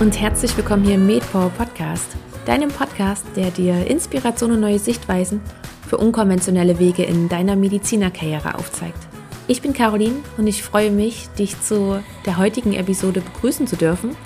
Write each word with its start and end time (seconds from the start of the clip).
und 0.00 0.20
herzlich 0.20 0.56
willkommen 0.56 0.84
hier 0.84 0.94
im 0.94 1.06
MedPower 1.06 1.50
Podcast, 1.50 2.06
deinem 2.46 2.68
Podcast, 2.68 3.26
der 3.34 3.50
dir 3.50 3.84
Inspiration 3.88 4.52
und 4.52 4.60
neue 4.60 4.78
Sichtweisen 4.78 5.40
für 5.88 5.96
unkonventionelle 5.96 6.78
Wege 6.78 7.02
in 7.02 7.28
deiner 7.28 7.56
Medizinerkarriere 7.56 8.54
aufzeigt. 8.54 9.08
Ich 9.48 9.60
bin 9.60 9.72
Caroline 9.72 10.14
und 10.36 10.46
ich 10.46 10.62
freue 10.62 10.92
mich, 10.92 11.28
dich 11.30 11.60
zu 11.60 12.00
der 12.26 12.38
heutigen 12.38 12.74
Episode 12.74 13.22
begrüßen 13.22 13.66
zu 13.66 13.74
dürfen. 13.74 14.16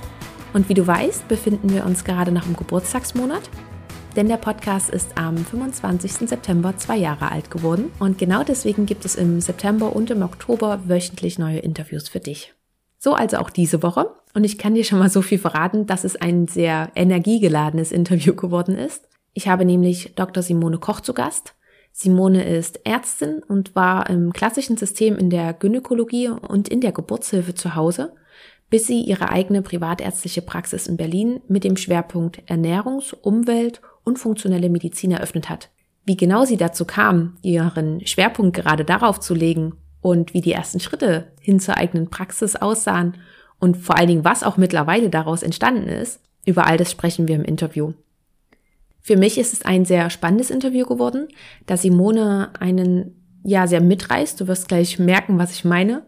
Und 0.53 0.69
wie 0.69 0.75
du 0.75 0.87
weißt, 0.87 1.27
befinden 1.29 1.73
wir 1.73 1.87
uns 1.87 2.05
gerade 2.05 2.33
noch 2.33 2.45
im 2.45 2.55
Geburtstagsmonat, 2.55 3.49
denn 4.15 4.29
der 4.29 4.37
Podcast 4.37 4.91
ist 4.91 5.17
am 5.17 5.39
25. 5.39 6.29
September 6.29 6.77
zwei 6.77 6.99
Jahre 6.99 7.33
alt 7.33 7.51
geworden 7.51 7.91
und 7.99 8.19
genau 8.19 8.43
deswegen 8.43 8.85
gibt 8.85 9.07
es 9.07 9.15
im 9.15 9.41
September 9.41 9.97
und 9.97 10.11
im 10.11 10.21
Oktober 10.21 10.81
wöchentlich 10.85 11.39
neue 11.39 11.61
Interviews 11.61 12.11
für 12.11 12.21
dich. 12.21 12.53
So 13.05 13.15
also 13.15 13.39
auch 13.39 13.51
diese 13.51 13.83
Woche. 13.83 14.15
Und 14.33 14.45
ich 14.45 14.59
kann 14.59 14.75
dir 14.75 14.85
schon 14.85 15.01
mal 15.01 15.09
so 15.09 15.23
viel 15.23 15.39
verraten, 15.39 15.87
dass 15.87 16.05
es 16.05 16.15
ein 16.15 16.47
sehr 16.47 16.93
energiegeladenes 16.95 17.91
Interview 17.91 18.37
geworden 18.37 18.79
ist. 18.79 19.09
Ich 19.33 19.49
habe 19.49 19.65
nämlich 19.65 20.15
Dr. 20.15 20.41
Simone 20.41 20.79
Koch 20.79 21.01
zu 21.01 21.13
Gast. 21.13 21.57
Simone 21.91 22.45
ist 22.45 22.87
Ärztin 22.87 23.43
und 23.43 23.75
war 23.75 24.09
im 24.09 24.33
klassischen 24.33 24.77
System 24.77 25.17
in 25.17 25.31
der 25.31 25.53
Gynäkologie 25.53 26.29
und 26.29 26.69
in 26.69 26.81
der 26.81 26.93
Geburtshilfe 26.93 27.55
zu 27.55 27.75
Hause, 27.75 28.15
bis 28.71 28.87
sie 28.87 29.01
ihre 29.01 29.31
eigene 29.31 29.63
privatärztliche 29.63 30.43
Praxis 30.43 30.87
in 30.87 30.97
Berlin 30.97 31.41
mit 31.49 31.65
dem 31.65 31.77
Schwerpunkt 31.77 32.49
Ernährungs-, 32.49 33.15
Umwelt- 33.15 33.81
und 34.05 34.21
funktionelle 34.21 34.71
Medizin 34.71 35.11
eröffnet 35.11 35.49
hat. 35.49 35.71
Wie 36.05 36.17
genau 36.17 36.45
sie 36.45 36.57
dazu 36.57 36.85
kam, 36.85 37.37
ihren 37.43 38.07
Schwerpunkt 38.07 38.55
gerade 38.55 38.85
darauf 38.85 39.19
zu 39.19 39.35
legen 39.35 39.73
und 40.01 40.35
wie 40.35 40.41
die 40.41 40.53
ersten 40.53 40.79
Schritte 40.79 41.32
hin 41.43 41.61
zur 41.61 41.77
eigenen 41.77 42.09
Praxis 42.09 42.57
aussahen 42.57 43.19
und 43.59 43.77
vor 43.77 43.99
allen 43.99 44.09
Dingen, 44.09 44.25
was 44.25 44.43
auch 44.43 44.57
mittlerweile 44.57 45.11
daraus 45.11 45.43
entstanden 45.43 45.89
ist, 45.89 46.21
über 46.47 46.67
all 46.67 46.79
das 46.79 46.91
sprechen 46.91 47.29
wir 47.29 47.37
im 47.37 47.45
Interview. 47.45 47.93
Für 49.01 49.17
mich 49.17 49.37
ist 49.37 49.53
es 49.53 49.65
ein 49.65 49.85
sehr 49.85 50.11
spannendes 50.11 50.51
Interview 50.51 50.87
geworden, 50.87 51.29
da 51.67 51.77
Simone 51.77 52.51
einen 52.59 53.23
ja 53.45 53.67
sehr 53.67 53.81
mitreißt. 53.81 54.41
Du 54.41 54.49
wirst 54.49 54.69
gleich 54.69 54.99
merken, 54.99 55.39
was 55.39 55.53
ich 55.53 55.65
meine. 55.65 56.03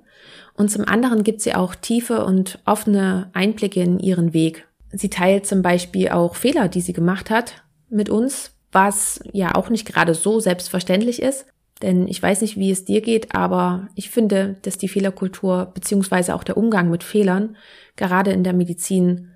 Und 0.57 0.71
zum 0.71 0.87
anderen 0.87 1.25
gibt 1.25 1.41
sie 1.41 1.55
auch 1.55 1.75
tiefe 1.75 2.25
und 2.25 2.61
offene 2.65 3.31
Einblicke 3.33 3.83
in 3.83 3.99
ihren 3.99 4.33
Weg. 4.33 4.69
Sie 4.93 5.11
teilt 5.11 5.47
zum 5.47 5.63
Beispiel 5.63 6.11
auch 6.11 6.37
Fehler, 6.37 6.69
die 6.69 6.81
sie 6.81 6.93
gemacht 6.93 7.31
hat 7.31 7.65
mit 7.91 8.09
uns, 8.09 8.53
was 8.71 9.21
ja 9.33 9.55
auch 9.57 9.69
nicht 9.69 9.87
gerade 9.87 10.15
so 10.15 10.39
selbstverständlich 10.39 11.21
ist. 11.21 11.47
Denn 11.85 12.09
ich 12.09 12.23
weiß 12.23 12.41
nicht, 12.41 12.57
wie 12.57 12.71
es 12.71 12.87
dir 12.87 13.03
geht, 13.03 13.35
aber 13.35 13.89
ich 13.95 14.09
finde, 14.09 14.57
dass 14.63 14.79
die 14.79 14.89
Fehlerkultur 14.89 15.71
beziehungsweise 15.75 16.35
auch 16.35 16.43
der 16.43 16.57
Umgang 16.57 16.89
mit 16.89 17.05
Fehlern 17.05 17.57
gerade 17.97 18.33
in 18.33 18.43
der 18.43 18.55
Medizin 18.55 19.33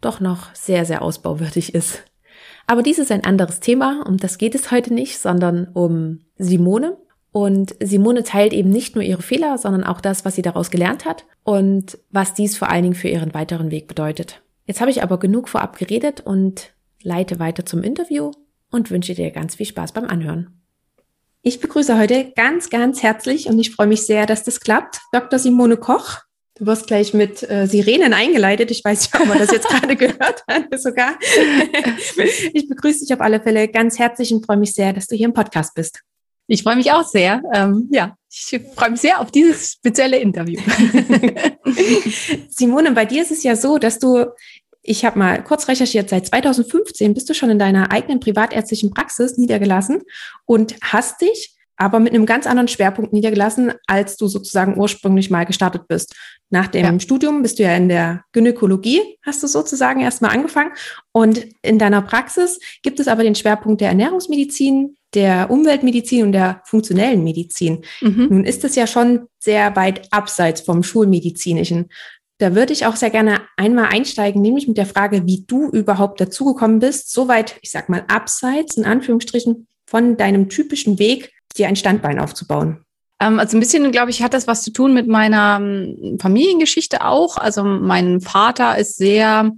doch 0.00 0.20
noch 0.20 0.54
sehr, 0.54 0.84
sehr 0.84 1.02
ausbauwürdig 1.02 1.74
ist. 1.74 2.04
Aber 2.68 2.84
dies 2.84 3.00
ist 3.00 3.10
ein 3.10 3.24
anderes 3.24 3.58
Thema, 3.58 4.04
um 4.06 4.16
das 4.16 4.38
geht 4.38 4.54
es 4.54 4.70
heute 4.70 4.94
nicht, 4.94 5.18
sondern 5.18 5.66
um 5.74 6.20
Simone. 6.36 6.98
Und 7.32 7.74
Simone 7.82 8.22
teilt 8.22 8.52
eben 8.52 8.70
nicht 8.70 8.94
nur 8.94 9.02
ihre 9.02 9.22
Fehler, 9.22 9.58
sondern 9.58 9.82
auch 9.82 10.00
das, 10.00 10.24
was 10.24 10.36
sie 10.36 10.42
daraus 10.42 10.70
gelernt 10.70 11.04
hat 11.04 11.24
und 11.42 11.98
was 12.12 12.32
dies 12.32 12.56
vor 12.56 12.70
allen 12.70 12.84
Dingen 12.84 12.94
für 12.94 13.08
ihren 13.08 13.34
weiteren 13.34 13.72
Weg 13.72 13.88
bedeutet. 13.88 14.40
Jetzt 14.66 14.80
habe 14.80 14.92
ich 14.92 15.02
aber 15.02 15.18
genug 15.18 15.48
vorab 15.48 15.76
geredet 15.76 16.20
und 16.20 16.74
leite 17.02 17.40
weiter 17.40 17.66
zum 17.66 17.82
Interview 17.82 18.30
und 18.70 18.92
wünsche 18.92 19.14
dir 19.14 19.32
ganz 19.32 19.56
viel 19.56 19.66
Spaß 19.66 19.90
beim 19.90 20.04
Anhören. 20.04 20.58
Ich 21.42 21.60
begrüße 21.60 21.96
heute 21.96 22.32
ganz, 22.34 22.68
ganz 22.68 23.02
herzlich 23.02 23.46
und 23.46 23.58
ich 23.60 23.70
freue 23.70 23.86
mich 23.86 24.04
sehr, 24.04 24.26
dass 24.26 24.42
das 24.42 24.58
klappt. 24.58 25.00
Dr. 25.12 25.38
Simone 25.38 25.76
Koch. 25.76 26.18
Du 26.56 26.66
wirst 26.66 26.88
gleich 26.88 27.14
mit 27.14 27.48
äh, 27.48 27.66
Sirenen 27.68 28.12
eingeleitet. 28.12 28.72
Ich 28.72 28.84
weiß 28.84 29.02
nicht, 29.02 29.20
ob 29.20 29.28
man 29.28 29.38
das 29.38 29.52
jetzt 29.52 29.68
gerade 29.68 29.94
gehört 29.94 30.42
hat, 30.48 30.80
sogar. 30.80 31.16
ich 32.52 32.68
begrüße 32.68 33.04
dich 33.04 33.14
auf 33.14 33.20
alle 33.20 33.40
Fälle 33.40 33.68
ganz 33.68 34.00
herzlich 34.00 34.34
und 34.34 34.44
freue 34.44 34.56
mich 34.56 34.74
sehr, 34.74 34.92
dass 34.92 35.06
du 35.06 35.14
hier 35.14 35.26
im 35.26 35.32
Podcast 35.32 35.74
bist. 35.74 36.00
Ich 36.48 36.64
freue 36.64 36.76
mich 36.76 36.90
auch 36.90 37.06
sehr. 37.06 37.40
Ähm, 37.54 37.88
ja, 37.92 38.16
ich 38.28 38.60
freue 38.74 38.90
mich 38.90 39.00
sehr 39.00 39.20
auf 39.20 39.30
dieses 39.30 39.72
spezielle 39.72 40.18
Interview. 40.18 40.60
Simone, 42.48 42.90
bei 42.92 43.04
dir 43.04 43.22
ist 43.22 43.30
es 43.30 43.44
ja 43.44 43.54
so, 43.54 43.78
dass 43.78 44.00
du 44.00 44.26
ich 44.88 45.04
habe 45.04 45.18
mal 45.18 45.44
kurz 45.44 45.68
recherchiert, 45.68 46.08
seit 46.08 46.26
2015 46.26 47.14
bist 47.14 47.28
du 47.28 47.34
schon 47.34 47.50
in 47.50 47.58
deiner 47.58 47.92
eigenen 47.92 48.20
privatärztlichen 48.20 48.90
Praxis 48.90 49.36
niedergelassen 49.36 50.02
und 50.46 50.74
hast 50.82 51.20
dich 51.20 51.54
aber 51.78 52.00
mit 52.00 52.12
einem 52.12 52.26
ganz 52.26 52.46
anderen 52.46 52.66
Schwerpunkt 52.66 53.12
niedergelassen, 53.12 53.72
als 53.86 54.16
du 54.16 54.26
sozusagen 54.26 54.76
ursprünglich 54.76 55.30
mal 55.30 55.46
gestartet 55.46 55.86
bist. 55.86 56.16
Nach 56.50 56.66
dem 56.66 56.84
ja. 56.84 57.00
Studium 57.00 57.42
bist 57.42 57.58
du 57.58 57.62
ja 57.62 57.76
in 57.76 57.88
der 57.88 58.24
Gynäkologie, 58.32 59.00
hast 59.24 59.44
du 59.44 59.46
sozusagen 59.46 60.00
erstmal 60.00 60.32
angefangen. 60.32 60.72
Und 61.12 61.46
in 61.62 61.78
deiner 61.78 62.02
Praxis 62.02 62.58
gibt 62.82 62.98
es 62.98 63.06
aber 63.06 63.22
den 63.22 63.36
Schwerpunkt 63.36 63.80
der 63.80 63.90
Ernährungsmedizin, 63.90 64.96
der 65.14 65.50
Umweltmedizin 65.50 66.24
und 66.24 66.32
der 66.32 66.62
funktionellen 66.64 67.22
Medizin. 67.22 67.84
Mhm. 68.00 68.26
Nun 68.28 68.44
ist 68.44 68.64
es 68.64 68.74
ja 68.74 68.88
schon 68.88 69.28
sehr 69.38 69.76
weit 69.76 70.12
abseits 70.12 70.60
vom 70.60 70.82
Schulmedizinischen. 70.82 71.90
Da 72.38 72.54
würde 72.54 72.72
ich 72.72 72.86
auch 72.86 72.96
sehr 72.96 73.10
gerne 73.10 73.40
einmal 73.56 73.86
einsteigen, 73.86 74.40
nämlich 74.40 74.68
mit 74.68 74.78
der 74.78 74.86
Frage, 74.86 75.26
wie 75.26 75.44
du 75.46 75.68
überhaupt 75.70 76.20
dazugekommen 76.20 76.78
bist, 76.78 77.12
soweit, 77.12 77.56
ich 77.62 77.70
sag 77.70 77.88
mal, 77.88 78.04
abseits, 78.08 78.76
in 78.76 78.84
Anführungsstrichen, 78.84 79.66
von 79.86 80.16
deinem 80.16 80.48
typischen 80.48 80.98
Weg, 80.98 81.32
dir 81.56 81.66
ein 81.66 81.76
Standbein 81.76 82.20
aufzubauen. 82.20 82.84
Ähm, 83.20 83.38
also 83.38 83.56
ein 83.56 83.60
bisschen, 83.60 83.90
glaube 83.90 84.10
ich, 84.10 84.22
hat 84.22 84.34
das 84.34 84.46
was 84.46 84.62
zu 84.62 84.72
tun 84.72 84.94
mit 84.94 85.08
meiner 85.08 85.58
ähm, 85.60 86.18
Familiengeschichte 86.20 87.04
auch. 87.04 87.36
Also 87.36 87.64
mein 87.64 88.20
Vater 88.20 88.78
ist 88.78 88.96
sehr 88.96 89.50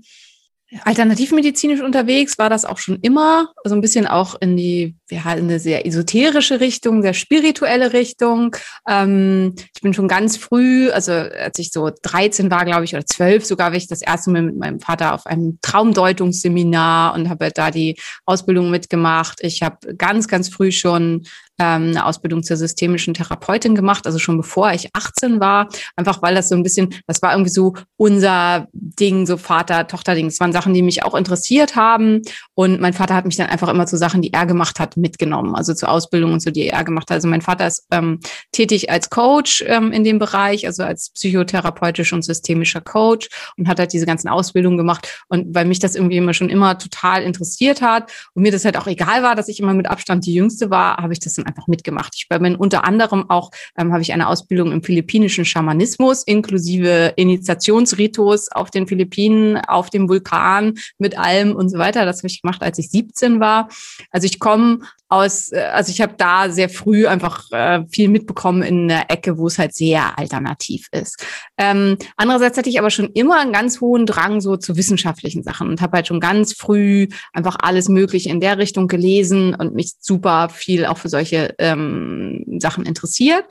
alternativmedizinisch 0.84 1.80
unterwegs, 1.80 2.38
war 2.38 2.48
das 2.48 2.64
auch 2.64 2.78
schon 2.78 2.98
immer. 3.02 3.52
Also 3.64 3.74
ein 3.74 3.80
bisschen 3.80 4.06
auch 4.06 4.36
in 4.40 4.56
die, 4.56 4.96
ja, 5.10 5.32
in 5.32 5.44
eine 5.44 5.58
sehr 5.58 5.86
esoterische 5.86 6.60
Richtung, 6.60 7.02
sehr 7.02 7.14
spirituelle 7.14 7.92
Richtung. 7.92 8.54
Ähm, 8.88 9.54
ich 9.74 9.80
bin 9.82 9.94
schon 9.94 10.08
ganz 10.08 10.36
früh, 10.36 10.90
also 10.90 11.12
als 11.12 11.58
ich 11.58 11.70
so 11.72 11.90
13 12.02 12.50
war, 12.50 12.64
glaube 12.64 12.84
ich, 12.84 12.94
oder 12.94 13.04
12 13.04 13.44
sogar, 13.44 13.70
war 13.70 13.76
ich 13.76 13.88
das 13.88 14.02
erste 14.02 14.30
Mal 14.30 14.42
mit 14.42 14.56
meinem 14.56 14.80
Vater 14.80 15.14
auf 15.14 15.26
einem 15.26 15.58
Traumdeutungsseminar 15.60 17.14
und 17.14 17.28
habe 17.28 17.50
da 17.52 17.70
die 17.70 17.96
Ausbildung 18.24 18.70
mitgemacht. 18.70 19.38
Ich 19.42 19.62
habe 19.62 19.94
ganz, 19.96 20.28
ganz 20.28 20.48
früh 20.48 20.70
schon 20.70 21.26
ähm, 21.60 21.90
eine 21.90 22.06
Ausbildung 22.06 22.42
zur 22.42 22.56
systemischen 22.56 23.12
Therapeutin 23.12 23.74
gemacht, 23.74 24.06
also 24.06 24.18
schon 24.18 24.38
bevor 24.38 24.72
ich 24.72 24.88
18 24.94 25.40
war, 25.40 25.68
einfach 25.94 26.22
weil 26.22 26.34
das 26.34 26.48
so 26.48 26.54
ein 26.56 26.62
bisschen, 26.62 26.94
das 27.06 27.20
war 27.20 27.32
irgendwie 27.32 27.50
so 27.50 27.74
unser 27.96 28.66
Ding, 28.72 29.26
so 29.26 29.36
Vater-Tochter-Ding. 29.36 30.26
Das 30.26 30.40
waren 30.40 30.52
Sachen, 30.52 30.72
die 30.72 30.82
mich 30.82 31.04
auch 31.04 31.14
interessiert 31.14 31.76
haben. 31.76 32.22
Und 32.54 32.80
mein 32.80 32.94
Vater 32.94 33.14
hat 33.14 33.26
mich 33.26 33.36
dann 33.36 33.48
einfach 33.48 33.68
immer 33.68 33.86
zu 33.86 33.98
Sachen, 33.98 34.22
die 34.22 34.32
er 34.32 34.46
gemacht 34.46 34.80
hat, 34.80 34.96
mitgenommen, 34.96 35.54
also 35.54 35.74
zu 35.74 35.86
Ausbildungen 35.86 36.32
und 36.32 36.40
so, 36.40 36.50
die 36.50 36.66
er 36.66 36.82
gemacht 36.82 37.10
hat. 37.10 37.16
Also 37.16 37.28
mein 37.28 37.42
Vater 37.42 37.66
ist 37.66 37.86
ähm, 37.90 38.20
tätig 38.52 38.90
als 38.90 39.10
Coach 39.10 39.62
ähm, 39.66 39.92
in 39.92 40.02
dem 40.02 40.18
Bereich, 40.18 40.66
also 40.66 40.82
als 40.82 41.10
psychotherapeutisch 41.10 42.12
und 42.14 42.24
systemischer 42.24 42.80
Coach 42.80 43.28
und 43.58 43.68
hat 43.68 43.78
halt 43.78 43.92
diese 43.92 44.06
ganzen 44.06 44.28
Ausbildungen 44.28 44.78
gemacht. 44.78 45.22
Und 45.28 45.54
weil 45.54 45.66
mich 45.66 45.78
das 45.78 45.94
irgendwie 45.94 46.16
immer 46.16 46.32
schon 46.32 46.48
immer 46.48 46.78
total 46.78 47.22
interessiert 47.22 47.82
hat 47.82 48.10
und 48.34 48.42
mir 48.42 48.52
das 48.52 48.64
halt 48.64 48.78
auch 48.78 48.86
egal 48.86 49.22
war, 49.22 49.34
dass 49.34 49.48
ich 49.48 49.60
immer 49.60 49.74
mit 49.74 49.90
Abstand 49.90 50.24
die 50.24 50.34
Jüngste 50.34 50.70
war, 50.70 50.96
habe 50.96 51.12
ich 51.12 51.20
das 51.20 51.36
einfach 51.50 51.66
mitgemacht. 51.66 52.14
Ich 52.16 52.28
bin 52.28 52.56
unter 52.56 52.84
anderem 52.84 53.28
auch, 53.28 53.50
ähm, 53.76 53.92
habe 53.92 54.02
ich 54.02 54.12
eine 54.12 54.28
Ausbildung 54.28 54.72
im 54.72 54.82
philippinischen 54.82 55.44
Schamanismus 55.44 56.22
inklusive 56.22 57.12
Initiationsritus 57.16 58.50
auf 58.52 58.70
den 58.70 58.86
Philippinen, 58.86 59.56
auf 59.56 59.90
dem 59.90 60.08
Vulkan 60.08 60.74
mit 60.98 61.18
allem 61.18 61.54
und 61.54 61.68
so 61.68 61.78
weiter. 61.78 62.04
Das 62.04 62.18
habe 62.18 62.28
ich 62.28 62.42
gemacht, 62.42 62.62
als 62.62 62.78
ich 62.78 62.90
17 62.90 63.40
war. 63.40 63.68
Also 64.10 64.26
ich 64.26 64.38
komme 64.38 64.80
aus, 65.10 65.52
äh, 65.52 65.60
also 65.60 65.90
ich 65.90 66.00
habe 66.00 66.14
da 66.16 66.48
sehr 66.50 66.68
früh 66.68 67.06
einfach 67.06 67.50
äh, 67.50 67.84
viel 67.90 68.08
mitbekommen 68.08 68.62
in 68.62 68.90
einer 68.90 69.10
Ecke, 69.10 69.36
wo 69.36 69.48
es 69.48 69.58
halt 69.58 69.74
sehr 69.74 70.18
alternativ 70.18 70.86
ist. 70.92 71.24
Ähm, 71.58 71.98
andererseits 72.16 72.56
hatte 72.56 72.70
ich 72.70 72.78
aber 72.78 72.90
schon 72.90 73.10
immer 73.12 73.40
einen 73.40 73.52
ganz 73.52 73.80
hohen 73.80 74.06
Drang 74.06 74.40
so 74.40 74.56
zu 74.56 74.76
wissenschaftlichen 74.76 75.42
Sachen 75.42 75.68
und 75.68 75.80
habe 75.82 75.96
halt 75.96 76.06
schon 76.06 76.20
ganz 76.20 76.54
früh 76.54 77.08
einfach 77.32 77.56
alles 77.60 77.88
Mögliche 77.88 78.30
in 78.30 78.40
der 78.40 78.58
Richtung 78.58 78.86
gelesen 78.86 79.54
und 79.54 79.74
mich 79.74 79.94
super 80.00 80.48
viel 80.48 80.86
auch 80.86 80.98
für 80.98 81.08
solche 81.08 81.54
ähm, 81.58 82.44
Sachen 82.58 82.86
interessiert. 82.86 83.44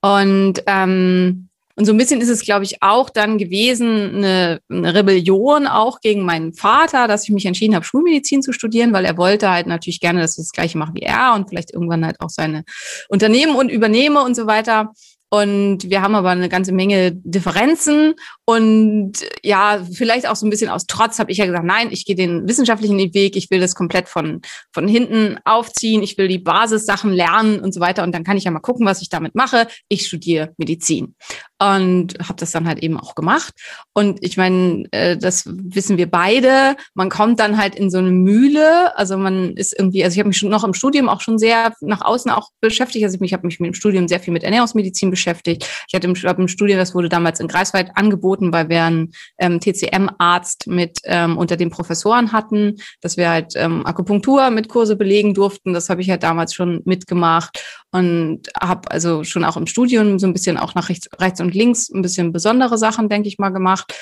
Und 0.00 0.62
ähm, 0.66 1.48
und 1.82 1.86
so 1.86 1.92
ein 1.92 1.98
bisschen 1.98 2.20
ist 2.20 2.28
es, 2.28 2.44
glaube 2.44 2.64
ich, 2.64 2.80
auch 2.80 3.10
dann 3.10 3.38
gewesen, 3.38 4.14
eine, 4.14 4.60
eine, 4.70 4.94
Rebellion 4.94 5.66
auch 5.66 6.00
gegen 6.00 6.24
meinen 6.24 6.54
Vater, 6.54 7.08
dass 7.08 7.24
ich 7.24 7.30
mich 7.30 7.44
entschieden 7.44 7.74
habe, 7.74 7.84
Schulmedizin 7.84 8.40
zu 8.40 8.52
studieren, 8.52 8.92
weil 8.92 9.04
er 9.04 9.16
wollte 9.16 9.50
halt 9.50 9.66
natürlich 9.66 9.98
gerne, 9.98 10.20
dass 10.20 10.38
ich 10.38 10.44
das 10.44 10.52
Gleiche 10.52 10.78
mache 10.78 10.94
wie 10.94 11.02
er 11.02 11.34
und 11.34 11.48
vielleicht 11.48 11.72
irgendwann 11.72 12.06
halt 12.06 12.20
auch 12.20 12.30
seine 12.30 12.62
Unternehmen 13.08 13.56
und 13.56 13.68
übernehme 13.68 14.22
und 14.22 14.36
so 14.36 14.46
weiter. 14.46 14.92
Und 15.32 15.88
wir 15.88 16.02
haben 16.02 16.14
aber 16.14 16.28
eine 16.28 16.50
ganze 16.50 16.72
Menge 16.72 17.10
Differenzen. 17.10 18.12
Und 18.44 19.12
ja, 19.42 19.82
vielleicht 19.90 20.28
auch 20.28 20.36
so 20.36 20.46
ein 20.46 20.50
bisschen 20.50 20.68
aus 20.68 20.86
Trotz 20.86 21.18
habe 21.18 21.32
ich 21.32 21.38
ja 21.38 21.46
gesagt, 21.46 21.64
nein, 21.64 21.88
ich 21.90 22.04
gehe 22.04 22.14
den 22.14 22.46
wissenschaftlichen 22.46 22.98
Weg, 23.14 23.34
ich 23.34 23.50
will 23.50 23.58
das 23.58 23.74
komplett 23.74 24.10
von, 24.10 24.42
von 24.72 24.86
hinten 24.86 25.38
aufziehen, 25.46 26.02
ich 26.02 26.18
will 26.18 26.28
die 26.28 26.38
Basissachen 26.38 27.12
lernen 27.12 27.60
und 27.60 27.72
so 27.72 27.80
weiter. 27.80 28.02
Und 28.02 28.14
dann 28.14 28.24
kann 28.24 28.36
ich 28.36 28.44
ja 28.44 28.50
mal 28.50 28.60
gucken, 28.60 28.84
was 28.84 29.00
ich 29.00 29.08
damit 29.08 29.34
mache. 29.34 29.68
Ich 29.88 30.06
studiere 30.06 30.52
Medizin. 30.58 31.14
Und 31.62 32.14
habe 32.18 32.34
das 32.38 32.50
dann 32.50 32.66
halt 32.66 32.80
eben 32.82 32.98
auch 32.98 33.14
gemacht. 33.14 33.54
Und 33.92 34.18
ich 34.20 34.36
meine, 34.36 34.84
äh, 34.90 35.16
das 35.16 35.44
wissen 35.46 35.96
wir 35.96 36.10
beide. 36.10 36.76
Man 36.94 37.08
kommt 37.08 37.38
dann 37.38 37.56
halt 37.56 37.76
in 37.76 37.88
so 37.88 37.98
eine 37.98 38.10
Mühle. 38.10 38.96
Also 38.98 39.16
man 39.16 39.52
ist 39.52 39.78
irgendwie, 39.78 40.02
also 40.02 40.14
ich 40.14 40.18
habe 40.18 40.28
mich 40.28 40.38
schon 40.38 40.50
noch 40.50 40.64
im 40.64 40.74
Studium 40.74 41.08
auch 41.08 41.20
schon 41.20 41.38
sehr 41.38 41.72
nach 41.80 42.00
außen 42.00 42.30
auch 42.32 42.48
beschäftigt. 42.60 43.04
Also 43.04 43.18
ich 43.20 43.32
habe 43.32 43.46
mich 43.46 43.60
mit 43.60 43.68
dem 43.68 43.74
Studium 43.74 44.08
sehr 44.08 44.18
viel 44.18 44.32
mit 44.32 44.42
Ernährungsmedizin 44.42 45.10
beschäftigt. 45.10 45.68
Ich 45.86 45.94
hatte 45.94 46.08
im, 46.08 46.14
im 46.14 46.48
Studium, 46.48 46.78
das 46.78 46.94
wurde 46.94 47.08
damals 47.08 47.38
in 47.38 47.46
Greifswald 47.46 47.90
angeboten, 47.94 48.52
weil 48.52 48.68
wir 48.68 48.82
einen 48.82 49.12
ähm, 49.38 49.60
TCM-Arzt 49.60 50.66
mit 50.66 50.98
ähm, 51.04 51.38
unter 51.38 51.56
den 51.56 51.70
Professoren 51.70 52.32
hatten, 52.32 52.76
dass 53.00 53.16
wir 53.16 53.30
halt 53.30 53.52
ähm, 53.54 53.86
Akupunktur 53.86 54.50
mit 54.50 54.68
Kurse 54.68 54.96
belegen 54.96 55.32
durften. 55.32 55.74
Das 55.74 55.88
habe 55.88 56.00
ich 56.00 56.10
halt 56.10 56.24
damals 56.24 56.54
schon 56.54 56.82
mitgemacht 56.84 57.62
und 57.92 58.48
habe 58.60 58.90
also 58.90 59.22
schon 59.22 59.44
auch 59.44 59.56
im 59.56 59.66
Studium 59.66 60.18
so 60.18 60.26
ein 60.26 60.32
bisschen 60.32 60.56
auch 60.56 60.74
nach 60.74 60.88
rechts, 60.88 61.08
rechts 61.20 61.40
und 61.40 61.51
links 61.54 61.90
ein 61.90 62.02
bisschen 62.02 62.32
besondere 62.32 62.78
Sachen, 62.78 63.08
denke 63.08 63.28
ich 63.28 63.38
mal, 63.38 63.50
gemacht. 63.50 63.92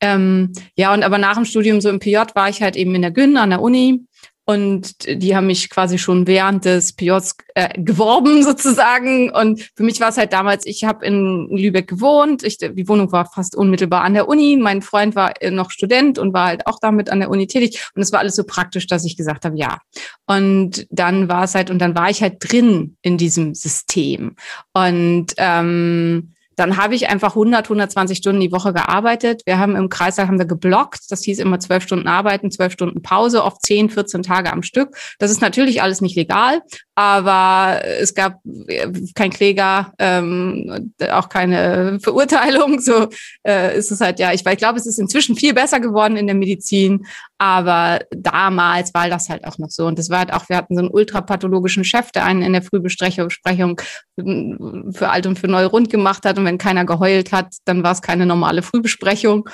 Ähm, 0.00 0.52
ja, 0.76 0.92
und 0.92 1.02
aber 1.02 1.18
nach 1.18 1.34
dem 1.36 1.44
Studium 1.44 1.80
so 1.80 1.88
im 1.88 2.00
PJ 2.00 2.18
war 2.34 2.48
ich 2.48 2.62
halt 2.62 2.76
eben 2.76 2.94
in 2.94 3.02
der 3.02 3.10
Gyn 3.10 3.36
an 3.36 3.50
der 3.50 3.62
Uni 3.62 4.06
und 4.46 5.08
die 5.08 5.34
haben 5.34 5.46
mich 5.46 5.70
quasi 5.70 5.96
schon 5.96 6.26
während 6.26 6.66
des 6.66 6.92
PJs 6.92 7.36
äh, 7.54 7.80
geworben 7.80 8.42
sozusagen. 8.44 9.30
Und 9.30 9.70
für 9.74 9.84
mich 9.84 10.00
war 10.00 10.10
es 10.10 10.18
halt 10.18 10.34
damals, 10.34 10.66
ich 10.66 10.84
habe 10.84 11.04
in 11.06 11.48
Lübeck 11.48 11.88
gewohnt. 11.88 12.42
Ich, 12.42 12.58
die 12.58 12.88
Wohnung 12.88 13.10
war 13.10 13.24
fast 13.24 13.56
unmittelbar 13.56 14.02
an 14.02 14.12
der 14.12 14.28
Uni. 14.28 14.58
Mein 14.60 14.82
Freund 14.82 15.16
war 15.16 15.40
äh, 15.40 15.50
noch 15.50 15.70
Student 15.70 16.18
und 16.18 16.34
war 16.34 16.48
halt 16.48 16.66
auch 16.66 16.78
damit 16.78 17.08
an 17.08 17.20
der 17.20 17.30
Uni 17.30 17.46
tätig. 17.46 17.88
Und 17.94 18.02
es 18.02 18.12
war 18.12 18.20
alles 18.20 18.36
so 18.36 18.44
praktisch, 18.44 18.86
dass 18.86 19.06
ich 19.06 19.16
gesagt 19.16 19.46
habe, 19.46 19.56
ja. 19.56 19.78
Und 20.26 20.86
dann 20.90 21.28
war 21.28 21.44
es 21.44 21.54
halt, 21.54 21.70
und 21.70 21.78
dann 21.78 21.94
war 21.94 22.10
ich 22.10 22.20
halt 22.20 22.36
drin 22.40 22.98
in 23.00 23.16
diesem 23.16 23.54
System. 23.54 24.36
Und 24.74 25.32
ähm, 25.38 26.33
dann 26.56 26.76
habe 26.76 26.94
ich 26.94 27.08
einfach 27.08 27.30
100, 27.30 27.66
120 27.66 28.18
Stunden 28.18 28.40
die 28.40 28.52
Woche 28.52 28.72
gearbeitet. 28.72 29.42
Wir 29.44 29.58
haben 29.58 29.76
im 29.76 29.88
Kreislauf 29.88 30.28
haben 30.28 30.38
wir 30.38 30.46
geblockt. 30.46 31.10
Das 31.10 31.22
hieß 31.24 31.38
immer 31.38 31.60
zwölf 31.60 31.82
Stunden 31.82 32.08
arbeiten, 32.08 32.50
zwölf 32.50 32.72
Stunden 32.72 33.02
Pause, 33.02 33.44
oft 33.44 33.62
10, 33.62 33.90
14 33.90 34.22
Tage 34.22 34.52
am 34.52 34.62
Stück. 34.62 34.96
Das 35.18 35.30
ist 35.30 35.40
natürlich 35.40 35.82
alles 35.82 36.00
nicht 36.00 36.16
legal, 36.16 36.62
aber 36.96 37.82
es 37.84 38.14
gab 38.14 38.40
äh, 38.68 38.88
kein 39.14 39.30
Kläger, 39.30 39.92
ähm, 39.98 40.92
auch 41.10 41.28
keine 41.28 41.98
Verurteilung. 42.00 42.78
So 42.84 43.08
äh, 43.46 43.78
ist 43.78 43.90
es 43.90 44.00
halt 44.00 44.18
ja. 44.18 44.32
Ich, 44.32 44.44
ich 44.44 44.58
glaube, 44.58 44.78
es 44.78 44.86
ist 44.86 44.98
inzwischen 44.98 45.36
viel 45.36 45.54
besser 45.54 45.80
geworden 45.80 46.16
in 46.16 46.26
der 46.26 46.36
Medizin, 46.36 47.06
aber 47.38 48.00
damals 48.10 48.92
war 48.92 49.08
das 49.08 49.30
halt 49.30 49.46
auch 49.46 49.56
noch 49.58 49.70
so. 49.70 49.86
Und 49.86 49.98
das 49.98 50.10
war 50.10 50.18
halt 50.18 50.32
auch, 50.32 50.48
wir 50.48 50.56
hatten 50.56 50.74
so 50.74 50.80
einen 50.80 50.90
ultrapathologischen 50.90 51.84
Chef, 51.84 52.12
der 52.12 52.26
einen 52.26 52.42
in 52.42 52.52
der 52.52 52.62
Frühbesprechung 52.62 53.80
für 54.16 55.08
alt 55.08 55.26
und 55.26 55.38
für 55.38 55.48
neu 55.48 55.64
rund 55.66 55.88
gemacht 55.88 56.26
hat. 56.26 56.38
Und 56.38 56.44
wenn 56.44 56.58
keiner 56.58 56.84
geheult 56.84 57.32
hat, 57.32 57.54
dann 57.64 57.82
war 57.82 57.92
es 57.92 58.02
keine 58.02 58.26
normale 58.26 58.62
Frühbesprechung. 58.62 59.48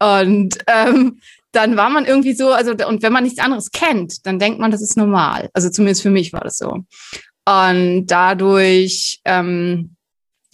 Und 0.00 0.58
ähm, 0.68 1.20
dann 1.52 1.76
war 1.76 1.90
man 1.90 2.04
irgendwie 2.04 2.34
so, 2.34 2.52
also 2.52 2.72
und 2.86 3.02
wenn 3.02 3.12
man 3.12 3.24
nichts 3.24 3.38
anderes 3.38 3.70
kennt, 3.70 4.26
dann 4.26 4.38
denkt 4.38 4.58
man, 4.60 4.70
das 4.70 4.82
ist 4.82 4.96
normal. 4.96 5.48
Also 5.54 5.70
zumindest 5.70 6.02
für 6.02 6.10
mich 6.10 6.32
war 6.32 6.42
das 6.42 6.58
so. 6.58 6.84
Und 7.46 8.06
dadurch, 8.06 9.20
ähm, 9.24 9.96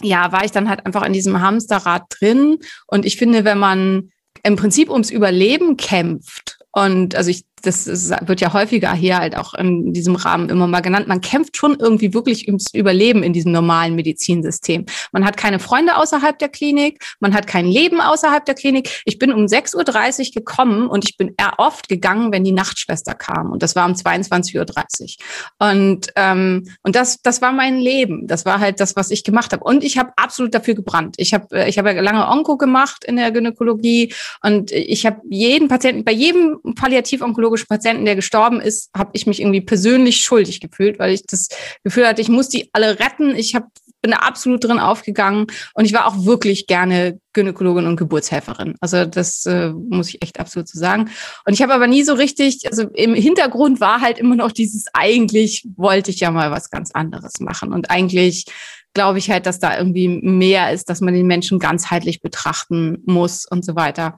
ja, 0.00 0.30
war 0.32 0.44
ich 0.44 0.52
dann 0.52 0.68
halt 0.68 0.86
einfach 0.86 1.04
in 1.04 1.12
diesem 1.12 1.40
Hamsterrad 1.40 2.04
drin. 2.08 2.58
Und 2.86 3.04
ich 3.04 3.16
finde, 3.16 3.44
wenn 3.44 3.58
man 3.58 4.10
im 4.42 4.56
Prinzip 4.56 4.90
ums 4.90 5.10
Überleben 5.10 5.76
kämpft 5.76 6.58
und 6.72 7.14
also 7.14 7.30
ich 7.30 7.44
das 7.66 7.86
ist, 7.86 8.10
wird 8.26 8.40
ja 8.40 8.52
häufiger 8.52 8.92
hier 8.92 9.18
halt 9.18 9.36
auch 9.36 9.54
in 9.54 9.92
diesem 9.92 10.16
Rahmen 10.16 10.48
immer 10.48 10.66
mal 10.66 10.80
genannt. 10.80 11.08
Man 11.08 11.20
kämpft 11.20 11.56
schon 11.56 11.76
irgendwie 11.78 12.14
wirklich 12.14 12.46
ums 12.46 12.72
Überleben 12.72 13.22
in 13.22 13.32
diesem 13.32 13.52
normalen 13.52 13.94
Medizinsystem. 13.94 14.86
Man 15.12 15.24
hat 15.24 15.36
keine 15.36 15.58
Freunde 15.58 15.96
außerhalb 15.96 16.38
der 16.38 16.48
Klinik, 16.48 17.02
man 17.20 17.34
hat 17.34 17.46
kein 17.46 17.66
Leben 17.66 18.00
außerhalb 18.00 18.44
der 18.44 18.54
Klinik. 18.54 19.02
Ich 19.04 19.18
bin 19.18 19.32
um 19.32 19.46
6.30 19.46 20.28
Uhr 20.28 20.34
gekommen 20.34 20.88
und 20.88 21.08
ich 21.08 21.16
bin 21.16 21.34
eher 21.36 21.54
oft 21.58 21.88
gegangen, 21.88 22.32
wenn 22.32 22.44
die 22.44 22.52
Nachtschwester 22.52 23.14
kam. 23.14 23.50
Und 23.50 23.62
das 23.62 23.74
war 23.76 23.86
um 23.86 23.92
22.30 23.92 24.56
Uhr. 24.58 25.70
Und, 25.70 26.08
ähm, 26.16 26.68
und 26.82 26.96
das, 26.96 27.22
das 27.22 27.40
war 27.40 27.52
mein 27.52 27.78
Leben. 27.78 28.26
Das 28.26 28.44
war 28.44 28.60
halt 28.60 28.80
das, 28.80 28.96
was 28.96 29.10
ich 29.10 29.24
gemacht 29.24 29.52
habe. 29.52 29.64
Und 29.64 29.84
ich 29.84 29.98
habe 29.98 30.12
absolut 30.16 30.54
dafür 30.54 30.74
gebrannt. 30.74 31.16
Ich 31.18 31.32
habe 31.32 31.46
äh, 31.54 31.68
ich 31.68 31.78
hab 31.78 31.86
ja 31.86 32.00
lange 32.00 32.28
Onko 32.28 32.56
gemacht 32.56 33.04
in 33.04 33.16
der 33.16 33.30
Gynäkologie 33.30 34.12
und 34.42 34.70
ich 34.72 35.06
habe 35.06 35.20
jeden 35.30 35.68
Patienten, 35.68 36.04
bei 36.04 36.12
jedem 36.12 36.60
Palliativ-Onkologen 36.74 37.53
onkologischen 37.54 37.68
Patienten, 37.68 38.04
der 38.04 38.16
gestorben 38.16 38.60
ist, 38.60 38.90
habe 38.96 39.10
ich 39.14 39.26
mich 39.26 39.40
irgendwie 39.40 39.60
persönlich 39.60 40.20
schuldig 40.20 40.60
gefühlt, 40.60 40.98
weil 40.98 41.12
ich 41.12 41.22
das 41.26 41.48
Gefühl 41.82 42.06
hatte, 42.06 42.20
ich 42.20 42.28
muss 42.28 42.48
die 42.48 42.68
alle 42.72 42.98
retten. 42.98 43.34
Ich 43.36 43.54
hab, 43.54 43.68
bin 44.02 44.10
da 44.10 44.18
absolut 44.18 44.64
drin 44.64 44.78
aufgegangen 44.78 45.46
und 45.74 45.84
ich 45.84 45.92
war 45.92 46.06
auch 46.06 46.24
wirklich 46.24 46.66
gerne 46.66 47.18
Gynäkologin 47.32 47.86
und 47.86 47.96
Geburtshelferin. 47.96 48.74
Also 48.80 49.06
das 49.06 49.46
äh, 49.46 49.70
muss 49.70 50.08
ich 50.08 50.22
echt 50.22 50.38
absolut 50.38 50.68
so 50.68 50.78
sagen. 50.78 51.10
Und 51.46 51.54
ich 51.54 51.62
habe 51.62 51.74
aber 51.74 51.86
nie 51.86 52.02
so 52.02 52.14
richtig, 52.14 52.66
also 52.66 52.88
im 52.94 53.14
Hintergrund 53.14 53.80
war 53.80 54.00
halt 54.00 54.18
immer 54.18 54.36
noch 54.36 54.52
dieses, 54.52 54.86
eigentlich 54.92 55.66
wollte 55.76 56.10
ich 56.10 56.20
ja 56.20 56.30
mal 56.30 56.50
was 56.50 56.70
ganz 56.70 56.90
anderes 56.92 57.40
machen. 57.40 57.72
Und 57.72 57.90
eigentlich 57.90 58.46
glaube 58.94 59.18
ich 59.18 59.30
halt, 59.30 59.46
dass 59.46 59.58
da 59.58 59.76
irgendwie 59.76 60.08
mehr 60.08 60.72
ist, 60.72 60.88
dass 60.88 61.00
man 61.00 61.14
den 61.14 61.26
Menschen 61.26 61.58
ganzheitlich 61.58 62.20
betrachten 62.20 62.98
muss 63.06 63.46
und 63.46 63.64
so 63.64 63.74
weiter. 63.74 64.16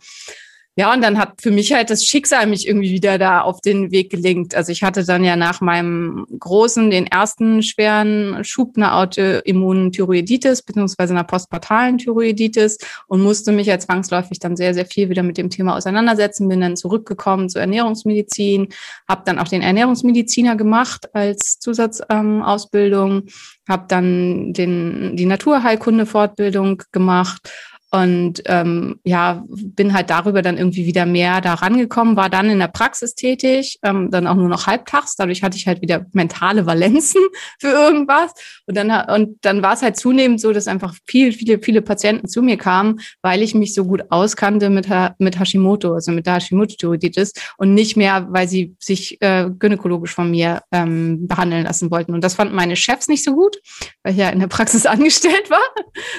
Ja, 0.78 0.93
und 0.93 1.02
dann 1.02 1.17
hat 1.17 1.40
für 1.40 1.50
mich 1.50 1.73
halt 1.73 1.88
das 1.88 2.05
Schicksal 2.05 2.46
mich 2.46 2.69
irgendwie 2.69 2.90
wieder 2.90 3.17
da 3.17 3.40
auf 3.40 3.62
den 3.62 3.90
Weg 3.93 4.11
gelenkt. 4.11 4.55
Also 4.55 4.73
ich 4.73 4.82
hatte 4.82 5.06
dann 5.06 5.25
ja 5.25 5.34
nach 5.34 5.62
meinem 5.62 6.26
großen, 6.38 6.90
den 6.90 7.06
ersten 7.06 7.62
schweren 7.62 8.44
Schub 8.44 8.76
einer 8.76 8.94
Autoimmunthyroiditis 8.99 10.61
beziehungsweise 10.61 11.14
einer 11.14 11.25
postpartalen 11.25 11.96
Thyroiditis 11.96 12.76
und 13.06 13.23
musste 13.23 13.52
mich 13.52 13.69
ja 13.69 13.78
zwangsläufig 13.78 14.38
dann 14.38 14.55
sehr, 14.55 14.75
sehr 14.75 14.84
viel 14.84 15.08
wieder 15.08 15.23
mit 15.23 15.38
dem 15.38 15.49
Thema 15.49 15.76
auseinandersetzen. 15.76 16.46
Bin 16.46 16.61
dann 16.61 16.76
zurückgekommen 16.76 17.49
zur 17.49 17.62
Ernährungsmedizin, 17.62 18.69
habe 19.08 19.23
dann 19.25 19.38
auch 19.38 19.49
den 19.49 19.62
Ernährungsmediziner 19.62 20.56
gemacht 20.56 21.14
als 21.14 21.58
Zusatzausbildung, 21.58 23.11
ähm, 23.12 23.28
habe 23.67 23.87
dann 23.88 24.52
den, 24.52 25.17
die 25.17 25.25
Naturheilkunde-Fortbildung 25.25 26.82
gemacht 26.93 27.50
und 27.97 28.43
ähm, 28.45 29.01
ja, 29.05 29.43
bin 29.49 29.95
halt 29.95 30.11
darüber 30.11 30.43
dann 30.43 30.59
irgendwie 30.59 30.85
wieder 30.85 31.07
mehr 31.07 31.41
da 31.41 31.55
rangekommen, 31.55 32.15
war 32.15 32.29
dann 32.29 32.51
in 32.51 32.59
der 32.59 32.69
Praxis 32.69 33.15
tätig, 33.15 33.79
ähm, 33.83 34.11
dann 34.11 34.27
auch 34.27 34.35
nur 34.35 34.49
noch 34.49 34.67
halbtags. 34.67 35.17
Dadurch 35.17 35.43
hatte 35.43 35.57
ich 35.57 35.67
halt 35.67 35.81
wieder 35.81 36.05
mentale 36.13 36.67
Valenzen 36.67 37.23
für 37.59 37.69
irgendwas. 37.69 38.35
Und 38.67 38.76
dann, 38.76 38.91
und 39.09 39.38
dann 39.43 39.62
war 39.62 39.73
es 39.73 39.83
halt 39.83 39.97
zunehmend 39.97 40.43
so, 40.43 40.53
dass 40.53 40.69
einfach 40.69 40.95
viel, 41.07 41.33
viele, 41.33 41.59
viele 41.59 41.81
Patienten 41.81 42.29
zu 42.29 42.43
mir 42.43 42.59
kamen, 42.59 43.00
weil 43.23 43.43
ich 43.43 43.55
mich 43.55 43.73
so 43.73 43.87
gut 43.87 44.03
auskannte 44.11 44.69
mit, 44.69 44.88
mit 45.19 45.38
Hashimoto, 45.38 45.95
also 45.95 46.12
mit 46.12 46.26
der 46.26 46.35
Hashimoto-Thyroiditis 46.35 47.33
und 47.57 47.73
nicht 47.73 47.97
mehr, 47.97 48.26
weil 48.31 48.47
sie 48.47 48.76
sich 48.79 49.23
äh, 49.23 49.49
gynäkologisch 49.59 50.15
von 50.15 50.31
mir 50.31 50.61
ähm, 50.71 51.26
behandeln 51.26 51.65
lassen 51.65 51.91
wollten. 51.91 52.12
Und 52.12 52.23
das 52.23 52.35
fanden 52.35 52.55
meine 52.55 52.76
Chefs 52.76 53.09
nicht 53.09 53.25
so 53.25 53.33
gut, 53.33 53.57
weil 54.03 54.12
ich 54.12 54.19
ja 54.19 54.29
in 54.29 54.41
der 54.41 54.49
Praxis 54.49 54.85
angestellt 54.87 55.49
war, 55.49 55.65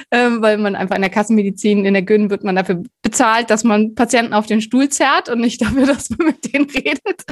ähm, 0.09 0.41
weil 0.41 0.57
man 0.57 0.75
einfach 0.75 0.95
in 0.95 1.03
der 1.03 1.11
Kassenmedizin 1.11 1.66
Medizin, 1.67 1.85
in 1.85 1.93
der 1.93 2.03
Gyn 2.03 2.29
wird 2.29 2.43
man 2.43 2.55
dafür 2.55 2.83
bezahlt, 3.01 3.49
dass 3.49 3.63
man 3.63 3.95
Patienten 3.95 4.33
auf 4.33 4.45
den 4.45 4.61
Stuhl 4.61 4.89
zerrt 4.89 5.29
und 5.29 5.39
nicht 5.39 5.61
dafür, 5.61 5.85
dass 5.85 6.09
man 6.09 6.27
mit 6.27 6.53
denen 6.53 6.69
redet. 6.69 7.23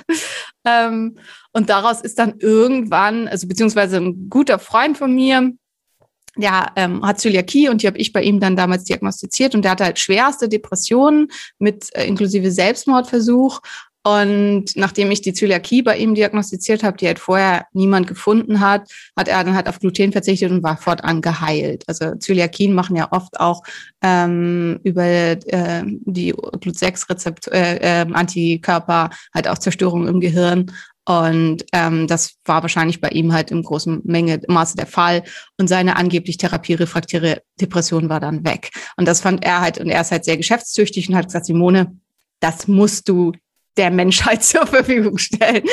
Ähm, 0.65 1.17
und 1.53 1.69
daraus 1.69 2.01
ist 2.01 2.19
dann 2.19 2.35
irgendwann, 2.39 3.27
also 3.27 3.47
beziehungsweise 3.47 3.97
ein 3.97 4.29
guter 4.29 4.59
Freund 4.59 4.97
von 4.97 5.13
mir, 5.13 5.51
der 6.37 6.73
ähm, 6.75 7.05
hat 7.05 7.19
Zöliakie 7.19 7.69
und 7.69 7.81
die 7.81 7.87
habe 7.87 7.97
ich 7.97 8.11
bei 8.11 8.21
ihm 8.21 8.41
dann 8.41 8.57
damals 8.57 8.83
diagnostiziert 8.83 9.55
und 9.55 9.61
der 9.61 9.71
hatte 9.71 9.85
halt 9.85 9.99
schwerste 9.99 10.49
Depressionen 10.49 11.29
mit 11.59 11.95
äh, 11.95 12.05
inklusive 12.05 12.51
Selbstmordversuch 12.51 13.61
und 14.05 14.75
nachdem 14.75 15.09
ich 15.09 15.23
die 15.23 15.33
Zöliakie 15.33 15.81
bei 15.81 15.97
ihm 15.97 16.13
diagnostiziert 16.13 16.83
habe, 16.83 16.95
die 16.95 17.07
halt 17.07 17.17
vorher 17.17 17.65
niemand 17.73 18.05
gefunden 18.05 18.59
hat, 18.59 18.87
hat 19.17 19.27
er 19.27 19.43
dann 19.43 19.55
halt 19.55 19.67
auf 19.67 19.79
Gluten 19.79 20.11
verzichtet 20.11 20.51
und 20.51 20.61
war 20.61 20.77
fortan 20.77 21.21
geheilt. 21.21 21.83
Also 21.87 22.13
Zöliakien 22.13 22.75
machen 22.75 22.95
ja 22.95 23.11
oft 23.11 23.39
auch 23.39 23.63
ähm, 24.03 24.79
über 24.83 25.03
äh, 25.03 25.83
die 26.05 26.33
Glut-6-Rezept, 26.33 27.47
äh, 27.47 28.03
äh, 28.03 28.05
Antikörper 28.13 29.09
halt 29.33 29.47
auch 29.47 29.57
Zerstörung 29.57 30.07
im 30.07 30.19
Gehirn. 30.19 30.71
Und 31.05 31.65
ähm, 31.73 32.05
das 32.05 32.35
war 32.45 32.61
wahrscheinlich 32.61 33.01
bei 33.01 33.09
ihm 33.09 33.33
halt 33.33 33.49
im 33.49 33.63
großen 33.63 34.01
Menge 34.03 34.39
Maße 34.47 34.77
der 34.77 34.85
Fall. 34.85 35.23
Und 35.57 35.67
seine 35.67 35.95
angeblich 35.95 36.37
therapierefraktäre 36.37 37.41
Depression 37.59 38.07
war 38.09 38.19
dann 38.19 38.45
weg. 38.45 38.69
Und 38.97 39.07
das 39.07 39.21
fand 39.21 39.43
er 39.43 39.61
halt, 39.61 39.79
und 39.79 39.89
er 39.89 40.01
ist 40.01 40.11
halt 40.11 40.25
sehr 40.25 40.37
geschäftstüchtig 40.37 41.09
und 41.09 41.15
hat 41.15 41.25
gesagt, 41.25 41.47
Simone, 41.47 41.97
das 42.39 42.67
musst 42.67 43.09
du 43.09 43.31
der 43.77 43.91
Menschheit 43.91 44.43
zur 44.43 44.65
Verfügung 44.67 45.17
stellen. 45.17 45.63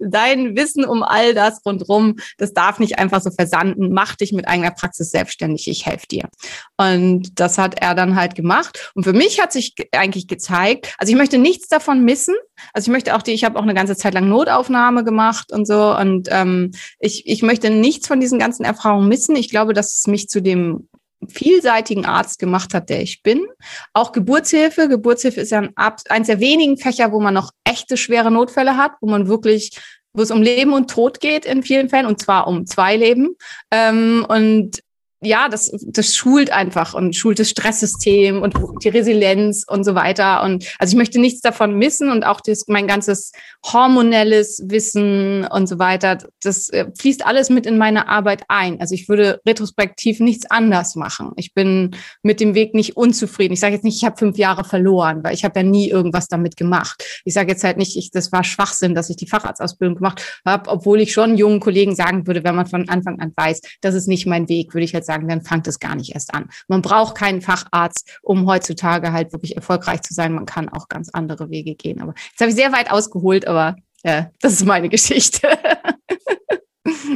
Dein 0.00 0.56
Wissen 0.56 0.84
um 0.84 1.02
all 1.02 1.34
das 1.34 1.64
rundrum, 1.64 2.16
das 2.38 2.52
darf 2.52 2.78
nicht 2.78 2.98
einfach 2.98 3.20
so 3.20 3.30
versanden. 3.30 3.92
Mach 3.92 4.16
dich 4.16 4.32
mit 4.32 4.48
eigener 4.48 4.70
Praxis 4.70 5.10
selbstständig. 5.10 5.68
Ich 5.68 5.86
helfe 5.86 6.06
dir. 6.06 6.28
Und 6.76 7.40
das 7.40 7.58
hat 7.58 7.80
er 7.80 7.94
dann 7.94 8.16
halt 8.16 8.34
gemacht. 8.34 8.92
Und 8.94 9.04
für 9.04 9.12
mich 9.12 9.40
hat 9.40 9.52
sich 9.52 9.74
eigentlich 9.92 10.26
gezeigt, 10.26 10.94
also 10.98 11.12
ich 11.12 11.18
möchte 11.18 11.38
nichts 11.38 11.68
davon 11.68 12.04
missen. 12.04 12.34
Also 12.72 12.90
ich 12.90 12.92
möchte 12.92 13.14
auch 13.16 13.22
die, 13.22 13.32
ich 13.32 13.44
habe 13.44 13.58
auch 13.58 13.62
eine 13.62 13.74
ganze 13.74 13.96
Zeit 13.96 14.14
lang 14.14 14.28
Notaufnahme 14.28 15.04
gemacht 15.04 15.52
und 15.52 15.66
so. 15.66 15.96
Und 15.96 16.28
ähm, 16.30 16.72
ich, 16.98 17.26
ich 17.26 17.42
möchte 17.42 17.70
nichts 17.70 18.06
von 18.06 18.20
diesen 18.20 18.38
ganzen 18.38 18.64
Erfahrungen 18.64 19.08
missen. 19.08 19.36
Ich 19.36 19.50
glaube, 19.50 19.72
dass 19.72 19.98
es 19.98 20.06
mich 20.06 20.28
zu 20.28 20.40
dem 20.40 20.88
vielseitigen 21.28 22.04
Arzt 22.04 22.38
gemacht 22.38 22.74
hat, 22.74 22.90
der 22.90 23.02
ich 23.02 23.22
bin. 23.22 23.46
Auch 23.92 24.12
Geburtshilfe. 24.12 24.88
Geburtshilfe 24.88 25.40
ist 25.40 25.50
ja 25.50 25.60
ein, 25.60 25.72
eins 26.08 26.26
der 26.26 26.40
wenigen 26.40 26.76
Fächer, 26.76 27.12
wo 27.12 27.20
man 27.20 27.34
noch 27.34 27.50
echte 27.64 27.96
schwere 27.96 28.30
Notfälle 28.30 28.76
hat, 28.76 28.92
wo 29.00 29.08
man 29.08 29.28
wirklich 29.28 29.78
wo 30.14 30.22
es 30.22 30.30
um 30.30 30.42
Leben 30.42 30.72
und 30.72 30.88
Tod 30.88 31.20
geht 31.20 31.44
in 31.44 31.64
vielen 31.64 31.88
Fällen 31.88 32.06
und 32.06 32.20
zwar 32.20 32.46
um 32.46 32.66
zwei 32.66 32.96
Leben. 32.96 33.36
Ähm, 33.72 34.24
und 34.28 34.78
ja, 35.24 35.48
das, 35.48 35.72
das 35.86 36.14
schult 36.14 36.50
einfach 36.50 36.94
und 36.94 37.16
schult 37.16 37.38
das 37.38 37.50
Stresssystem 37.50 38.42
und 38.42 38.54
die 38.82 38.88
Resilienz 38.88 39.64
und 39.66 39.84
so 39.84 39.94
weiter. 39.94 40.42
Und 40.42 40.64
also 40.78 40.92
ich 40.92 40.98
möchte 40.98 41.20
nichts 41.20 41.40
davon 41.40 41.76
missen 41.76 42.10
und 42.10 42.24
auch 42.24 42.40
das, 42.40 42.64
mein 42.68 42.86
ganzes 42.86 43.32
hormonelles 43.64 44.62
Wissen 44.66 45.46
und 45.46 45.66
so 45.68 45.78
weiter, 45.78 46.18
das 46.42 46.68
äh, 46.70 46.86
fließt 46.98 47.26
alles 47.26 47.50
mit 47.50 47.66
in 47.66 47.78
meine 47.78 48.08
Arbeit 48.08 48.44
ein. 48.48 48.80
Also 48.80 48.94
ich 48.94 49.08
würde 49.08 49.40
retrospektiv 49.46 50.20
nichts 50.20 50.50
anders 50.50 50.96
machen. 50.96 51.32
Ich 51.36 51.54
bin 51.54 51.96
mit 52.22 52.40
dem 52.40 52.54
Weg 52.54 52.74
nicht 52.74 52.96
unzufrieden. 52.96 53.54
Ich 53.54 53.60
sage 53.60 53.74
jetzt 53.74 53.84
nicht, 53.84 53.96
ich 53.96 54.04
habe 54.04 54.16
fünf 54.16 54.36
Jahre 54.36 54.64
verloren, 54.64 55.22
weil 55.22 55.34
ich 55.34 55.44
habe 55.44 55.60
ja 55.60 55.64
nie 55.64 55.88
irgendwas 55.88 56.28
damit 56.28 56.56
gemacht. 56.56 57.04
Ich 57.24 57.34
sage 57.34 57.52
jetzt 57.52 57.64
halt 57.64 57.76
nicht, 57.76 57.96
ich, 57.96 58.10
das 58.10 58.32
war 58.32 58.44
Schwachsinn, 58.44 58.94
dass 58.94 59.10
ich 59.10 59.16
die 59.16 59.28
Facharztausbildung 59.28 59.96
gemacht 59.96 60.40
habe, 60.44 60.70
obwohl 60.70 61.00
ich 61.00 61.12
schon 61.12 61.36
jungen 61.36 61.60
Kollegen 61.60 61.94
sagen 61.94 62.26
würde, 62.26 62.44
wenn 62.44 62.54
man 62.54 62.66
von 62.66 62.88
Anfang 62.88 63.20
an 63.20 63.32
weiß, 63.36 63.60
das 63.80 63.94
ist 63.94 64.08
nicht 64.08 64.26
mein 64.26 64.48
Weg, 64.48 64.74
würde 64.74 64.84
ich 64.84 64.94
halt 64.94 65.04
sagen, 65.04 65.13
sagen, 65.14 65.28
dann 65.28 65.42
fangt 65.42 65.66
es 65.66 65.78
gar 65.78 65.94
nicht 65.94 66.14
erst 66.14 66.34
an. 66.34 66.48
Man 66.68 66.82
braucht 66.82 67.16
keinen 67.16 67.40
Facharzt, 67.40 68.18
um 68.22 68.46
heutzutage 68.46 69.12
halt 69.12 69.32
wirklich 69.32 69.56
erfolgreich 69.56 70.02
zu 70.02 70.14
sein. 70.14 70.32
Man 70.32 70.46
kann 70.46 70.68
auch 70.68 70.88
ganz 70.88 71.10
andere 71.10 71.50
Wege 71.50 71.74
gehen. 71.74 72.00
Aber 72.00 72.14
jetzt 72.30 72.40
habe 72.40 72.50
ich 72.50 72.56
sehr 72.56 72.72
weit 72.72 72.90
ausgeholt, 72.90 73.46
aber 73.46 73.76
ja, 74.04 74.30
das 74.40 74.54
ist 74.54 74.66
meine 74.66 74.88
Geschichte. 74.94 75.48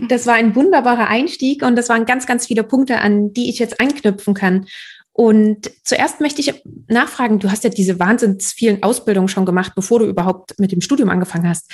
Das 0.08 0.26
war 0.26 0.34
ein 0.34 0.54
wunderbarer 0.54 1.08
Einstieg 1.08 1.62
und 1.62 1.76
das 1.76 1.88
waren 1.88 2.06
ganz, 2.06 2.26
ganz 2.26 2.46
viele 2.46 2.62
Punkte, 2.62 3.00
an 3.00 3.32
die 3.32 3.50
ich 3.50 3.58
jetzt 3.58 3.80
anknüpfen 3.80 4.34
kann. 4.34 4.66
Und 5.12 5.70
zuerst 5.82 6.20
möchte 6.20 6.40
ich 6.40 6.62
nachfragen, 6.86 7.40
du 7.40 7.50
hast 7.50 7.64
ja 7.64 7.70
diese 7.70 7.98
wahnsinns 7.98 8.52
vielen 8.52 8.82
Ausbildungen 8.82 9.28
schon 9.28 9.44
gemacht, 9.44 9.72
bevor 9.74 9.98
du 9.98 10.06
überhaupt 10.06 10.58
mit 10.58 10.70
dem 10.70 10.80
Studium 10.80 11.10
angefangen 11.10 11.48
hast. 11.48 11.70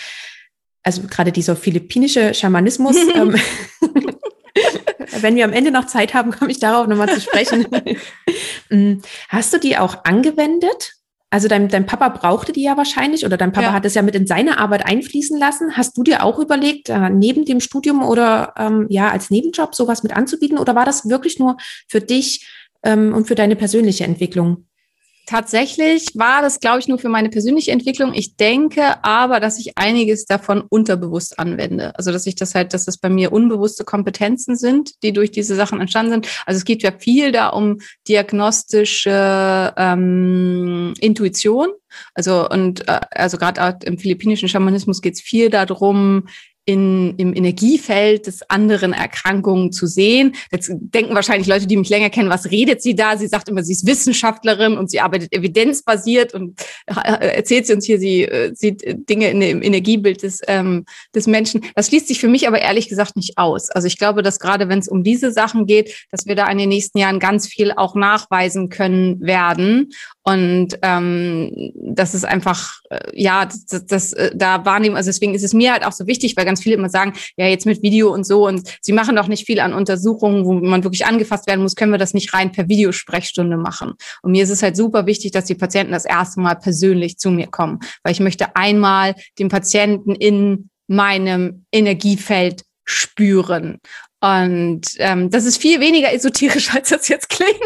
Also 0.82 1.02
gerade 1.02 1.30
dieser 1.30 1.54
philippinische 1.54 2.34
Schamanismus. 2.34 2.96
ähm, 3.14 3.36
wenn 5.20 5.36
wir 5.36 5.44
am 5.44 5.52
Ende 5.52 5.70
noch 5.70 5.86
Zeit 5.86 6.14
haben, 6.14 6.30
komme 6.38 6.50
ich 6.50 6.60
darauf 6.60 6.86
nochmal 6.86 7.08
zu 7.08 7.20
sprechen. 7.20 7.66
Mm, 8.70 9.02
hast 9.28 9.52
du 9.52 9.58
die 9.58 9.76
auch 9.76 10.04
angewendet? 10.04 10.94
Also 11.28 11.48
dein, 11.48 11.68
dein 11.68 11.84
Papa 11.84 12.08
brauchte 12.08 12.52
die 12.52 12.62
ja 12.62 12.76
wahrscheinlich 12.76 13.26
oder 13.26 13.36
dein 13.36 13.52
Papa 13.52 13.66
ja. 13.66 13.72
hat 13.74 13.84
es 13.84 13.94
ja 13.94 14.02
mit 14.02 14.14
in 14.14 14.26
seine 14.26 14.58
Arbeit 14.58 14.86
einfließen 14.86 15.38
lassen. 15.38 15.76
Hast 15.76 15.98
du 15.98 16.02
dir 16.02 16.22
auch 16.22 16.38
überlegt, 16.38 16.88
äh, 16.88 17.10
neben 17.10 17.44
dem 17.44 17.60
Studium 17.60 18.02
oder 18.02 18.54
ähm, 18.56 18.86
ja 18.88 19.10
als 19.10 19.30
Nebenjob 19.30 19.74
sowas 19.74 20.02
mit 20.02 20.16
anzubieten 20.16 20.56
oder 20.56 20.74
war 20.74 20.86
das 20.86 21.08
wirklich 21.08 21.38
nur 21.38 21.58
für 21.88 22.00
dich 22.00 22.48
ähm, 22.84 23.12
und 23.12 23.26
für 23.26 23.34
deine 23.34 23.54
persönliche 23.54 24.04
Entwicklung? 24.04 24.66
Tatsächlich 25.26 26.08
war 26.14 26.42
das, 26.42 26.60
glaube 26.60 26.80
ich, 26.80 26.88
nur 26.88 26.98
für 26.98 27.08
meine 27.08 27.30
persönliche 27.30 27.70
Entwicklung. 27.70 28.12
Ich 28.12 28.36
denke 28.36 29.02
aber, 29.02 29.40
dass 29.40 29.58
ich 29.58 29.78
einiges 29.78 30.26
davon 30.26 30.60
unterbewusst 30.60 31.38
anwende. 31.38 31.96
Also, 31.96 32.12
dass 32.12 32.26
ich 32.26 32.34
das 32.34 32.54
halt, 32.54 32.74
dass 32.74 32.84
das 32.84 32.98
bei 32.98 33.08
mir 33.08 33.32
unbewusste 33.32 33.84
Kompetenzen 33.84 34.56
sind, 34.56 35.02
die 35.02 35.14
durch 35.14 35.30
diese 35.30 35.54
Sachen 35.54 35.80
entstanden 35.80 36.12
sind. 36.12 36.28
Also, 36.44 36.58
es 36.58 36.66
geht 36.66 36.82
ja 36.82 36.92
viel 36.92 37.32
da 37.32 37.48
um 37.48 37.78
diagnostische 38.06 39.72
ähm, 39.78 40.92
Intuition. 41.00 41.68
Also, 42.12 42.46
und 42.48 42.86
äh, 42.86 43.00
also 43.10 43.38
gerade 43.38 43.86
im 43.86 43.96
philippinischen 43.96 44.48
Schamanismus 44.48 45.00
geht 45.00 45.14
es 45.14 45.22
viel 45.22 45.48
darum, 45.48 46.28
in, 46.66 47.14
im 47.16 47.34
Energiefeld 47.34 48.26
des 48.26 48.48
anderen 48.48 48.92
Erkrankungen 48.92 49.72
zu 49.72 49.86
sehen. 49.86 50.34
Jetzt 50.50 50.70
denken 50.72 51.14
wahrscheinlich 51.14 51.46
Leute, 51.46 51.66
die 51.66 51.76
mich 51.76 51.90
länger 51.90 52.10
kennen, 52.10 52.30
was 52.30 52.50
redet 52.50 52.82
sie 52.82 52.94
da? 52.94 53.16
Sie 53.16 53.26
sagt 53.26 53.48
immer, 53.48 53.62
sie 53.62 53.72
ist 53.72 53.86
Wissenschaftlerin 53.86 54.78
und 54.78 54.90
sie 54.90 55.00
arbeitet 55.00 55.32
evidenzbasiert 55.32 56.32
und 56.32 56.58
äh, 56.86 57.36
erzählt 57.36 57.66
sie 57.66 57.74
uns 57.74 57.84
hier, 57.84 57.98
sie 57.98 58.22
äh, 58.22 58.54
sieht 58.54 58.82
Dinge 59.08 59.30
in 59.30 59.40
dem 59.40 59.62
Energiebild 59.62 60.22
des, 60.22 60.40
ähm, 60.46 60.86
des 61.14 61.26
Menschen. 61.26 61.64
Das 61.74 61.88
schließt 61.88 62.08
sich 62.08 62.20
für 62.20 62.28
mich 62.28 62.48
aber 62.48 62.60
ehrlich 62.60 62.88
gesagt 62.88 63.16
nicht 63.16 63.36
aus. 63.36 63.70
Also 63.70 63.86
ich 63.86 63.98
glaube, 63.98 64.22
dass 64.22 64.38
gerade 64.38 64.68
wenn 64.68 64.78
es 64.78 64.88
um 64.88 65.04
diese 65.04 65.32
Sachen 65.32 65.66
geht, 65.66 66.06
dass 66.10 66.26
wir 66.26 66.34
da 66.34 66.48
in 66.50 66.58
den 66.58 66.70
nächsten 66.70 66.98
Jahren 66.98 67.18
ganz 67.18 67.46
viel 67.46 67.72
auch 67.72 67.94
nachweisen 67.94 68.70
können 68.70 69.20
werden 69.20 69.90
und 70.26 70.78
ähm, 70.80 71.72
das 71.74 72.14
ist 72.14 72.24
einfach, 72.24 72.80
äh, 72.88 72.98
ja, 73.12 73.44
das, 73.44 73.66
das, 73.66 73.86
das 73.86 74.12
äh, 74.14 74.30
da 74.34 74.64
wahrnehmen, 74.64 74.96
also 74.96 75.08
deswegen 75.08 75.34
ist 75.34 75.44
es 75.44 75.52
mir 75.52 75.72
halt 75.72 75.84
auch 75.84 75.92
so 75.92 76.06
wichtig, 76.06 76.34
weil 76.36 76.46
ganz 76.46 76.62
viele 76.62 76.76
immer 76.76 76.88
sagen, 76.88 77.12
ja, 77.36 77.46
jetzt 77.46 77.66
mit 77.66 77.82
Video 77.82 78.12
und 78.12 78.26
so 78.26 78.46
und 78.46 78.62
sie 78.80 78.94
machen 78.94 79.16
doch 79.16 79.28
nicht 79.28 79.44
viel 79.44 79.60
an 79.60 79.74
Untersuchungen, 79.74 80.46
wo 80.46 80.54
man 80.54 80.82
wirklich 80.82 81.04
angefasst 81.04 81.46
werden 81.46 81.60
muss, 81.60 81.76
können 81.76 81.92
wir 81.92 81.98
das 81.98 82.14
nicht 82.14 82.32
rein 82.32 82.52
per 82.52 82.68
Videosprechstunde 82.68 83.58
machen. 83.58 83.92
Und 84.22 84.32
mir 84.32 84.44
ist 84.44 84.50
es 84.50 84.62
halt 84.62 84.78
super 84.78 85.04
wichtig, 85.04 85.32
dass 85.32 85.44
die 85.44 85.54
Patienten 85.54 85.92
das 85.92 86.06
erste 86.06 86.40
Mal 86.40 86.54
persönlich 86.54 87.18
zu 87.18 87.30
mir 87.30 87.46
kommen, 87.46 87.80
weil 88.02 88.12
ich 88.12 88.20
möchte 88.20 88.56
einmal 88.56 89.14
den 89.38 89.50
Patienten 89.50 90.14
in 90.14 90.70
meinem 90.86 91.66
Energiefeld 91.70 92.62
spüren. 92.84 93.78
Und 94.24 94.80
ähm, 95.00 95.28
das 95.28 95.44
ist 95.44 95.60
viel 95.60 95.80
weniger 95.80 96.10
esoterisch, 96.10 96.70
als 96.74 96.88
das 96.88 97.08
jetzt 97.08 97.28
klingt. 97.28 97.60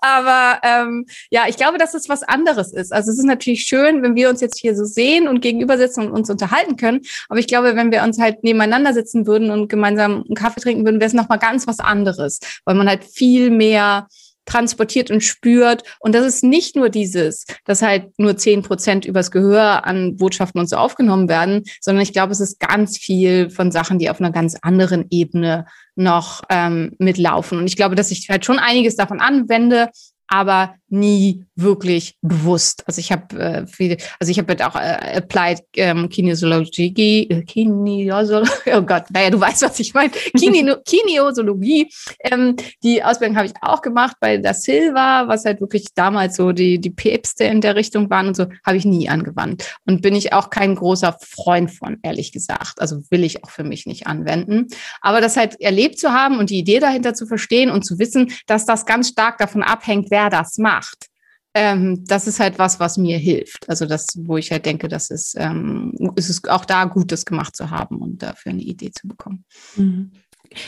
Aber 0.00 0.60
ähm, 0.62 1.04
ja, 1.30 1.46
ich 1.48 1.56
glaube, 1.56 1.78
dass 1.78 1.94
es 1.94 2.08
was 2.08 2.22
anderes 2.22 2.72
ist. 2.72 2.92
Also 2.92 3.10
es 3.10 3.18
ist 3.18 3.24
natürlich 3.24 3.62
schön, 3.62 4.00
wenn 4.04 4.14
wir 4.14 4.30
uns 4.30 4.40
jetzt 4.40 4.60
hier 4.60 4.76
so 4.76 4.84
sehen 4.84 5.26
und 5.26 5.40
gegenüber 5.40 5.76
sitzen 5.76 6.06
und 6.06 6.12
uns 6.12 6.30
unterhalten 6.30 6.76
können. 6.76 7.00
Aber 7.28 7.40
ich 7.40 7.48
glaube, 7.48 7.74
wenn 7.74 7.90
wir 7.90 8.04
uns 8.04 8.20
halt 8.20 8.44
nebeneinander 8.44 8.92
sitzen 8.92 9.26
würden 9.26 9.50
und 9.50 9.66
gemeinsam 9.66 10.22
einen 10.24 10.36
Kaffee 10.36 10.60
trinken 10.60 10.84
würden, 10.84 11.00
wäre 11.00 11.08
es 11.08 11.14
nochmal 11.14 11.40
ganz 11.40 11.66
was 11.66 11.80
anderes, 11.80 12.38
weil 12.64 12.76
man 12.76 12.88
halt 12.88 13.02
viel 13.02 13.50
mehr 13.50 14.06
transportiert 14.44 15.10
und 15.10 15.22
spürt. 15.22 15.82
Und 16.00 16.14
das 16.14 16.26
ist 16.26 16.44
nicht 16.44 16.76
nur 16.76 16.88
dieses, 16.88 17.46
dass 17.64 17.82
halt 17.82 18.18
nur 18.18 18.36
zehn 18.36 18.62
Prozent 18.62 19.04
übers 19.04 19.30
Gehör 19.30 19.86
an 19.86 20.16
Botschaften 20.16 20.60
und 20.60 20.68
so 20.68 20.76
aufgenommen 20.76 21.28
werden, 21.28 21.62
sondern 21.80 22.02
ich 22.02 22.12
glaube, 22.12 22.32
es 22.32 22.40
ist 22.40 22.60
ganz 22.60 22.98
viel 22.98 23.50
von 23.50 23.70
Sachen, 23.70 23.98
die 23.98 24.10
auf 24.10 24.20
einer 24.20 24.32
ganz 24.32 24.56
anderen 24.62 25.06
Ebene 25.10 25.66
noch 25.96 26.42
ähm, 26.50 26.94
mitlaufen. 26.98 27.58
Und 27.58 27.66
ich 27.66 27.76
glaube, 27.76 27.94
dass 27.94 28.10
ich 28.10 28.28
halt 28.28 28.44
schon 28.44 28.58
einiges 28.58 28.96
davon 28.96 29.20
anwende, 29.20 29.90
aber 30.28 30.74
nie 30.94 31.44
wirklich 31.56 32.16
bewusst. 32.22 32.82
Also 32.86 33.00
ich 33.00 33.12
habe 33.12 33.38
äh, 33.38 33.66
viele, 33.66 33.96
also 34.18 34.30
ich 34.30 34.38
habe 34.38 34.48
halt 34.48 34.62
auch 34.62 34.76
äh, 34.76 35.18
Applied 35.18 35.62
ähm, 35.76 36.08
Kinesiologie, 36.08 37.28
äh, 37.28 37.42
Kinesiologie, 37.42 38.50
oh 38.74 38.82
Gott, 38.82 39.04
naja, 39.10 39.30
du 39.30 39.40
weißt, 39.40 39.62
was 39.62 39.78
ich 39.80 39.94
meine, 39.94 40.10
Kinesiologie. 40.36 41.90
Ähm, 42.30 42.56
die 42.82 43.02
Ausbildung 43.02 43.36
habe 43.36 43.46
ich 43.46 43.54
auch 43.60 43.82
gemacht 43.82 44.16
bei 44.20 44.36
der 44.38 44.54
Silva, 44.54 45.28
was 45.28 45.44
halt 45.44 45.60
wirklich 45.60 45.86
damals 45.94 46.36
so 46.36 46.52
die, 46.52 46.80
die 46.80 46.90
Päpste 46.90 47.44
in 47.44 47.60
der 47.60 47.76
Richtung 47.76 48.10
waren 48.10 48.28
und 48.28 48.36
so, 48.36 48.46
habe 48.64 48.76
ich 48.76 48.84
nie 48.84 49.08
angewandt. 49.08 49.76
Und 49.86 50.02
bin 50.02 50.14
ich 50.14 50.32
auch 50.32 50.50
kein 50.50 50.74
großer 50.74 51.16
Freund 51.20 51.70
von, 51.70 51.98
ehrlich 52.02 52.32
gesagt. 52.32 52.80
Also 52.80 53.02
will 53.10 53.24
ich 53.24 53.44
auch 53.44 53.50
für 53.50 53.64
mich 53.64 53.86
nicht 53.86 54.06
anwenden. 54.06 54.66
Aber 55.00 55.20
das 55.20 55.36
halt 55.36 55.60
erlebt 55.60 55.98
zu 55.98 56.12
haben 56.12 56.38
und 56.38 56.50
die 56.50 56.58
Idee 56.58 56.78
dahinter 56.78 57.14
zu 57.14 57.26
verstehen 57.26 57.70
und 57.70 57.84
zu 57.84 57.98
wissen, 57.98 58.32
dass 58.46 58.66
das 58.66 58.86
ganz 58.86 59.08
stark 59.08 59.38
davon 59.38 59.62
abhängt, 59.62 60.10
wer 60.14 60.30
das 60.30 60.58
macht 60.58 61.08
ähm, 61.54 62.04
das 62.04 62.26
ist 62.26 62.40
halt 62.40 62.58
was, 62.58 62.80
was 62.80 62.98
mir 62.98 63.16
hilft. 63.16 63.68
Also 63.68 63.86
das, 63.86 64.08
wo 64.24 64.36
ich 64.36 64.50
halt 64.50 64.66
denke, 64.66 64.88
dass 64.88 65.10
es, 65.10 65.34
ähm, 65.38 65.94
ist 66.16 66.28
es 66.28 66.44
auch 66.48 66.64
da 66.64 66.84
gut, 66.84 67.12
das 67.12 67.24
gemacht 67.24 67.54
zu 67.54 67.70
haben 67.70 67.98
und 67.98 68.22
dafür 68.24 68.50
eine 68.50 68.62
Idee 68.62 68.90
zu 68.90 69.06
bekommen. 69.06 69.44
Mhm. 69.76 70.10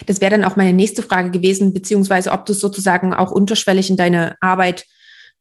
Das 0.06 0.20
wäre 0.20 0.30
dann 0.30 0.44
auch 0.44 0.56
meine 0.56 0.72
nächste 0.72 1.02
Frage 1.02 1.30
gewesen, 1.30 1.72
beziehungsweise 1.72 2.30
ob 2.30 2.46
du 2.46 2.52
es 2.52 2.60
sozusagen 2.60 3.14
auch 3.14 3.32
unterschwellig 3.32 3.90
in 3.90 3.96
deine 3.96 4.36
Arbeit 4.40 4.86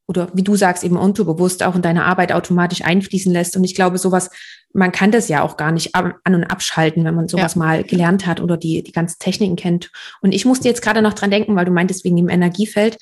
oder 0.08 0.30
wie 0.36 0.44
du 0.44 0.56
sagst, 0.56 0.84
eben 0.84 0.98
unterbewusst 0.98 1.64
auch 1.64 1.76
in 1.76 1.82
deine 1.82 2.06
Arbeit 2.06 2.32
automatisch 2.32 2.84
einfließen 2.84 3.32
lässt. 3.32 3.58
Und 3.58 3.64
ich 3.64 3.74
glaube, 3.74 3.98
sowas, 3.98 4.30
man 4.72 4.92
kann 4.92 5.12
das 5.12 5.30
ja 5.30 5.42
auch 5.42 5.58
gar 5.58 5.72
nicht 5.72 5.96
an- 5.96 6.14
und 6.24 6.44
abschalten, 6.44 7.04
wenn 7.06 7.16
man 7.16 7.28
sowas 7.28 7.56
ja. 7.56 7.60
mal 7.60 7.84
gelernt 7.84 8.28
hat 8.28 8.40
oder 8.40 8.56
die, 8.56 8.84
die 8.84 8.92
ganzen 8.92 9.18
Techniken 9.18 9.56
kennt. 9.56 9.92
Und 10.22 10.32
ich 10.32 10.46
musste 10.46 10.68
jetzt 10.68 10.84
gerade 10.84 11.02
noch 11.02 11.14
dran 11.14 11.32
denken, 11.32 11.56
weil 11.56 11.66
du 11.66 11.72
meintest 11.72 12.04
wegen 12.04 12.18
dem 12.18 12.30
Energiefeld 12.30 13.00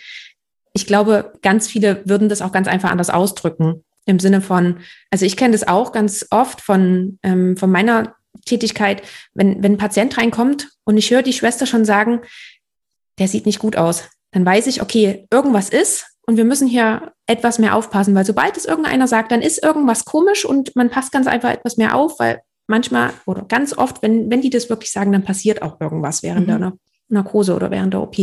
ich 0.74 0.88
glaube, 0.88 1.34
ganz 1.42 1.68
viele 1.68 2.02
würden 2.06 2.30
das 2.30 2.42
auch 2.42 2.52
ganz 2.52 2.68
einfach 2.68 2.92
anders 2.92 3.10
ausdrücken. 3.10 3.84
Im 4.06 4.20
Sinne 4.20 4.42
von, 4.42 4.80
also 5.12 5.26
ich 5.26 5.38
kenne 5.38 5.54
das 5.54 5.68
auch 5.68 5.92
ganz 5.94 6.26
oft 6.30 6.60
von, 6.60 7.20
ähm, 7.24 7.56
von 7.56 7.72
meiner 7.72 8.16
Tätigkeit, 8.46 9.04
wenn, 9.34 9.64
wenn 9.64 9.74
ein 9.74 9.78
Patient 9.78 10.18
reinkommt 10.18 10.70
und 10.84 10.98
ich 10.98 11.10
höre 11.12 11.22
die 11.22 11.32
Schwester 11.32 11.66
schon 11.66 11.86
sagen, 11.86 12.22
der 13.20 13.28
sieht 13.28 13.46
nicht 13.46 13.60
gut 13.60 13.78
aus, 13.78 14.04
dann 14.32 14.46
weiß 14.46 14.68
ich, 14.68 14.82
okay, 14.82 15.28
irgendwas 15.32 15.70
ist 15.70 16.08
und 16.26 16.36
wir 16.36 16.44
müssen 16.44 16.68
hier 16.68 17.14
etwas 17.28 17.60
mehr 17.60 17.76
aufpassen, 17.76 18.16
weil 18.16 18.26
sobald 18.26 18.58
es 18.58 18.66
irgendeiner 18.66 19.08
sagt, 19.08 19.32
dann 19.32 19.42
ist 19.42 19.64
irgendwas 19.64 20.04
komisch 20.04 20.44
und 20.44 20.76
man 20.76 20.90
passt 20.90 21.12
ganz 21.12 21.28
einfach 21.28 21.52
etwas 21.52 21.78
mehr 21.78 21.96
auf, 21.96 22.20
weil 22.20 22.42
manchmal 22.68 23.12
oder 23.26 23.44
ganz 23.44 23.78
oft, 23.78 24.02
wenn, 24.02 24.30
wenn 24.30 24.42
die 24.42 24.50
das 24.50 24.70
wirklich 24.70 24.92
sagen, 24.92 25.12
dann 25.12 25.24
passiert 25.24 25.62
auch 25.62 25.80
irgendwas 25.80 26.24
während 26.24 26.48
mhm. 26.48 26.60
der 26.60 26.74
Narkose 27.10 27.56
oder 27.56 27.72
während 27.72 27.94
der 27.94 28.02
OP. 28.02 28.16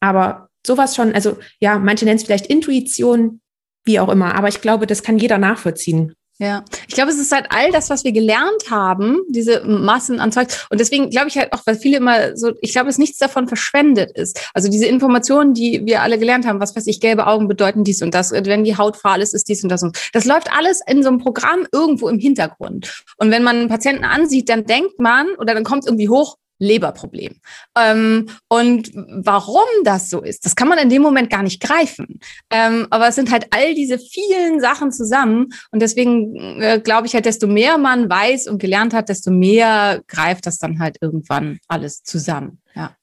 Aber 0.00 0.48
sowas 0.66 0.96
schon, 0.96 1.14
also 1.14 1.38
ja, 1.60 1.78
manche 1.78 2.04
nennen 2.04 2.16
es 2.16 2.24
vielleicht 2.24 2.46
Intuition, 2.46 3.40
wie 3.84 4.00
auch 4.00 4.08
immer, 4.08 4.34
aber 4.34 4.48
ich 4.48 4.60
glaube, 4.60 4.86
das 4.86 5.02
kann 5.02 5.18
jeder 5.18 5.38
nachvollziehen. 5.38 6.14
Ja, 6.38 6.64
ich 6.88 6.94
glaube, 6.94 7.10
es 7.10 7.20
ist 7.20 7.30
halt 7.30 7.46
all 7.50 7.70
das, 7.70 7.88
was 7.88 8.02
wir 8.02 8.10
gelernt 8.10 8.68
haben, 8.68 9.20
diese 9.28 9.62
Massen 9.64 10.18
an 10.18 10.32
Zeug. 10.32 10.48
Und 10.70 10.80
deswegen 10.80 11.08
glaube 11.10 11.28
ich 11.28 11.36
halt 11.36 11.52
auch, 11.52 11.60
weil 11.66 11.76
viele 11.76 11.98
immer 11.98 12.36
so, 12.36 12.52
ich 12.62 12.72
glaube, 12.72 12.86
dass 12.86 12.98
nichts 12.98 13.18
davon 13.18 13.46
verschwendet 13.46 14.10
ist. 14.16 14.50
Also 14.52 14.68
diese 14.68 14.86
Informationen, 14.86 15.54
die 15.54 15.82
wir 15.84 16.02
alle 16.02 16.18
gelernt 16.18 16.44
haben, 16.44 16.58
was 16.58 16.74
weiß 16.74 16.88
ich, 16.88 17.00
gelbe 17.00 17.28
Augen 17.28 17.46
bedeuten 17.46 17.84
dies 17.84 18.02
und 18.02 18.12
das, 18.12 18.32
wenn 18.32 18.64
die 18.64 18.76
Haut 18.76 18.96
fahl 18.96 19.22
ist, 19.22 19.34
ist 19.34 19.48
dies 19.48 19.62
und 19.62 19.68
das 19.68 19.84
und 19.84 19.96
das 20.14 20.24
läuft 20.24 20.50
alles 20.52 20.80
in 20.84 21.04
so 21.04 21.10
einem 21.10 21.18
Programm 21.18 21.66
irgendwo 21.70 22.08
im 22.08 22.18
Hintergrund. 22.18 23.04
Und 23.18 23.30
wenn 23.30 23.44
man 23.44 23.56
einen 23.56 23.68
Patienten 23.68 24.04
ansieht, 24.04 24.48
dann 24.48 24.64
denkt 24.64 24.98
man 24.98 25.28
oder 25.38 25.54
dann 25.54 25.64
kommt 25.64 25.86
irgendwie 25.86 26.08
hoch, 26.08 26.38
Leberproblem. 26.62 27.40
Ähm, 27.76 28.28
und 28.48 28.92
warum 28.94 29.66
das 29.84 30.08
so 30.08 30.22
ist, 30.22 30.46
das 30.46 30.54
kann 30.54 30.68
man 30.68 30.78
in 30.78 30.88
dem 30.88 31.02
Moment 31.02 31.28
gar 31.28 31.42
nicht 31.42 31.60
greifen. 31.60 32.20
Ähm, 32.50 32.86
aber 32.90 33.08
es 33.08 33.16
sind 33.16 33.30
halt 33.32 33.46
all 33.50 33.74
diese 33.74 33.98
vielen 33.98 34.60
Sachen 34.60 34.92
zusammen. 34.92 35.48
Und 35.72 35.82
deswegen 35.82 36.60
äh, 36.60 36.80
glaube 36.82 37.08
ich 37.08 37.14
halt, 37.14 37.26
desto 37.26 37.48
mehr 37.48 37.78
man 37.78 38.08
weiß 38.08 38.46
und 38.46 38.58
gelernt 38.58 38.94
hat, 38.94 39.08
desto 39.08 39.30
mehr 39.30 40.02
greift 40.06 40.46
das 40.46 40.58
dann 40.58 40.78
halt 40.78 40.98
irgendwann 41.00 41.58
alles 41.66 42.02
zusammen. 42.04 42.62
Ja. 42.74 42.96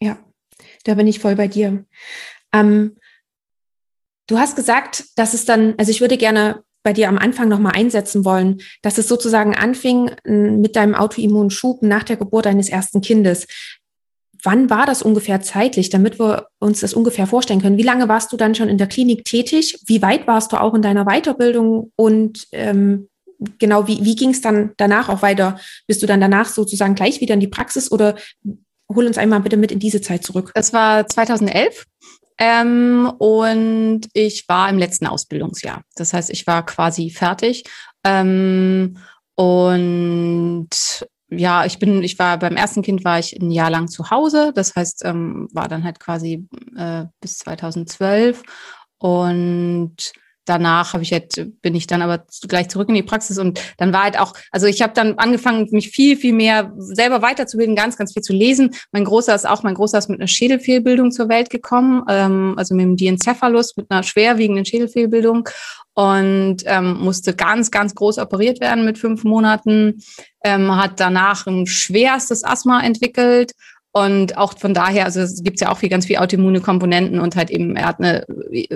Ja, 0.00 0.18
da 0.84 0.94
bin 0.94 1.06
ich 1.06 1.20
voll 1.20 1.36
bei 1.36 1.46
dir. 1.46 1.84
Ähm, 2.52 2.96
du 4.26 4.38
hast 4.38 4.56
gesagt, 4.56 5.04
dass 5.16 5.34
es 5.34 5.44
dann, 5.44 5.74
also 5.78 5.90
ich 5.90 6.00
würde 6.00 6.16
gerne 6.16 6.63
bei 6.84 6.92
dir 6.92 7.08
am 7.08 7.18
Anfang 7.18 7.48
nochmal 7.48 7.72
einsetzen 7.74 8.24
wollen, 8.24 8.60
dass 8.82 8.98
es 8.98 9.08
sozusagen 9.08 9.56
anfing 9.56 10.10
mit 10.24 10.76
deinem 10.76 10.94
Autoimmunschub 10.94 11.82
nach 11.82 12.04
der 12.04 12.16
Geburt 12.16 12.46
deines 12.46 12.68
ersten 12.68 13.00
Kindes. 13.00 13.46
Wann 14.42 14.68
war 14.68 14.84
das 14.84 15.00
ungefähr 15.02 15.40
zeitlich, 15.40 15.88
damit 15.88 16.20
wir 16.20 16.48
uns 16.58 16.80
das 16.80 16.92
ungefähr 16.92 17.26
vorstellen 17.26 17.62
können? 17.62 17.78
Wie 17.78 17.82
lange 17.82 18.08
warst 18.08 18.30
du 18.30 18.36
dann 18.36 18.54
schon 18.54 18.68
in 18.68 18.76
der 18.76 18.86
Klinik 18.86 19.24
tätig? 19.24 19.80
Wie 19.86 20.02
weit 20.02 20.26
warst 20.26 20.52
du 20.52 20.60
auch 20.60 20.74
in 20.74 20.82
deiner 20.82 21.06
Weiterbildung? 21.06 21.90
Und 21.96 22.46
ähm, 22.52 23.08
genau, 23.58 23.88
wie, 23.88 24.04
wie 24.04 24.14
ging 24.14 24.30
es 24.30 24.42
dann 24.42 24.72
danach 24.76 25.08
auch 25.08 25.22
weiter? 25.22 25.58
Bist 25.86 26.02
du 26.02 26.06
dann 26.06 26.20
danach 26.20 26.50
sozusagen 26.50 26.94
gleich 26.94 27.22
wieder 27.22 27.32
in 27.32 27.40
die 27.40 27.48
Praxis 27.48 27.90
oder 27.90 28.16
hol 28.94 29.06
uns 29.06 29.16
einmal 29.16 29.40
bitte 29.40 29.56
mit 29.56 29.72
in 29.72 29.78
diese 29.78 30.02
Zeit 30.02 30.22
zurück? 30.22 30.52
Das 30.54 30.74
war 30.74 31.06
2011. 31.06 31.86
Ähm, 32.38 33.12
und 33.18 34.02
ich 34.12 34.48
war 34.48 34.68
im 34.68 34.78
letzten 34.78 35.06
Ausbildungsjahr. 35.06 35.82
Das 35.94 36.12
heißt, 36.12 36.30
ich 36.30 36.46
war 36.46 36.66
quasi 36.66 37.10
fertig. 37.10 37.64
Ähm, 38.04 38.98
und 39.36 40.68
ja, 41.30 41.64
ich 41.64 41.78
bin, 41.78 42.02
ich 42.02 42.18
war 42.18 42.38
beim 42.38 42.56
ersten 42.56 42.82
Kind 42.82 43.04
war 43.04 43.18
ich 43.18 43.40
ein 43.40 43.50
Jahr 43.50 43.70
lang 43.70 43.88
zu 43.88 44.10
Hause. 44.10 44.52
Das 44.54 44.74
heißt, 44.74 45.04
ähm, 45.04 45.48
war 45.52 45.68
dann 45.68 45.84
halt 45.84 46.00
quasi 46.00 46.46
äh, 46.76 47.04
bis 47.20 47.38
2012 47.38 48.42
und 48.98 50.12
danach 50.44 50.92
habe 50.92 51.02
ich 51.02 51.12
halt, 51.12 51.50
bin 51.62 51.74
ich 51.74 51.86
dann 51.86 52.02
aber 52.02 52.24
gleich 52.48 52.68
zurück 52.68 52.88
in 52.88 52.94
die 52.94 53.02
Praxis 53.02 53.38
und 53.38 53.60
dann 53.78 53.92
war 53.92 54.04
halt 54.04 54.18
auch, 54.18 54.34
also 54.50 54.66
ich 54.66 54.82
habe 54.82 54.92
dann 54.94 55.18
angefangen, 55.18 55.68
mich 55.70 55.90
viel, 55.90 56.16
viel 56.16 56.32
mehr 56.32 56.72
selber 56.76 57.22
weiterzubilden, 57.22 57.76
ganz, 57.76 57.96
ganz 57.96 58.12
viel 58.12 58.22
zu 58.22 58.32
lesen. 58.32 58.74
Mein 58.92 59.04
Großer 59.04 59.34
ist 59.34 59.48
auch, 59.48 59.62
mein 59.62 59.74
Großer 59.74 59.98
ist 59.98 60.08
mit 60.08 60.20
einer 60.20 60.28
Schädelfehlbildung 60.28 61.10
zur 61.10 61.28
Welt 61.28 61.50
gekommen, 61.50 62.02
ähm, 62.08 62.54
also 62.56 62.74
mit 62.74 62.84
dem 62.84 62.96
Diencephalus, 62.96 63.76
mit 63.76 63.90
einer 63.90 64.02
schwerwiegenden 64.02 64.64
Schädelfehlbildung 64.64 65.48
und 65.94 66.56
ähm, 66.66 66.98
musste 66.98 67.34
ganz, 67.34 67.70
ganz 67.70 67.94
groß 67.94 68.18
operiert 68.18 68.60
werden 68.60 68.84
mit 68.84 68.98
fünf 68.98 69.24
Monaten, 69.24 70.02
ähm, 70.42 70.76
hat 70.76 70.98
danach 70.98 71.46
ein 71.46 71.66
schwerstes 71.66 72.44
Asthma 72.44 72.80
entwickelt 72.82 73.52
und 73.96 74.36
auch 74.36 74.58
von 74.58 74.74
daher, 74.74 75.04
also 75.04 75.20
es 75.20 75.44
gibt 75.44 75.60
ja 75.60 75.70
auch 75.70 75.78
viel, 75.78 75.88
ganz 75.88 76.06
viel 76.06 76.16
autoimmune 76.16 76.60
Komponenten 76.60 77.20
und 77.20 77.36
halt 77.36 77.48
eben, 77.50 77.76
er 77.76 77.86
hat 77.86 78.00
eine, 78.00 78.26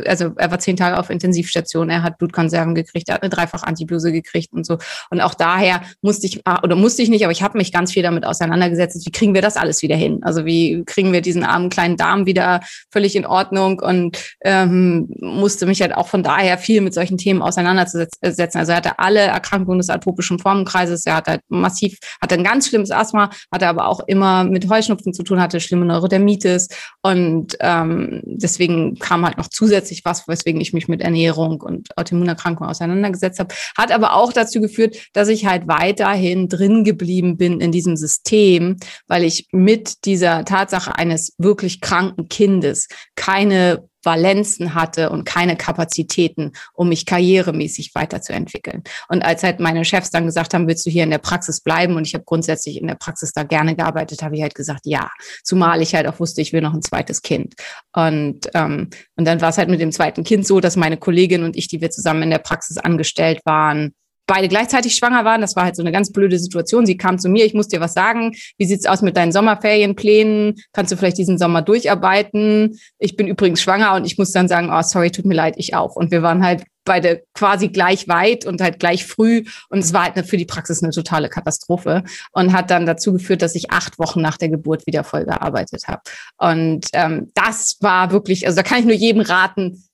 also 0.07 0.31
er 0.37 0.51
war 0.53 0.61
zehn 0.61 0.77
Tage 0.77 0.97
auf 0.97 1.11
Intensivstation, 1.11 1.91
er 1.91 2.05
hat 2.05 2.19
Blutkonserven 2.19 2.77
gekriegt, 2.77 3.09
er 3.09 3.17
hat 3.17 3.23
eine 3.25 3.31
dreifach 3.31 3.65
Antibluse 3.65 4.13
gekriegt 4.13 4.53
und 4.53 4.65
so. 4.65 4.79
Und 5.11 5.21
auch 5.21 5.35
daher 5.35 5.83
musste 6.03 6.29
ich, 6.29 6.41
ah, 6.45 6.61
oder 6.63 6.77
musste 6.77 7.03
ich 7.03 7.09
nicht, 7.09 7.25
aber 7.25 7.33
ich 7.33 7.43
habe 7.43 7.59
mich 7.59 7.73
ganz 7.73 7.93
viel 7.93 8.05
damit 8.05 8.25
auseinandergesetzt, 8.25 9.05
wie 9.05 9.11
kriegen 9.11 9.35
wir 9.35 9.43
das 9.43 9.57
alles 9.57 9.83
wieder 9.83 9.97
hin? 9.97 10.21
Also 10.23 10.45
wie 10.45 10.85
kriegen 10.87 11.13
wir 11.13 11.21
diesen 11.21 11.43
armen 11.43 11.69
kleinen 11.69 11.97
Darm 11.97 12.27
wieder 12.27 12.61
völlig 12.93 13.17
in 13.17 13.27
Ordnung 13.27 13.81
und 13.81 14.17
ähm, 14.45 15.09
musste 15.21 15.67
mich 15.67 15.83
halt 15.83 15.97
auch 15.97 16.07
von 16.07 16.23
daher 16.23 16.59
viel 16.59 16.81
mit 16.81 16.95
solchen 16.95 17.19
Themen 17.19 17.43
auseinandersetzen. 17.43 18.13
Also 18.23 18.71
er 18.71 18.77
hatte 18.77 19.01
alle 19.01 19.23
Erkrankungen 19.23 19.81
des 19.81 19.91
atopischen 19.91 20.39
Formenkreises, 20.39 21.07
er 21.07 21.17
hat 21.17 21.27
halt 21.27 21.41
massiv, 21.49 21.99
hatte 22.23 22.37
ein 22.37 22.45
ganz 22.45 22.69
schlimmes 22.69 22.93
Asthma, 22.93 23.31
hatte 23.53 23.67
aber 23.67 23.89
auch 23.89 23.99
immer 24.07 24.45
mit 24.45 24.71
Heuschnupfen 24.71 25.08
Husten 25.09 25.13
zu 25.13 25.23
tun 25.23 25.41
hatte, 25.41 25.61
schlimme 25.61 25.87
Neurodermitis. 25.87 26.69
Und 27.03 27.57
ähm, 27.61 28.23
deswegen 28.25 28.99
kam 28.99 29.25
halt 29.25 29.39
noch 29.39 29.49
zusätzlich 29.49 30.05
was, 30.05 30.29
weswegen 30.29 30.61
ich 30.61 30.73
mich 30.73 30.89
mit 30.89 31.01
Ernährung 31.01 31.61
und 31.61 31.97
Autoimmunerkrankungen 31.97 32.71
auseinandergesetzt 32.71 33.39
habe. 33.39 33.55
Hat 33.77 33.93
aber 33.93 34.15
auch 34.15 34.33
dazu 34.33 34.61
geführt, 34.61 34.97
dass 35.13 35.29
ich 35.29 35.47
halt 35.47 35.69
weiterhin 35.69 36.49
drin 36.49 36.85
geblieben 36.85 37.37
bin 37.37 37.61
in 37.61 37.73
diesem 37.73 37.97
System, 37.97 38.77
weil 39.07 39.25
ich 39.25 39.49
mit 39.53 40.05
dieser 40.05 40.45
Tatsache 40.45 40.95
eines 40.97 41.35
wirklich 41.39 41.81
kranken 41.81 42.29
Kindes 42.29 42.89
keine 43.17 43.89
Valenzen 44.03 44.75
hatte 44.75 45.11
und 45.11 45.25
keine 45.25 45.57
Kapazitäten, 45.57 46.53
um 46.75 46.89
mich 46.89 47.07
karrieremäßig 47.07 47.95
weiterzuentwickeln. 47.95 48.83
Und 49.09 49.23
als 49.23 49.43
halt 49.43 49.61
meine 49.61 49.85
Chefs 49.85 50.11
dann 50.11 50.27
gesagt 50.27 50.55
haben, 50.55 50.69
willst 50.69 50.87
du 50.87 50.91
hier 50.91 51.05
in 51.05 51.11
der 51.11 51.19
Praxis 51.19 51.61
bleiben? 51.61 51.97
Und 51.97 52.07
ich 52.07 52.15
habe 52.15 52.25
grundsätzlich 52.25 52.81
in 52.81 52.87
der 52.87 52.95
Praxis 52.95 53.33
da 53.33 53.43
gerne 53.43 53.75
gearbeitet, 53.75 54.23
habe 54.23 54.37
ich 54.37 54.43
halt 54.43 54.55
gesagt, 54.55 54.81
ja. 54.85 55.11
Zumal 55.43 55.83
ich 55.83 55.95
halt 55.95 56.07
auch 56.07 56.21
wusste, 56.21 56.41
ich 56.41 56.53
will 56.53 56.61
noch 56.61 56.75
ein 56.75 56.83
zweites 56.83 57.23
Kind. 57.23 57.55
Und, 57.93 58.49
ähm, 58.55 58.91
und 59.17 59.25
dann 59.25 59.41
war 59.41 59.51
es 59.51 59.59
halt 59.59 59.69
mit 59.69 59.81
dem 59.81 59.93
zweiten 59.93 60.25
Kind 60.25 60.47
so, 60.47 60.61
dass 60.61 60.77
meine 60.77 60.97
Kollegin 60.97 61.45
und 61.45 61.57
ich, 61.57 61.69
die 61.69 61.81
wir 61.81 61.91
zusammen 61.91 62.23
in 62.23 62.31
der 62.31 62.39
Praxis 62.39 62.79
angestellt 62.79 63.41
waren, 63.45 63.93
beide 64.29 64.47
gleichzeitig 64.47 64.95
schwanger 64.95 65.25
waren. 65.25 65.41
Das 65.41 65.57
war 65.57 65.65
halt 65.65 65.75
so 65.75 65.83
eine 65.83 65.91
ganz 65.91 66.13
blöde 66.13 66.39
Situation. 66.39 66.87
Sie 66.87 66.97
kam 66.97 67.19
zu 67.19 67.29
mir, 67.29 67.45
ich 67.45 67.55
muss 67.55 67.67
dir 67.67 67.81
was 67.81 67.95
sagen. 67.95 68.37
Wie 68.59 68.67
sieht's 68.67 68.87
aus 68.87 69.03
mit 69.03 69.17
deinen 69.17 69.33
Sommerferienplänen? 69.33 70.55
Kannst 70.73 70.93
du 70.93 70.97
vielleicht 70.97 71.19
diesen 71.19 71.39
Sommer 71.39 71.63
durcharbeiten? 71.63 72.79
Ich 72.99 73.17
bin 73.17 73.27
übrigens 73.27 73.61
schwanger 73.61 73.95
und 73.95 74.05
ich 74.05 74.19
muss 74.19 74.31
dann 74.31 74.47
sagen, 74.47 74.71
oh, 74.71 74.83
sorry, 74.83 75.11
tut 75.11 75.25
mir 75.25 75.35
leid, 75.35 75.55
ich 75.57 75.75
auch. 75.75 75.97
Und 75.97 76.13
wir 76.13 76.23
waren 76.23 76.45
halt 76.45 76.65
beide 76.85 77.23
quasi 77.35 77.69
gleich 77.69 78.09
weit 78.09 78.45
und 78.47 78.61
halt 78.61 78.79
gleich 78.79 79.07
früh. 79.07 79.45
Und 79.71 79.79
es 79.79 79.93
war 79.93 80.05
halt 80.13 80.27
für 80.27 80.37
die 80.37 80.45
Praxis 80.45 80.83
eine 80.83 80.93
totale 80.93 81.29
Katastrophe 81.29 82.05
und 82.33 82.53
hat 82.53 82.71
dann 82.71 82.87
dazu 82.87 83.13
geführt, 83.13 83.43
dass 83.43 83.55
ich 83.55 83.71
acht 83.71 83.99
Wochen 83.99 84.21
nach 84.21 84.37
der 84.37 84.49
Geburt 84.49 84.87
wieder 84.87 85.05
voll 85.05 85.25
gearbeitet 85.25 85.89
habe. 85.89 86.03
Und 86.37 86.87
ähm, 86.93 87.31
das 87.35 87.77
war 87.81 88.11
wirklich, 88.11 88.47
also 88.47 88.57
da 88.57 88.63
kann 88.63 88.81
ich 88.81 88.85
nur 88.85 88.95
jedem 88.95 89.23
raten, 89.23 89.85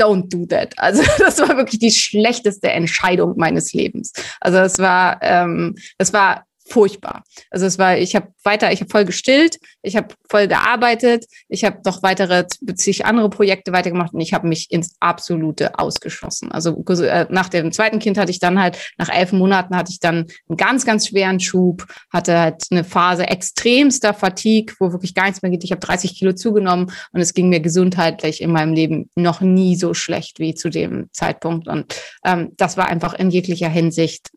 don't 0.00 0.32
do 0.32 0.46
that. 0.46 0.78
Also 0.78 1.02
das 1.18 1.38
war 1.38 1.56
wirklich 1.56 1.80
die 1.80 1.90
schlechteste 1.90 2.70
Entscheidung 2.70 3.34
meines 3.36 3.72
Lebens. 3.72 4.12
Also 4.40 4.58
es 4.58 4.78
war, 4.78 5.18
ähm, 5.22 5.76
es 5.98 6.12
war 6.12 6.46
furchtbar. 6.70 7.24
Also 7.50 7.66
es 7.66 7.78
war, 7.78 7.98
ich 7.98 8.14
habe 8.14 8.28
weiter, 8.44 8.72
ich 8.72 8.80
habe 8.80 8.90
voll 8.90 9.04
gestillt, 9.04 9.58
ich 9.82 9.96
habe 9.96 10.08
voll 10.28 10.46
gearbeitet, 10.46 11.26
ich 11.48 11.64
habe 11.64 11.80
doch 11.82 12.02
weitere 12.02 12.44
bezüglich 12.60 13.04
andere 13.04 13.28
Projekte 13.28 13.72
weitergemacht 13.72 14.14
und 14.14 14.20
ich 14.20 14.32
habe 14.32 14.46
mich 14.46 14.70
ins 14.70 14.94
absolute 15.00 15.78
ausgeschlossen. 15.78 16.52
Also 16.52 16.82
äh, 17.02 17.26
nach 17.30 17.48
dem 17.48 17.72
zweiten 17.72 17.98
Kind 17.98 18.18
hatte 18.18 18.30
ich 18.30 18.38
dann 18.38 18.60
halt 18.60 18.78
nach 18.98 19.08
elf 19.08 19.32
Monaten 19.32 19.76
hatte 19.76 19.90
ich 19.90 20.00
dann 20.00 20.26
einen 20.48 20.56
ganz 20.56 20.86
ganz 20.86 21.08
schweren 21.08 21.40
Schub, 21.40 21.86
hatte 22.12 22.38
halt 22.38 22.64
eine 22.70 22.84
Phase 22.84 23.26
extremster 23.26 24.14
Fatigue, 24.14 24.74
wo 24.78 24.92
wirklich 24.92 25.14
gar 25.14 25.24
nichts 25.24 25.42
mehr 25.42 25.50
geht. 25.50 25.64
Ich 25.64 25.72
habe 25.72 25.80
30 25.80 26.16
Kilo 26.16 26.32
zugenommen 26.32 26.92
und 27.12 27.20
es 27.20 27.34
ging 27.34 27.48
mir 27.48 27.60
gesundheitlich 27.60 28.40
in 28.40 28.52
meinem 28.52 28.74
Leben 28.74 29.10
noch 29.16 29.40
nie 29.40 29.76
so 29.76 29.94
schlecht 29.94 30.38
wie 30.38 30.54
zu 30.54 30.70
dem 30.70 31.08
Zeitpunkt 31.12 31.66
und 31.66 31.94
ähm, 32.24 32.52
das 32.56 32.76
war 32.76 32.88
einfach 32.88 33.14
in 33.14 33.30
jeglicher 33.30 33.68
Hinsicht 33.68 34.30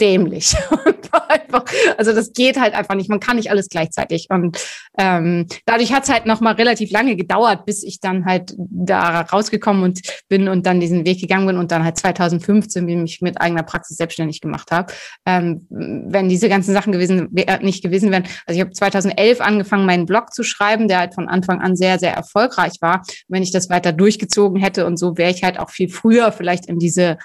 dämlich. 0.00 0.54
also 1.96 2.12
das 2.12 2.32
geht 2.32 2.58
halt 2.60 2.74
einfach 2.74 2.94
nicht. 2.94 3.08
Man 3.08 3.20
kann 3.20 3.36
nicht 3.36 3.50
alles 3.50 3.68
gleichzeitig. 3.68 4.26
Und 4.30 4.58
ähm, 4.98 5.46
dadurch 5.64 5.92
hat 5.92 6.04
es 6.04 6.10
halt 6.10 6.26
noch 6.26 6.40
mal 6.40 6.54
relativ 6.54 6.90
lange 6.90 7.16
gedauert, 7.16 7.64
bis 7.66 7.82
ich 7.82 8.00
dann 8.00 8.24
halt 8.24 8.54
da 8.58 9.20
rausgekommen 9.20 9.82
und 9.82 10.00
bin 10.28 10.48
und 10.48 10.66
dann 10.66 10.80
diesen 10.80 11.06
Weg 11.06 11.20
gegangen 11.20 11.46
bin 11.46 11.56
und 11.56 11.70
dann 11.70 11.84
halt 11.84 11.98
2015 11.98 12.84
mich 12.84 13.20
mit 13.20 13.40
eigener 13.40 13.62
Praxis 13.62 13.96
selbstständig 13.96 14.40
gemacht 14.40 14.70
habe. 14.70 14.92
Ähm, 15.24 15.66
wenn 15.68 16.28
diese 16.28 16.48
ganzen 16.48 16.72
Sachen 16.72 16.92
gewesen 16.92 17.28
nicht 17.60 17.82
gewesen 17.82 18.10
wären, 18.10 18.24
also 18.46 18.58
ich 18.58 18.60
habe 18.60 18.72
2011 18.72 19.40
angefangen, 19.40 19.86
meinen 19.86 20.06
Blog 20.06 20.32
zu 20.32 20.42
schreiben, 20.42 20.88
der 20.88 20.98
halt 20.98 21.14
von 21.14 21.28
Anfang 21.28 21.60
an 21.60 21.76
sehr 21.76 21.98
sehr 21.98 22.12
erfolgreich 22.12 22.74
war. 22.80 23.02
Wenn 23.28 23.42
ich 23.42 23.52
das 23.52 23.70
weiter 23.70 23.92
durchgezogen 23.92 24.60
hätte 24.60 24.86
und 24.86 24.98
so 24.98 25.16
wäre 25.16 25.30
ich 25.30 25.42
halt 25.42 25.58
auch 25.58 25.70
viel 25.70 25.88
früher 25.88 26.32
vielleicht 26.32 26.66
in 26.66 26.78
diese 26.78 27.18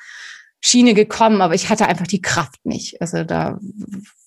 Schiene 0.64 0.94
gekommen, 0.94 1.42
aber 1.42 1.56
ich 1.56 1.70
hatte 1.70 1.88
einfach 1.88 2.08
die 2.08 2.22
Kraft 2.22 2.60
nicht. 2.64 3.02
Also 3.02 3.24
da, 3.24 3.60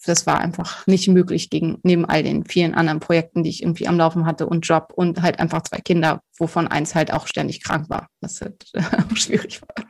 das 0.05 0.27
war 0.27 0.41
einfach 0.41 0.87
nicht 0.87 1.09
möglich 1.09 1.49
gegen, 1.49 1.79
neben 1.83 2.05
all 2.05 2.23
den 2.23 2.45
vielen 2.45 2.75
anderen 2.75 3.01
Projekten, 3.01 3.45
die 3.45 3.51
ich 3.51 3.63
irgendwie 3.63 3.87
am 3.87 3.97
Laufen 3.97 4.27
hatte 4.27 4.47
und 4.47 4.67
Job 4.67 4.93
und 4.95 5.23
halt 5.23 5.39
einfach 5.39 5.63
zwei 5.63 5.79
Kinder, 5.79 6.23
wovon 6.37 6.67
eins 6.67 6.95
halt 6.95 7.13
auch 7.13 7.29
ständig 7.29 7.63
krank 7.63 7.89
war, 7.89 8.09
was 8.21 8.41
halt 8.41 8.67
schwierig 9.15 9.63
war. 9.63 9.87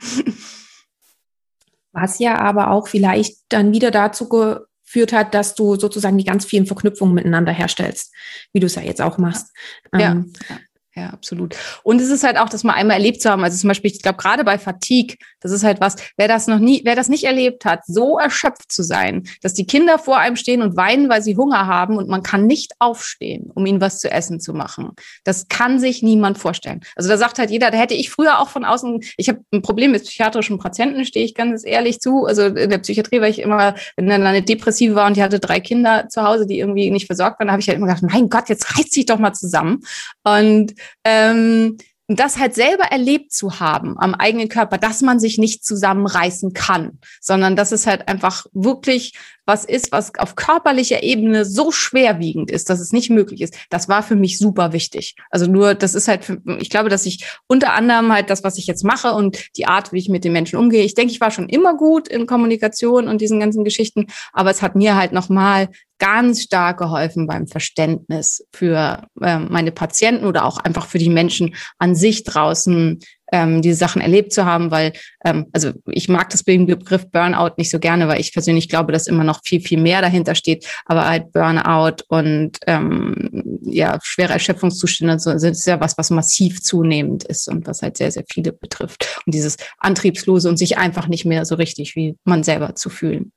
Was 1.92 2.18
ja 2.18 2.38
aber 2.38 2.70
auch 2.70 2.88
vielleicht 2.88 3.36
dann 3.48 3.72
wieder 3.72 3.90
dazu 3.92 4.28
geführt 4.28 5.12
hat, 5.12 5.32
dass 5.32 5.54
du 5.54 5.76
sozusagen 5.76 6.18
die 6.18 6.24
ganz 6.24 6.44
vielen 6.44 6.66
Verknüpfungen 6.66 7.14
miteinander 7.14 7.52
herstellst, 7.52 8.12
wie 8.52 8.60
du 8.60 8.66
es 8.66 8.74
ja 8.74 8.82
jetzt 8.82 9.00
auch 9.00 9.16
machst. 9.16 9.54
Ja. 9.92 10.10
Ähm, 10.10 10.32
ja. 10.48 11.02
ja, 11.02 11.10
absolut. 11.10 11.56
Und 11.84 12.00
es 12.00 12.10
ist 12.10 12.24
halt 12.24 12.36
auch, 12.36 12.48
das 12.48 12.64
mal 12.64 12.74
einmal 12.74 12.96
erlebt 12.96 13.22
zu 13.22 13.30
haben. 13.30 13.44
Also 13.44 13.56
zum 13.56 13.68
Beispiel, 13.68 13.92
ich 13.92 14.02
glaube, 14.02 14.18
gerade 14.18 14.42
bei 14.42 14.58
Fatigue, 14.58 15.16
das 15.44 15.52
ist 15.52 15.62
halt 15.62 15.80
was, 15.80 15.96
wer 16.16 16.26
das 16.26 16.46
noch 16.46 16.58
nie, 16.58 16.80
wer 16.84 16.96
das 16.96 17.08
nicht 17.08 17.24
erlebt 17.24 17.66
hat, 17.66 17.80
so 17.86 18.18
erschöpft 18.18 18.72
zu 18.72 18.82
sein, 18.82 19.24
dass 19.42 19.52
die 19.52 19.66
Kinder 19.66 19.98
vor 19.98 20.18
einem 20.18 20.36
stehen 20.36 20.62
und 20.62 20.76
weinen, 20.76 21.10
weil 21.10 21.22
sie 21.22 21.36
Hunger 21.36 21.66
haben 21.66 21.98
und 21.98 22.08
man 22.08 22.22
kann 22.22 22.46
nicht 22.46 22.72
aufstehen, 22.78 23.50
um 23.54 23.66
ihnen 23.66 23.80
was 23.80 24.00
zu 24.00 24.10
essen 24.10 24.40
zu 24.40 24.54
machen. 24.54 24.92
Das 25.22 25.48
kann 25.48 25.78
sich 25.78 26.02
niemand 26.02 26.38
vorstellen. 26.38 26.80
Also 26.96 27.10
da 27.10 27.18
sagt 27.18 27.38
halt 27.38 27.50
jeder, 27.50 27.70
da 27.70 27.76
hätte 27.76 27.92
ich 27.92 28.10
früher 28.10 28.40
auch 28.40 28.48
von 28.48 28.64
außen, 28.64 29.04
ich 29.18 29.28
habe 29.28 29.40
ein 29.52 29.60
Problem 29.60 29.92
mit 29.92 30.04
psychiatrischen 30.04 30.58
Patienten, 30.58 31.04
stehe 31.04 31.26
ich 31.26 31.34
ganz 31.34 31.64
ehrlich 31.66 32.00
zu. 32.00 32.24
Also 32.24 32.46
in 32.46 32.70
der 32.70 32.78
Psychiatrie 32.78 33.20
war 33.20 33.28
ich 33.28 33.40
immer, 33.40 33.74
wenn 33.96 34.08
dann 34.08 34.26
eine 34.26 34.42
Depressive 34.42 34.94
war 34.94 35.06
und 35.06 35.18
die 35.18 35.22
hatte 35.22 35.40
drei 35.40 35.60
Kinder 35.60 36.08
zu 36.08 36.22
Hause, 36.22 36.46
die 36.46 36.58
irgendwie 36.58 36.90
nicht 36.90 37.06
versorgt 37.06 37.38
waren, 37.38 37.50
habe 37.50 37.60
ich 37.60 37.68
halt 37.68 37.76
immer 37.76 37.88
gedacht, 37.88 38.10
mein 38.10 38.30
Gott, 38.30 38.48
jetzt 38.48 38.78
reißt 38.78 38.94
sich 38.94 39.04
doch 39.04 39.18
mal 39.18 39.34
zusammen. 39.34 39.82
Und 40.22 40.72
ähm, 41.04 41.76
das 42.06 42.38
halt 42.38 42.54
selber 42.54 42.84
erlebt 42.84 43.32
zu 43.32 43.60
haben 43.60 43.98
am 43.98 44.14
eigenen 44.14 44.48
Körper, 44.48 44.76
dass 44.76 45.00
man 45.00 45.18
sich 45.18 45.38
nicht 45.38 45.64
zusammenreißen 45.64 46.52
kann, 46.52 46.98
sondern 47.20 47.56
dass 47.56 47.72
es 47.72 47.86
halt 47.86 48.08
einfach 48.08 48.46
wirklich 48.52 49.14
was 49.46 49.64
ist, 49.64 49.92
was 49.92 50.14
auf 50.18 50.36
körperlicher 50.36 51.02
Ebene 51.02 51.44
so 51.44 51.70
schwerwiegend 51.70 52.50
ist, 52.50 52.70
dass 52.70 52.80
es 52.80 52.92
nicht 52.92 53.10
möglich 53.10 53.40
ist. 53.40 53.54
Das 53.70 53.88
war 53.88 54.02
für 54.02 54.16
mich 54.16 54.38
super 54.38 54.72
wichtig. 54.72 55.14
Also 55.30 55.46
nur, 55.46 55.74
das 55.74 55.94
ist 55.94 56.08
halt, 56.08 56.24
für, 56.24 56.40
ich 56.58 56.70
glaube, 56.70 56.88
dass 56.88 57.06
ich 57.06 57.24
unter 57.46 57.74
anderem 57.74 58.12
halt 58.12 58.30
das, 58.30 58.44
was 58.44 58.58
ich 58.58 58.66
jetzt 58.66 58.84
mache 58.84 59.12
und 59.12 59.56
die 59.56 59.66
Art, 59.66 59.92
wie 59.92 59.98
ich 59.98 60.08
mit 60.08 60.24
den 60.24 60.32
Menschen 60.32 60.58
umgehe. 60.58 60.84
Ich 60.84 60.94
denke, 60.94 61.12
ich 61.12 61.20
war 61.20 61.30
schon 61.30 61.48
immer 61.48 61.76
gut 61.76 62.08
in 62.08 62.26
Kommunikation 62.26 63.08
und 63.08 63.20
diesen 63.20 63.40
ganzen 63.40 63.64
Geschichten, 63.64 64.06
aber 64.32 64.50
es 64.50 64.62
hat 64.62 64.76
mir 64.76 64.96
halt 64.96 65.12
nochmal 65.12 65.68
ganz 65.98 66.42
stark 66.42 66.78
geholfen 66.78 67.26
beim 67.26 67.46
Verständnis 67.46 68.46
für 68.52 69.06
äh, 69.20 69.38
meine 69.38 69.72
Patienten 69.72 70.26
oder 70.26 70.44
auch 70.44 70.58
einfach 70.58 70.86
für 70.86 70.98
die 70.98 71.08
Menschen 71.08 71.54
an 71.78 71.94
sich 71.94 72.24
draußen, 72.24 72.98
ähm, 73.34 73.62
diese 73.62 73.74
Sachen 73.74 74.00
erlebt 74.00 74.32
zu 74.32 74.44
haben, 74.44 74.70
weil, 74.70 74.92
ähm, 75.24 75.46
also 75.52 75.72
ich 75.86 76.08
mag 76.08 76.30
das 76.30 76.44
Begriff 76.44 77.10
Burnout 77.10 77.54
nicht 77.56 77.68
so 77.68 77.80
gerne, 77.80 78.06
weil 78.06 78.20
ich 78.20 78.32
persönlich 78.32 78.68
glaube, 78.68 78.92
dass 78.92 79.08
immer 79.08 79.24
noch 79.24 79.40
viel, 79.44 79.60
viel 79.60 79.80
mehr 79.80 80.00
dahinter 80.00 80.36
steht. 80.36 80.64
Aber 80.84 81.08
halt 81.08 81.32
Burnout 81.32 82.04
und 82.06 82.58
ähm, 82.68 83.60
ja, 83.62 83.98
schwere 84.04 84.34
Erschöpfungszustände 84.34 85.18
sind 85.18 85.66
ja 85.66 85.80
was, 85.80 85.98
was 85.98 86.10
massiv 86.10 86.62
zunehmend 86.62 87.24
ist 87.24 87.48
und 87.48 87.66
was 87.66 87.82
halt 87.82 87.96
sehr, 87.96 88.12
sehr 88.12 88.24
viele 88.30 88.52
betrifft. 88.52 89.20
Und 89.26 89.34
dieses 89.34 89.56
Antriebslose 89.78 90.48
und 90.48 90.56
sich 90.56 90.78
einfach 90.78 91.08
nicht 91.08 91.24
mehr 91.24 91.44
so 91.44 91.56
richtig 91.56 91.96
wie 91.96 92.16
man 92.22 92.44
selber 92.44 92.76
zu 92.76 92.88
fühlen. 92.88 93.32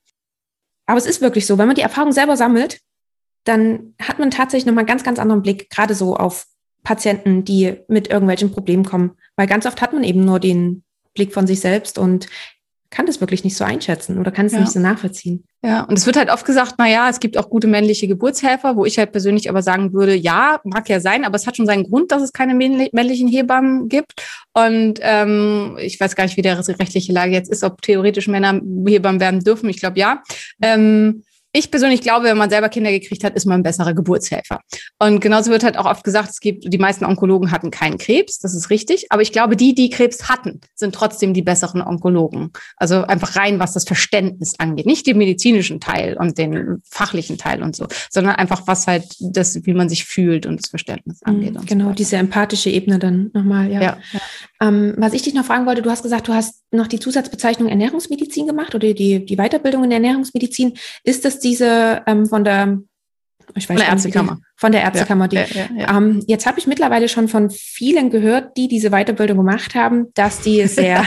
Aber 0.86 0.99
es 0.99 1.07
ist 1.07 1.21
wirklich 1.21 1.47
so, 1.47 1.57
wenn 1.57 1.65
man 1.65 1.75
die 1.75 1.81
Erfahrung 1.81 2.12
selber 2.12 2.38
sammelt, 2.38 2.81
dann 3.45 3.95
hat 3.99 4.19
man 4.19 4.29
tatsächlich 4.29 4.67
nochmal 4.67 4.83
einen 4.83 4.89
ganz, 4.89 5.03
ganz 5.03 5.17
anderen 5.17 5.41
Blick, 5.41 5.71
gerade 5.71 5.95
so 5.95 6.15
auf 6.15 6.45
Patienten, 6.83 7.43
die 7.43 7.77
mit 7.88 8.10
irgendwelchen 8.10 8.51
Problemen 8.51 8.86
kommen. 8.86 9.17
Weil 9.38 9.47
ganz 9.47 9.65
oft 9.65 9.82
hat 9.82 9.93
man 9.93 10.04
eben 10.04 10.26
nur 10.26 10.39
den 10.39 10.84
Blick 11.13 11.34
von 11.34 11.47
sich 11.47 11.62
selbst 11.62 11.97
und 11.97 12.28
kann 12.89 13.06
das 13.06 13.19
wirklich 13.19 13.43
nicht 13.43 13.58
so 13.58 13.65
einschätzen 13.65 14.17
oder 14.17 14.32
kann 14.32 14.45
es 14.45 14.54
ja. 14.54 14.60
nicht 14.60 14.71
so 14.71 14.80
nachvollziehen. 14.80 15.43
Ja, 15.63 15.84
und 15.84 15.97
es 15.97 16.06
wird 16.06 16.15
halt 16.15 16.30
oft 16.30 16.45
gesagt, 16.45 16.76
na 16.78 16.88
ja, 16.88 17.10
es 17.10 17.19
gibt 17.19 17.38
auch 17.38 17.50
gute 17.50 17.67
männliche 17.67 18.08
Geburtshelfer, 18.08 18.78
wo 18.78 18.86
ich 18.86 18.97
halt 18.97 19.12
persönlich 19.12 19.50
aber 19.50 19.62
sagen 19.62 19.91
würde, 19.91 20.15
ja, 20.15 20.62
mag 20.63 20.88
ja 20.88 21.00
sein, 21.00 21.26
aber 21.26 21.36
es 21.36 21.45
hat 21.45 21.58
schon 21.58 21.65
seinen 21.65 21.84
Grund, 21.84 22.12
dass 22.12 22.21
es 22.21 22.32
keine 22.32 22.56
männlichen 22.56 23.28
Hebammen 23.28 23.89
gibt. 23.89 24.13
Und 24.54 25.00
ähm, 25.02 25.78
ich 25.82 26.00
weiß 26.00 26.15
gar 26.15 26.23
nicht, 26.23 26.38
wie 26.38 26.41
der 26.41 26.58
rechtliche 26.58 27.12
Lage 27.12 27.34
jetzt 27.34 27.52
ist, 27.52 27.63
ob 27.63 27.82
theoretisch 27.82 28.28
Männer 28.28 28.62
Hebammen 28.86 29.19
werden 29.19 29.41
dürfen. 29.41 29.69
Ich 29.69 29.80
glaube 29.80 30.00
ja. 30.00 30.23
Ähm, 30.62 31.23
ich 31.57 31.71
persönlich 31.71 32.01
glaube, 32.01 32.25
wenn 32.25 32.37
man 32.37 32.49
selber 32.49 32.69
Kinder 32.69 32.91
gekriegt 32.91 33.23
hat, 33.23 33.35
ist 33.35 33.45
man 33.45 33.59
ein 33.59 33.63
besserer 33.63 33.93
Geburtshelfer. 33.93 34.59
Und 34.99 35.19
genauso 35.19 35.51
wird 35.51 35.63
halt 35.63 35.77
auch 35.77 35.85
oft 35.85 36.03
gesagt, 36.03 36.29
es 36.29 36.39
gibt, 36.39 36.71
die 36.71 36.77
meisten 36.77 37.05
Onkologen 37.05 37.51
hatten 37.51 37.71
keinen 37.71 37.97
Krebs, 37.97 38.39
das 38.39 38.55
ist 38.55 38.69
richtig. 38.69 39.07
Aber 39.09 39.21
ich 39.21 39.31
glaube, 39.31 39.55
die, 39.55 39.75
die 39.75 39.89
Krebs 39.89 40.29
hatten, 40.29 40.61
sind 40.75 40.95
trotzdem 40.95 41.33
die 41.33 41.41
besseren 41.41 41.81
Onkologen. 41.81 42.51
Also 42.77 43.03
einfach 43.03 43.35
rein, 43.35 43.59
was 43.59 43.73
das 43.73 43.85
Verständnis 43.85 44.55
angeht. 44.57 44.85
Nicht 44.85 45.07
den 45.07 45.17
medizinischen 45.17 45.79
Teil 45.79 46.17
und 46.17 46.37
den 46.37 46.81
fachlichen 46.89 47.37
Teil 47.37 47.63
und 47.63 47.75
so, 47.75 47.87
sondern 48.09 48.35
einfach 48.35 48.63
was 48.67 48.87
halt 48.87 49.05
das, 49.19 49.65
wie 49.65 49.73
man 49.73 49.89
sich 49.89 50.05
fühlt 50.05 50.45
und 50.45 50.61
das 50.61 50.69
Verständnis 50.69 51.21
mhm, 51.25 51.33
angeht. 51.33 51.53
Mhm, 51.53 51.65
genau, 51.65 51.89
so 51.89 51.93
diese 51.93 52.17
empathische 52.17 52.69
Ebene 52.69 52.99
dann 52.99 53.31
nochmal, 53.33 53.71
ja. 53.71 53.81
ja. 53.81 53.97
Ähm, 54.61 54.95
was 54.97 55.13
ich 55.13 55.21
dich 55.21 55.33
noch 55.33 55.45
fragen 55.45 55.65
wollte, 55.65 55.81
du 55.81 55.89
hast 55.89 56.03
gesagt, 56.03 56.27
du 56.27 56.33
hast 56.33 56.63
noch 56.71 56.87
die 56.87 56.99
Zusatzbezeichnung 56.99 57.69
Ernährungsmedizin 57.69 58.47
gemacht 58.47 58.75
oder 58.75 58.93
die, 58.93 59.25
die 59.25 59.35
Weiterbildung 59.37 59.83
in 59.83 59.91
Ernährungsmedizin. 59.91 60.73
Ist 61.03 61.25
das 61.25 61.39
diese 61.47 62.03
ähm, 62.05 62.25
von 62.25 62.43
der 62.43 62.79
ich 63.55 63.69
weiß 63.69 63.77
von 63.77 63.77
der 63.77 63.88
Ärztekammer. 63.88 64.39
Von 64.57 64.71
der 64.71 64.81
Ärztekammer. 64.81 65.29
Ja, 65.31 65.45
ja, 65.45 65.67
ja, 65.75 65.97
ähm, 65.97 66.23
jetzt 66.27 66.45
habe 66.45 66.60
ich 66.60 66.67
mittlerweile 66.67 67.07
schon 67.07 67.29
von 67.29 67.49
vielen 67.49 68.10
gehört, 68.10 68.57
die 68.57 68.67
diese 68.67 68.89
Weiterbildung 68.89 69.38
gemacht 69.38 69.73
haben, 69.73 70.07
dass 70.15 70.41
die 70.41 70.67
sehr 70.67 71.05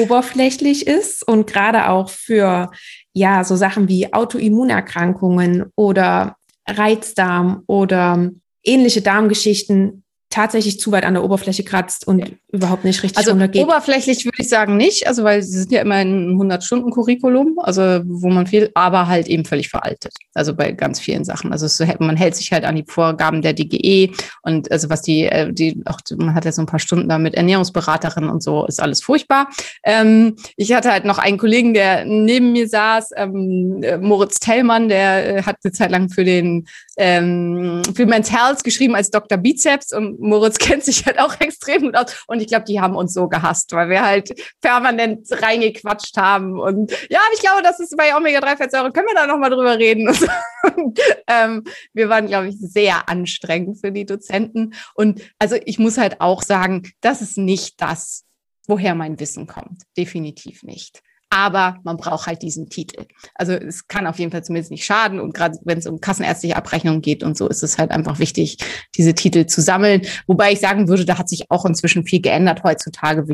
oberflächlich 0.00 0.86
ist 0.86 1.26
und 1.26 1.46
gerade 1.46 1.88
auch 1.90 2.08
für 2.08 2.70
ja 3.12 3.44
so 3.44 3.56
Sachen 3.56 3.88
wie 3.88 4.12
Autoimmunerkrankungen 4.12 5.66
oder 5.76 6.36
Reizdarm 6.66 7.62
oder 7.66 8.30
ähnliche 8.64 9.02
Darmgeschichten 9.02 10.04
tatsächlich 10.30 10.78
zu 10.78 10.92
weit 10.92 11.04
an 11.04 11.14
der 11.14 11.24
Oberfläche 11.24 11.64
kratzt 11.64 12.06
und 12.06 12.18
ja. 12.18 12.26
überhaupt 12.52 12.84
nicht 12.84 13.02
richtig 13.02 13.16
also 13.16 13.30
runtergeht. 13.30 13.62
Oberflächlich 13.62 14.24
würde 14.24 14.36
ich 14.38 14.48
sagen 14.48 14.76
nicht, 14.76 15.06
also 15.06 15.24
weil 15.24 15.42
sie 15.42 15.58
sind 15.58 15.72
ja 15.72 15.80
immer 15.80 15.96
ein 15.96 16.38
100-Stunden-Curriculum, 16.38 17.58
also 17.58 18.02
wo 18.04 18.28
man 18.28 18.46
viel, 18.46 18.70
aber 18.74 19.08
halt 19.08 19.26
eben 19.26 19.46
völlig 19.46 19.70
veraltet. 19.70 20.12
Also 20.34 20.54
bei 20.54 20.72
ganz 20.72 21.00
vielen 21.00 21.24
Sachen. 21.24 21.52
Also 21.52 21.66
es, 21.66 21.82
man 21.98 22.16
hält 22.16 22.36
sich 22.36 22.52
halt 22.52 22.64
an 22.64 22.76
die 22.76 22.84
Vorgaben 22.86 23.40
der 23.40 23.54
DGE 23.54 24.12
und 24.42 24.70
also 24.70 24.90
was 24.90 25.00
die, 25.00 25.24
äh, 25.24 25.52
die 25.52 25.80
auch 25.86 26.00
man 26.16 26.34
hat 26.34 26.44
ja 26.44 26.52
so 26.52 26.62
ein 26.62 26.66
paar 26.66 26.78
Stunden 26.78 27.08
da 27.08 27.18
mit 27.18 27.34
Ernährungsberaterin 27.34 28.28
und 28.28 28.42
so, 28.42 28.66
ist 28.66 28.82
alles 28.82 29.02
furchtbar. 29.02 29.48
Ähm, 29.82 30.36
ich 30.56 30.72
hatte 30.74 30.92
halt 30.92 31.06
noch 31.06 31.18
einen 31.18 31.38
Kollegen, 31.38 31.72
der 31.72 32.04
neben 32.04 32.52
mir 32.52 32.68
saß, 32.68 33.10
ähm, 33.16 33.82
äh, 33.82 33.96
Moritz 33.96 34.40
Tellmann, 34.40 34.90
der 34.90 35.38
äh, 35.38 35.42
hat 35.42 35.56
eine 35.64 35.72
Zeit 35.72 35.90
lang 35.90 36.10
für 36.10 36.24
den 36.24 36.66
ähm, 36.98 37.82
für 37.94 38.06
Men's 38.06 38.32
Health 38.32 38.64
geschrieben 38.64 38.96
als 38.96 39.10
Dr. 39.10 39.38
Bizeps 39.38 39.92
und 39.92 40.17
Moritz 40.18 40.58
kennt 40.58 40.84
sich 40.84 41.06
halt 41.06 41.18
auch 41.18 41.34
extrem 41.40 41.82
gut 41.82 41.96
aus. 41.96 42.24
Und 42.26 42.40
ich 42.40 42.48
glaube, 42.48 42.64
die 42.64 42.80
haben 42.80 42.96
uns 42.96 43.14
so 43.14 43.28
gehasst, 43.28 43.72
weil 43.72 43.88
wir 43.88 44.04
halt 44.04 44.34
permanent 44.60 45.26
reingequatscht 45.30 46.16
haben. 46.16 46.58
Und 46.58 46.90
ja, 47.08 47.20
ich 47.34 47.40
glaube, 47.40 47.62
das 47.62 47.80
ist 47.80 47.96
bei 47.96 48.14
Omega-3-Fettsäure, 48.16 48.92
können 48.92 49.08
wir 49.08 49.14
da 49.14 49.26
nochmal 49.26 49.50
drüber 49.50 49.78
reden. 49.78 50.08
Und, 50.76 51.00
ähm, 51.26 51.64
wir 51.92 52.08
waren, 52.08 52.26
glaube 52.26 52.48
ich, 52.48 52.56
sehr 52.58 53.08
anstrengend 53.08 53.80
für 53.80 53.92
die 53.92 54.06
Dozenten. 54.06 54.74
Und 54.94 55.22
also 55.38 55.56
ich 55.64 55.78
muss 55.78 55.98
halt 55.98 56.20
auch 56.20 56.42
sagen, 56.42 56.90
das 57.00 57.22
ist 57.22 57.38
nicht 57.38 57.80
das, 57.80 58.24
woher 58.66 58.94
mein 58.94 59.18
Wissen 59.20 59.46
kommt. 59.46 59.82
Definitiv 59.96 60.62
nicht 60.62 61.02
aber 61.30 61.78
man 61.84 61.96
braucht 61.96 62.26
halt 62.26 62.42
diesen 62.42 62.68
Titel. 62.68 63.04
Also 63.34 63.52
es 63.52 63.86
kann 63.86 64.06
auf 64.06 64.18
jeden 64.18 64.30
Fall 64.30 64.44
zumindest 64.44 64.70
nicht 64.70 64.84
schaden 64.84 65.20
und 65.20 65.34
gerade 65.34 65.58
wenn 65.62 65.78
es 65.78 65.86
um 65.86 66.00
kassenärztliche 66.00 66.56
Abrechnungen 66.56 67.02
geht 67.02 67.22
und 67.22 67.36
so, 67.36 67.48
ist 67.48 67.62
es 67.62 67.78
halt 67.78 67.90
einfach 67.90 68.18
wichtig, 68.18 68.58
diese 68.96 69.14
Titel 69.14 69.46
zu 69.46 69.60
sammeln. 69.60 70.02
Wobei 70.26 70.52
ich 70.52 70.60
sagen 70.60 70.88
würde, 70.88 71.04
da 71.04 71.18
hat 71.18 71.28
sich 71.28 71.50
auch 71.50 71.64
inzwischen 71.64 72.04
viel 72.04 72.20
geändert 72.20 72.64
heutzutage, 72.64 73.28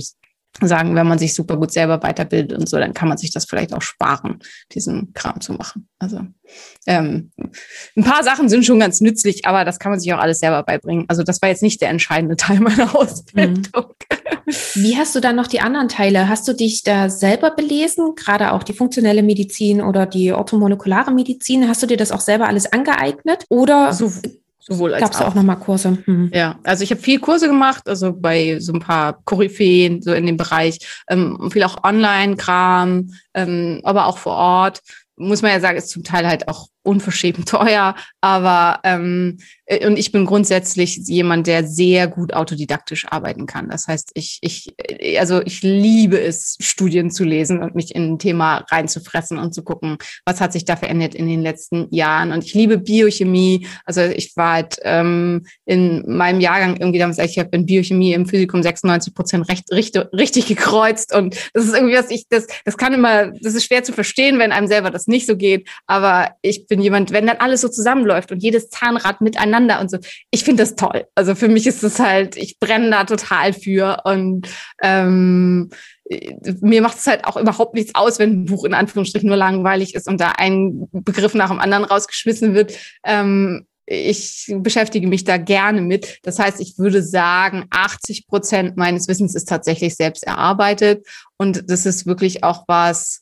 sagen, 0.62 0.94
wenn 0.94 1.06
man 1.06 1.18
sich 1.18 1.34
super 1.34 1.56
gut 1.56 1.72
selber 1.72 2.02
weiterbildet 2.02 2.58
und 2.58 2.68
so, 2.68 2.78
dann 2.78 2.94
kann 2.94 3.08
man 3.08 3.18
sich 3.18 3.32
das 3.32 3.44
vielleicht 3.44 3.72
auch 3.74 3.82
sparen, 3.82 4.38
diesen 4.72 5.12
Kram 5.12 5.40
zu 5.40 5.52
machen. 5.54 5.88
Also 5.98 6.20
ähm, 6.86 7.32
ein 7.96 8.04
paar 8.04 8.22
Sachen 8.22 8.48
sind 8.48 8.64
schon 8.64 8.78
ganz 8.78 9.00
nützlich, 9.00 9.46
aber 9.46 9.64
das 9.64 9.78
kann 9.78 9.90
man 9.90 10.00
sich 10.00 10.12
auch 10.12 10.18
alles 10.18 10.38
selber 10.38 10.62
beibringen. 10.62 11.06
Also 11.08 11.22
das 11.22 11.42
war 11.42 11.48
jetzt 11.48 11.62
nicht 11.62 11.80
der 11.80 11.88
entscheidende 11.90 12.36
Teil 12.44 12.60
meiner 12.60 12.94
Ausbildung. 12.94 13.64
Mhm. 13.74 14.52
Wie 14.74 14.96
hast 14.96 15.14
du 15.14 15.20
dann 15.20 15.36
noch 15.36 15.46
die 15.46 15.60
anderen 15.60 15.88
Teile? 15.88 16.28
Hast 16.28 16.46
du 16.46 16.52
dich 16.52 16.82
da 16.82 17.08
selber 17.08 17.50
belesen, 17.50 18.14
gerade 18.14 18.52
auch 18.52 18.62
die 18.62 18.74
funktionelle 18.74 19.22
Medizin 19.22 19.80
oder 19.80 20.06
die 20.06 20.32
orthomolekulare 20.32 21.12
Medizin? 21.12 21.68
Hast 21.68 21.82
du 21.82 21.86
dir 21.86 21.96
das 21.96 22.12
auch 22.12 22.20
selber 22.20 22.46
alles 22.46 22.70
angeeignet? 22.70 23.44
Oder 23.48 23.92
so 23.92 24.12
Sowohl 24.66 24.94
als 24.94 25.02
Gab's 25.02 25.20
auch. 25.20 25.28
auch 25.28 25.34
nochmal 25.34 25.58
Kurse. 25.58 25.98
Hm. 26.04 26.30
Ja, 26.32 26.58
also 26.64 26.84
ich 26.84 26.90
habe 26.90 27.00
viel 27.00 27.20
Kurse 27.20 27.48
gemacht, 27.48 27.86
also 27.86 28.14
bei 28.14 28.58
so 28.60 28.72
ein 28.72 28.80
paar 28.80 29.20
Koryphäen, 29.24 30.00
so 30.00 30.12
in 30.14 30.26
dem 30.26 30.38
Bereich, 30.38 30.78
ähm, 31.08 31.50
viel 31.50 31.62
auch 31.64 31.84
Online-Kram, 31.84 33.10
ähm, 33.34 33.80
aber 33.84 34.06
auch 34.06 34.18
vor 34.18 34.34
Ort. 34.34 34.80
Muss 35.16 35.42
man 35.42 35.50
ja 35.52 35.60
sagen, 35.60 35.76
ist 35.76 35.90
zum 35.90 36.02
Teil 36.02 36.26
halt 36.26 36.48
auch 36.48 36.68
unverschämt 36.84 37.48
teuer, 37.48 37.94
aber 38.20 38.80
ähm, 38.84 39.38
äh, 39.66 39.86
und 39.86 39.98
ich 39.98 40.12
bin 40.12 40.24
grundsätzlich 40.26 40.96
jemand, 41.06 41.46
der 41.46 41.66
sehr 41.66 42.06
gut 42.06 42.34
autodidaktisch 42.34 43.06
arbeiten 43.08 43.46
kann. 43.46 43.68
Das 43.68 43.86
heißt, 43.86 44.10
ich, 44.14 44.38
ich, 44.42 44.74
äh, 44.78 45.18
also 45.18 45.42
ich 45.42 45.62
liebe 45.62 46.20
es, 46.20 46.56
Studien 46.60 47.10
zu 47.10 47.24
lesen 47.24 47.62
und 47.62 47.74
mich 47.74 47.94
in 47.94 48.14
ein 48.14 48.18
Thema 48.18 48.64
reinzufressen 48.70 49.38
und 49.38 49.54
zu 49.54 49.62
gucken, 49.62 49.98
was 50.24 50.40
hat 50.40 50.52
sich 50.52 50.64
da 50.64 50.76
verändert 50.76 51.14
in 51.14 51.26
den 51.26 51.42
letzten 51.42 51.92
Jahren. 51.94 52.32
Und 52.32 52.44
ich 52.44 52.54
liebe 52.54 52.78
Biochemie. 52.78 53.66
Also 53.84 54.02
ich 54.02 54.36
war 54.36 54.54
halt 54.54 54.76
ähm, 54.82 55.46
in 55.64 56.04
meinem 56.06 56.40
Jahrgang 56.40 56.76
irgendwie 56.76 56.98
damals, 56.98 57.18
ich 57.18 57.38
habe 57.38 57.50
in 57.52 57.66
Biochemie 57.66 58.12
im 58.12 58.26
Physikum 58.26 58.62
96 58.62 59.14
Prozent 59.14 59.48
recht, 59.48 59.70
richtig, 59.72 60.12
richtig 60.12 60.46
gekreuzt. 60.46 61.14
Und 61.14 61.36
das 61.54 61.64
ist 61.64 61.74
irgendwie 61.74 61.96
was 61.96 62.10
ich, 62.10 62.28
das, 62.28 62.46
das 62.64 62.76
kann 62.76 62.92
immer, 62.92 63.30
das 63.40 63.54
ist 63.54 63.64
schwer 63.64 63.82
zu 63.82 63.92
verstehen, 63.92 64.38
wenn 64.38 64.52
einem 64.52 64.66
selber 64.66 64.90
das 64.90 65.06
nicht 65.06 65.26
so 65.26 65.36
geht. 65.36 65.68
Aber 65.86 66.30
ich 66.42 66.66
bin 66.66 66.73
bin 66.74 66.82
jemand, 66.82 67.12
wenn 67.12 67.28
dann 67.28 67.36
alles 67.36 67.60
so 67.60 67.68
zusammenläuft 67.68 68.32
und 68.32 68.42
jedes 68.42 68.68
Zahnrad 68.68 69.20
miteinander 69.20 69.80
und 69.80 69.92
so, 69.92 69.98
ich 70.32 70.42
finde 70.42 70.64
das 70.64 70.74
toll. 70.74 71.06
Also 71.14 71.36
für 71.36 71.46
mich 71.46 71.68
ist 71.68 71.84
es 71.84 72.00
halt, 72.00 72.36
ich 72.36 72.58
brenne 72.58 72.90
da 72.90 73.04
total 73.04 73.52
für 73.52 73.98
und 74.02 74.48
ähm, 74.82 75.70
mir 76.60 76.82
macht 76.82 76.98
es 76.98 77.06
halt 77.06 77.26
auch 77.26 77.36
überhaupt 77.36 77.74
nichts 77.74 77.94
aus, 77.94 78.18
wenn 78.18 78.42
ein 78.42 78.44
Buch 78.46 78.64
in 78.64 78.74
Anführungsstrichen 78.74 79.28
nur 79.28 79.36
langweilig 79.36 79.94
ist 79.94 80.08
und 80.08 80.20
da 80.20 80.30
ein 80.30 80.88
Begriff 80.90 81.34
nach 81.34 81.50
dem 81.50 81.60
anderen 81.60 81.84
rausgeschmissen 81.84 82.54
wird. 82.54 82.76
Ähm, 83.04 83.68
ich 83.86 84.52
beschäftige 84.58 85.06
mich 85.06 85.22
da 85.22 85.36
gerne 85.36 85.80
mit. 85.80 86.18
Das 86.24 86.40
heißt, 86.40 86.60
ich 86.60 86.76
würde 86.76 87.04
sagen, 87.04 87.66
80 87.70 88.26
Prozent 88.26 88.76
meines 88.76 89.06
Wissens 89.06 89.36
ist 89.36 89.48
tatsächlich 89.48 89.94
selbst 89.94 90.24
erarbeitet. 90.24 91.06
Und 91.36 91.70
das 91.70 91.86
ist 91.86 92.04
wirklich 92.04 92.42
auch 92.42 92.64
was, 92.66 93.20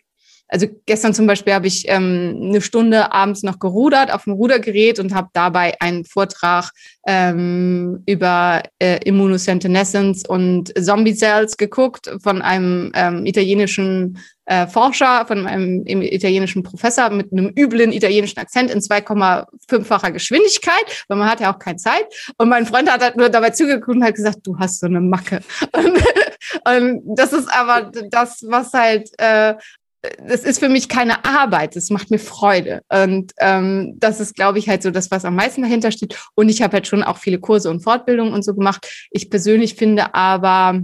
also 0.52 0.66
gestern 0.84 1.14
zum 1.14 1.26
Beispiel 1.26 1.54
habe 1.54 1.66
ich 1.66 1.88
ähm, 1.88 2.38
eine 2.42 2.60
Stunde 2.60 3.10
abends 3.10 3.42
noch 3.42 3.58
gerudert 3.58 4.12
auf 4.12 4.24
dem 4.24 4.34
Rudergerät 4.34 4.98
und 4.98 5.14
habe 5.14 5.28
dabei 5.32 5.80
einen 5.80 6.04
Vortrag 6.04 6.72
ähm, 7.06 8.02
über 8.04 8.62
äh, 8.78 8.98
Immunosenescence 9.02 10.28
und 10.28 10.74
Zombie 10.78 11.14
Cells 11.14 11.56
geguckt 11.56 12.10
von 12.22 12.42
einem 12.42 12.92
ähm, 12.94 13.24
italienischen 13.24 14.18
äh, 14.44 14.66
Forscher, 14.66 15.24
von 15.26 15.46
einem 15.46 15.86
italienischen 15.86 16.62
Professor 16.62 17.08
mit 17.08 17.32
einem 17.32 17.50
üblen 17.56 17.90
italienischen 17.90 18.38
Akzent 18.38 18.70
in 18.70 18.80
2,5-facher 18.80 20.10
Geschwindigkeit, 20.10 20.84
weil 21.08 21.16
man 21.16 21.30
hat 21.30 21.40
ja 21.40 21.54
auch 21.54 21.58
keine 21.58 21.76
Zeit. 21.76 22.04
Und 22.36 22.50
mein 22.50 22.66
Freund 22.66 22.90
hat 22.92 23.02
halt 23.02 23.16
nur 23.16 23.30
dabei 23.30 23.50
zugeguckt 23.50 23.96
und 23.96 24.04
hat 24.04 24.16
gesagt, 24.16 24.40
du 24.42 24.58
hast 24.58 24.80
so 24.80 24.86
eine 24.86 25.00
Macke. 25.00 25.40
Und, 25.74 26.02
und 26.64 27.16
das 27.16 27.32
ist 27.32 27.48
aber 27.48 27.90
das, 28.10 28.44
was 28.46 28.72
halt 28.72 29.08
äh, 29.18 29.54
das 30.26 30.42
ist 30.42 30.58
für 30.58 30.68
mich 30.68 30.88
keine 30.88 31.24
Arbeit, 31.24 31.76
das 31.76 31.90
macht 31.90 32.10
mir 32.10 32.18
Freude. 32.18 32.82
Und 32.88 33.32
ähm, 33.38 33.94
das 33.98 34.20
ist, 34.20 34.34
glaube 34.34 34.58
ich, 34.58 34.68
halt 34.68 34.82
so 34.82 34.90
das, 34.90 35.10
was 35.10 35.24
am 35.24 35.36
meisten 35.36 35.62
dahinter 35.62 35.92
steht. 35.92 36.18
Und 36.34 36.48
ich 36.48 36.62
habe 36.62 36.74
halt 36.74 36.86
schon 36.86 37.02
auch 37.02 37.18
viele 37.18 37.38
Kurse 37.38 37.70
und 37.70 37.82
Fortbildungen 37.82 38.32
und 38.32 38.44
so 38.44 38.54
gemacht. 38.54 39.08
Ich 39.10 39.30
persönlich 39.30 39.74
finde 39.74 40.14
aber, 40.14 40.80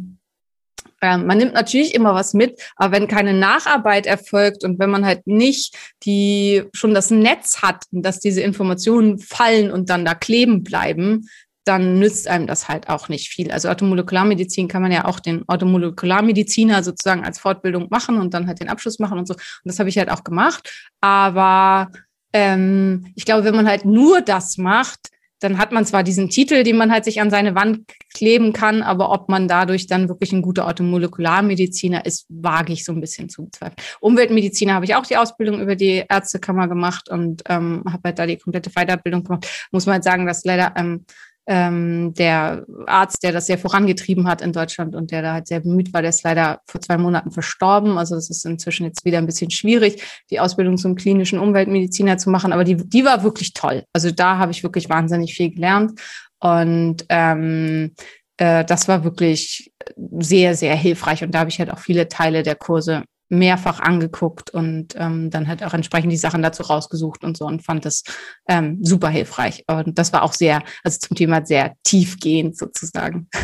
ähm, 1.00 1.26
man 1.26 1.38
nimmt 1.38 1.54
natürlich 1.54 1.94
immer 1.94 2.14
was 2.14 2.32
mit, 2.32 2.60
aber 2.76 2.92
wenn 2.92 3.08
keine 3.08 3.34
Nacharbeit 3.34 4.06
erfolgt 4.06 4.64
und 4.64 4.78
wenn 4.78 4.90
man 4.90 5.04
halt 5.04 5.26
nicht 5.26 5.76
die 6.04 6.62
schon 6.72 6.94
das 6.94 7.10
Netz 7.10 7.62
hat, 7.62 7.84
dass 7.90 8.20
diese 8.20 8.40
Informationen 8.40 9.18
fallen 9.18 9.70
und 9.70 9.90
dann 9.90 10.04
da 10.04 10.14
kleben 10.14 10.62
bleiben, 10.62 11.28
dann 11.68 11.98
nützt 11.98 12.28
einem 12.28 12.46
das 12.46 12.68
halt 12.68 12.88
auch 12.88 13.08
nicht 13.08 13.28
viel. 13.28 13.52
Also 13.52 13.68
Automolekularmedizin 13.68 14.68
kann 14.68 14.82
man 14.82 14.90
ja 14.90 15.04
auch 15.04 15.20
den 15.20 15.46
Automolekularmediziner 15.46 16.82
sozusagen 16.82 17.24
als 17.24 17.38
Fortbildung 17.38 17.88
machen 17.90 18.18
und 18.18 18.32
dann 18.34 18.46
halt 18.46 18.60
den 18.60 18.70
Abschluss 18.70 18.98
machen 18.98 19.18
und 19.18 19.28
so. 19.28 19.34
Und 19.34 19.42
das 19.64 19.78
habe 19.78 19.88
ich 19.88 19.98
halt 19.98 20.10
auch 20.10 20.24
gemacht. 20.24 20.90
Aber 21.00 21.90
ähm, 22.32 23.12
ich 23.14 23.24
glaube, 23.24 23.44
wenn 23.44 23.54
man 23.54 23.68
halt 23.68 23.84
nur 23.84 24.22
das 24.22 24.56
macht, 24.56 25.10
dann 25.40 25.58
hat 25.58 25.70
man 25.70 25.86
zwar 25.86 26.02
diesen 26.02 26.30
Titel, 26.30 26.64
den 26.64 26.76
man 26.76 26.90
halt 26.90 27.04
sich 27.04 27.20
an 27.20 27.30
seine 27.30 27.54
Wand 27.54 27.82
kleben 28.12 28.52
kann, 28.52 28.82
aber 28.82 29.12
ob 29.12 29.28
man 29.28 29.46
dadurch 29.46 29.86
dann 29.86 30.08
wirklich 30.08 30.32
ein 30.32 30.42
guter 30.42 30.66
Automolekularmediziner 30.66 32.04
ist, 32.06 32.26
wage 32.28 32.72
ich 32.72 32.84
so 32.84 32.92
ein 32.92 33.00
bisschen 33.00 33.28
zu 33.28 33.44
bezweifeln. 33.44 33.76
Umweltmediziner 34.00 34.74
habe 34.74 34.84
ich 34.84 34.96
auch 34.96 35.06
die 35.06 35.16
Ausbildung 35.16 35.60
über 35.60 35.76
die 35.76 36.04
Ärztekammer 36.08 36.66
gemacht 36.66 37.08
und 37.08 37.42
ähm, 37.48 37.84
habe 37.86 38.00
halt 38.06 38.18
da 38.18 38.26
die 38.26 38.36
komplette 38.36 38.70
Weiterbildung 38.70 39.22
gemacht. 39.22 39.68
Muss 39.70 39.86
man 39.86 39.94
halt 39.94 40.04
sagen, 40.04 40.26
dass 40.26 40.44
leider 40.44 40.74
ähm, 40.76 41.04
ähm, 41.50 42.12
der 42.12 42.66
Arzt, 42.86 43.22
der 43.22 43.32
das 43.32 43.46
sehr 43.46 43.56
vorangetrieben 43.56 44.28
hat 44.28 44.42
in 44.42 44.52
Deutschland 44.52 44.94
und 44.94 45.10
der 45.10 45.22
da 45.22 45.32
halt 45.32 45.46
sehr 45.46 45.60
bemüht 45.60 45.94
war, 45.94 46.02
der 46.02 46.10
ist 46.10 46.22
leider 46.22 46.60
vor 46.66 46.82
zwei 46.82 46.98
Monaten 46.98 47.30
verstorben. 47.30 47.96
Also 47.96 48.16
es 48.16 48.28
ist 48.28 48.44
inzwischen 48.44 48.84
jetzt 48.84 49.06
wieder 49.06 49.16
ein 49.16 49.24
bisschen 49.24 49.50
schwierig, 49.50 50.02
die 50.30 50.40
Ausbildung 50.40 50.76
zum 50.76 50.94
klinischen 50.94 51.38
Umweltmediziner 51.38 52.18
zu 52.18 52.28
machen. 52.28 52.52
Aber 52.52 52.64
die, 52.64 52.76
die 52.76 53.04
war 53.04 53.22
wirklich 53.22 53.54
toll. 53.54 53.84
Also 53.94 54.10
da 54.10 54.36
habe 54.36 54.52
ich 54.52 54.62
wirklich 54.62 54.90
wahnsinnig 54.90 55.34
viel 55.34 55.50
gelernt. 55.50 55.98
Und 56.38 57.06
ähm, 57.08 57.94
äh, 58.36 58.64
das 58.66 58.86
war 58.86 59.02
wirklich 59.02 59.72
sehr, 60.18 60.54
sehr 60.54 60.76
hilfreich. 60.76 61.24
Und 61.24 61.34
da 61.34 61.40
habe 61.40 61.50
ich 61.50 61.58
halt 61.58 61.72
auch 61.72 61.78
viele 61.78 62.08
Teile 62.08 62.42
der 62.42 62.56
Kurse 62.56 63.04
mehrfach 63.28 63.80
angeguckt 63.80 64.50
und 64.50 64.94
ähm, 64.96 65.30
dann 65.30 65.48
halt 65.48 65.62
auch 65.62 65.74
entsprechend 65.74 66.12
die 66.12 66.16
Sachen 66.16 66.42
dazu 66.42 66.62
rausgesucht 66.62 67.24
und 67.24 67.36
so 67.36 67.46
und 67.46 67.62
fand 67.62 67.84
das 67.84 68.02
ähm, 68.48 68.78
super 68.82 69.08
hilfreich. 69.08 69.64
Und 69.66 69.98
das 69.98 70.12
war 70.12 70.22
auch 70.22 70.32
sehr, 70.32 70.62
also 70.82 70.98
zum 70.98 71.16
Thema 71.16 71.44
sehr 71.44 71.74
tiefgehend 71.84 72.56
sozusagen. 72.56 73.28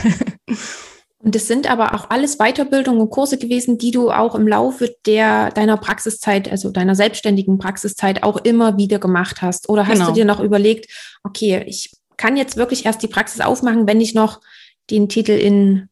Und 1.25 1.35
es 1.35 1.49
sind 1.49 1.70
aber 1.70 1.94
auch 1.94 2.11
alles 2.11 2.37
Weiterbildungen 2.37 3.01
und 3.01 3.09
Kurse 3.09 3.38
gewesen, 3.38 3.79
die 3.79 3.92
du 3.92 4.11
auch 4.11 4.35
im 4.35 4.47
Laufe 4.47 4.94
der 5.07 5.51
deiner 5.53 5.79
Praxiszeit, 5.79 6.51
also 6.51 6.70
deiner 6.70 6.94
selbstständigen 6.94 7.59
Praxiszeit 7.59 8.23
auch 8.23 8.37
immer 8.37 8.77
wieder 8.77 8.99
gemacht 8.99 9.40
hast. 9.40 9.70
Oder 9.70 9.87
hast 9.87 9.94
genau. 9.94 10.09
du 10.09 10.12
dir 10.12 10.27
noch 10.27 10.38
überlegt, 10.38 11.16
okay, 11.23 11.64
ich 11.66 11.92
kann 12.18 12.37
jetzt 12.37 12.59
wirklich 12.59 12.85
erst 12.85 13.03
die 13.03 13.09
Praxis 13.09 13.40
aufmachen, 13.40 13.87
wenn 13.87 14.03
ich 14.03 14.14
noch 14.14 14.42
den 14.90 15.09
Titel 15.09 15.33
in 15.33 15.88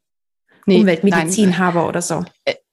nee, 0.66 0.80
Umweltmedizin 0.80 1.50
nein. 1.50 1.58
habe 1.58 1.86
oder 1.86 2.02
so? 2.02 2.24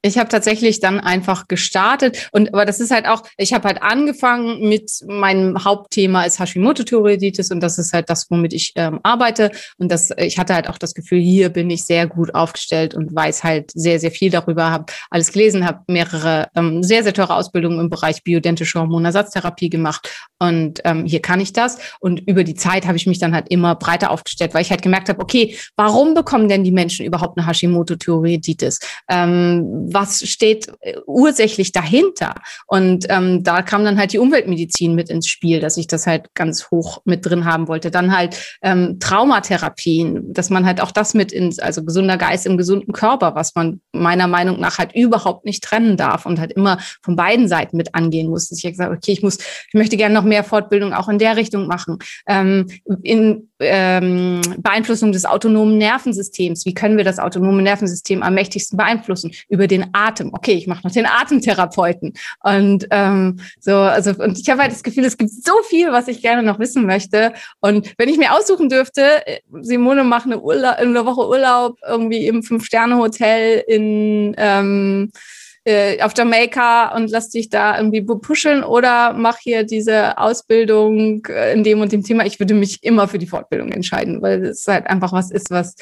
Äh, 0.02 0.08
ich 0.08 0.18
habe 0.18 0.30
tatsächlich 0.30 0.80
dann 0.80 1.00
einfach 1.00 1.48
gestartet 1.48 2.30
und 2.32 2.54
aber 2.54 2.66
das 2.66 2.80
ist 2.80 2.92
halt 2.92 3.08
auch, 3.08 3.24
ich 3.38 3.54
habe 3.54 3.68
halt 3.68 3.82
angefangen 3.82 4.68
mit 4.68 4.92
meinem 5.08 5.64
Hauptthema 5.64 6.24
ist 6.24 6.40
Hashimoto-Thyreoiditis 6.40 7.52
und 7.52 7.62
das 7.62 7.78
ist 7.78 7.94
halt 7.94 8.10
das, 8.10 8.30
womit 8.30 8.54
ich 8.54 8.74
ähm, 8.76 9.00
arbeite 9.04 9.52
und 9.78 9.92
das, 9.92 10.12
ich 10.18 10.38
hatte 10.38 10.54
halt 10.54 10.70
auch 10.70 10.78
das 10.78 10.94
Gefühl, 10.94 11.20
hier 11.20 11.50
bin 11.50 11.70
ich 11.70 11.86
sehr 11.86 12.08
gut 12.08 12.34
aufgestellt 12.36 12.94
und 12.94 13.14
weiß 13.14 13.44
halt 13.44 13.72
sehr, 13.74 14.00
sehr 14.00 14.12
viel 14.12 14.32
darüber, 14.32 14.72
habe 14.72 14.86
alles 15.10 15.32
gelesen, 15.32 15.66
habe 15.66 15.82
mehrere 15.88 16.48
ähm, 16.56 16.84
sehr, 16.84 17.04
sehr 17.04 17.14
teure 17.14 17.36
Ausbildungen 17.36 17.80
im 17.80 17.90
Bereich 17.90 18.24
biodentische 18.24 18.80
Hormonersatztherapie 18.80 19.70
gemacht 19.70 20.10
und 20.40 20.80
ähm, 20.86 21.06
hier 21.06 21.22
kann 21.22 21.40
ich 21.40 21.54
das 21.54 21.78
und 22.00 22.22
über 22.28 22.44
die 22.44 22.56
Zeit 22.56 22.86
habe 22.86 22.98
ich 22.98 23.08
mich 23.08 23.20
dann 23.20 23.34
halt 23.34 23.48
immer 23.50 23.76
breiter 23.76 24.12
aufgestellt, 24.12 24.54
weil 24.54 24.62
ich 24.62 24.72
halt 24.72 24.82
gemerkt 24.82 25.10
habe, 25.10 25.22
okay, 25.22 25.58
warum 25.76 26.14
bekommen 26.14 26.48
denn 26.48 26.64
die 26.64 26.72
Menschen 26.72 27.06
überhaupt 27.06 27.38
eine 27.38 27.48
Hashimoto-Thyreoiditis? 27.48 28.80
Ähm, 29.10 29.89
was 29.94 30.28
steht 30.28 30.68
äh, 30.82 30.98
ursächlich 31.06 31.72
dahinter? 31.72 32.36
Und 32.68 33.06
ähm, 33.10 33.44
da 33.44 33.62
kam 33.62 33.84
dann 33.84 33.98
halt 33.98 34.14
die 34.14 34.20
Umweltmedizin 34.20 34.96
mit 34.96 35.10
ins 35.10 35.28
Spiel, 35.28 35.60
dass 35.60 35.78
ich 35.78 35.88
das 35.88 36.08
halt 36.08 36.34
ganz 36.34 36.72
hoch 36.72 37.02
mit 37.06 37.26
drin 37.26 37.46
haben 37.46 37.68
wollte. 37.68 37.92
Dann 37.92 38.16
halt 38.16 38.38
ähm, 38.62 39.00
Traumatherapien, 39.00 40.34
dass 40.34 40.50
man 40.50 40.66
halt 40.66 40.82
auch 40.82 40.92
das 40.92 41.14
mit 41.14 41.32
ins, 41.32 41.60
also 41.60 41.84
gesunder 41.84 42.18
Geist 42.18 42.46
im 42.46 42.58
gesunden 42.58 42.94
Körper, 42.94 43.36
was 43.36 43.56
man 43.56 43.82
meiner 43.92 44.28
Meinung 44.28 44.60
nach 44.60 44.78
halt 44.78 44.94
überhaupt 44.96 45.46
nicht 45.46 45.64
trennen 45.64 45.98
darf 45.98 46.26
und 46.26 46.40
halt 46.40 46.54
immer 46.54 46.80
von 47.02 47.16
beiden 47.16 47.48
Seiten 47.48 47.78
mit 47.78 47.96
angehen 47.96 48.30
muss. 48.30 48.52
Ich 48.52 48.64
habe 48.64 48.72
gesagt, 48.72 48.96
okay, 48.96 49.12
ich 49.12 49.24
muss, 49.24 49.38
ich 49.38 49.74
möchte 49.74 49.98
gerne 49.98 50.14
noch 50.14 50.24
mehr 50.24 50.44
Fortbildung 50.44 50.94
auch 50.94 51.10
in 51.10 51.20
der 51.20 51.36
Richtung 51.36 51.68
machen. 51.68 51.98
Ähm, 52.28 52.68
in 53.04 53.49
ähm, 53.60 54.42
Beeinflussung 54.58 55.12
des 55.12 55.26
autonomen 55.26 55.78
Nervensystems. 55.78 56.66
Wie 56.66 56.74
können 56.74 56.98
wir 56.98 57.04
das 57.04 57.20
autonome 57.20 57.62
Nervensystem 57.62 58.24
am 58.24 58.34
mächtigsten 58.34 58.78
beeinflussen? 58.78 59.32
Über 59.50 59.68
den 59.68 59.88
Atem. 59.94 60.34
Okay, 60.34 60.54
ich 60.54 60.68
mache 60.68 60.86
noch 60.86 60.92
den 60.92 61.06
Atemtherapeuten. 61.06 62.14
Und 62.42 62.88
ähm, 62.92 63.40
so, 63.60 63.76
also, 63.76 64.12
und 64.12 64.40
ich 64.40 64.50
habe 64.50 64.62
halt 64.62 64.72
das 64.72 64.84
Gefühl, 64.84 65.06
es 65.06 65.18
gibt 65.18 65.32
so 65.32 65.54
viel, 65.68 65.92
was 65.92 66.08
ich 66.08 66.22
gerne 66.22 66.44
noch 66.44 66.60
wissen 66.60 66.86
möchte. 66.86 67.34
Und 67.60 67.94
wenn 67.98 68.10
ich 68.10 68.18
mir 68.18 68.34
aussuchen 68.34 68.70
dürfte, 68.70 69.26
äh, 69.28 69.40
Simone 69.62 70.04
macht 70.04 70.26
eine, 70.26 70.40
Urlaub, 70.40 70.76
eine 70.78 71.06
Woche 71.06 71.28
Urlaub 71.28 71.78
irgendwie 71.88 72.28
im 72.28 72.44
Fünf-Sterne-Hotel 72.44 73.64
in 73.68 74.36
ähm, 74.38 75.12
äh, 75.66 76.02
auf 76.02 76.14
Jamaika 76.16 76.96
und 76.96 77.10
lass 77.12 77.30
dich 77.30 77.50
da 77.50 77.78
irgendwie 77.78 78.02
bepuscheln 78.02 78.64
oder 78.64 79.14
mach 79.14 79.38
hier 79.38 79.64
diese 79.64 80.18
Ausbildung 80.18 81.26
äh, 81.28 81.54
in 81.54 81.64
dem 81.64 81.82
und 81.82 81.92
dem 81.92 82.04
Thema. 82.04 82.26
Ich 82.26 82.40
würde 82.40 82.54
mich 82.54 82.84
immer 82.84 83.08
für 83.08 83.20
die 83.20 83.28
Fortbildung 83.28 83.72
entscheiden, 83.72 84.22
weil 84.22 84.46
es 84.46 84.68
halt 84.68 84.88
einfach 84.88 85.14
was 85.14 85.32
ist, 85.32 85.52
was 85.52 85.76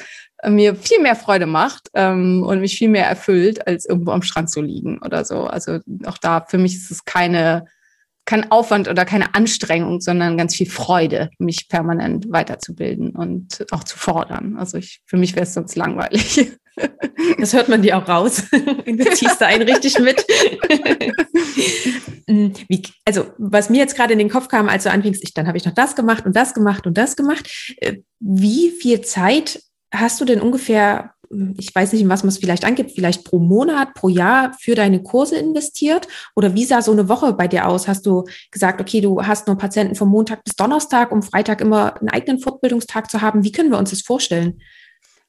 mir 0.45 0.75
viel 0.75 1.01
mehr 1.01 1.15
Freude 1.15 1.45
macht 1.45 1.89
ähm, 1.93 2.43
und 2.43 2.61
mich 2.61 2.77
viel 2.77 2.89
mehr 2.89 3.07
erfüllt, 3.07 3.65
als 3.67 3.85
irgendwo 3.85 4.11
am 4.11 4.21
Strand 4.21 4.49
zu 4.49 4.61
liegen 4.61 4.99
oder 5.03 5.25
so. 5.25 5.43
Also 5.43 5.79
auch 6.05 6.17
da, 6.17 6.45
für 6.47 6.57
mich 6.57 6.75
ist 6.75 6.91
es 6.91 7.05
keine, 7.05 7.65
kein 8.27 8.51
Aufwand 8.51 8.89
oder 8.89 9.05
keine 9.05 9.33
Anstrengung, 9.33 10.01
sondern 10.01 10.37
ganz 10.37 10.53
viel 10.53 10.69
Freude, 10.69 11.31
mich 11.39 11.69
permanent 11.69 12.29
weiterzubilden 12.29 13.11
und 13.11 13.65
auch 13.71 13.85
zu 13.85 13.97
fordern. 13.97 14.57
Also 14.57 14.77
ich, 14.77 14.99
für 15.05 15.15
mich 15.15 15.33
wäre 15.33 15.43
es 15.43 15.53
sonst 15.55 15.75
langweilig. 15.75 16.51
Das 17.39 17.53
hört 17.53 17.69
man 17.69 17.81
dir 17.81 17.97
auch 17.97 18.07
raus. 18.07 18.43
Du 18.85 19.03
ziehst 19.15 19.41
da 19.41 19.47
einen 19.47 19.67
richtig 19.67 19.97
mit. 19.97 20.23
Hm, 22.27 22.53
wie, 22.67 22.83
also, 23.03 23.25
was 23.39 23.71
mir 23.71 23.79
jetzt 23.79 23.95
gerade 23.95 24.13
in 24.13 24.19
den 24.19 24.29
Kopf 24.29 24.47
kam, 24.47 24.69
als 24.69 24.83
du 24.83 24.91
anfingst, 24.91 25.23
ich, 25.23 25.33
dann 25.33 25.47
habe 25.47 25.57
ich 25.57 25.65
noch 25.65 25.73
das 25.73 25.95
gemacht 25.95 26.27
und 26.27 26.35
das 26.35 26.53
gemacht 26.53 26.85
und 26.85 26.95
das 26.95 27.15
gemacht. 27.15 27.49
Äh, 27.77 28.01
wie 28.19 28.69
viel 28.69 29.01
Zeit 29.01 29.59
hast 29.91 30.21
du 30.21 30.25
denn 30.25 30.39
ungefähr, 30.39 31.15
ich 31.57 31.73
weiß 31.73 31.93
nicht, 31.93 32.01
in 32.01 32.09
was 32.09 32.23
man 32.23 32.29
es 32.29 32.37
vielleicht 32.37 32.65
angibt, 32.65 32.91
vielleicht 32.91 33.23
pro 33.23 33.39
Monat, 33.39 33.93
pro 33.93 34.09
Jahr 34.09 34.53
für 34.59 34.75
deine 34.75 35.01
Kurse 35.01 35.37
investiert? 35.37 36.07
Oder 36.35 36.53
wie 36.53 36.65
sah 36.65 36.81
so 36.81 36.91
eine 36.91 37.09
Woche 37.09 37.33
bei 37.33 37.47
dir 37.47 37.67
aus? 37.67 37.87
Hast 37.87 38.05
du 38.05 38.23
gesagt, 38.51 38.81
okay, 38.81 39.01
du 39.01 39.21
hast 39.21 39.47
nur 39.47 39.57
Patienten 39.57 39.95
von 39.95 40.09
Montag 40.09 40.43
bis 40.43 40.55
Donnerstag, 40.55 41.11
um 41.11 41.23
Freitag 41.23 41.61
immer 41.61 41.99
einen 41.99 42.09
eigenen 42.09 42.39
Fortbildungstag 42.39 43.09
zu 43.09 43.21
haben? 43.21 43.43
Wie 43.43 43.51
können 43.51 43.71
wir 43.71 43.77
uns 43.77 43.89
das 43.89 44.01
vorstellen? 44.01 44.59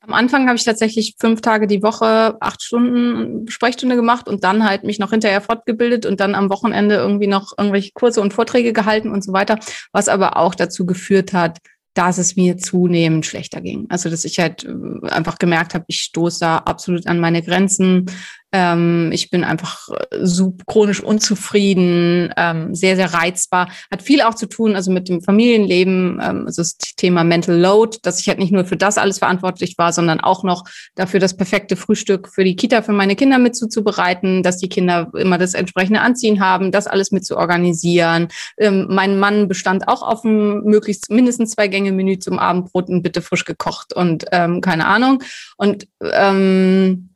Am 0.01 0.15
Anfang 0.15 0.47
habe 0.47 0.57
ich 0.57 0.65
tatsächlich 0.65 1.17
fünf 1.19 1.41
Tage 1.41 1.67
die 1.67 1.83
Woche, 1.83 2.37
acht 2.41 2.63
Stunden 2.63 3.49
Sprechstunde 3.49 3.97
gemacht 3.97 4.29
und 4.29 4.45
dann 4.45 4.65
halt 4.65 4.85
mich 4.85 4.99
noch 4.99 5.11
hinterher 5.11 5.41
fortgebildet 5.41 6.07
und 6.07 6.21
dann 6.21 6.35
am 6.35 6.51
Wochenende 6.51 6.95
irgendwie 6.95 7.27
noch 7.27 7.53
irgendwelche 7.59 7.91
Kurse 7.93 8.21
und 8.21 8.33
Vorträge 8.33 8.73
gehalten 8.73 9.11
und 9.11 9.23
so 9.23 9.33
weiter, 9.33 9.59
was 9.93 10.09
aber 10.09 10.37
auch 10.37 10.55
dazu 10.55 10.87
geführt 10.87 11.33
hat, 11.33 11.59
dass 11.99 12.17
es 12.17 12.37
mir 12.37 12.57
zunehmend 12.57 13.27
schlechter 13.27 13.61
ging. 13.61 13.87
Also 13.89 14.09
dass 14.09 14.25
ich 14.25 14.39
halt 14.39 14.65
äh, 14.65 15.09
einfach 15.09 15.37
gemerkt 15.39 15.75
habe, 15.75 15.85
ich 15.89 16.01
stoße 16.01 16.39
da 16.39 16.59
absolut 16.59 17.09
an 17.09 17.19
meine 17.19 17.43
Grenzen. 17.43 18.07
Ähm, 18.51 19.11
ich 19.13 19.31
bin 19.31 19.45
einfach 19.45 19.89
äh, 19.91 20.19
so 20.23 20.57
chronisch 20.67 21.03
unzufrieden, 21.03 22.33
ähm, 22.37 22.75
sehr, 22.75 22.97
sehr 22.97 23.13
reizbar. 23.13 23.71
Hat 23.91 24.03
viel 24.03 24.23
auch 24.23 24.35
zu 24.35 24.47
tun, 24.47 24.75
also 24.75 24.91
mit 24.91 25.09
dem 25.09 25.21
Familienleben, 25.21 26.21
ähm, 26.23 26.47
also 26.47 26.63
das 26.63 26.79
Thema 26.79 27.25
Mental 27.25 27.59
Load, 27.59 27.99
dass 28.03 28.21
ich 28.21 28.29
halt 28.29 28.39
nicht 28.39 28.53
nur 28.53 28.65
für 28.65 28.77
das 28.77 28.97
alles 28.97 29.19
verantwortlich 29.19 29.77
war, 29.77 29.93
sondern 29.93 30.21
auch 30.21 30.45
noch 30.45 30.65
dafür 30.95 31.21
das 31.21 31.37
perfekte 31.37 31.77
Frühstück 31.77 32.29
für 32.29 32.43
die 32.43 32.57
Kita 32.57 32.81
für 32.81 32.93
meine 32.93 33.17
Kinder 33.17 33.39
mit 33.39 33.55
zuzubereiten, 33.55 34.43
dass 34.43 34.57
die 34.57 34.71
Kinder 34.71 35.11
immer 35.15 35.37
das 35.37 35.53
entsprechende 35.53 36.01
Anziehen 36.01 36.41
haben, 36.41 36.73
das 36.73 36.87
alles 36.87 37.13
mit 37.13 37.27
zu 37.27 37.37
organisieren. 37.37 38.29
Ähm, 38.57 38.87
mein 38.89 39.19
Mann 39.19 39.49
bestand 39.49 39.89
auch 39.89 40.03
auf 40.03 40.25
einem 40.25 40.63
möglichst 40.65 41.11
mindestens 41.11 41.51
zwei 41.51 41.69
Gänge 41.69 41.93
Menü 41.93 42.19
zum 42.19 42.39
Abendbrot 42.39 42.89
und 42.89 43.03
bitte 43.03 43.21
frisch 43.21 43.45
gekocht 43.45 43.93
und 43.93 44.25
ähm, 44.33 44.63
keine 44.63 44.87
Ahnung. 44.87 45.23
Und 45.59 45.87
ähm, 46.01 47.11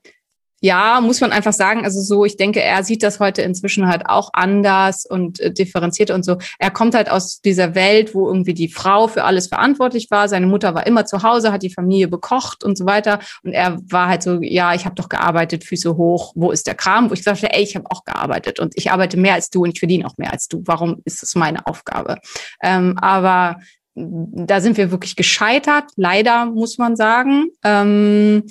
ja, 0.62 1.00
muss 1.00 1.20
man 1.20 1.32
einfach 1.32 1.52
sagen, 1.52 1.84
also 1.84 2.00
so, 2.00 2.24
ich 2.24 2.36
denke, 2.36 2.62
er 2.62 2.84
sieht 2.84 3.02
das 3.02 3.18
heute 3.18 3.42
inzwischen 3.42 3.88
halt 3.88 4.06
auch 4.06 4.30
anders 4.32 5.04
und 5.04 5.40
äh, 5.40 5.52
differenziert 5.52 6.12
und 6.12 6.24
so. 6.24 6.38
Er 6.60 6.70
kommt 6.70 6.94
halt 6.94 7.10
aus 7.10 7.40
dieser 7.40 7.74
Welt, 7.74 8.14
wo 8.14 8.28
irgendwie 8.28 8.54
die 8.54 8.68
Frau 8.68 9.08
für 9.08 9.24
alles 9.24 9.48
verantwortlich 9.48 10.08
war. 10.12 10.28
Seine 10.28 10.46
Mutter 10.46 10.72
war 10.72 10.86
immer 10.86 11.04
zu 11.04 11.24
Hause, 11.24 11.50
hat 11.50 11.64
die 11.64 11.74
Familie 11.74 12.06
bekocht 12.06 12.62
und 12.62 12.78
so 12.78 12.86
weiter. 12.86 13.18
Und 13.42 13.52
er 13.52 13.76
war 13.90 14.06
halt 14.06 14.22
so, 14.22 14.40
ja, 14.40 14.72
ich 14.72 14.84
habe 14.84 14.94
doch 14.94 15.08
gearbeitet, 15.08 15.64
Füße 15.64 15.96
hoch, 15.96 16.32
wo 16.36 16.52
ist 16.52 16.68
der 16.68 16.76
Kram? 16.76 17.10
Wo 17.10 17.14
ich 17.14 17.24
sagte, 17.24 17.52
ey, 17.52 17.64
ich 17.64 17.74
habe 17.74 17.90
auch 17.90 18.04
gearbeitet 18.04 18.60
und 18.60 18.74
ich 18.76 18.92
arbeite 18.92 19.16
mehr 19.16 19.34
als 19.34 19.50
du 19.50 19.64
und 19.64 19.70
ich 19.70 19.80
verdiene 19.80 20.06
auch 20.06 20.16
mehr 20.16 20.32
als 20.32 20.46
du. 20.46 20.62
Warum 20.64 21.02
ist 21.04 21.22
das 21.22 21.34
meine 21.34 21.66
Aufgabe? 21.66 22.18
Ähm, 22.62 22.96
aber 23.00 23.56
da 23.94 24.60
sind 24.60 24.76
wir 24.76 24.90
wirklich 24.90 25.16
gescheitert, 25.16 25.84
leider 25.96 26.46
muss 26.46 26.78
man 26.78 26.94
sagen. 26.94 27.48
Ähm, 27.64 28.44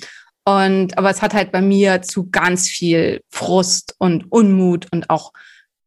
und, 0.44 0.98
aber 0.98 1.10
es 1.10 1.22
hat 1.22 1.34
halt 1.34 1.52
bei 1.52 1.60
mir 1.60 2.02
zu 2.02 2.30
ganz 2.30 2.68
viel 2.68 3.22
Frust 3.30 3.94
und 3.98 4.30
Unmut 4.32 4.86
und 4.92 5.08
auch 5.08 5.32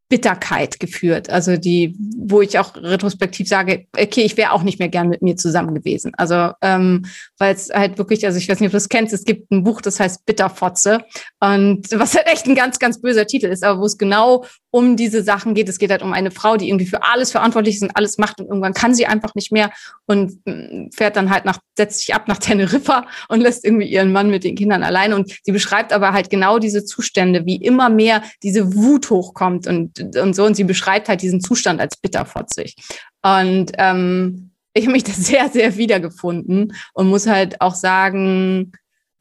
Bitterkeit 0.07 0.79
geführt. 0.79 1.29
Also 1.29 1.57
die, 1.57 1.95
wo 2.17 2.41
ich 2.41 2.59
auch 2.59 2.75
retrospektiv 2.75 3.47
sage, 3.47 3.87
okay, 3.97 4.21
ich 4.21 4.37
wäre 4.37 4.51
auch 4.51 4.61
nicht 4.61 4.77
mehr 4.77 4.89
gern 4.89 5.09
mit 5.09 5.21
mir 5.21 5.35
zusammen 5.35 5.73
gewesen. 5.73 6.11
Also 6.17 6.51
ähm, 6.61 7.05
weil 7.37 7.55
es 7.55 7.69
halt 7.69 7.97
wirklich, 7.97 8.25
also 8.25 8.37
ich 8.37 8.47
weiß 8.47 8.59
nicht, 8.59 8.67
ob 8.67 8.71
du 8.71 8.77
es 8.77 8.89
kennst, 8.89 9.13
es 9.13 9.25
gibt 9.25 9.51
ein 9.51 9.63
Buch, 9.63 9.81
das 9.81 9.99
heißt 9.99 10.25
Bitterfotze 10.25 11.01
und 11.39 11.87
was 11.91 12.15
halt 12.15 12.27
echt 12.27 12.45
ein 12.47 12.55
ganz, 12.55 12.77
ganz 12.77 13.01
böser 13.01 13.25
Titel 13.25 13.47
ist, 13.47 13.63
aber 13.63 13.81
wo 13.81 13.85
es 13.85 13.97
genau 13.97 14.45
um 14.75 14.97
diese 14.97 15.23
Sachen 15.23 15.53
geht. 15.53 15.69
Es 15.69 15.79
geht 15.79 15.89
halt 15.89 16.01
um 16.01 16.11
eine 16.11 16.31
Frau, 16.31 16.57
die 16.57 16.67
irgendwie 16.67 16.85
für 16.85 17.01
alles 17.01 17.31
verantwortlich 17.31 17.77
ist 17.77 17.81
und 17.81 17.95
alles 17.95 18.17
macht 18.17 18.41
und 18.41 18.47
irgendwann 18.47 18.73
kann 18.73 18.93
sie 18.93 19.05
einfach 19.05 19.33
nicht 19.33 19.53
mehr 19.53 19.71
und 20.05 20.45
mm, 20.45 20.89
fährt 20.93 21.15
dann 21.15 21.29
halt 21.29 21.45
nach, 21.45 21.59
setzt 21.77 21.99
sich 21.99 22.13
ab 22.13 22.27
nach 22.27 22.37
Teneriffa 22.39 23.07
und 23.29 23.39
lässt 23.39 23.63
irgendwie 23.63 23.87
ihren 23.87 24.11
Mann 24.11 24.29
mit 24.29 24.43
den 24.43 24.57
Kindern 24.57 24.83
alleine. 24.83 25.15
Und 25.15 25.31
sie 25.43 25.53
beschreibt 25.53 25.93
aber 25.93 26.11
halt 26.11 26.29
genau 26.29 26.59
diese 26.59 26.83
Zustände, 26.83 27.45
wie 27.45 27.55
immer 27.55 27.89
mehr 27.89 28.21
diese 28.43 28.75
Wut 28.75 29.09
hochkommt 29.09 29.65
und, 29.65 29.94
und 29.99 30.35
so. 30.35 30.45
Und 30.45 30.55
sie 30.55 30.63
beschreibt 30.63 31.09
halt 31.09 31.21
diesen 31.21 31.41
Zustand 31.41 31.79
als 31.79 31.97
bitterfotzig. 31.97 32.75
Und 33.21 33.71
ähm, 33.77 34.51
ich 34.73 34.83
habe 34.83 34.93
mich 34.93 35.03
da 35.03 35.11
sehr, 35.15 35.49
sehr 35.49 35.77
wiedergefunden 35.77 36.73
und 36.93 37.07
muss 37.07 37.27
halt 37.27 37.61
auch 37.61 37.75
sagen, 37.75 38.71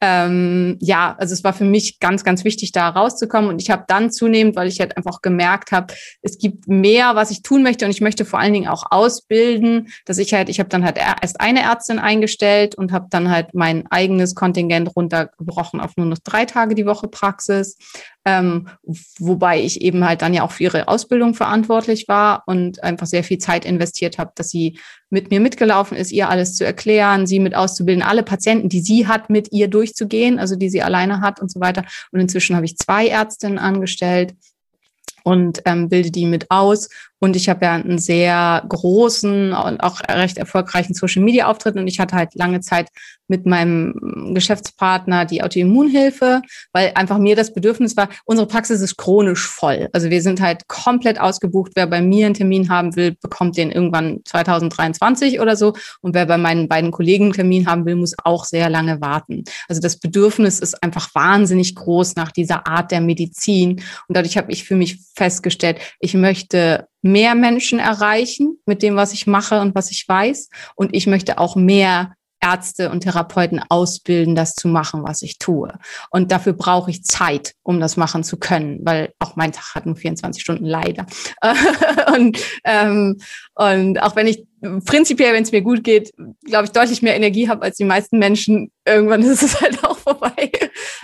ähm, 0.01 0.77
ja, 0.81 1.15
also 1.17 1.33
es 1.33 1.43
war 1.43 1.53
für 1.53 1.63
mich 1.63 1.99
ganz, 1.99 2.23
ganz 2.23 2.43
wichtig, 2.43 2.71
da 2.71 2.89
rauszukommen. 2.89 3.49
Und 3.49 3.61
ich 3.61 3.69
habe 3.69 3.85
dann 3.87 4.11
zunehmend, 4.11 4.55
weil 4.55 4.67
ich 4.67 4.79
halt 4.79 4.97
einfach 4.97 5.21
gemerkt 5.21 5.71
habe, 5.71 5.93
es 6.21 6.37
gibt 6.37 6.67
mehr, 6.67 7.15
was 7.15 7.31
ich 7.31 7.41
tun 7.41 7.63
möchte 7.63 7.85
und 7.85 7.91
ich 7.91 8.01
möchte 8.01 8.25
vor 8.25 8.39
allen 8.39 8.53
Dingen 8.53 8.67
auch 8.67 8.83
ausbilden, 8.91 9.87
dass 10.05 10.17
ich 10.17 10.33
halt, 10.33 10.49
ich 10.49 10.59
habe 10.59 10.69
dann 10.69 10.83
halt 10.83 10.97
erst 10.97 11.39
eine 11.39 11.61
Ärztin 11.61 11.99
eingestellt 11.99 12.75
und 12.75 12.91
habe 12.91 13.07
dann 13.09 13.29
halt 13.29 13.53
mein 13.53 13.85
eigenes 13.89 14.35
Kontingent 14.35 14.95
runtergebrochen 14.95 15.79
auf 15.79 15.95
nur 15.95 16.07
noch 16.07 16.19
drei 16.19 16.45
Tage 16.45 16.75
die 16.75 16.85
Woche 16.85 17.07
Praxis 17.07 17.77
ähm, 18.25 18.67
wobei 19.19 19.61
ich 19.61 19.81
eben 19.81 20.03
halt 20.03 20.23
dann 20.23 20.33
ja 20.33 20.43
auch 20.43 20.51
für 20.51 20.63
ihre 20.63 20.87
Ausbildung 20.87 21.35
verantwortlich 21.35 22.07
war 22.07 22.43
und 22.47 22.83
einfach 22.83 23.05
sehr 23.05 23.23
viel 23.23 23.37
Zeit 23.37 23.65
investiert 23.65 24.17
habe, 24.17 24.31
dass 24.35 24.49
sie 24.49 24.79
mit 25.15 25.31
mir 25.31 25.39
mitgelaufen 25.39 25.95
ist, 25.95 26.11
ihr 26.11 26.27
alles 26.29 26.57
zu 26.57 26.65
erklären, 26.65 27.25
sie 27.25 27.39
mit 27.39 27.55
auszubilden, 27.55 28.03
alle 28.03 28.21
Patienten, 28.21 28.67
die 28.67 28.81
sie 28.81 29.07
hat, 29.07 29.29
mit 29.29 29.53
ihr 29.53 29.69
durchzugehen, 29.69 30.39
also 30.39 30.57
die 30.57 30.69
sie 30.69 30.81
alleine 30.81 31.21
hat 31.21 31.39
und 31.39 31.49
so 31.49 31.61
weiter. 31.61 31.85
Und 32.11 32.19
inzwischen 32.19 32.53
habe 32.53 32.65
ich 32.65 32.77
zwei 32.77 33.07
Ärztinnen 33.07 33.57
angestellt 33.57 34.35
und 35.23 35.61
ähm, 35.63 35.87
bilde 35.87 36.11
die 36.11 36.25
mit 36.25 36.51
aus. 36.51 36.89
Und 37.19 37.37
ich 37.37 37.47
habe 37.47 37.63
ja 37.63 37.75
einen 37.75 37.97
sehr 37.97 38.65
großen 38.67 39.53
und 39.53 39.79
auch 39.79 40.01
recht 40.09 40.37
erfolgreichen 40.37 40.93
Social 40.93 41.23
Media 41.23 41.47
Auftritt. 41.47 41.77
Und 41.77 41.87
ich 41.87 42.01
hatte 42.01 42.17
halt 42.17 42.35
lange 42.35 42.59
Zeit 42.59 42.89
mit 43.27 43.45
meinem 43.45 44.33
Geschäftspartner 44.33 45.25
die 45.25 45.43
Autoimmunhilfe, 45.43 46.41
weil 46.73 46.91
einfach 46.95 47.17
mir 47.17 47.35
das 47.35 47.53
Bedürfnis 47.53 47.97
war, 47.97 48.09
unsere 48.25 48.47
Praxis 48.47 48.81
ist 48.81 48.97
chronisch 48.97 49.47
voll. 49.47 49.89
Also 49.93 50.09
wir 50.09 50.21
sind 50.21 50.41
halt 50.41 50.67
komplett 50.67 51.19
ausgebucht. 51.19 51.71
Wer 51.75 51.87
bei 51.87 52.01
mir 52.01 52.25
einen 52.25 52.35
Termin 52.35 52.69
haben 52.69 52.95
will, 52.95 53.15
bekommt 53.21 53.57
den 53.57 53.71
irgendwann 53.71 54.19
2023 54.25 55.39
oder 55.39 55.55
so. 55.55 55.73
Und 56.01 56.13
wer 56.13 56.25
bei 56.25 56.37
meinen 56.37 56.67
beiden 56.67 56.91
Kollegen 56.91 57.25
einen 57.25 57.33
Termin 57.33 57.67
haben 57.67 57.85
will, 57.85 57.95
muss 57.95 58.15
auch 58.23 58.45
sehr 58.45 58.69
lange 58.69 59.01
warten. 59.01 59.43
Also 59.67 59.81
das 59.81 59.97
Bedürfnis 59.97 60.59
ist 60.59 60.83
einfach 60.83 61.13
wahnsinnig 61.15 61.75
groß 61.75 62.15
nach 62.15 62.31
dieser 62.31 62.67
Art 62.67 62.91
der 62.91 63.01
Medizin. 63.01 63.81
Und 64.07 64.17
dadurch 64.17 64.37
habe 64.37 64.51
ich 64.51 64.63
für 64.63 64.75
mich 64.75 64.99
festgestellt, 65.15 65.79
ich 65.99 66.13
möchte 66.13 66.87
mehr 67.01 67.35
Menschen 67.35 67.79
erreichen 67.79 68.57
mit 68.65 68.81
dem, 68.81 68.95
was 68.95 69.13
ich 69.13 69.27
mache 69.27 69.61
und 69.61 69.75
was 69.75 69.91
ich 69.91 70.07
weiß. 70.07 70.49
Und 70.75 70.95
ich 70.95 71.07
möchte 71.07 71.37
auch 71.37 71.55
mehr 71.55 72.13
Ärzte 72.45 72.91
und 72.91 73.01
Therapeuten 73.01 73.61
ausbilden, 73.69 74.35
das 74.35 74.53
zu 74.53 74.67
machen, 74.67 75.03
was 75.03 75.23
ich 75.23 75.39
tue. 75.39 75.73
Und 76.11 76.31
dafür 76.31 76.53
brauche 76.53 76.91
ich 76.91 77.03
Zeit, 77.03 77.55
um 77.63 77.79
das 77.79 77.97
machen 77.97 78.23
zu 78.23 78.37
können, 78.37 78.79
weil 78.83 79.13
auch 79.19 79.35
mein 79.35 79.51
Tag 79.51 79.73
hat 79.73 79.85
nur 79.87 79.95
24 79.95 80.43
Stunden 80.43 80.65
leider. 80.65 81.07
und, 82.15 82.37
ähm, 82.63 83.17
und 83.55 84.01
auch 84.01 84.15
wenn 84.15 84.27
ich 84.27 84.45
prinzipiell, 84.61 85.33
wenn 85.33 85.43
es 85.43 85.51
mir 85.51 85.61
gut 85.61 85.83
geht, 85.83 86.11
glaube 86.43 86.65
ich, 86.65 86.71
deutlich 86.71 87.01
mehr 87.01 87.15
Energie 87.15 87.49
habe 87.49 87.63
als 87.63 87.77
die 87.77 87.83
meisten 87.83 88.17
Menschen, 88.19 88.71
irgendwann 88.85 89.21
ist 89.23 89.43
es 89.43 89.61
halt 89.61 89.83
auch 89.83 89.97
vorbei. 89.97 90.51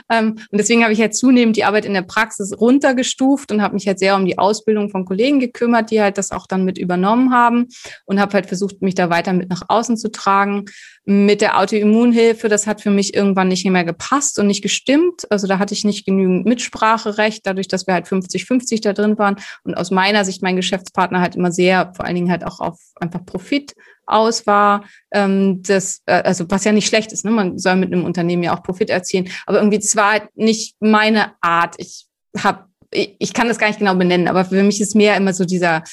Ähm, 0.09 0.31
und 0.51 0.57
deswegen 0.57 0.83
habe 0.83 0.93
ich 0.93 1.01
halt 1.01 1.15
zunehmend 1.15 1.55
die 1.55 1.63
Arbeit 1.63 1.85
in 1.85 1.93
der 1.93 2.01
Praxis 2.01 2.59
runtergestuft 2.59 3.51
und 3.51 3.61
habe 3.61 3.73
mich 3.73 3.87
halt 3.87 3.99
sehr 3.99 4.15
um 4.15 4.25
die 4.25 4.37
Ausbildung 4.37 4.89
von 4.89 5.05
Kollegen 5.05 5.39
gekümmert, 5.39 5.91
die 5.91 6.01
halt 6.01 6.17
das 6.17 6.31
auch 6.31 6.47
dann 6.47 6.65
mit 6.65 6.77
übernommen 6.77 7.31
haben 7.33 7.67
und 8.05 8.19
habe 8.19 8.33
halt 8.33 8.47
versucht, 8.47 8.81
mich 8.81 8.95
da 8.95 9.09
weiter 9.09 9.33
mit 9.33 9.49
nach 9.49 9.63
außen 9.67 9.97
zu 9.97 10.11
tragen. 10.11 10.65
Mit 11.03 11.41
der 11.41 11.57
Autoimmunhilfe, 11.57 12.47
das 12.47 12.67
hat 12.67 12.81
für 12.81 12.91
mich 12.91 13.15
irgendwann 13.15 13.47
nicht 13.47 13.65
mehr 13.65 13.83
gepasst 13.83 14.37
und 14.37 14.45
nicht 14.45 14.61
gestimmt. 14.61 15.25
Also 15.31 15.47
da 15.47 15.57
hatte 15.57 15.73
ich 15.73 15.83
nicht 15.83 16.05
genügend 16.05 16.45
Mitspracherecht, 16.45 17.45
dadurch, 17.45 17.67
dass 17.67 17.87
wir 17.87 17.95
halt 17.95 18.05
50-50 18.05 18.83
da 18.83 18.93
drin 18.93 19.17
waren. 19.17 19.37
Und 19.63 19.73
aus 19.75 19.89
meiner 19.89 20.25
Sicht 20.25 20.43
mein 20.43 20.55
Geschäftspartner 20.55 21.19
halt 21.19 21.35
immer 21.35 21.51
sehr, 21.51 21.91
vor 21.95 22.05
allen 22.05 22.15
Dingen 22.15 22.29
halt 22.29 22.45
auch 22.45 22.59
auf 22.59 22.77
einfach 22.99 23.25
Profit 23.41 23.73
aus 24.05 24.45
war, 24.45 24.85
ähm, 25.11 25.61
das, 25.63 26.01
äh, 26.05 26.21
also 26.23 26.45
was 26.49 26.63
ja 26.63 26.71
nicht 26.71 26.87
schlecht 26.87 27.11
ist, 27.11 27.25
ne? 27.25 27.31
man 27.31 27.57
soll 27.57 27.75
mit 27.75 27.91
einem 27.91 28.05
Unternehmen 28.05 28.43
ja 28.43 28.55
auch 28.55 28.63
Profit 28.63 28.89
erzielen, 28.89 29.29
aber 29.45 29.57
irgendwie 29.57 29.77
es 29.77 29.95
war 29.95 30.11
halt 30.11 30.23
nicht 30.35 30.75
meine 30.79 31.33
Art. 31.41 31.75
Ich 31.77 32.07
habe, 32.37 32.65
ich, 32.91 33.15
ich 33.19 33.33
kann 33.33 33.47
das 33.47 33.57
gar 33.57 33.67
nicht 33.67 33.79
genau 33.79 33.95
benennen, 33.95 34.27
aber 34.27 34.45
für 34.45 34.63
mich 34.63 34.81
ist 34.81 34.95
mehr 34.95 35.15
immer 35.17 35.33
so 35.33 35.45
dieser 35.45 35.83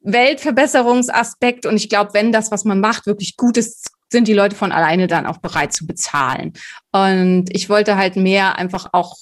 Weltverbesserungsaspekt 0.00 1.66
und 1.66 1.76
ich 1.76 1.88
glaube, 1.88 2.14
wenn 2.14 2.32
das, 2.32 2.50
was 2.50 2.64
man 2.64 2.80
macht, 2.80 3.06
wirklich 3.06 3.36
gut 3.36 3.56
ist, 3.56 3.90
sind 4.10 4.28
die 4.28 4.34
Leute 4.34 4.54
von 4.54 4.70
alleine 4.70 5.06
dann 5.06 5.26
auch 5.26 5.38
bereit 5.38 5.72
zu 5.72 5.86
bezahlen. 5.86 6.52
Und 6.92 7.46
ich 7.50 7.68
wollte 7.68 7.96
halt 7.96 8.16
mehr 8.16 8.56
einfach 8.56 8.90
auch 8.92 9.16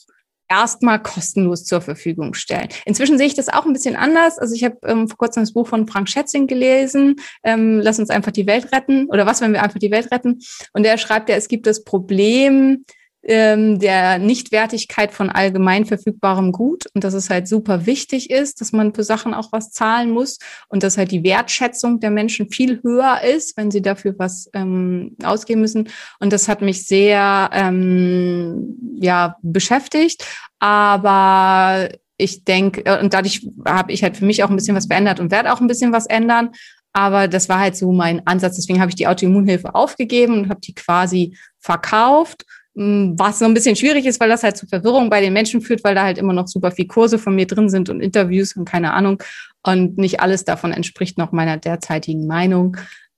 erstmal 0.53 1.03
kostenlos 1.03 1.65
zur 1.65 1.81
Verfügung 1.81 2.35
stellen. 2.35 2.69
Inzwischen 2.85 3.17
sehe 3.17 3.27
ich 3.27 3.35
das 3.35 3.49
auch 3.49 3.65
ein 3.65 3.73
bisschen 3.73 3.97
anders. 3.97 4.39
Also 4.39 4.55
ich 4.55 4.65
habe 4.65 4.77
ähm, 4.85 5.09
vor 5.09 5.17
kurzem 5.17 5.43
das 5.43 5.53
Buch 5.53 5.67
von 5.67 5.87
Frank 5.87 6.09
Schätzing 6.09 6.47
gelesen, 6.47 7.17
ähm, 7.43 7.81
Lass 7.83 7.99
uns 7.99 8.11
einfach 8.11 8.33
die 8.33 8.47
Welt 8.47 8.73
retten 8.73 9.07
oder 9.09 9.27
was, 9.27 9.41
wenn 9.41 9.53
wir 9.53 9.63
einfach 9.63 9.79
die 9.79 9.91
Welt 9.91 10.13
retten. 10.13 10.41
Und 10.73 10.85
der 10.85 10.99
schreibt 10.99 11.29
ja, 11.29 11.37
es 11.37 11.49
gibt 11.49 11.67
das 11.67 11.85
Problem, 11.85 12.85
ähm, 13.25 13.79
der 13.79 14.19
Nichtwertigkeit 14.19 15.13
von 15.13 15.31
allgemein 15.31 15.85
verfügbarem 15.85 16.53
Gut 16.53 16.87
und 16.95 17.05
dass 17.05 17.15
es 17.15 17.31
halt 17.31 17.47
super 17.47 17.87
wichtig 17.87 18.31
ist, 18.31 18.61
dass 18.61 18.73
man 18.73 18.95
für 18.95 19.05
Sachen 19.05 19.35
auch 19.35 19.53
was 19.53 19.71
zahlen 19.71 20.11
muss 20.11 20.39
und 20.69 20.83
dass 20.83 20.99
halt 20.99 21.13
die 21.13 21.23
Wertschätzung 21.23 22.01
der 22.01 22.11
Menschen 22.11 22.51
viel 22.51 22.83
höher 22.83 23.21
ist, 23.23 23.57
wenn 23.57 23.71
sie 23.71 23.83
dafür 23.83 24.15
was 24.19 24.51
ähm, 24.55 25.17
ausgeben 25.23 25.61
müssen. 25.61 25.89
Und 26.19 26.33
das 26.33 26.49
hat 26.49 26.63
mich 26.63 26.87
sehr 26.87 27.51
ähm, 27.53 28.77
ja 29.01 29.37
beschäftigt, 29.43 30.27
aber 30.59 31.89
ich 32.17 32.45
denke, 32.45 33.01
und 33.01 33.15
dadurch 33.15 33.49
habe 33.67 33.93
ich 33.93 34.03
halt 34.03 34.17
für 34.17 34.25
mich 34.25 34.45
auch 34.45 34.51
ein 34.51 34.57
bisschen 34.57 34.77
was 34.77 34.87
verändert 34.87 35.19
und 35.19 35.31
werde 35.31 35.53
auch 35.53 35.61
ein 35.61 35.67
bisschen 35.67 35.93
was 35.93 36.07
ändern. 36.07 36.51
Aber 36.93 37.27
das 37.27 37.49
war 37.49 37.59
halt 37.59 37.75
so 37.75 37.91
mein 37.91 38.27
Ansatz. 38.27 38.57
Deswegen 38.57 38.81
habe 38.81 38.91
ich 38.91 38.95
die 38.95 39.07
Autoimmunhilfe 39.07 39.75
aufgegeben 39.75 40.35
und 40.35 40.49
habe 40.51 40.61
die 40.61 40.75
quasi 40.75 41.37
verkauft. 41.59 42.45
Hm, 42.75 43.15
was 43.19 43.39
so 43.39 43.45
ein 43.45 43.55
bisschen 43.55 43.77
schwierig 43.77 44.07
ist, 44.07 44.19
weil 44.19 44.31
das 44.31 44.43
halt 44.43 44.57
zu 44.57 44.67
Verwirrung 44.67 45.11
bei 45.11 45.21
den 45.21 45.33
Menschen 45.33 45.61
führt, 45.61 45.85
weil 45.85 45.95
da 45.95 46.05
halt 46.05 46.19
immer 46.19 46.33
noch 46.33 46.49
super 46.49 46.71
viel 46.71 46.87
Kurse 46.87 47.19
von 47.19 47.35
mir 47.35 47.47
drin 47.47 47.69
sind 47.69 47.91
und 47.91 48.01
Interviews 48.01 48.57
und 48.57 48.65
keine 48.65 48.95
Ahnung. 48.95 49.23
Und 49.63 49.99
nicht 49.99 50.21
alles 50.21 50.45
davon 50.45 50.73
entspricht 50.73 51.19
noch 51.19 51.33
meiner 51.33 51.59
derzeitigen 51.59 52.27
Meinung. 52.27 52.77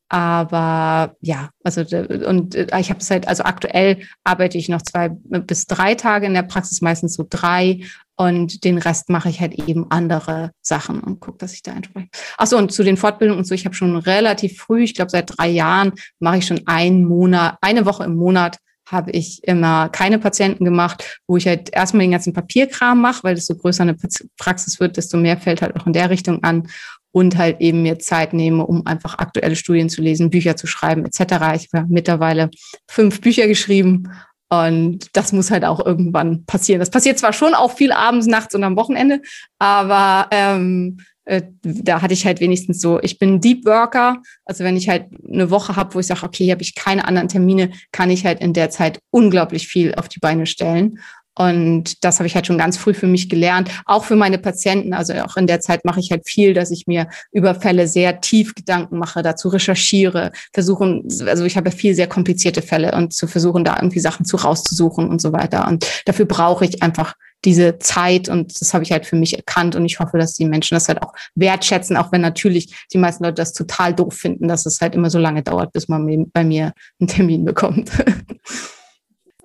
Aber 0.08 1.16
ja, 1.20 1.50
also 1.62 1.80
und 1.80 2.54
ich 2.54 2.90
habe 2.90 3.00
es 3.00 3.10
halt, 3.10 3.26
also 3.26 3.42
aktuell 3.44 4.02
arbeite 4.22 4.58
ich 4.58 4.68
noch 4.68 4.82
zwei 4.82 5.08
bis 5.08 5.66
drei 5.66 5.94
Tage 5.94 6.26
in 6.26 6.34
der 6.34 6.42
Praxis, 6.42 6.82
meistens 6.82 7.14
so 7.14 7.24
drei. 7.28 7.80
Und 8.16 8.64
den 8.64 8.78
Rest 8.78 9.08
mache 9.08 9.28
ich 9.28 9.40
halt 9.40 9.54
eben 9.54 9.90
andere 9.90 10.52
Sachen 10.60 11.00
und 11.00 11.20
gucke, 11.20 11.38
dass 11.38 11.54
ich 11.54 11.62
da 11.62 11.72
entspreche. 11.72 12.08
Achso, 12.38 12.56
und 12.58 12.72
zu 12.72 12.84
den 12.84 12.96
Fortbildungen 12.96 13.40
und 13.40 13.44
so, 13.44 13.54
ich 13.54 13.64
habe 13.64 13.74
schon 13.74 13.96
relativ 13.96 14.58
früh, 14.58 14.84
ich 14.84 14.94
glaube 14.94 15.10
seit 15.10 15.36
drei 15.36 15.48
Jahren, 15.48 15.92
mache 16.20 16.38
ich 16.38 16.46
schon 16.46 16.60
einen 16.66 17.04
Monat, 17.06 17.56
eine 17.60 17.86
Woche 17.86 18.04
im 18.04 18.14
Monat 18.14 18.58
habe 18.86 19.10
ich 19.12 19.42
immer 19.44 19.88
keine 19.88 20.18
Patienten 20.18 20.64
gemacht, 20.64 21.20
wo 21.26 21.36
ich 21.36 21.46
halt 21.46 21.74
erstmal 21.74 22.02
den 22.02 22.12
ganzen 22.12 22.32
Papierkram 22.32 23.00
mache, 23.00 23.24
weil 23.24 23.34
desto 23.34 23.54
größer 23.54 23.82
eine 23.82 23.96
Praxis 24.38 24.80
wird, 24.80 24.96
desto 24.96 25.16
mehr 25.16 25.38
fällt 25.38 25.62
halt 25.62 25.76
auch 25.76 25.86
in 25.86 25.92
der 25.92 26.10
Richtung 26.10 26.42
an 26.42 26.68
und 27.12 27.36
halt 27.36 27.60
eben 27.60 27.82
mir 27.82 27.98
Zeit 27.98 28.32
nehme, 28.32 28.66
um 28.66 28.86
einfach 28.86 29.18
aktuelle 29.18 29.56
Studien 29.56 29.88
zu 29.88 30.02
lesen, 30.02 30.30
Bücher 30.30 30.56
zu 30.56 30.66
schreiben 30.66 31.04
etc. 31.04 31.20
Ich 31.54 31.68
habe 31.72 31.86
mittlerweile 31.88 32.50
fünf 32.88 33.20
Bücher 33.20 33.46
geschrieben 33.46 34.10
und 34.50 35.08
das 35.12 35.32
muss 35.32 35.50
halt 35.50 35.64
auch 35.64 35.84
irgendwann 35.84 36.44
passieren. 36.44 36.80
Das 36.80 36.90
passiert 36.90 37.18
zwar 37.18 37.32
schon 37.32 37.54
auch 37.54 37.72
viel 37.72 37.92
abends, 37.92 38.26
nachts 38.26 38.54
und 38.54 38.64
am 38.64 38.76
Wochenende, 38.76 39.20
aber 39.58 40.28
ähm, 40.30 40.98
äh, 40.98 41.13
da 41.62 42.02
hatte 42.02 42.14
ich 42.14 42.26
halt 42.26 42.40
wenigstens 42.40 42.80
so, 42.80 43.00
ich 43.00 43.18
bin 43.18 43.40
Deep 43.40 43.64
Worker, 43.64 44.18
also 44.44 44.62
wenn 44.62 44.76
ich 44.76 44.88
halt 44.88 45.06
eine 45.26 45.50
Woche 45.50 45.76
habe, 45.76 45.94
wo 45.94 46.00
ich 46.00 46.06
sage, 46.06 46.22
okay, 46.24 46.44
hier 46.44 46.52
habe 46.52 46.62
ich 46.62 46.74
keine 46.74 47.06
anderen 47.06 47.28
Termine, 47.28 47.70
kann 47.92 48.10
ich 48.10 48.26
halt 48.26 48.40
in 48.40 48.52
der 48.52 48.70
Zeit 48.70 48.98
unglaublich 49.10 49.66
viel 49.66 49.94
auf 49.94 50.08
die 50.08 50.20
Beine 50.20 50.46
stellen. 50.46 51.00
Und 51.36 52.04
das 52.04 52.20
habe 52.20 52.28
ich 52.28 52.36
halt 52.36 52.46
schon 52.46 52.58
ganz 52.58 52.76
früh 52.76 52.94
für 52.94 53.08
mich 53.08 53.28
gelernt, 53.28 53.68
auch 53.86 54.04
für 54.04 54.14
meine 54.14 54.38
Patienten. 54.38 54.94
Also 54.94 55.14
auch 55.14 55.36
in 55.36 55.48
der 55.48 55.60
Zeit 55.60 55.84
mache 55.84 55.98
ich 55.98 56.10
halt 56.10 56.28
viel, 56.28 56.54
dass 56.54 56.70
ich 56.70 56.86
mir 56.86 57.08
über 57.32 57.56
Fälle 57.56 57.88
sehr 57.88 58.20
tief 58.20 58.54
Gedanken 58.54 58.98
mache, 58.98 59.22
dazu 59.22 59.48
recherchiere, 59.48 60.30
versuchen, 60.52 61.08
also 61.26 61.44
ich 61.44 61.56
habe 61.56 61.72
viel 61.72 61.94
sehr 61.94 62.06
komplizierte 62.06 62.62
Fälle 62.62 62.92
und 62.92 63.12
zu 63.12 63.26
versuchen, 63.26 63.64
da 63.64 63.76
irgendwie 63.76 64.00
Sachen 64.00 64.24
zu 64.24 64.36
rauszusuchen 64.36 65.08
und 65.08 65.20
so 65.20 65.32
weiter. 65.32 65.66
Und 65.66 65.84
dafür 66.04 66.26
brauche 66.26 66.66
ich 66.66 66.82
einfach 66.84 67.14
diese 67.44 67.78
Zeit 67.78 68.28
und 68.28 68.60
das 68.60 68.74
habe 68.74 68.84
ich 68.84 68.92
halt 68.92 69.06
für 69.06 69.16
mich 69.16 69.36
erkannt 69.36 69.76
und 69.76 69.84
ich 69.84 69.98
hoffe, 70.00 70.18
dass 70.18 70.34
die 70.34 70.44
Menschen 70.44 70.74
das 70.74 70.88
halt 70.88 71.02
auch 71.02 71.12
wertschätzen, 71.34 71.96
auch 71.96 72.12
wenn 72.12 72.20
natürlich 72.20 72.86
die 72.92 72.98
meisten 72.98 73.24
Leute 73.24 73.34
das 73.34 73.52
total 73.52 73.94
doof 73.94 74.14
finden, 74.14 74.48
dass 74.48 74.66
es 74.66 74.80
halt 74.80 74.94
immer 74.94 75.10
so 75.10 75.18
lange 75.18 75.42
dauert, 75.42 75.72
bis 75.72 75.88
man 75.88 76.30
bei 76.32 76.44
mir 76.44 76.72
einen 77.00 77.08
Termin 77.08 77.44
bekommt. 77.44 77.90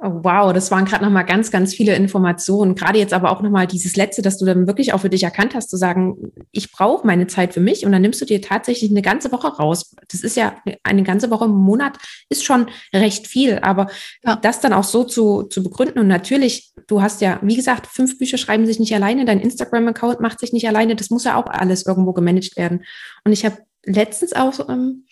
Oh, 0.02 0.24
wow, 0.24 0.54
das 0.54 0.72
waren 0.72 0.86
gerade 0.86 1.04
nochmal 1.04 1.26
ganz, 1.26 1.52
ganz 1.52 1.74
viele 1.74 1.93
Informationen. 1.93 2.74
Gerade 2.74 2.97
jetzt 3.00 3.12
aber 3.12 3.32
auch 3.32 3.41
nochmal 3.41 3.68
dieses 3.68 3.97
Letzte, 3.97 4.22
dass 4.22 4.38
du 4.38 4.45
dann 4.45 4.66
wirklich 4.66 4.93
auch 4.93 5.02
für 5.02 5.10
dich 5.10 5.24
erkannt 5.24 5.56
hast, 5.56 5.70
zu 5.70 5.76
sagen, 5.76 6.32
ich 6.54 6.72
brauche 6.72 7.06
meine 7.06 7.28
Zeit 7.28 7.54
für 7.54 7.60
mich 7.60 7.86
und 7.86 7.91
dann 7.91 8.02
nimmst 8.02 8.22
du 8.22 8.26
dir 8.26 8.41
tatsächlich 8.41 8.91
eine 8.91 9.02
ganze 9.02 9.30
Woche 9.34 9.47
raus. 9.47 9.93
Das 10.10 10.22
ist 10.22 10.38
ja 10.38 10.56
eine 10.84 11.04
ganze 11.04 11.30
Woche 11.32 11.45
im 11.45 11.52
Monat, 11.52 11.97
ist 12.30 12.45
schon 12.45 12.68
recht 12.93 13.28
viel, 13.28 13.60
aber 13.60 13.89
ja. 14.24 14.38
das 14.38 14.62
dann 14.62 14.72
auch 14.72 14.86
so 14.86 15.04
zu, 15.04 15.43
zu 15.43 15.62
begründen 15.64 16.00
und 16.00 16.08
natürlich, 16.08 16.72
du 16.88 17.02
hast 17.02 17.20
ja, 17.20 17.38
wie 17.41 17.58
gesagt, 17.58 17.86
fünf 17.86 18.18
Bücher 18.18 18.38
schreiben 18.38 18.66
sich 18.66 18.80
nicht 18.80 18.95
alleine, 18.95 19.26
dein 19.26 19.41
Instagram-Account 19.41 20.22
macht 20.22 20.39
sich 20.39 20.54
nicht 20.54 20.68
alleine, 20.70 20.95
das 20.95 21.10
muss 21.10 21.26
ja 21.26 21.36
auch 21.36 21.47
alles 21.47 21.86
irgendwo 21.86 22.14
gemanagt 22.14 22.56
werden. 22.56 22.86
Und 23.26 23.34
ich 23.34 23.43
habe 23.43 23.58
letztens 23.86 24.32
auch 24.32 24.70
ähm, 24.70 25.04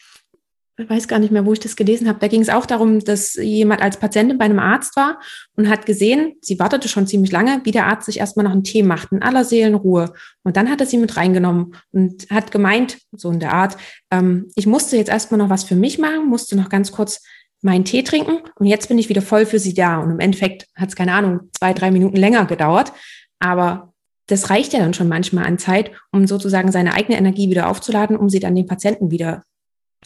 ich 0.79 0.89
weiß 0.89 1.07
gar 1.07 1.17
nicht 1.17 1.31
mehr, 1.31 1.45
wo 1.45 1.53
ich 1.53 1.59
das 1.59 1.75
gelesen 1.75 2.07
habe. 2.07 2.19
Da 2.19 2.27
ging 2.27 2.41
es 2.41 2.49
auch 2.49 2.67
darum, 2.67 2.99
dass 2.99 3.33
jemand 3.33 3.81
als 3.81 3.97
Patientin 3.97 4.37
bei 4.37 4.45
einem 4.45 4.59
Arzt 4.59 4.95
war 4.95 5.19
und 5.55 5.69
hat 5.69 5.87
gesehen, 5.87 6.33
sie 6.41 6.59
wartete 6.59 6.87
schon 6.87 7.07
ziemlich 7.07 7.31
lange, 7.31 7.61
wie 7.63 7.71
der 7.71 7.87
Arzt 7.87 8.05
sich 8.05 8.19
erstmal 8.19 8.43
noch 8.43 8.51
einen 8.51 8.63
Tee 8.63 8.83
macht, 8.83 9.11
in 9.11 9.23
aller 9.23 9.43
Seelenruhe. 9.43 10.13
Und 10.43 10.55
dann 10.55 10.69
hat 10.69 10.79
er 10.79 10.85
sie 10.85 10.97
mit 10.97 11.17
reingenommen 11.17 11.73
und 11.91 12.29
hat 12.29 12.51
gemeint, 12.51 12.99
so 13.11 13.31
in 13.31 13.39
der 13.39 13.53
Art, 13.53 13.75
ähm, 14.11 14.51
ich 14.55 14.67
musste 14.67 14.97
jetzt 14.97 15.09
erstmal 15.09 15.39
noch 15.39 15.49
was 15.49 15.63
für 15.63 15.75
mich 15.75 15.97
machen, 15.97 16.27
musste 16.27 16.55
noch 16.55 16.69
ganz 16.69 16.91
kurz 16.91 17.23
meinen 17.61 17.85
Tee 17.85 18.03
trinken 18.03 18.37
und 18.59 18.67
jetzt 18.67 18.87
bin 18.87 18.99
ich 18.99 19.09
wieder 19.09 19.23
voll 19.23 19.47
für 19.47 19.57
sie 19.57 19.73
da. 19.73 19.97
Und 19.97 20.11
im 20.11 20.19
Endeffekt 20.19 20.67
hat 20.75 20.89
es, 20.89 20.95
keine 20.95 21.13
Ahnung, 21.13 21.49
zwei, 21.57 21.73
drei 21.73 21.89
Minuten 21.89 22.17
länger 22.17 22.45
gedauert. 22.45 22.93
Aber 23.39 23.93
das 24.27 24.51
reicht 24.51 24.73
ja 24.73 24.79
dann 24.79 24.93
schon 24.93 25.07
manchmal 25.07 25.45
an 25.45 25.57
Zeit, 25.57 25.91
um 26.11 26.27
sozusagen 26.27 26.71
seine 26.71 26.93
eigene 26.93 27.17
Energie 27.17 27.49
wieder 27.49 27.67
aufzuladen, 27.67 28.15
um 28.15 28.29
sie 28.29 28.39
dann 28.39 28.55
den 28.55 28.67
Patienten 28.67 29.09
wieder 29.09 29.43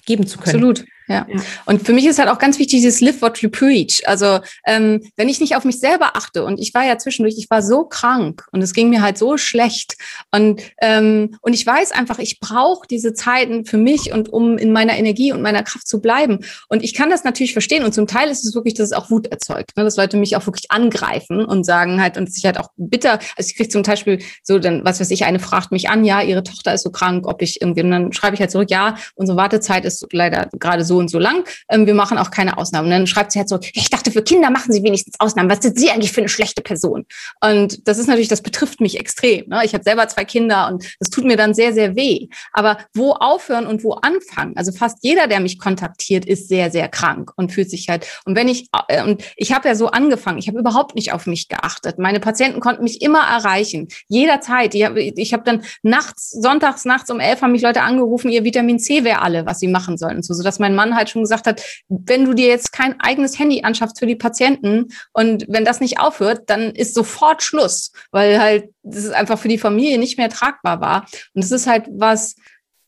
geben 0.06 0.28
zu 0.28 0.38
können. 0.40 0.56
Absolut. 0.56 0.86
Ja. 1.12 1.28
ja. 1.30 1.42
Und 1.66 1.86
für 1.86 1.94
mich 1.94 2.06
ist 2.06 2.20
halt 2.20 2.30
auch 2.30 2.40
ganz 2.40 2.58
wichtig 2.58 2.82
dieses 2.82 3.02
Live 3.02 3.22
what 3.22 3.40
you 3.40 3.50
preach. 3.50 4.02
Also 4.06 4.40
ähm, 4.66 5.02
wenn 5.16 5.30
ich 5.30 5.40
nicht 5.40 5.56
auf 5.56 5.66
mich 5.66 5.80
selber 5.80 6.16
achte 6.16 6.44
und 6.44 6.60
ich 6.60 6.74
war 6.74 6.86
ja 6.86 6.98
zwischendurch, 6.98 7.36
ich 7.38 7.50
war 7.50 7.62
so 7.62 7.86
krank 7.86 8.46
und 8.52 8.62
es 8.62 8.74
ging 8.74 8.90
mir 8.90 9.02
halt 9.02 9.18
so 9.18 9.38
schlecht 9.38 9.96
und 10.32 10.62
ähm, 10.82 11.38
und 11.42 11.54
ich 11.54 11.66
weiß 11.66 11.92
einfach, 11.92 12.20
ich 12.20 12.40
brauche 12.40 12.88
diese 12.88 13.14
Zeiten 13.14 13.66
für 13.66 13.78
mich 13.78 14.14
und 14.14 14.32
um 14.32 14.58
in 14.58 14.72
meiner 14.72 14.98
Energie 14.98 15.32
und 15.32 15.42
meiner 15.42 15.64
Kraft 15.64 15.88
zu 15.88 16.02
bleiben. 16.02 16.40
Und 16.70 16.84
ich 16.84 16.94
kann 16.94 17.10
das 17.10 17.24
natürlich 17.24 17.54
verstehen 17.54 17.84
und 17.84 17.94
zum 17.94 18.08
Teil 18.08 18.30
ist 18.30 18.46
es 18.46 18.56
wirklich, 18.56 18.74
dass 18.76 18.88
es 18.88 18.94
auch 18.94 19.10
Wut 19.10 19.28
erzeugt, 19.28 19.76
ne? 19.78 19.84
dass 19.84 19.98
Leute 19.98 20.18
mich 20.18 20.36
auch 20.36 20.46
wirklich 20.46 20.72
angreifen 20.72 21.46
und 21.46 21.66
sagen 21.66 22.02
halt 22.02 22.18
und 22.18 22.32
sich 22.34 22.46
halt 22.46 22.58
auch 22.58 22.70
bitter. 22.78 23.20
Also 23.36 23.50
ich 23.50 23.56
kriege 23.56 23.70
zum 23.70 23.84
Beispiel 23.84 24.20
so 24.44 24.60
dann 24.60 24.86
was 24.86 25.00
weiß 25.00 25.12
ich, 25.12 25.26
eine 25.26 25.40
fragt 25.40 25.72
mich 25.72 25.90
an, 25.90 26.06
ja, 26.06 26.22
ihre 26.22 26.44
Tochter 26.44 26.74
ist 26.74 26.84
so 26.84 26.92
krank, 26.92 27.28
ob 27.28 27.42
ich 27.42 27.62
irgendwie 27.62 27.82
und 27.82 27.92
dann 27.92 28.14
schreibe 28.14 28.36
ich 28.36 28.40
halt 28.40 28.52
zurück, 28.52 28.72
ja, 28.72 28.96
unsere 29.16 29.38
Wartezeit 29.38 29.86
ist 29.86 30.08
leider 30.12 30.50
gerade 30.58 30.86
so 30.86 31.01
und 31.02 31.10
so 31.10 31.20
lang. 31.20 31.44
Ähm, 31.70 31.86
wir 31.86 31.94
machen 31.94 32.18
auch 32.18 32.32
keine 32.32 32.58
Ausnahmen. 32.58 32.86
Und 32.86 32.92
dann 32.92 33.08
schreibt 33.08 33.32
sie 33.32 33.40
halt 33.40 33.50
so, 33.50 33.60
ich 33.74 33.90
dachte, 33.90 34.12
für 34.12 34.24
Kinder 34.24 34.50
machen 34.50 34.72
sie 34.72 34.84
wenigstens 34.84 35.20
Ausnahmen. 35.20 35.50
Was 35.50 35.62
sind 35.62 35.78
sie 35.78 35.90
eigentlich 35.90 36.12
für 36.12 36.22
eine 36.22 36.30
schlechte 36.30 36.62
Person? 36.62 37.06
Und 37.42 37.88
das 37.88 37.98
ist 37.98 38.08
natürlich, 38.08 38.30
das 38.30 38.42
betrifft 38.42 38.80
mich 38.80 39.00
extrem. 39.00 39.50
Ne? 39.50 39.62
Ich 39.66 39.74
habe 39.74 39.84
selber 39.84 40.08
zwei 40.08 40.26
Kinder 40.26 40.70
und 40.70 40.86
das 41.00 41.10
tut 41.10 41.26
mir 41.26 41.38
dann 41.38 41.54
sehr, 41.54 41.74
sehr 41.74 41.96
weh. 41.96 42.28
Aber 42.54 42.78
wo 42.94 43.14
aufhören 43.14 43.68
und 43.68 43.84
wo 43.84 43.94
anfangen? 43.94 44.56
Also 44.56 44.72
fast 44.72 45.00
jeder, 45.02 45.28
der 45.28 45.40
mich 45.40 45.60
kontaktiert, 45.60 46.26
ist 46.26 46.48
sehr, 46.48 46.72
sehr 46.72 46.88
krank 46.88 47.32
und 47.36 47.52
fühlt 47.52 47.70
sich 47.70 47.90
halt. 47.90 48.08
Und 48.26 48.36
wenn 48.36 48.48
ich, 48.48 48.68
äh, 48.88 49.04
und 49.04 49.24
ich 49.36 49.54
habe 49.54 49.68
ja 49.68 49.76
so 49.76 49.88
angefangen, 49.88 50.38
ich 50.38 50.48
habe 50.48 50.60
überhaupt 50.60 50.96
nicht 50.96 51.14
auf 51.14 51.26
mich 51.26 51.48
geachtet. 51.48 52.00
Meine 52.00 52.20
Patienten 52.20 52.60
konnten 52.60 52.84
mich 52.84 53.02
immer 53.02 53.22
erreichen. 53.22 53.88
Jederzeit. 54.08 54.76
Ich 54.76 54.86
habe 54.86 55.02
ich 55.02 55.34
hab 55.34 55.46
dann 55.46 55.64
nachts, 55.82 56.32
sonntags 56.32 56.86
nachts 56.86 57.10
um 57.10 57.20
elf 57.20 57.42
haben 57.42 57.52
mich 57.52 57.62
Leute 57.62 57.82
angerufen, 57.82 58.30
ihr 58.30 58.44
Vitamin 58.44 58.80
C 58.80 59.04
wäre 59.04 59.22
alle, 59.22 59.46
was 59.46 59.60
sie 59.60 59.68
machen 59.68 59.98
sollen. 59.98 60.22
So, 60.22 60.34
sodass 60.34 60.60
mein 60.60 60.76
Mann 60.76 60.91
halt 60.96 61.10
schon 61.10 61.24
gesagt 61.24 61.48
hat, 61.48 61.62
wenn 61.88 62.26
du 62.26 62.34
dir 62.34 62.48
jetzt 62.48 62.72
kein 62.72 63.00
eigenes 63.00 63.38
Handy 63.40 63.64
anschaffst 63.64 64.00
für 64.00 64.08
die 64.08 64.16
Patienten 64.16 64.88
und 65.14 65.46
wenn 65.48 65.66
das 65.66 65.80
nicht 65.80 66.00
aufhört, 66.00 66.50
dann 66.50 66.72
ist 66.72 66.94
sofort 66.94 67.44
Schluss, 67.44 67.92
weil 68.12 68.40
halt 68.40 68.70
das 68.84 69.10
einfach 69.10 69.40
für 69.40 69.48
die 69.48 69.58
Familie 69.58 69.98
nicht 69.98 70.18
mehr 70.18 70.30
tragbar 70.30 70.82
war. 70.82 71.06
Und 71.34 71.44
es 71.44 71.52
ist 71.52 71.68
halt 71.68 71.86
was, 71.92 72.36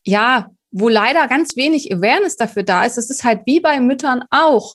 ja, 0.04 0.50
wo 0.70 0.88
leider 0.88 1.28
ganz 1.28 1.56
wenig 1.56 1.94
Awareness 1.94 2.36
dafür 2.36 2.64
da 2.64 2.84
ist. 2.84 2.96
Das 2.96 3.08
ist 3.08 3.24
halt 3.24 3.42
wie 3.46 3.60
bei 3.60 3.78
Müttern 3.80 4.24
auch 4.30 4.74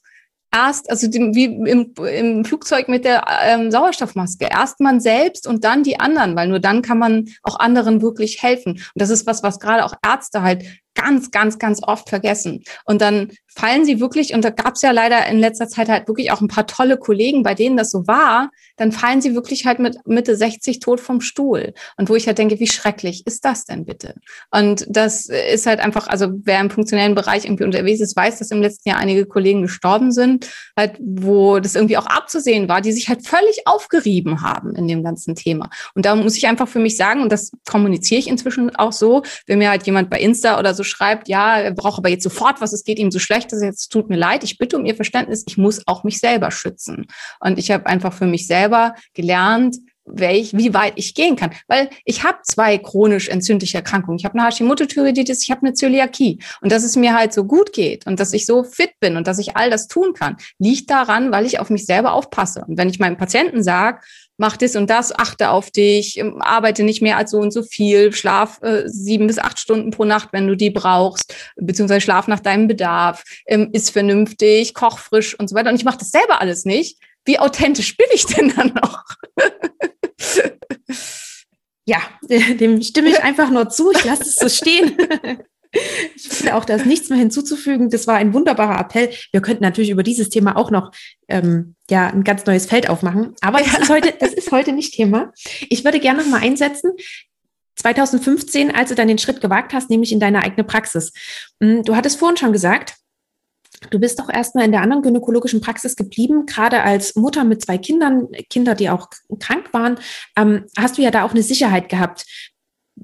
erst, 0.51 0.89
also 0.89 1.07
wie 1.11 1.45
im, 1.45 1.93
im 1.97 2.45
Flugzeug 2.45 2.87
mit 2.87 3.05
der 3.05 3.25
ähm, 3.43 3.71
Sauerstoffmaske, 3.71 4.47
erst 4.49 4.79
man 4.79 4.99
selbst 4.99 5.47
und 5.47 5.63
dann 5.63 5.83
die 5.83 5.99
anderen, 5.99 6.35
weil 6.35 6.47
nur 6.47 6.59
dann 6.59 6.81
kann 6.81 6.97
man 6.97 7.25
auch 7.43 7.59
anderen 7.59 8.01
wirklich 8.01 8.41
helfen. 8.41 8.73
Und 8.73 8.91
das 8.95 9.09
ist 9.09 9.27
was, 9.27 9.43
was 9.43 9.59
gerade 9.59 9.85
auch 9.85 9.93
Ärzte 10.03 10.41
halt 10.41 10.63
ganz, 10.99 11.31
ganz, 11.31 11.59
ganz 11.59 11.81
oft 11.81 12.09
vergessen. 12.09 12.63
Und 12.85 13.01
dann 13.01 13.31
fallen 13.55 13.83
sie 13.83 13.99
wirklich, 13.99 14.33
und 14.33 14.45
da 14.45 14.51
gab 14.51 14.75
es 14.75 14.81
ja 14.81 14.91
leider 14.91 15.25
in 15.27 15.39
letzter 15.39 15.67
Zeit 15.67 15.89
halt 15.89 16.07
wirklich 16.07 16.31
auch 16.31 16.39
ein 16.39 16.47
paar 16.47 16.67
tolle 16.67 16.97
Kollegen, 16.97 17.43
bei 17.43 17.55
denen 17.55 17.77
das 17.77 17.89
so 17.89 18.07
war, 18.07 18.51
dann 18.77 18.91
fallen 18.91 19.21
sie 19.21 19.35
wirklich 19.35 19.65
halt 19.65 19.79
mit 19.79 19.97
Mitte 20.05 20.35
60 20.35 20.79
tot 20.79 20.99
vom 20.99 21.19
Stuhl. 21.19 21.73
Und 21.97 22.09
wo 22.09 22.15
ich 22.15 22.27
halt 22.27 22.37
denke, 22.37 22.59
wie 22.59 22.67
schrecklich 22.67 23.25
ist 23.25 23.43
das 23.43 23.65
denn 23.65 23.85
bitte? 23.85 24.15
Und 24.51 24.85
das 24.87 25.25
ist 25.25 25.65
halt 25.65 25.79
einfach, 25.79 26.07
also 26.07 26.27
wer 26.43 26.61
im 26.61 26.69
funktionellen 26.69 27.15
Bereich 27.15 27.45
irgendwie 27.45 27.65
unterwegs 27.65 27.99
ist, 27.99 28.15
weiß, 28.15 28.39
dass 28.39 28.51
im 28.51 28.61
letzten 28.61 28.89
Jahr 28.89 28.99
einige 28.99 29.25
Kollegen 29.25 29.63
gestorben 29.63 30.11
sind, 30.11 30.49
halt, 30.77 30.97
wo 30.99 31.59
das 31.59 31.75
irgendwie 31.75 31.97
auch 31.97 32.05
abzusehen 32.05 32.69
war, 32.69 32.81
die 32.81 32.93
sich 32.93 33.09
halt 33.09 33.27
völlig 33.27 33.63
aufgerieben 33.65 34.41
haben 34.41 34.75
in 34.75 34.87
dem 34.87 35.03
ganzen 35.03 35.35
Thema. 35.35 35.69
Und 35.95 36.05
da 36.05 36.15
muss 36.15 36.37
ich 36.37 36.47
einfach 36.47 36.67
für 36.67 36.79
mich 36.79 36.95
sagen, 36.95 37.21
und 37.21 37.31
das 37.31 37.51
kommuniziere 37.69 38.19
ich 38.19 38.27
inzwischen 38.27 38.73
auch 38.75 38.93
so, 38.93 39.23
wenn 39.47 39.59
mir 39.59 39.69
halt 39.69 39.85
jemand 39.85 40.09
bei 40.09 40.19
Insta 40.19 40.59
oder 40.59 40.73
so 40.73 40.83
schreibt, 40.89 41.27
ja, 41.27 41.57
er 41.57 41.71
braucht 41.71 41.99
aber 41.99 42.09
jetzt 42.09 42.23
sofort 42.23 42.61
was, 42.61 42.73
es 42.73 42.83
geht 42.83 42.99
ihm 42.99 43.11
so 43.11 43.19
schlecht, 43.19 43.51
das 43.51 43.61
jetzt 43.61 43.89
tut 43.89 44.09
mir 44.09 44.17
leid, 44.17 44.43
ich 44.43 44.57
bitte 44.57 44.77
um 44.77 44.85
Ihr 44.85 44.95
Verständnis, 44.95 45.43
ich 45.47 45.57
muss 45.57 45.81
auch 45.87 46.03
mich 46.03 46.19
selber 46.19 46.51
schützen. 46.51 47.07
Und 47.39 47.59
ich 47.59 47.71
habe 47.71 47.85
einfach 47.85 48.13
für 48.13 48.25
mich 48.25 48.47
selber 48.47 48.95
gelernt, 49.13 49.77
welch, 50.11 50.55
wie 50.55 50.73
weit 50.73 50.93
ich 50.95 51.13
gehen 51.13 51.35
kann. 51.35 51.51
Weil 51.67 51.89
ich 52.05 52.23
habe 52.23 52.39
zwei 52.43 52.77
chronisch 52.77 53.29
entzündliche 53.29 53.77
Erkrankungen. 53.77 54.17
Ich 54.19 54.25
habe 54.25 54.37
eine 54.37 54.47
Hashimoto-Thyreoiditis, 54.47 55.43
ich 55.43 55.51
habe 55.51 55.61
eine 55.61 55.73
Zöliakie. 55.73 56.39
Und 56.61 56.71
dass 56.71 56.83
es 56.83 56.95
mir 56.95 57.15
halt 57.15 57.33
so 57.33 57.43
gut 57.43 57.73
geht 57.73 58.05
und 58.07 58.19
dass 58.19 58.33
ich 58.33 58.45
so 58.45 58.63
fit 58.63 58.91
bin 58.99 59.17
und 59.17 59.27
dass 59.27 59.39
ich 59.39 59.55
all 59.55 59.69
das 59.69 59.87
tun 59.87 60.13
kann, 60.13 60.37
liegt 60.57 60.89
daran, 60.89 61.31
weil 61.31 61.45
ich 61.45 61.59
auf 61.59 61.69
mich 61.69 61.85
selber 61.85 62.13
aufpasse. 62.13 62.65
Und 62.67 62.77
wenn 62.77 62.89
ich 62.89 62.99
meinem 62.99 63.17
Patienten 63.17 63.63
sage, 63.63 64.01
mach 64.39 64.57
das 64.57 64.75
und 64.75 64.89
das, 64.89 65.17
achte 65.17 65.49
auf 65.49 65.69
dich, 65.69 66.17
ähm, 66.17 66.41
arbeite 66.41 66.83
nicht 66.83 67.01
mehr 67.01 67.17
als 67.17 67.31
so 67.31 67.37
und 67.37 67.51
so 67.51 67.61
viel, 67.61 68.13
schlaf 68.13 68.61
äh, 68.61 68.83
sieben 68.87 69.27
bis 69.27 69.37
acht 69.37 69.59
Stunden 69.59 69.91
pro 69.91 70.05
Nacht, 70.05 70.29
wenn 70.31 70.47
du 70.47 70.55
die 70.55 70.69
brauchst, 70.69 71.35
beziehungsweise 71.57 72.01
schlaf 72.01 72.27
nach 72.27 72.39
deinem 72.39 72.67
Bedarf, 72.67 73.23
ähm, 73.45 73.69
ist 73.73 73.91
vernünftig, 73.91 74.73
koch 74.73 74.97
frisch 74.97 75.37
und 75.37 75.49
so 75.49 75.55
weiter. 75.55 75.69
Und 75.69 75.75
ich 75.75 75.85
mache 75.85 75.99
das 75.99 76.11
selber 76.11 76.41
alles 76.41 76.65
nicht. 76.65 76.97
Wie 77.25 77.37
authentisch 77.37 77.97
bin 77.97 78.07
ich 78.13 78.25
denn 78.25 78.53
dann 78.55 78.73
noch? 78.73 79.03
ja, 81.85 81.99
dem 82.29 82.81
stimme 82.81 83.09
ich 83.09 83.21
einfach 83.21 83.49
nur 83.49 83.69
zu. 83.69 83.91
Ich 83.91 84.05
lasse 84.05 84.23
es 84.23 84.35
so 84.35 84.47
stehen. 84.47 84.97
Ich 85.71 86.27
finde 86.27 86.55
auch, 86.55 86.65
da 86.65 86.75
ist 86.75 86.85
nichts 86.85 87.09
mehr 87.09 87.19
hinzuzufügen. 87.19 87.89
Das 87.89 88.07
war 88.07 88.15
ein 88.15 88.33
wunderbarer 88.33 88.79
Appell. 88.79 89.11
Wir 89.31 89.41
könnten 89.41 89.63
natürlich 89.63 89.91
über 89.91 90.03
dieses 90.03 90.29
Thema 90.29 90.57
auch 90.57 90.71
noch 90.71 90.91
ähm, 91.27 91.75
ja 91.89 92.07
ein 92.07 92.23
ganz 92.23 92.45
neues 92.45 92.65
Feld 92.65 92.89
aufmachen. 92.89 93.35
Aber 93.41 93.59
das 93.59 93.79
ist 93.79 93.89
heute, 93.89 94.13
das 94.19 94.33
ist 94.33 94.51
heute 94.51 94.71
nicht 94.71 94.93
Thema. 94.93 95.31
Ich 95.69 95.83
würde 95.83 95.99
gerne 95.99 96.23
noch 96.23 96.29
mal 96.29 96.41
einsetzen. 96.41 96.91
2015, 97.75 98.75
als 98.75 98.89
du 98.89 98.95
dann 98.95 99.07
den 99.07 99.17
Schritt 99.17 99.41
gewagt 99.41 99.73
hast, 99.73 99.89
nämlich 99.89 100.11
in 100.11 100.19
deine 100.19 100.43
eigene 100.43 100.63
Praxis. 100.63 101.13
Hm, 101.61 101.83
du 101.83 101.95
hattest 101.95 102.19
vorhin 102.19 102.37
schon 102.37 102.51
gesagt, 102.51 102.95
du 103.89 103.99
bist 103.99 104.19
doch 104.19 104.29
erstmal 104.29 104.65
in 104.65 104.71
der 104.71 104.81
anderen 104.81 105.01
gynäkologischen 105.01 105.61
Praxis 105.61 105.95
geblieben, 105.95 106.45
gerade 106.45 106.83
als 106.83 107.15
Mutter 107.15 107.43
mit 107.43 107.61
zwei 107.63 107.77
Kindern, 107.77 108.27
Kinder, 108.49 108.75
die 108.75 108.89
auch 108.89 109.07
krank 109.39 109.73
waren, 109.73 109.97
ähm, 110.35 110.65
hast 110.77 110.97
du 110.97 111.01
ja 111.01 111.11
da 111.11 111.23
auch 111.23 111.31
eine 111.31 111.43
Sicherheit 111.43 111.89
gehabt. 111.89 112.25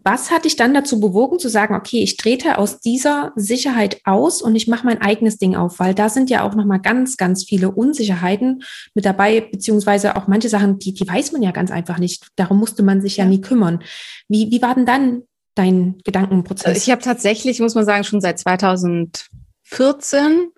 Was 0.03 0.31
hat 0.31 0.45
dich 0.45 0.55
dann 0.55 0.73
dazu 0.73 0.99
bewogen 0.99 1.39
zu 1.39 1.49
sagen, 1.49 1.75
okay, 1.75 2.03
ich 2.03 2.17
trete 2.17 2.57
aus 2.57 2.79
dieser 2.79 3.31
Sicherheit 3.35 4.01
aus 4.03 4.41
und 4.41 4.55
ich 4.55 4.67
mache 4.67 4.85
mein 4.85 5.01
eigenes 5.01 5.37
Ding 5.37 5.55
auf, 5.55 5.79
weil 5.79 5.93
da 5.93 6.09
sind 6.09 6.29
ja 6.29 6.43
auch 6.43 6.55
noch 6.55 6.65
mal 6.65 6.79
ganz, 6.79 7.17
ganz 7.17 7.43
viele 7.43 7.71
Unsicherheiten 7.71 8.63
mit 8.93 9.05
dabei, 9.05 9.41
beziehungsweise 9.41 10.15
auch 10.15 10.27
manche 10.27 10.49
Sachen, 10.49 10.79
die, 10.79 10.93
die 10.93 11.07
weiß 11.07 11.31
man 11.31 11.41
ja 11.41 11.51
ganz 11.51 11.71
einfach 11.71 11.97
nicht. 11.97 12.27
Darum 12.35 12.59
musste 12.59 12.83
man 12.83 13.01
sich 13.01 13.17
ja 13.17 13.25
nie 13.25 13.41
kümmern. 13.41 13.81
Wie, 14.27 14.51
wie 14.51 14.61
war 14.61 14.75
denn 14.75 14.85
dann 14.85 15.23
dein 15.55 15.97
Gedankenprozess? 16.03 16.83
Ich 16.83 16.91
habe 16.91 17.01
tatsächlich, 17.01 17.59
muss 17.59 17.75
man 17.75 17.85
sagen, 17.85 18.03
schon 18.03 18.21
seit 18.21 18.39
2014 18.39 20.49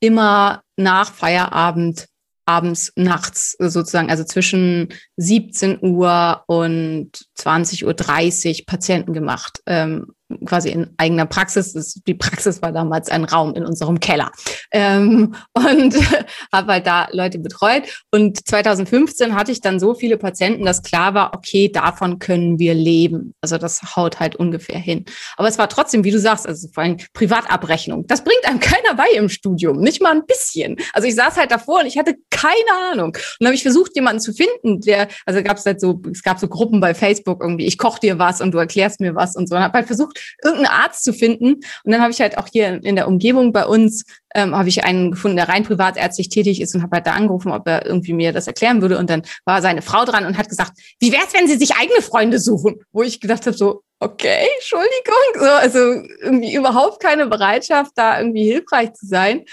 immer 0.00 0.62
nach 0.76 1.12
Feierabend 1.12 2.08
abends, 2.48 2.92
nachts 2.96 3.56
sozusagen, 3.58 4.10
also 4.10 4.24
zwischen 4.24 4.88
17 5.16 5.80
Uhr 5.82 6.42
und 6.46 7.10
20.30 7.38 8.60
Uhr 8.60 8.66
Patienten 8.66 9.12
gemacht. 9.12 9.60
Ähm, 9.66 10.14
quasi 10.44 10.70
in 10.70 10.90
eigener 10.96 11.26
Praxis. 11.26 11.72
Das, 11.72 11.94
die 12.06 12.14
Praxis 12.14 12.62
war 12.62 12.72
damals 12.72 13.08
ein 13.08 13.24
Raum 13.24 13.54
in 13.54 13.64
unserem 13.64 14.00
Keller. 14.00 14.30
Ähm, 14.70 15.34
und 15.52 15.94
habe 16.52 16.72
halt 16.72 16.86
da 16.86 17.08
Leute 17.12 17.38
betreut. 17.38 17.84
Und 18.10 18.46
2015 18.46 19.34
hatte 19.34 19.52
ich 19.52 19.60
dann 19.60 19.80
so 19.80 19.94
viele 19.94 20.16
Patienten, 20.16 20.64
dass 20.64 20.82
klar 20.82 21.14
war, 21.14 21.34
okay, 21.34 21.70
davon 21.70 22.18
können 22.18 22.58
wir 22.58 22.74
leben. 22.74 23.34
Also 23.40 23.58
das 23.58 23.96
haut 23.96 24.20
halt 24.20 24.36
ungefähr 24.36 24.78
hin. 24.78 25.04
Aber 25.36 25.48
es 25.48 25.58
war 25.58 25.68
trotzdem, 25.68 26.04
wie 26.04 26.10
du 26.10 26.18
sagst, 26.18 26.46
also 26.46 26.68
vor 26.72 26.82
allem 26.82 26.98
Privatabrechnung. 27.12 28.06
Das 28.06 28.22
bringt 28.22 28.44
einem 28.44 28.60
keiner 28.68 28.94
bei 28.94 29.06
im 29.14 29.28
Studium, 29.28 29.80
nicht 29.80 30.02
mal 30.02 30.12
ein 30.12 30.26
bisschen. 30.26 30.76
Also 30.92 31.08
ich 31.08 31.14
saß 31.14 31.36
halt 31.36 31.50
davor 31.50 31.80
und 31.80 31.86
ich 31.86 31.98
hatte 31.98 32.16
keine 32.30 32.92
Ahnung. 32.92 33.08
Und 33.08 33.36
dann 33.40 33.48
habe 33.48 33.54
ich 33.54 33.62
versucht, 33.62 33.94
jemanden 33.96 34.20
zu 34.20 34.32
finden, 34.32 34.80
der, 34.80 35.08
also 35.26 35.42
gab 35.42 35.56
es 35.56 35.66
halt 35.66 35.80
so, 35.80 36.00
es 36.12 36.22
gab 36.22 36.38
so 36.38 36.48
Gruppen 36.48 36.80
bei 36.80 36.94
Facebook 36.94 37.42
irgendwie, 37.42 37.66
ich 37.66 37.78
koche 37.78 38.00
dir 38.00 38.18
was 38.18 38.40
und 38.40 38.52
du 38.52 38.58
erklärst 38.58 39.00
mir 39.00 39.14
was 39.14 39.36
und 39.36 39.48
so. 39.48 39.56
Und 39.56 39.62
habe 39.62 39.78
halt 39.78 39.86
versucht, 39.86 40.17
irgendeinen 40.42 40.74
Arzt 40.74 41.04
zu 41.04 41.12
finden. 41.12 41.54
Und 41.84 41.92
dann 41.92 42.00
habe 42.00 42.12
ich 42.12 42.20
halt 42.20 42.38
auch 42.38 42.48
hier 42.50 42.82
in 42.82 42.96
der 42.96 43.08
Umgebung 43.08 43.52
bei 43.52 43.66
uns, 43.66 44.04
ähm, 44.34 44.54
habe 44.54 44.68
ich 44.68 44.84
einen 44.84 45.12
gefunden, 45.12 45.36
der 45.36 45.48
rein 45.48 45.64
privatärztlich 45.64 46.28
tätig 46.28 46.60
ist 46.60 46.74
und 46.74 46.82
habe 46.82 46.96
halt 46.96 47.06
da 47.06 47.12
angerufen, 47.12 47.52
ob 47.52 47.66
er 47.66 47.86
irgendwie 47.86 48.12
mir 48.12 48.32
das 48.32 48.46
erklären 48.46 48.82
würde. 48.82 48.98
Und 48.98 49.10
dann 49.10 49.22
war 49.44 49.62
seine 49.62 49.82
Frau 49.82 50.04
dran 50.04 50.26
und 50.26 50.38
hat 50.38 50.48
gesagt, 50.48 50.72
wie 51.00 51.12
wär's, 51.12 51.34
wenn 51.34 51.48
Sie 51.48 51.56
sich 51.56 51.76
eigene 51.76 52.02
Freunde 52.02 52.38
suchen? 52.38 52.80
Wo 52.92 53.02
ich 53.02 53.20
gedacht 53.20 53.46
habe, 53.46 53.56
so, 53.56 53.82
okay, 54.00 54.46
Entschuldigung. 54.56 54.88
So, 55.34 55.46
also 55.46 55.78
irgendwie 56.22 56.54
überhaupt 56.54 57.02
keine 57.02 57.26
Bereitschaft, 57.26 57.92
da 57.96 58.18
irgendwie 58.18 58.44
hilfreich 58.44 58.92
zu 58.94 59.06
sein. 59.06 59.44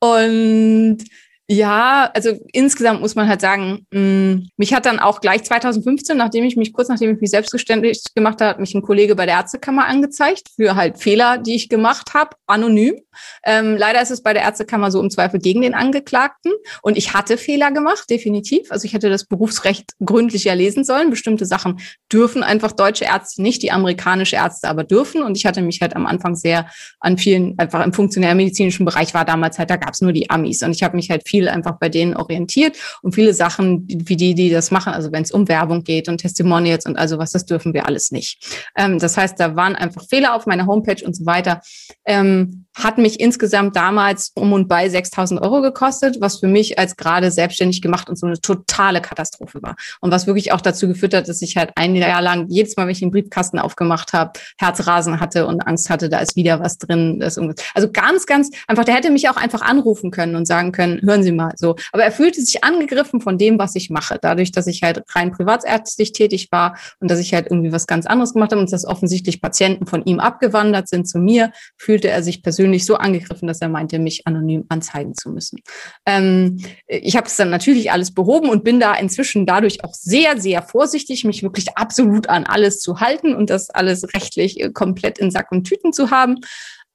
Und 0.00 0.98
ja, 1.52 2.10
also 2.14 2.30
insgesamt 2.52 3.02
muss 3.02 3.14
man 3.14 3.28
halt 3.28 3.42
sagen, 3.42 3.86
mh, 3.92 4.00
mm, 4.00 4.48
mich 4.56 4.72
hat 4.72 4.86
dann 4.86 4.98
auch 4.98 5.20
gleich 5.20 5.44
2015, 5.44 6.16
nachdem 6.16 6.44
ich 6.44 6.56
mich, 6.56 6.72
kurz 6.72 6.88
nachdem 6.88 7.14
ich 7.14 7.20
mich 7.20 7.30
selbstständig 7.30 8.02
gemacht 8.14 8.40
habe, 8.40 8.60
mich 8.60 8.74
ein 8.74 8.80
Kollege 8.80 9.14
bei 9.14 9.26
der 9.26 9.36
Ärztekammer 9.36 9.86
angezeigt 9.86 10.48
für 10.56 10.76
halt 10.76 10.98
Fehler, 10.98 11.36
die 11.38 11.54
ich 11.54 11.68
gemacht 11.68 12.14
habe, 12.14 12.36
anonym. 12.46 12.96
Ähm, 13.44 13.76
leider 13.76 14.00
ist 14.00 14.10
es 14.10 14.22
bei 14.22 14.32
der 14.32 14.42
Ärztekammer 14.42 14.90
so 14.90 15.00
im 15.00 15.10
Zweifel 15.10 15.40
gegen 15.40 15.60
den 15.60 15.74
Angeklagten. 15.74 16.52
Und 16.80 16.96
ich 16.96 17.12
hatte 17.12 17.36
Fehler 17.36 17.70
gemacht, 17.70 18.08
definitiv. 18.08 18.70
Also 18.70 18.86
ich 18.86 18.94
hätte 18.94 19.10
das 19.10 19.26
Berufsrecht 19.26 19.92
gründlicher 20.02 20.54
lesen 20.54 20.84
sollen. 20.84 21.10
Bestimmte 21.10 21.44
Sachen 21.44 21.80
dürfen 22.10 22.42
einfach 22.42 22.72
deutsche 22.72 23.04
Ärzte 23.04 23.42
nicht, 23.42 23.62
die 23.62 23.72
amerikanische 23.72 24.36
Ärzte 24.36 24.68
aber 24.68 24.84
dürfen. 24.84 25.22
Und 25.22 25.36
ich 25.36 25.44
hatte 25.44 25.60
mich 25.60 25.82
halt 25.82 25.94
am 25.96 26.06
Anfang 26.06 26.34
sehr 26.34 26.66
an 27.00 27.18
vielen, 27.18 27.58
einfach 27.58 27.84
im 27.84 27.92
funktionärmedizinischen 27.92 28.86
Bereich 28.86 29.12
war 29.12 29.26
damals 29.26 29.58
halt, 29.58 29.68
da 29.68 29.76
gab 29.76 29.92
es 29.92 30.00
nur 30.00 30.12
die 30.12 30.30
Amis. 30.30 30.62
Und 30.62 30.70
ich 30.70 30.82
habe 30.82 30.96
mich 30.96 31.10
halt 31.10 31.28
viel 31.28 31.41
einfach 31.48 31.78
bei 31.78 31.88
denen 31.88 32.16
orientiert. 32.16 32.76
Und 33.02 33.14
viele 33.14 33.34
Sachen, 33.34 33.86
wie 33.88 34.16
die, 34.16 34.34
die 34.34 34.50
das 34.50 34.70
machen, 34.70 34.92
also 34.92 35.12
wenn 35.12 35.22
es 35.22 35.30
um 35.30 35.48
Werbung 35.48 35.84
geht 35.84 36.08
und 36.08 36.18
Testimonials 36.18 36.86
und 36.86 36.96
also 36.96 37.18
was, 37.18 37.32
das 37.32 37.46
dürfen 37.46 37.74
wir 37.74 37.86
alles 37.86 38.10
nicht. 38.10 38.66
Ähm, 38.76 38.98
das 38.98 39.16
heißt, 39.16 39.38
da 39.38 39.56
waren 39.56 39.76
einfach 39.76 40.04
Fehler 40.08 40.34
auf 40.34 40.46
meiner 40.46 40.66
Homepage 40.66 41.04
und 41.04 41.16
so 41.16 41.26
weiter. 41.26 41.60
Ähm, 42.04 42.66
hat 42.74 42.98
mich 42.98 43.20
insgesamt 43.20 43.76
damals 43.76 44.32
um 44.34 44.52
und 44.52 44.68
bei 44.68 44.88
6000 44.88 45.40
Euro 45.40 45.60
gekostet, 45.60 46.20
was 46.20 46.40
für 46.40 46.46
mich 46.46 46.78
als 46.78 46.96
gerade 46.96 47.30
selbstständig 47.30 47.82
gemacht 47.82 48.08
und 48.08 48.16
so 48.16 48.26
eine 48.26 48.40
totale 48.40 49.00
Katastrophe 49.00 49.62
war. 49.62 49.76
Und 50.00 50.10
was 50.10 50.26
wirklich 50.26 50.52
auch 50.52 50.60
dazu 50.60 50.88
geführt 50.88 51.14
hat, 51.14 51.28
dass 51.28 51.42
ich 51.42 51.56
halt 51.56 51.70
ein 51.76 51.94
Jahr 51.94 52.22
lang 52.22 52.46
jedes 52.48 52.76
Mal, 52.76 52.84
wenn 52.84 52.92
ich 52.92 53.00
den 53.00 53.10
Briefkasten 53.10 53.58
aufgemacht 53.58 54.12
habe, 54.12 54.32
Herzrasen 54.58 55.20
hatte 55.20 55.46
und 55.46 55.66
Angst 55.66 55.90
hatte, 55.90 56.08
da 56.08 56.18
ist 56.20 56.34
wieder 56.36 56.60
was 56.60 56.78
drin. 56.78 57.22
also 57.22 57.92
ganz, 57.92 58.26
ganz 58.26 58.50
einfach, 58.66 58.84
der 58.84 58.94
hätte 58.94 59.10
mich 59.10 59.28
auch 59.28 59.36
einfach 59.36 59.60
anrufen 59.60 60.10
können 60.10 60.34
und 60.34 60.46
sagen 60.46 60.72
können, 60.72 61.00
hören 61.02 61.22
Sie 61.22 61.32
mal 61.32 61.52
so. 61.56 61.76
Aber 61.92 62.04
er 62.04 62.12
fühlte 62.12 62.40
sich 62.40 62.64
angegriffen 62.64 63.20
von 63.20 63.36
dem, 63.36 63.58
was 63.58 63.74
ich 63.74 63.90
mache. 63.90 64.18
Dadurch, 64.20 64.50
dass 64.50 64.66
ich 64.66 64.82
halt 64.82 65.02
rein 65.14 65.32
privatärztlich 65.32 66.12
tätig 66.12 66.48
war 66.50 66.76
und 67.00 67.10
dass 67.10 67.18
ich 67.18 67.34
halt 67.34 67.46
irgendwie 67.50 67.72
was 67.72 67.86
ganz 67.86 68.06
anderes 68.06 68.32
gemacht 68.32 68.52
habe 68.52 68.60
und 68.60 68.72
dass 68.72 68.86
offensichtlich 68.86 69.42
Patienten 69.42 69.86
von 69.86 70.04
ihm 70.04 70.20
abgewandert 70.20 70.88
sind 70.88 71.06
zu 71.06 71.18
mir, 71.18 71.52
fühlte 71.76 72.08
er 72.08 72.22
sich 72.22 72.42
persönlich 72.42 72.61
persönlich 72.62 72.86
so 72.86 72.94
angegriffen, 72.94 73.48
dass 73.48 73.60
er 73.60 73.68
meinte, 73.68 73.98
mich 73.98 74.24
anonym 74.24 74.64
anzeigen 74.68 75.14
zu 75.16 75.30
müssen. 75.30 75.58
Ähm, 76.06 76.58
ich 76.86 77.16
habe 77.16 77.26
es 77.26 77.34
dann 77.34 77.50
natürlich 77.50 77.90
alles 77.90 78.14
behoben 78.14 78.50
und 78.50 78.62
bin 78.62 78.78
da 78.78 78.94
inzwischen 78.94 79.46
dadurch 79.46 79.82
auch 79.82 79.94
sehr, 79.94 80.40
sehr 80.40 80.62
vorsichtig, 80.62 81.24
mich 81.24 81.42
wirklich 81.42 81.76
absolut 81.76 82.28
an 82.28 82.44
alles 82.44 82.78
zu 82.78 83.00
halten 83.00 83.34
und 83.34 83.50
das 83.50 83.68
alles 83.70 84.14
rechtlich 84.14 84.60
äh, 84.60 84.70
komplett 84.70 85.18
in 85.18 85.32
Sack 85.32 85.50
und 85.50 85.64
Tüten 85.64 85.92
zu 85.92 86.12
haben, 86.12 86.36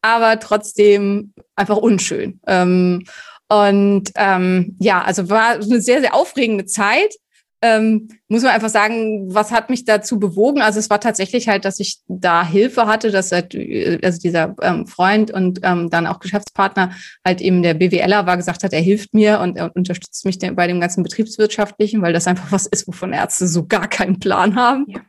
aber 0.02 0.40
trotzdem 0.40 1.34
einfach 1.58 1.78
unschön. 1.78 2.40
Ähm, 2.48 3.04
und 3.50 4.12
ähm, 4.16 4.78
ja, 4.80 5.02
also 5.02 5.30
war 5.30 5.56
eine 5.56 5.82
sehr, 5.82 6.00
sehr 6.00 6.16
aufregende 6.16 6.66
Zeit. 6.66 7.14
Ähm, 7.62 8.10
muss 8.28 8.44
man 8.44 8.52
einfach 8.52 8.70
sagen, 8.70 9.34
was 9.34 9.52
hat 9.52 9.70
mich 9.70 9.86
dazu 9.86 10.20
bewogen? 10.20 10.62
Also 10.62 10.80
es 10.80 10.90
war 10.90 11.00
tatsächlich 11.00 11.48
halt, 11.48 11.66
dass 11.66 11.80
ich 11.80 12.00
da 12.08 12.46
Hilfe 12.46 12.86
hatte, 12.86 13.10
dass 13.10 13.32
halt, 13.32 13.56
also 14.04 14.20
dieser 14.20 14.56
ähm, 14.62 14.86
Freund 14.86 15.32
und 15.32 15.62
ähm, 15.64 15.90
dann 15.90 16.08
auch 16.08 16.20
Geschäftspartner 16.20 16.92
halt 17.26 17.42
eben 17.42 17.64
der 17.64 17.74
BWLer 17.74 18.26
war, 18.26 18.38
gesagt 18.38 18.64
hat, 18.64 18.74
er 18.74 18.82
hilft 18.82 19.14
mir 19.14 19.40
und 19.40 19.58
er 19.58 19.76
unterstützt 19.76 20.26
mich 20.26 20.38
bei 20.40 20.68
dem 20.68 20.80
ganzen 20.80 21.04
Betriebswirtschaftlichen, 21.04 22.02
weil 22.02 22.14
das 22.14 22.28
einfach 22.28 22.52
was 22.52 22.68
ist, 22.68 22.88
wovon 22.88 23.14
Ärzte 23.14 23.48
so 23.48 23.66
gar 23.66 23.88
keinen 23.88 24.20
Plan 24.20 24.56
haben. 24.56 24.86
Ja. 24.88 25.02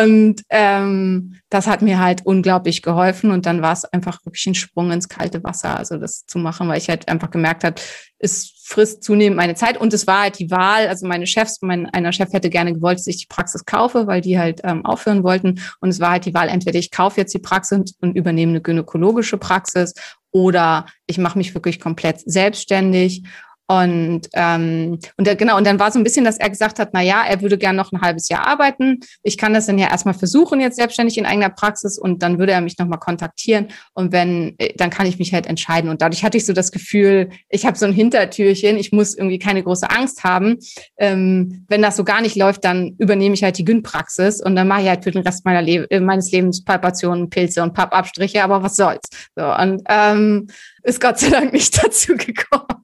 Und 0.00 0.42
ähm, 0.50 1.34
das 1.50 1.66
hat 1.66 1.82
mir 1.82 1.98
halt 1.98 2.24
unglaublich 2.24 2.80
geholfen 2.80 3.30
und 3.30 3.44
dann 3.44 3.60
war 3.60 3.72
es 3.72 3.84
einfach 3.84 4.24
wirklich 4.24 4.46
ein 4.46 4.54
Sprung 4.54 4.92
ins 4.92 5.08
kalte 5.08 5.44
Wasser, 5.44 5.76
also 5.78 5.98
das 5.98 6.24
zu 6.26 6.38
machen, 6.38 6.68
weil 6.68 6.78
ich 6.78 6.88
halt 6.88 7.08
einfach 7.08 7.30
gemerkt 7.30 7.64
habe, 7.64 7.80
es 8.18 8.53
frisst 8.66 9.04
zunehmend 9.04 9.36
meine 9.36 9.54
Zeit 9.54 9.76
und 9.76 9.92
es 9.92 10.06
war 10.06 10.22
halt 10.22 10.38
die 10.38 10.50
Wahl, 10.50 10.88
also 10.88 11.06
meine 11.06 11.26
Chefs, 11.26 11.58
mein 11.60 11.86
einer 11.90 12.12
Chef 12.12 12.32
hätte 12.32 12.48
gerne 12.48 12.72
gewollt, 12.72 12.98
dass 12.98 13.06
ich 13.06 13.18
die 13.18 13.26
Praxis 13.26 13.66
kaufe, 13.66 14.06
weil 14.06 14.22
die 14.22 14.38
halt 14.38 14.62
ähm, 14.64 14.86
aufhören 14.86 15.22
wollten. 15.22 15.60
Und 15.80 15.90
es 15.90 16.00
war 16.00 16.12
halt 16.12 16.24
die 16.24 16.32
Wahl, 16.32 16.48
entweder 16.48 16.78
ich 16.78 16.90
kaufe 16.90 17.20
jetzt 17.20 17.34
die 17.34 17.38
Praxis 17.38 17.94
und 18.00 18.16
übernehme 18.16 18.52
eine 18.52 18.62
gynäkologische 18.62 19.36
Praxis 19.36 19.92
oder 20.30 20.86
ich 21.06 21.18
mache 21.18 21.36
mich 21.36 21.54
wirklich 21.54 21.78
komplett 21.78 22.22
selbstständig. 22.24 23.24
Und, 23.66 24.28
ähm, 24.34 24.98
und 25.16 25.26
der, 25.26 25.36
genau, 25.36 25.56
und 25.56 25.66
dann 25.66 25.78
war 25.78 25.90
so 25.90 25.98
ein 25.98 26.04
bisschen, 26.04 26.24
dass 26.24 26.38
er 26.38 26.50
gesagt 26.50 26.78
hat, 26.78 26.90
na 26.92 27.00
ja, 27.00 27.24
er 27.24 27.40
würde 27.40 27.56
gern 27.56 27.76
noch 27.76 27.92
ein 27.92 28.00
halbes 28.02 28.28
Jahr 28.28 28.46
arbeiten. 28.46 29.00
Ich 29.22 29.38
kann 29.38 29.54
das 29.54 29.66
dann 29.66 29.78
ja 29.78 29.88
erstmal 29.88 30.14
versuchen, 30.14 30.60
jetzt 30.60 30.76
selbstständig 30.76 31.16
in 31.16 31.24
eigener 31.24 31.48
Praxis 31.48 31.98
und 31.98 32.22
dann 32.22 32.38
würde 32.38 32.52
er 32.52 32.60
mich 32.60 32.76
nochmal 32.78 32.98
kontaktieren. 32.98 33.68
Und 33.94 34.12
wenn, 34.12 34.54
äh, 34.58 34.74
dann 34.76 34.90
kann 34.90 35.06
ich 35.06 35.18
mich 35.18 35.32
halt 35.32 35.46
entscheiden. 35.46 35.88
Und 35.88 36.02
dadurch 36.02 36.24
hatte 36.24 36.36
ich 36.36 36.44
so 36.44 36.52
das 36.52 36.72
Gefühl, 36.72 37.30
ich 37.48 37.64
habe 37.64 37.78
so 37.78 37.86
ein 37.86 37.94
Hintertürchen, 37.94 38.76
ich 38.76 38.92
muss 38.92 39.16
irgendwie 39.16 39.38
keine 39.38 39.62
große 39.62 39.88
Angst 39.88 40.24
haben. 40.24 40.58
Ähm, 40.98 41.64
wenn 41.68 41.80
das 41.80 41.96
so 41.96 42.04
gar 42.04 42.20
nicht 42.20 42.36
läuft, 42.36 42.64
dann 42.64 42.94
übernehme 42.98 43.34
ich 43.34 43.42
halt 43.42 43.56
die 43.56 43.64
Gyn-Praxis 43.64 44.42
und 44.42 44.56
dann 44.56 44.68
mache 44.68 44.82
ich 44.82 44.88
halt 44.88 45.04
für 45.04 45.10
den 45.10 45.22
Rest 45.22 45.44
meiner 45.46 45.62
Le 45.62 45.86
äh, 45.90 46.00
meines 46.00 46.30
Lebens 46.30 46.64
Palpationen, 46.64 47.30
Pilze 47.30 47.62
und 47.62 47.72
Pappabstriche, 47.72 48.44
aber 48.44 48.62
was 48.62 48.76
soll's. 48.76 49.08
So, 49.34 49.44
und 49.44 49.82
ähm, 49.88 50.48
ist 50.82 51.00
Gott 51.00 51.18
sei 51.18 51.30
Dank 51.30 51.52
nicht 51.52 51.82
dazu 51.82 52.14
gekommen. 52.16 52.83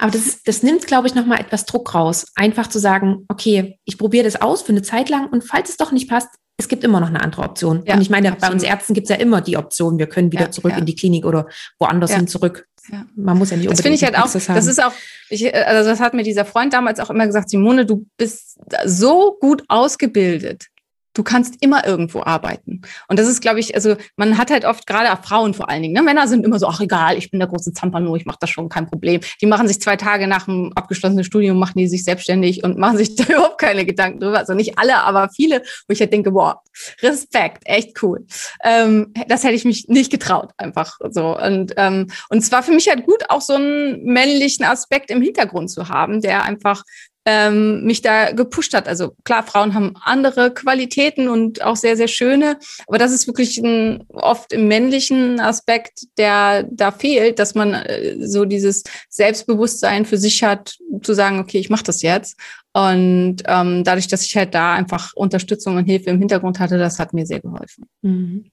Aber 0.00 0.10
das, 0.10 0.42
das 0.44 0.62
nimmt, 0.62 0.86
glaube 0.86 1.06
ich, 1.06 1.14
nochmal 1.14 1.40
etwas 1.40 1.64
Druck 1.64 1.94
raus. 1.94 2.26
Einfach 2.34 2.66
zu 2.68 2.78
sagen, 2.78 3.24
okay, 3.28 3.78
ich 3.84 3.98
probiere 3.98 4.24
das 4.24 4.40
aus 4.40 4.62
für 4.62 4.70
eine 4.72 4.82
Zeit 4.82 5.08
lang 5.08 5.28
und 5.28 5.42
falls 5.42 5.70
es 5.70 5.76
doch 5.76 5.92
nicht 5.92 6.08
passt, 6.08 6.28
es 6.56 6.68
gibt 6.68 6.84
immer 6.84 7.00
noch 7.00 7.08
eine 7.08 7.22
andere 7.22 7.42
Option. 7.42 7.82
Ja, 7.86 7.94
und 7.94 8.02
ich 8.02 8.10
meine, 8.10 8.32
absolut. 8.32 8.48
bei 8.48 8.54
uns 8.54 8.62
Ärzten 8.62 8.92
gibt 8.92 9.06
es 9.06 9.16
ja 9.16 9.16
immer 9.16 9.40
die 9.40 9.56
Option, 9.56 9.98
wir 9.98 10.06
können 10.06 10.30
wieder 10.30 10.44
ja, 10.44 10.50
zurück 10.50 10.72
ja. 10.72 10.78
in 10.78 10.86
die 10.86 10.94
Klinik 10.94 11.24
oder 11.24 11.46
woanders 11.78 12.12
hin 12.12 12.26
zurück. 12.26 12.66
Man 13.14 13.38
muss 13.38 13.50
ja 13.50 13.56
nicht 13.56 13.70
Das 13.70 13.80
finde 13.80 13.96
ich 13.96 14.04
halt 14.04 14.16
auch, 14.16 14.26
haben. 14.26 14.54
das 14.54 14.66
ist 14.66 14.82
auch, 14.82 14.92
ich, 15.28 15.54
also 15.54 15.88
das 15.88 16.00
hat 16.00 16.12
mir 16.12 16.22
dieser 16.22 16.44
Freund 16.44 16.72
damals 16.72 16.98
auch 16.98 17.10
immer 17.10 17.26
gesagt, 17.26 17.50
Simone, 17.50 17.86
du 17.86 18.06
bist 18.16 18.58
so 18.84 19.36
gut 19.40 19.62
ausgebildet 19.68 20.66
du 21.14 21.22
kannst 21.22 21.56
immer 21.60 21.86
irgendwo 21.86 22.22
arbeiten. 22.22 22.82
Und 23.08 23.18
das 23.18 23.26
ist, 23.28 23.40
glaube 23.40 23.60
ich, 23.60 23.74
also 23.74 23.96
man 24.16 24.38
hat 24.38 24.50
halt 24.50 24.64
oft 24.64 24.86
gerade 24.86 25.10
Frauen 25.22 25.54
vor 25.54 25.68
allen 25.68 25.82
Dingen, 25.82 25.94
ne? 25.94 26.02
Männer 26.02 26.28
sind 26.28 26.44
immer 26.44 26.58
so, 26.58 26.66
ach 26.66 26.80
egal, 26.80 27.16
ich 27.16 27.30
bin 27.30 27.40
der 27.40 27.48
große 27.48 27.72
Zampano, 27.72 28.14
ich 28.16 28.26
mache 28.26 28.38
das 28.40 28.50
schon, 28.50 28.68
kein 28.68 28.86
Problem. 28.86 29.20
Die 29.40 29.46
machen 29.46 29.66
sich 29.66 29.80
zwei 29.80 29.96
Tage 29.96 30.26
nach 30.26 30.46
dem 30.46 30.72
abgeschlossenen 30.74 31.24
Studium, 31.24 31.58
machen 31.58 31.78
die 31.78 31.88
sich 31.88 32.04
selbstständig 32.04 32.62
und 32.62 32.78
machen 32.78 32.96
sich 32.96 33.14
da 33.16 33.24
überhaupt 33.24 33.58
keine 33.58 33.84
Gedanken 33.84 34.20
drüber. 34.20 34.38
Also 34.38 34.54
nicht 34.54 34.78
alle, 34.78 34.98
aber 35.02 35.28
viele, 35.34 35.62
wo 35.88 35.92
ich 35.92 36.00
halt 36.00 36.12
denke, 36.12 36.30
boah, 36.30 36.62
Respekt, 37.02 37.62
echt 37.64 38.02
cool. 38.02 38.26
Ähm, 38.62 39.12
das 39.28 39.44
hätte 39.44 39.54
ich 39.54 39.64
mich 39.64 39.88
nicht 39.88 40.10
getraut, 40.10 40.52
einfach 40.56 40.98
so. 41.10 41.36
Und, 41.36 41.74
ähm, 41.76 42.06
und 42.28 42.38
es 42.38 42.52
war 42.52 42.62
für 42.62 42.72
mich 42.72 42.88
halt 42.88 43.04
gut, 43.06 43.24
auch 43.28 43.40
so 43.40 43.54
einen 43.54 44.04
männlichen 44.04 44.64
Aspekt 44.64 45.10
im 45.10 45.22
Hintergrund 45.22 45.70
zu 45.70 45.88
haben, 45.88 46.20
der 46.20 46.44
einfach 46.44 46.84
ähm, 47.26 47.84
mich 47.84 48.00
da 48.02 48.32
gepusht 48.32 48.74
hat. 48.74 48.88
Also 48.88 49.14
klar, 49.24 49.42
Frauen 49.42 49.74
haben 49.74 49.94
andere 50.02 50.52
Qualitäten 50.52 51.28
und 51.28 51.62
auch 51.62 51.76
sehr, 51.76 51.96
sehr 51.96 52.08
schöne, 52.08 52.58
aber 52.86 52.98
das 52.98 53.12
ist 53.12 53.26
wirklich 53.26 53.58
ein, 53.58 54.04
oft 54.08 54.52
im 54.52 54.68
männlichen 54.68 55.38
Aspekt, 55.38 56.06
der 56.16 56.64
da 56.70 56.90
fehlt, 56.90 57.38
dass 57.38 57.54
man 57.54 57.74
äh, 57.74 58.16
so 58.26 58.44
dieses 58.44 58.84
Selbstbewusstsein 59.08 60.06
für 60.06 60.16
sich 60.16 60.42
hat, 60.42 60.76
zu 61.02 61.14
sagen, 61.14 61.38
okay, 61.40 61.58
ich 61.58 61.70
mache 61.70 61.84
das 61.84 62.02
jetzt. 62.02 62.36
Und 62.72 63.38
ähm, 63.46 63.82
dadurch, 63.84 64.06
dass 64.06 64.24
ich 64.24 64.36
halt 64.36 64.54
da 64.54 64.74
einfach 64.74 65.12
Unterstützung 65.14 65.76
und 65.76 65.86
Hilfe 65.86 66.10
im 66.10 66.20
Hintergrund 66.20 66.60
hatte, 66.60 66.78
das 66.78 66.98
hat 66.98 67.12
mir 67.12 67.26
sehr 67.26 67.40
geholfen. 67.40 67.86
Mhm. 68.02 68.50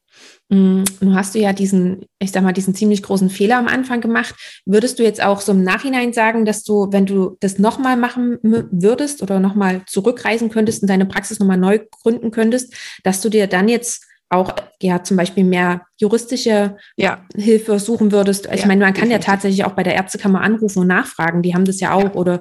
Mm, 0.50 0.84
nun 1.02 1.16
hast 1.16 1.36
du 1.36 1.39
ja 1.39 1.52
diesen, 1.52 2.06
ich 2.20 2.32
sag 2.32 2.43
mal, 2.43 2.54
diesen 2.54 2.74
ziemlich 2.74 3.04
großen 3.04 3.30
Fehler 3.30 3.58
am 3.58 3.68
Anfang 3.68 4.00
gemacht. 4.00 4.36
Würdest 4.66 4.98
du 4.98 5.04
jetzt 5.04 5.22
auch 5.22 5.41
so 5.41 5.52
im 5.52 5.64
Nachhinein 5.64 6.14
sagen, 6.14 6.45
dass 6.45 6.64
du, 6.64 6.88
wenn 6.91 7.06
du 7.06 7.38
das 7.41 7.60
nochmal 7.60 7.98
machen 7.98 8.38
würdest 8.41 9.22
oder 9.22 9.39
nochmal 9.39 9.82
zurückreisen 9.88 10.50
könntest 10.50 10.82
und 10.82 10.89
deine 10.89 11.06
Praxis 11.06 11.39
nochmal 11.39 11.58
neu 11.58 11.80
gründen 12.02 12.32
könntest, 12.32 12.74
dass 13.04 13.22
du 13.22 13.30
dir 13.30 13.48
dann 13.48 13.68
jetzt 13.68 14.06
auch 14.30 14.54
ja 14.82 15.04
zum 15.04 15.18
Beispiel 15.18 15.43
mehr 15.43 15.82
juristische 15.98 16.78
ja. 16.98 17.26
Hilfe 17.36 17.80
suchen 17.80 18.12
würdest? 18.12 18.48
Ich 18.54 18.62
ja, 18.62 18.68
meine, 18.68 18.84
man 18.84 18.93
kann 18.93 19.10
definitiv. 19.10 19.28
ja 19.28 19.34
tatsächlich 19.34 19.66
auch 19.66 19.72
bei 19.72 19.84
der 19.84 19.95
Ärztekammer 19.95 20.41
anrufen 20.41 20.80
und 20.80 20.88
nachfragen. 20.88 21.41
Die 21.41 21.54
haben 21.54 21.66
das 21.66 21.80
ja 21.80 21.93
auch 21.93 22.04
ja. 22.04 22.14
oder 22.14 22.39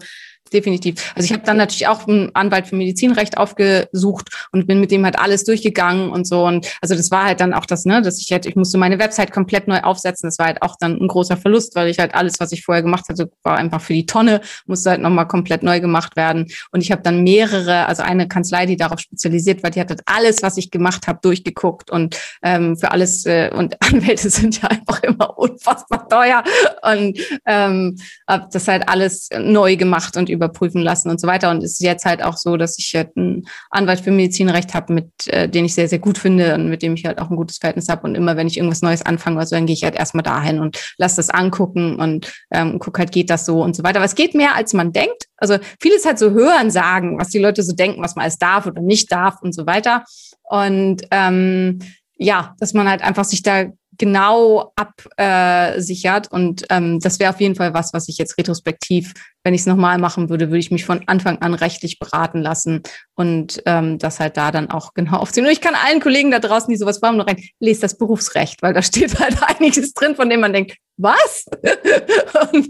definitiv. 0.52 1.12
Also 1.14 1.26
ich 1.26 1.32
habe 1.32 1.44
dann 1.44 1.56
natürlich 1.56 1.88
auch 1.88 2.06
einen 2.06 2.34
Anwalt 2.34 2.66
für 2.66 2.76
Medizinrecht 2.76 3.38
aufgesucht 3.38 4.48
und 4.52 4.66
bin 4.66 4.80
mit 4.80 4.90
dem 4.90 5.04
halt 5.04 5.18
alles 5.18 5.44
durchgegangen 5.44 6.10
und 6.10 6.26
so. 6.26 6.44
Und 6.44 6.66
also 6.80 6.94
das 6.94 7.10
war 7.10 7.24
halt 7.24 7.40
dann 7.40 7.52
auch 7.54 7.66
das, 7.66 7.84
ne, 7.84 8.02
dass 8.02 8.20
ich 8.20 8.30
halt, 8.32 8.46
ich 8.46 8.56
musste 8.56 8.78
meine 8.78 8.98
Website 8.98 9.32
komplett 9.32 9.68
neu 9.68 9.80
aufsetzen. 9.80 10.28
Das 10.28 10.38
war 10.38 10.46
halt 10.46 10.62
auch 10.62 10.76
dann 10.78 10.98
ein 11.00 11.08
großer 11.08 11.36
Verlust, 11.36 11.74
weil 11.74 11.88
ich 11.88 11.98
halt 11.98 12.14
alles, 12.14 12.40
was 12.40 12.52
ich 12.52 12.64
vorher 12.64 12.82
gemacht 12.82 13.08
hatte, 13.08 13.30
war 13.42 13.56
einfach 13.56 13.80
für 13.80 13.94
die 13.94 14.06
Tonne, 14.06 14.40
musste 14.66 14.90
halt 14.90 15.00
nochmal 15.00 15.28
komplett 15.28 15.62
neu 15.62 15.80
gemacht 15.80 16.16
werden. 16.16 16.46
Und 16.70 16.80
ich 16.80 16.92
habe 16.92 17.02
dann 17.02 17.22
mehrere, 17.22 17.86
also 17.86 18.02
eine 18.02 18.28
Kanzlei, 18.28 18.66
die 18.66 18.76
darauf 18.76 19.00
spezialisiert 19.00 19.62
war, 19.62 19.70
die 19.70 19.80
hat 19.80 19.90
halt 19.90 20.02
alles, 20.06 20.42
was 20.42 20.56
ich 20.56 20.70
gemacht 20.70 21.06
habe, 21.06 21.18
durchgeguckt 21.22 21.90
und 21.90 22.18
ähm, 22.42 22.76
für 22.76 22.90
alles, 22.90 23.26
äh, 23.26 23.50
und 23.52 23.76
Anwälte 23.82 24.30
sind 24.30 24.62
ja 24.62 24.68
einfach 24.68 25.02
immer 25.02 25.38
unfassbar 25.38 26.08
teuer. 26.08 26.42
Und 26.82 27.18
ähm, 27.46 27.96
habe 28.28 28.48
das 28.52 28.68
halt 28.68 28.88
alles 28.88 29.28
neu 29.38 29.76
gemacht 29.76 30.16
und 30.16 30.28
überprüfen 30.36 30.80
lassen 30.82 31.10
und 31.10 31.20
so 31.20 31.26
weiter. 31.26 31.50
Und 31.50 31.62
es 31.62 31.72
ist 31.72 31.82
jetzt 31.82 32.04
halt 32.04 32.22
auch 32.22 32.36
so, 32.36 32.56
dass 32.56 32.78
ich 32.78 32.94
halt 32.94 33.16
einen 33.16 33.46
Anwalt 33.70 34.00
für 34.00 34.10
Medizinrecht 34.10 34.74
habe, 34.74 34.92
mit 34.92 35.10
äh, 35.26 35.48
den 35.48 35.64
ich 35.64 35.74
sehr, 35.74 35.88
sehr 35.88 35.98
gut 35.98 36.18
finde 36.18 36.54
und 36.54 36.68
mit 36.68 36.82
dem 36.82 36.94
ich 36.94 37.04
halt 37.04 37.18
auch 37.18 37.30
ein 37.30 37.36
gutes 37.36 37.58
Verhältnis 37.58 37.88
habe. 37.88 38.02
Und 38.06 38.14
immer, 38.14 38.36
wenn 38.36 38.46
ich 38.46 38.56
irgendwas 38.56 38.82
Neues 38.82 39.04
anfange 39.04 39.36
oder 39.36 39.46
so, 39.46 39.56
dann 39.56 39.66
gehe 39.66 39.74
ich 39.74 39.84
halt 39.84 39.96
erstmal 39.96 40.22
dahin 40.22 40.60
und 40.60 40.78
lasse 40.98 41.16
das 41.16 41.30
angucken 41.30 41.96
und 41.96 42.32
ähm, 42.50 42.78
gucke 42.78 42.98
halt, 42.98 43.12
geht 43.12 43.30
das 43.30 43.46
so 43.46 43.62
und 43.62 43.74
so 43.74 43.82
weiter. 43.82 43.98
Aber 43.98 44.06
es 44.06 44.14
geht 44.14 44.34
mehr, 44.34 44.54
als 44.54 44.72
man 44.72 44.92
denkt. 44.92 45.26
Also 45.36 45.58
vieles 45.80 46.04
halt 46.06 46.18
so 46.18 46.30
hören 46.30 46.70
sagen, 46.70 47.18
was 47.18 47.28
die 47.28 47.38
Leute 47.38 47.62
so 47.62 47.74
denken, 47.74 48.02
was 48.02 48.16
man 48.16 48.24
alles 48.24 48.38
darf 48.38 48.66
oder 48.66 48.80
nicht 48.80 49.10
darf 49.12 49.42
und 49.42 49.54
so 49.54 49.66
weiter. 49.66 50.04
Und 50.44 51.02
ähm, 51.10 51.80
ja, 52.18 52.54
dass 52.58 52.72
man 52.72 52.88
halt 52.88 53.02
einfach 53.02 53.24
sich 53.24 53.42
da 53.42 53.66
genau 53.98 54.72
absichert. 54.76 56.30
Und 56.30 56.64
ähm, 56.70 57.00
das 57.00 57.18
wäre 57.18 57.30
auf 57.30 57.40
jeden 57.40 57.54
Fall 57.54 57.74
was, 57.74 57.92
was 57.92 58.08
ich 58.08 58.18
jetzt 58.18 58.38
retrospektiv, 58.38 59.14
wenn 59.44 59.54
ich 59.54 59.60
es 59.60 59.66
nochmal 59.66 59.98
machen 59.98 60.28
würde, 60.28 60.48
würde 60.48 60.58
ich 60.58 60.72
mich 60.72 60.84
von 60.84 61.02
Anfang 61.06 61.38
an 61.38 61.54
rechtlich 61.54 62.00
beraten 62.00 62.40
lassen 62.40 62.82
und 63.14 63.62
ähm, 63.64 63.98
das 63.98 64.18
halt 64.18 64.36
da 64.36 64.50
dann 64.50 64.70
auch 64.70 64.92
genau 64.92 65.18
aufziehen. 65.18 65.46
Und 65.46 65.52
ich 65.52 65.60
kann 65.60 65.76
allen 65.76 66.00
Kollegen 66.00 66.32
da 66.32 66.40
draußen, 66.40 66.68
die 66.68 66.76
sowas 66.76 67.00
haben, 67.00 67.16
noch 67.16 67.28
rein, 67.28 67.40
lest 67.60 67.84
das 67.84 67.96
Berufsrecht, 67.96 68.60
weil 68.62 68.74
da 68.74 68.82
steht 68.82 69.18
halt 69.20 69.36
einiges 69.42 69.94
drin, 69.94 70.16
von 70.16 70.28
dem 70.28 70.40
man 70.40 70.52
denkt, 70.52 70.76
was? 70.96 71.44
und, 72.52 72.66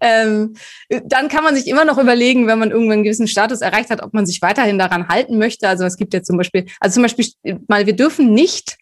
ähm, 0.00 0.54
dann 1.04 1.28
kann 1.28 1.44
man 1.44 1.54
sich 1.54 1.66
immer 1.66 1.84
noch 1.84 1.98
überlegen, 1.98 2.46
wenn 2.46 2.58
man 2.58 2.70
irgendwann 2.70 2.94
einen 2.94 3.04
gewissen 3.04 3.28
Status 3.28 3.60
erreicht 3.60 3.90
hat, 3.90 4.02
ob 4.02 4.14
man 4.14 4.24
sich 4.24 4.40
weiterhin 4.40 4.78
daran 4.78 5.08
halten 5.08 5.38
möchte. 5.38 5.68
Also 5.68 5.84
es 5.84 5.96
gibt 5.96 6.14
ja 6.14 6.22
zum 6.22 6.38
Beispiel, 6.38 6.66
also 6.80 6.94
zum 6.94 7.02
Beispiel 7.02 7.26
mal, 7.68 7.84
wir 7.86 7.96
dürfen 7.96 8.32
nicht 8.32 8.76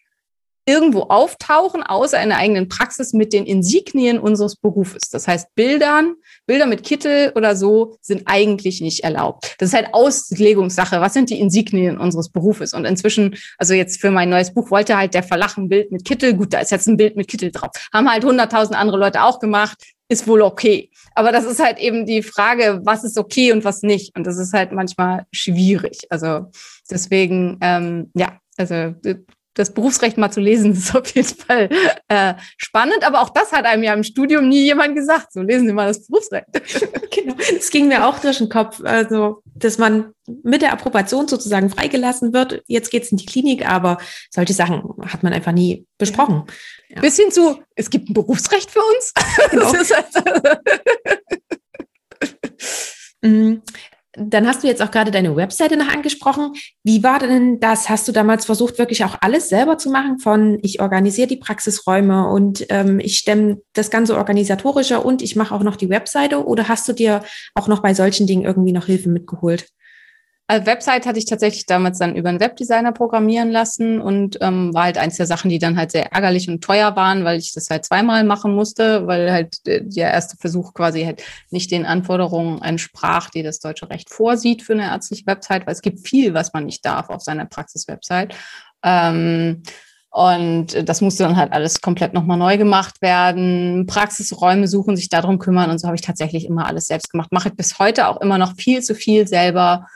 irgendwo 0.65 1.01
auftauchen, 1.03 1.83
außer 1.83 2.21
in 2.21 2.29
der 2.29 2.37
eigenen 2.37 2.69
Praxis 2.69 3.13
mit 3.13 3.33
den 3.33 3.45
Insignien 3.45 4.19
unseres 4.19 4.55
Berufes. 4.55 5.09
Das 5.11 5.27
heißt, 5.27 5.53
Bildern, 5.55 6.15
Bilder 6.45 6.67
mit 6.67 6.83
Kittel 6.83 7.31
oder 7.35 7.55
so 7.55 7.97
sind 8.01 8.23
eigentlich 8.25 8.81
nicht 8.81 9.03
erlaubt. 9.03 9.55
Das 9.57 9.69
ist 9.69 9.75
halt 9.75 9.93
Auslegungssache. 9.93 11.01
Was 11.01 11.13
sind 11.13 11.29
die 11.29 11.39
Insignien 11.39 11.97
unseres 11.97 12.29
Berufes? 12.29 12.73
Und 12.73 12.85
inzwischen, 12.85 13.35
also 13.57 13.73
jetzt 13.73 13.99
für 13.99 14.11
mein 14.11 14.29
neues 14.29 14.53
Buch 14.53 14.69
wollte 14.71 14.97
halt 14.97 15.13
der 15.13 15.23
Verlag 15.23 15.57
ein 15.57 15.69
Bild 15.69 15.91
mit 15.91 16.05
Kittel. 16.05 16.33
Gut, 16.35 16.53
da 16.53 16.59
ist 16.59 16.71
jetzt 16.71 16.87
ein 16.87 16.97
Bild 16.97 17.15
mit 17.15 17.27
Kittel 17.27 17.51
drauf. 17.51 17.71
Haben 17.93 18.09
halt 18.09 18.23
hunderttausend 18.23 18.77
andere 18.77 18.97
Leute 18.97 19.23
auch 19.23 19.39
gemacht. 19.39 19.77
Ist 20.09 20.27
wohl 20.27 20.41
okay. 20.41 20.91
Aber 21.15 21.31
das 21.31 21.45
ist 21.45 21.63
halt 21.63 21.79
eben 21.79 22.05
die 22.05 22.21
Frage, 22.21 22.81
was 22.83 23.03
ist 23.03 23.17
okay 23.17 23.53
und 23.53 23.63
was 23.63 23.81
nicht. 23.81 24.15
Und 24.15 24.27
das 24.27 24.37
ist 24.37 24.53
halt 24.53 24.73
manchmal 24.73 25.25
schwierig. 25.31 25.99
Also 26.09 26.47
deswegen, 26.89 27.57
ähm, 27.61 28.11
ja, 28.13 28.37
also 28.57 28.93
das 29.53 29.73
Berufsrecht 29.73 30.17
mal 30.17 30.31
zu 30.31 30.39
lesen, 30.39 30.71
ist 30.73 30.95
auf 30.95 31.13
jeden 31.13 31.27
Fall 31.27 31.69
äh, 32.07 32.33
spannend. 32.57 33.03
Aber 33.05 33.21
auch 33.21 33.29
das 33.29 33.51
hat 33.51 33.65
einem 33.65 33.83
ja 33.83 33.93
im 33.93 34.03
Studium 34.03 34.47
nie 34.47 34.63
jemand 34.65 34.95
gesagt. 34.95 35.33
So 35.33 35.41
lesen 35.41 35.67
Sie 35.67 35.73
mal 35.73 35.87
das 35.87 36.07
Berufsrecht. 36.07 36.47
genau. 37.11 37.35
Das 37.53 37.69
ging 37.69 37.87
mir 37.87 38.05
auch 38.05 38.19
durch 38.19 38.37
den 38.37 38.49
Kopf. 38.49 38.81
Also, 38.83 39.41
dass 39.55 39.77
man 39.77 40.13
mit 40.43 40.61
der 40.61 40.71
Approbation 40.73 41.27
sozusagen 41.27 41.69
freigelassen 41.69 42.33
wird. 42.33 42.63
Jetzt 42.67 42.91
geht's 42.91 43.11
in 43.11 43.17
die 43.17 43.25
Klinik, 43.25 43.67
aber 43.67 43.97
solche 44.29 44.53
Sachen 44.53 44.83
hat 45.07 45.23
man 45.23 45.33
einfach 45.33 45.51
nie 45.51 45.85
besprochen. 45.97 46.43
Ja. 46.89 47.01
Bis 47.01 47.17
hin 47.17 47.31
zu, 47.31 47.61
es 47.75 47.89
gibt 47.89 48.09
ein 48.09 48.13
Berufsrecht 48.13 48.71
für 48.71 48.79
uns. 48.79 49.13
Genau. 49.51 49.71
Dann 54.13 54.45
hast 54.45 54.61
du 54.61 54.67
jetzt 54.67 54.81
auch 54.81 54.91
gerade 54.91 55.09
deine 55.09 55.35
Webseite 55.37 55.77
noch 55.77 55.87
angesprochen. 55.87 56.53
Wie 56.83 57.01
war 57.01 57.19
denn 57.19 57.61
das? 57.61 57.87
Hast 57.87 58.07
du 58.07 58.11
damals 58.11 58.45
versucht, 58.45 58.77
wirklich 58.77 59.05
auch 59.05 59.17
alles 59.21 59.47
selber 59.47 59.77
zu 59.77 59.89
machen? 59.89 60.19
Von 60.19 60.59
ich 60.61 60.81
organisiere 60.81 61.27
die 61.27 61.37
Praxisräume 61.37 62.27
und 62.27 62.65
ähm, 62.69 62.99
ich 62.99 63.17
stemme 63.17 63.61
das 63.71 63.89
ganze 63.89 64.17
organisatorische 64.17 64.99
und 64.99 65.21
ich 65.21 65.37
mache 65.37 65.55
auch 65.55 65.63
noch 65.63 65.77
die 65.77 65.89
Webseite? 65.89 66.45
Oder 66.45 66.67
hast 66.67 66.89
du 66.89 66.93
dir 66.93 67.23
auch 67.55 67.69
noch 67.69 67.81
bei 67.81 67.93
solchen 67.93 68.27
Dingen 68.27 68.43
irgendwie 68.43 68.73
noch 68.73 68.87
Hilfe 68.87 69.09
mitgeholt? 69.09 69.67
Also 70.51 70.65
Website 70.65 71.05
hatte 71.05 71.17
ich 71.17 71.23
tatsächlich 71.27 71.65
damals 71.65 71.97
dann 71.97 72.17
über 72.17 72.27
einen 72.27 72.41
Webdesigner 72.41 72.91
programmieren 72.91 73.51
lassen 73.51 74.01
und 74.01 74.37
ähm, 74.41 74.73
war 74.73 74.83
halt 74.83 74.97
eins 74.97 75.15
der 75.15 75.25
Sachen, 75.25 75.49
die 75.49 75.59
dann 75.59 75.77
halt 75.77 75.91
sehr 75.91 76.11
ärgerlich 76.11 76.49
und 76.49 76.61
teuer 76.61 76.93
waren, 76.97 77.23
weil 77.23 77.39
ich 77.39 77.53
das 77.53 77.69
halt 77.69 77.85
zweimal 77.85 78.25
machen 78.25 78.53
musste, 78.53 79.07
weil 79.07 79.31
halt 79.31 79.65
äh, 79.65 79.81
der 79.81 80.11
erste 80.11 80.35
Versuch 80.35 80.73
quasi 80.73 81.05
halt 81.05 81.23
nicht 81.51 81.71
den 81.71 81.85
Anforderungen 81.85 82.61
entsprach, 82.61 83.29
die 83.29 83.43
das 83.43 83.61
deutsche 83.61 83.89
Recht 83.89 84.09
vorsieht 84.09 84.61
für 84.61 84.73
eine 84.73 84.87
ärztliche 84.87 85.25
Website, 85.25 85.65
weil 85.65 85.73
es 85.73 85.81
gibt 85.81 86.05
viel, 86.05 86.33
was 86.33 86.51
man 86.51 86.65
nicht 86.65 86.85
darf 86.85 87.09
auf 87.09 87.21
seiner 87.21 87.45
Praxiswebsite. 87.45 88.35
Ähm, 88.83 89.63
und 90.09 90.67
das 90.83 90.99
musste 90.99 91.23
dann 91.23 91.37
halt 91.37 91.53
alles 91.53 91.79
komplett 91.79 92.13
nochmal 92.13 92.37
neu 92.37 92.57
gemacht 92.57 93.01
werden. 93.01 93.85
Praxisräume 93.87 94.67
suchen, 94.67 94.97
sich 94.97 95.07
darum 95.07 95.39
kümmern. 95.39 95.71
Und 95.71 95.79
so 95.79 95.87
habe 95.87 95.95
ich 95.95 96.01
tatsächlich 96.01 96.45
immer 96.45 96.67
alles 96.67 96.87
selbst 96.87 97.09
gemacht. 97.09 97.31
Mache 97.31 97.47
ich 97.47 97.55
bis 97.55 97.79
heute 97.79 98.09
auch 98.09 98.19
immer 98.19 98.37
noch 98.37 98.57
viel 98.57 98.81
zu 98.81 98.95
viel 98.95 99.29
selber 99.29 99.87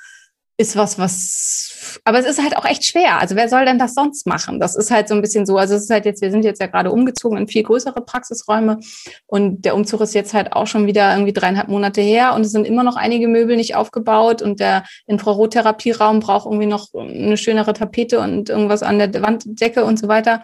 ist 0.57 0.77
was, 0.77 0.97
was, 0.97 1.99
aber 2.05 2.19
es 2.19 2.25
ist 2.25 2.41
halt 2.41 2.55
auch 2.55 2.63
echt 2.63 2.85
schwer. 2.85 3.19
Also 3.19 3.35
wer 3.35 3.49
soll 3.49 3.65
denn 3.65 3.77
das 3.77 3.93
sonst 3.93 4.25
machen? 4.25 4.59
Das 4.59 4.75
ist 4.75 4.89
halt 4.89 5.09
so 5.09 5.15
ein 5.15 5.21
bisschen 5.21 5.45
so, 5.45 5.57
also 5.57 5.75
es 5.75 5.83
ist 5.83 5.89
halt 5.89 6.05
jetzt, 6.05 6.21
wir 6.21 6.31
sind 6.31 6.45
jetzt 6.45 6.61
ja 6.61 6.67
gerade 6.67 6.91
umgezogen 6.91 7.37
in 7.37 7.47
viel 7.47 7.63
größere 7.63 8.01
Praxisräume 8.01 8.79
und 9.27 9.65
der 9.65 9.75
Umzug 9.75 9.99
ist 10.01 10.13
jetzt 10.13 10.33
halt 10.33 10.53
auch 10.53 10.67
schon 10.67 10.87
wieder 10.87 11.11
irgendwie 11.13 11.33
dreieinhalb 11.33 11.67
Monate 11.67 12.01
her 12.01 12.33
und 12.35 12.45
es 12.45 12.51
sind 12.51 12.65
immer 12.65 12.83
noch 12.83 12.95
einige 12.95 13.27
Möbel 13.27 13.57
nicht 13.57 13.75
aufgebaut 13.75 14.41
und 14.41 14.61
der 14.61 14.85
Infrarottherapieraum 15.07 16.21
braucht 16.21 16.45
irgendwie 16.45 16.67
noch 16.67 16.93
eine 16.93 17.35
schönere 17.35 17.73
Tapete 17.73 18.19
und 18.19 18.49
irgendwas 18.49 18.81
an 18.81 18.99
der 18.99 19.13
Wanddecke 19.21 19.83
und 19.83 19.99
so 19.99 20.07
weiter. 20.07 20.43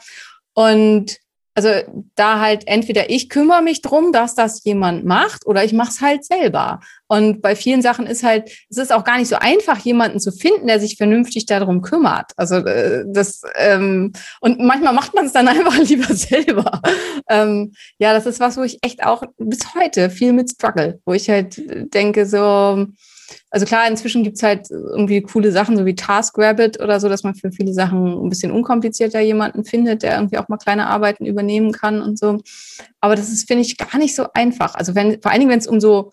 Und 0.54 1.21
also 1.54 1.70
da 2.16 2.40
halt 2.40 2.68
entweder 2.68 3.10
ich 3.10 3.30
kümmere 3.30 3.62
mich 3.62 3.82
drum, 3.82 4.12
dass 4.12 4.36
das 4.36 4.64
jemand 4.64 5.06
macht, 5.06 5.46
oder 5.46 5.64
ich 5.64 5.74
mache 5.74 5.90
es 5.90 6.02
halt 6.02 6.26
selber. 6.26 6.80
Und 7.08 7.42
bei 7.42 7.56
vielen 7.56 7.82
Sachen 7.82 8.08
ist 8.08 8.24
halt, 8.24 8.50
es 8.70 8.78
ist 8.78 8.94
auch 8.94 9.04
gar 9.04 9.18
nicht 9.18 9.28
so 9.28 9.36
einfach, 9.36 9.78
jemanden 9.80 10.20
zu 10.20 10.32
finden, 10.32 10.68
der 10.68 10.80
sich 10.80 10.96
vernünftig 10.96 11.46
darum 11.46 11.82
kümmert. 11.82 12.32
Also 12.38 12.56
äh, 12.56 13.04
das 13.08 13.42
ähm, 13.56 14.14
und 14.40 14.60
manchmal 14.60 14.94
macht 14.94 15.14
man 15.14 15.26
es 15.26 15.34
dann 15.34 15.48
einfach 15.50 15.78
lieber 15.78 16.14
selber. 16.14 16.82
Ähm, 17.30 17.74
ja, 17.98 18.14
das 18.14 18.26
ist 18.26 18.40
was, 18.40 18.58
wo 18.58 18.64
ich 18.64 18.80
echt 18.82 19.04
auch 19.04 19.24
bis 19.38 19.76
heute 19.76 20.10
viel 20.10 20.34
mit 20.34 20.50
struggle, 20.52 21.02
wo 21.06 21.14
ich 21.14 21.30
halt 21.30 21.62
denke 21.94 22.26
so 22.26 22.88
also 23.50 23.66
klar, 23.66 23.88
inzwischen 23.88 24.24
gibt's 24.24 24.44
halt 24.44 24.70
irgendwie 24.70 25.22
coole 25.22 25.52
Sachen, 25.52 25.78
so 25.78 25.86
wie 25.86 25.96
TaskRabbit 25.96 26.82
oder 26.82 27.00
so, 27.00 27.10
dass 27.10 27.24
man 27.24 27.36
für 27.36 27.52
viele 27.52 27.74
Sachen 27.74 28.26
ein 28.26 28.30
bisschen 28.30 28.52
unkomplizierter 28.52 29.20
jemanden 29.20 29.66
findet, 29.66 30.04
der 30.04 30.16
irgendwie 30.16 30.38
auch 30.38 30.48
mal 30.48 30.58
kleine 30.58 30.88
Arbeiten 30.88 31.26
übernehmen 31.26 31.72
kann 31.72 32.02
und 32.02 32.18
so. 32.18 32.40
Aber 33.00 33.16
das 33.16 33.30
ist, 33.30 33.48
finde 33.48 33.64
ich, 33.64 33.78
gar 33.78 33.98
nicht 33.98 34.16
so 34.16 34.28
einfach. 34.34 34.76
Also 34.76 34.96
wenn, 34.96 35.22
vor 35.22 35.32
allen 35.32 35.42
Dingen, 35.42 35.52
wenn 35.52 35.60
es 35.60 35.68
um 35.68 35.80
so 35.80 36.12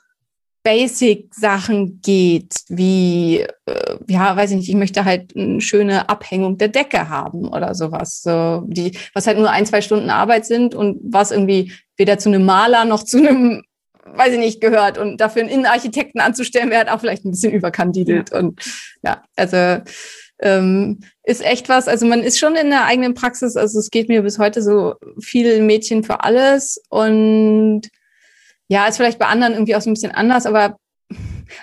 Basic-Sachen 0.69 2.01
geht, 2.03 2.53
wie, 2.69 3.41
äh, 3.67 3.97
ja, 4.09 4.37
weiß 4.37 4.51
ich 4.51 4.57
nicht, 4.57 4.69
ich 4.69 4.75
möchte 4.75 5.05
halt 5.05 5.35
eine 5.37 5.61
schöne 5.61 6.09
Abhängung 6.09 6.59
der 6.59 6.69
Decke 6.69 7.09
haben 7.09 7.49
oder 7.49 7.75
sowas. 7.75 8.23
So, 8.23 8.65
die, 8.67 8.93
was 9.15 9.27
halt 9.27 9.39
nur 9.39 9.51
ein, 9.51 9.67
zwei 9.67 9.81
Stunden 9.81 10.11
Arbeit 10.11 10.47
sind 10.47 10.75
und 10.75 10.99
was 11.03 11.31
irgendwie 11.31 11.73
weder 11.97 12.19
zu 12.19 12.29
einem 12.29 12.45
Maler 12.45 12.85
noch 12.85 13.03
zu 13.03 13.19
einem 13.19 13.63
weiß 14.15 14.33
ich 14.33 14.39
nicht, 14.39 14.61
gehört. 14.61 14.99
Und 14.99 15.19
dafür 15.21 15.43
einen 15.43 15.51
Innenarchitekten 15.51 16.21
anzustellen, 16.21 16.71
wäre 16.71 16.81
halt 16.81 16.91
auch 16.91 17.01
vielleicht 17.01 17.25
ein 17.25 17.31
bisschen 17.31 17.53
überkandidelt. 17.53 18.31
Ja. 18.31 18.39
Und 18.39 18.61
ja, 19.03 19.23
also 19.37 19.83
ähm, 20.41 21.01
ist 21.25 21.45
echt 21.45 21.69
was. 21.69 21.89
Also 21.89 22.07
man 22.07 22.21
ist 22.21 22.39
schon 22.39 22.57
in 22.57 22.71
der 22.71 22.85
eigenen 22.85 23.15
Praxis. 23.15 23.57
Also 23.57 23.79
es 23.79 23.91
geht 23.91 24.09
mir 24.09 24.23
bis 24.23 24.39
heute 24.39 24.63
so 24.63 24.95
viel 25.21 25.63
Mädchen 25.63 26.05
für 26.05 26.23
alles. 26.23 26.81
Und 26.89 27.83
ja, 28.69 28.87
ist 28.87 28.97
vielleicht 28.97 29.19
bei 29.19 29.27
anderen 29.27 29.55
irgendwie 29.55 29.77
auch 29.77 29.81
so 29.81 29.91
ein 29.91 29.95
bisschen 29.95 30.13
anders, 30.13 30.47
aber 30.47 30.77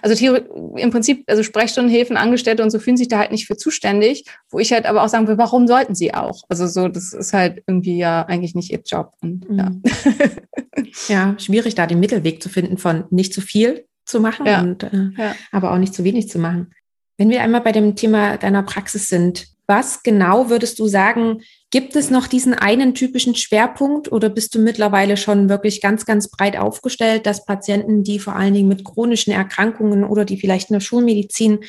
also 0.01 0.36
im 0.75 0.89
Prinzip, 0.91 1.23
also 1.27 1.43
Sprechstundenhilfen, 1.43 2.17
Angestellte 2.17 2.63
und 2.63 2.69
so 2.69 2.79
fühlen 2.79 2.97
sich 2.97 3.07
da 3.07 3.19
halt 3.19 3.31
nicht 3.31 3.47
für 3.47 3.57
zuständig, 3.57 4.25
wo 4.49 4.59
ich 4.59 4.71
halt 4.71 4.86
aber 4.86 5.03
auch 5.03 5.09
sagen 5.09 5.27
will, 5.27 5.38
warum 5.38 5.67
sollten 5.67 5.95
sie 5.95 6.13
auch? 6.13 6.43
Also 6.49 6.67
so, 6.67 6.88
das 6.88 7.13
ist 7.13 7.33
halt 7.33 7.63
irgendwie 7.67 7.97
ja 7.97 8.23
eigentlich 8.23 8.55
nicht 8.55 8.71
ihr 8.71 8.81
Job. 8.86 9.13
Und, 9.21 9.45
ja. 9.49 9.69
Mhm. 9.69 9.81
ja, 11.07 11.36
schwierig 11.39 11.75
da 11.75 11.88
den 11.88 11.99
Mittelweg 11.99 12.41
zu 12.41 12.49
finden 12.49 12.77
von 12.77 13.05
nicht 13.09 13.33
zu 13.33 13.41
viel 13.41 13.86
zu 14.05 14.19
machen, 14.19 14.45
ja. 14.45 14.61
Und, 14.61 14.83
äh, 14.83 15.09
ja. 15.17 15.36
aber 15.51 15.71
auch 15.71 15.77
nicht 15.77 15.93
zu 15.93 16.03
wenig 16.03 16.29
zu 16.29 16.39
machen. 16.39 16.71
Wenn 17.17 17.29
wir 17.29 17.41
einmal 17.41 17.61
bei 17.61 17.71
dem 17.71 17.95
Thema 17.95 18.38
deiner 18.38 18.63
Praxis 18.63 19.07
sind, 19.07 19.47
was 19.68 20.03
genau 20.03 20.49
würdest 20.49 20.80
du 20.80 20.88
sagen, 20.88 21.41
gibt 21.72 21.95
es 21.95 22.09
noch 22.09 22.28
diesen 22.28 22.53
einen 22.53 22.93
typischen 22.93 23.36
Schwerpunkt 23.36 24.11
oder 24.11 24.30
bist 24.30 24.55
du 24.55 24.59
mittlerweile 24.59 25.18
schon 25.18 25.49
wirklich 25.49 25.82
ganz, 25.82 26.05
ganz 26.05 26.30
breit 26.30 26.57
aufgestellt, 26.57 27.26
dass 27.26 27.45
Patienten, 27.45 28.03
die 28.03 28.20
vor 28.20 28.36
allen 28.36 28.53
Dingen 28.53 28.70
mit 28.70 28.86
chronischen 28.86 29.34
Erkrankungen 29.34 30.03
oder 30.03 30.26
die 30.26 30.38
vielleicht 30.38 30.70
in 30.70 30.76
der 30.76 30.82
Schulmedizin 30.82 31.59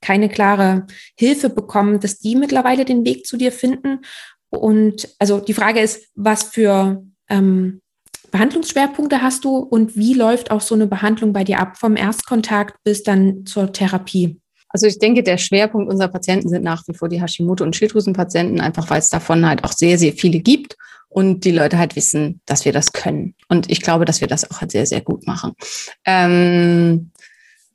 keine 0.00 0.28
klare 0.28 0.86
Hilfe 1.18 1.48
bekommen, 1.48 2.00
dass 2.00 2.18
die 2.18 2.36
mittlerweile 2.36 2.84
den 2.84 3.04
Weg 3.04 3.26
zu 3.26 3.36
dir 3.36 3.52
finden? 3.52 4.00
Und 4.50 5.08
also 5.18 5.40
die 5.40 5.54
Frage 5.54 5.80
ist, 5.80 6.08
was 6.14 6.44
für 6.44 7.04
ähm, 7.28 7.80
Behandlungsschwerpunkte 8.30 9.22
hast 9.22 9.44
du 9.44 9.56
und 9.58 9.96
wie 9.96 10.14
läuft 10.14 10.50
auch 10.50 10.60
so 10.60 10.74
eine 10.74 10.86
Behandlung 10.86 11.32
bei 11.32 11.44
dir 11.44 11.60
ab, 11.60 11.78
vom 11.78 11.96
Erstkontakt 11.96 12.76
bis 12.82 13.02
dann 13.02 13.46
zur 13.46 13.72
Therapie? 13.72 14.40
Also 14.74 14.88
ich 14.88 14.98
denke, 14.98 15.22
der 15.22 15.38
Schwerpunkt 15.38 15.88
unserer 15.88 16.08
Patienten 16.08 16.48
sind 16.48 16.64
nach 16.64 16.82
wie 16.88 16.94
vor 16.94 17.08
die 17.08 17.22
Hashimoto- 17.22 17.62
und 17.62 17.76
Schilddrüsenpatienten, 17.76 18.60
einfach 18.60 18.90
weil 18.90 18.98
es 18.98 19.08
davon 19.08 19.46
halt 19.46 19.62
auch 19.62 19.70
sehr, 19.70 19.98
sehr 19.98 20.12
viele 20.14 20.40
gibt 20.40 20.76
und 21.08 21.44
die 21.44 21.52
Leute 21.52 21.78
halt 21.78 21.94
wissen, 21.94 22.40
dass 22.44 22.64
wir 22.64 22.72
das 22.72 22.92
können. 22.92 23.36
Und 23.48 23.70
ich 23.70 23.82
glaube, 23.82 24.04
dass 24.04 24.20
wir 24.20 24.26
das 24.26 24.50
auch 24.50 24.60
halt 24.60 24.72
sehr, 24.72 24.84
sehr 24.84 25.00
gut 25.00 25.28
machen. 25.28 25.52
Ähm, 26.04 27.12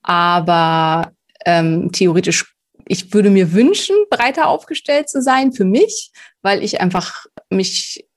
aber 0.03 1.13
ähm, 1.45 1.89
theoretisch, 1.93 2.53
ich 2.85 3.13
würde 3.13 3.29
mir 3.29 3.53
wünschen, 3.53 3.95
breiter 4.09 4.49
aufgestellt 4.49 5.07
zu 5.07 5.21
sein 5.21 5.53
für 5.53 5.63
mich, 5.63 6.11
weil 6.41 6.61
ich 6.61 6.81
einfach 6.81 7.27
mich 7.49 8.08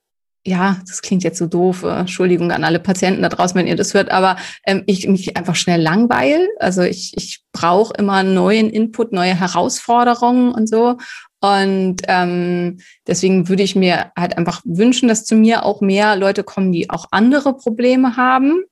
ja, 0.45 0.81
das 0.85 1.01
klingt 1.01 1.23
jetzt 1.23 1.37
so 1.37 1.47
doof, 1.47 1.83
äh, 1.83 1.99
Entschuldigung 1.99 2.51
an 2.51 2.63
alle 2.63 2.79
Patienten 2.79 3.21
da 3.21 3.29
draußen, 3.29 3.55
wenn 3.55 3.67
ihr 3.67 3.77
das 3.77 3.93
hört, 3.93 4.11
aber 4.11 4.35
ähm, 4.65 4.83
ich 4.87 5.07
mich 5.07 5.37
einfach 5.37 5.55
schnell 5.55 5.81
langweil. 5.81 6.49
Also 6.59 6.81
ich, 6.81 7.13
ich 7.15 7.43
brauche 7.53 7.93
immer 7.97 8.23
neuen 8.23 8.69
Input, 8.69 9.13
neue 9.13 9.39
Herausforderungen 9.39 10.53
und 10.53 10.67
so. 10.67 10.97
Und 11.39 11.97
ähm, 12.07 12.79
deswegen 13.07 13.47
würde 13.49 13.63
ich 13.63 13.75
mir 13.75 14.11
halt 14.17 14.37
einfach 14.37 14.61
wünschen, 14.65 15.07
dass 15.07 15.25
zu 15.25 15.35
mir 15.35 15.65
auch 15.65 15.81
mehr 15.81 16.15
Leute 16.15 16.43
kommen, 16.43 16.71
die 16.71 16.89
auch 16.89 17.05
andere 17.11 17.55
Probleme 17.55 18.17
haben. 18.17 18.63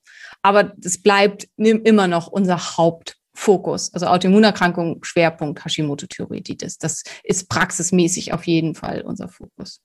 Aber 0.42 0.64
das 0.64 1.02
bleibt 1.02 1.48
immer 1.58 2.08
noch 2.08 2.28
unser 2.28 2.78
Hauptfokus. 2.78 3.94
Also 3.94 4.08
Autoimmunerkrankung, 4.08 5.04
Schwerpunkt 5.04 5.64
Hashimoto-Thyreoiditis. 5.64 6.78
Das 6.78 7.04
ist 7.24 7.50
praxismäßig 7.50 8.34
auf 8.34 8.46
jeden 8.48 8.76
Fall 8.76 9.02
unser 9.02 9.30
Fokus. 9.30 9.82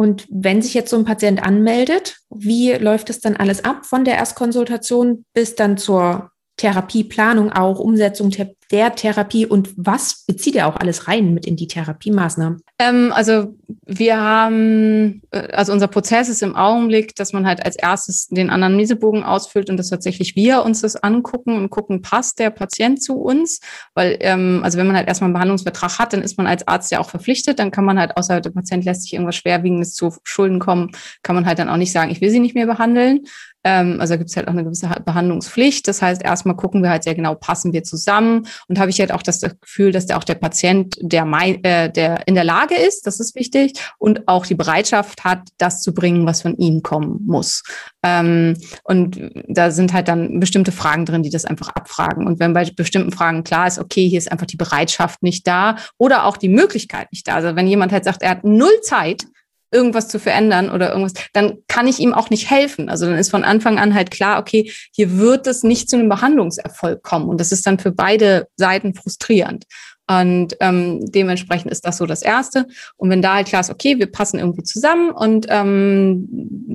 Und 0.00 0.26
wenn 0.30 0.62
sich 0.62 0.72
jetzt 0.72 0.88
so 0.88 0.96
ein 0.96 1.04
Patient 1.04 1.42
anmeldet, 1.42 2.16
wie 2.30 2.72
läuft 2.72 3.10
es 3.10 3.20
dann 3.20 3.36
alles 3.36 3.64
ab 3.66 3.84
von 3.84 4.02
der 4.02 4.14
Erstkonsultation 4.16 5.26
bis 5.34 5.56
dann 5.56 5.76
zur 5.76 6.30
Therapieplanung 6.60 7.50
auch, 7.52 7.78
Umsetzung 7.78 8.30
der 8.70 8.94
Therapie 8.94 9.46
und 9.46 9.70
was 9.76 10.24
bezieht 10.26 10.54
er 10.54 10.68
auch 10.68 10.76
alles 10.76 11.08
rein 11.08 11.32
mit 11.32 11.46
in 11.46 11.56
die 11.56 11.66
Therapiemaßnahmen? 11.66 12.62
Ähm, 12.78 13.12
also 13.14 13.56
wir 13.86 14.20
haben, 14.20 15.22
äh, 15.30 15.48
also 15.52 15.72
unser 15.72 15.88
Prozess 15.88 16.28
ist 16.28 16.42
im 16.42 16.54
Augenblick, 16.54 17.16
dass 17.16 17.32
man 17.32 17.46
halt 17.46 17.64
als 17.64 17.76
erstes 17.76 18.28
den 18.28 18.50
Anamnesebogen 18.50 19.24
ausfüllt 19.24 19.70
und 19.70 19.78
dass 19.78 19.88
tatsächlich 19.88 20.36
wir 20.36 20.62
uns 20.62 20.82
das 20.82 20.96
angucken 20.96 21.56
und 21.56 21.70
gucken, 21.70 22.02
passt 22.02 22.38
der 22.38 22.50
Patient 22.50 23.02
zu 23.02 23.14
uns? 23.14 23.60
Weil, 23.94 24.18
ähm, 24.20 24.60
also 24.62 24.78
wenn 24.78 24.86
man 24.86 24.96
halt 24.96 25.08
erstmal 25.08 25.28
einen 25.28 25.34
Behandlungsvertrag 25.34 25.98
hat, 25.98 26.12
dann 26.12 26.22
ist 26.22 26.36
man 26.36 26.46
als 26.46 26.68
Arzt 26.68 26.92
ja 26.92 27.00
auch 27.00 27.10
verpflichtet, 27.10 27.58
dann 27.58 27.70
kann 27.70 27.86
man 27.86 27.98
halt, 27.98 28.16
außer 28.16 28.40
der 28.40 28.50
Patient 28.50 28.84
lässt 28.84 29.02
sich 29.02 29.14
irgendwas 29.14 29.36
Schwerwiegendes 29.36 29.94
zu 29.94 30.14
Schulden 30.24 30.60
kommen, 30.60 30.90
kann 31.22 31.34
man 31.34 31.46
halt 31.46 31.58
dann 31.58 31.70
auch 31.70 31.76
nicht 31.76 31.92
sagen, 31.92 32.10
ich 32.10 32.20
will 32.20 32.30
sie 32.30 32.40
nicht 32.40 32.54
mehr 32.54 32.66
behandeln. 32.66 33.24
Ähm, 33.64 34.00
also 34.00 34.16
gibt 34.16 34.30
es 34.30 34.36
halt 34.36 34.48
auch 34.48 34.52
eine 34.52 34.64
gewisse 34.64 34.88
Behandlungspflicht. 35.04 35.86
Das 35.86 36.00
heißt, 36.00 36.22
erstmal 36.22 36.56
gucken 36.56 36.82
wir 36.82 36.90
halt 36.90 37.02
sehr 37.04 37.14
genau, 37.14 37.34
passen 37.34 37.72
wir 37.72 37.84
zusammen 37.84 38.46
und 38.68 38.78
habe 38.78 38.90
ich 38.90 39.00
halt 39.00 39.12
auch 39.12 39.22
das 39.22 39.40
Gefühl, 39.40 39.92
dass 39.92 40.06
der 40.06 40.16
auch 40.16 40.24
der 40.24 40.34
Patient, 40.36 40.96
der, 41.00 41.26
äh, 41.62 41.90
der 41.90 42.26
in 42.26 42.34
der 42.34 42.44
Lage 42.44 42.74
ist, 42.74 43.06
das 43.06 43.20
ist 43.20 43.34
wichtig, 43.34 43.74
und 43.98 44.28
auch 44.28 44.46
die 44.46 44.54
Bereitschaft 44.54 45.24
hat, 45.24 45.48
das 45.58 45.82
zu 45.82 45.92
bringen, 45.92 46.26
was 46.26 46.42
von 46.42 46.56
ihm 46.56 46.82
kommen 46.82 47.20
muss. 47.26 47.62
Ähm, 48.02 48.56
und 48.84 49.20
da 49.48 49.70
sind 49.70 49.92
halt 49.92 50.08
dann 50.08 50.40
bestimmte 50.40 50.72
Fragen 50.72 51.04
drin, 51.04 51.22
die 51.22 51.30
das 51.30 51.44
einfach 51.44 51.68
abfragen. 51.68 52.26
Und 52.26 52.40
wenn 52.40 52.54
bei 52.54 52.64
bestimmten 52.64 53.12
Fragen 53.12 53.44
klar 53.44 53.66
ist, 53.66 53.78
okay, 53.78 54.08
hier 54.08 54.18
ist 54.18 54.32
einfach 54.32 54.46
die 54.46 54.56
Bereitschaft 54.56 55.22
nicht 55.22 55.46
da 55.46 55.76
oder 55.98 56.24
auch 56.24 56.36
die 56.36 56.48
Möglichkeit 56.48 57.12
nicht 57.12 57.28
da. 57.28 57.34
Also 57.34 57.56
wenn 57.56 57.66
jemand 57.66 57.92
halt 57.92 58.04
sagt, 58.04 58.22
er 58.22 58.30
hat 58.30 58.44
null 58.44 58.80
Zeit, 58.82 59.26
irgendwas 59.72 60.08
zu 60.08 60.18
verändern 60.18 60.70
oder 60.70 60.90
irgendwas, 60.90 61.14
dann 61.32 61.58
kann 61.68 61.86
ich 61.86 61.98
ihm 62.00 62.12
auch 62.12 62.30
nicht 62.30 62.50
helfen. 62.50 62.88
Also 62.88 63.06
dann 63.06 63.16
ist 63.16 63.30
von 63.30 63.44
Anfang 63.44 63.78
an 63.78 63.94
halt 63.94 64.10
klar, 64.10 64.40
okay, 64.40 64.72
hier 64.92 65.18
wird 65.18 65.46
es 65.46 65.62
nicht 65.62 65.88
zu 65.88 65.96
einem 65.96 66.08
Behandlungserfolg 66.08 67.02
kommen. 67.02 67.28
Und 67.28 67.40
das 67.40 67.52
ist 67.52 67.66
dann 67.66 67.78
für 67.78 67.92
beide 67.92 68.48
Seiten 68.56 68.94
frustrierend. 68.94 69.64
Und 70.10 70.56
ähm, 70.58 71.08
dementsprechend 71.12 71.70
ist 71.70 71.86
das 71.86 71.98
so 71.98 72.04
das 72.04 72.22
Erste. 72.22 72.66
Und 72.96 73.10
wenn 73.10 73.22
da 73.22 73.34
halt 73.34 73.46
klar 73.46 73.60
ist, 73.60 73.70
okay, 73.70 73.96
wir 74.00 74.10
passen 74.10 74.40
irgendwie 74.40 74.64
zusammen 74.64 75.12
und 75.12 75.46
ähm, 75.48 76.26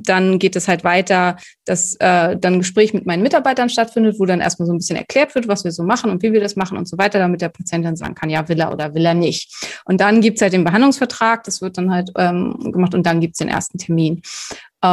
dann 0.06 0.38
geht 0.38 0.56
es 0.56 0.68
halt 0.68 0.84
weiter, 0.84 1.36
dass 1.66 1.96
äh, 1.96 2.38
dann 2.38 2.54
ein 2.54 2.58
Gespräch 2.60 2.94
mit 2.94 3.04
meinen 3.04 3.22
Mitarbeitern 3.22 3.68
stattfindet, 3.68 4.18
wo 4.18 4.24
dann 4.24 4.40
erstmal 4.40 4.66
so 4.66 4.72
ein 4.72 4.78
bisschen 4.78 4.96
erklärt 4.96 5.34
wird, 5.34 5.48
was 5.48 5.64
wir 5.64 5.72
so 5.72 5.82
machen 5.82 6.10
und 6.10 6.22
wie 6.22 6.32
wir 6.32 6.40
das 6.40 6.56
machen 6.56 6.78
und 6.78 6.88
so 6.88 6.96
weiter, 6.96 7.18
damit 7.18 7.42
der 7.42 7.50
Patient 7.50 7.84
dann 7.84 7.96
sagen 7.96 8.14
kann, 8.14 8.30
ja, 8.30 8.48
will 8.48 8.58
er 8.58 8.72
oder 8.72 8.94
will 8.94 9.04
er 9.04 9.12
nicht. 9.12 9.52
Und 9.84 10.00
dann 10.00 10.22
gibt's 10.22 10.40
halt 10.40 10.54
den 10.54 10.64
Behandlungsvertrag, 10.64 11.44
das 11.44 11.60
wird 11.60 11.76
dann 11.76 11.92
halt 11.92 12.12
ähm, 12.16 12.72
gemacht 12.72 12.94
und 12.94 13.04
dann 13.04 13.20
gibt's 13.20 13.38
den 13.38 13.48
ersten 13.48 13.76
Termin. 13.76 14.22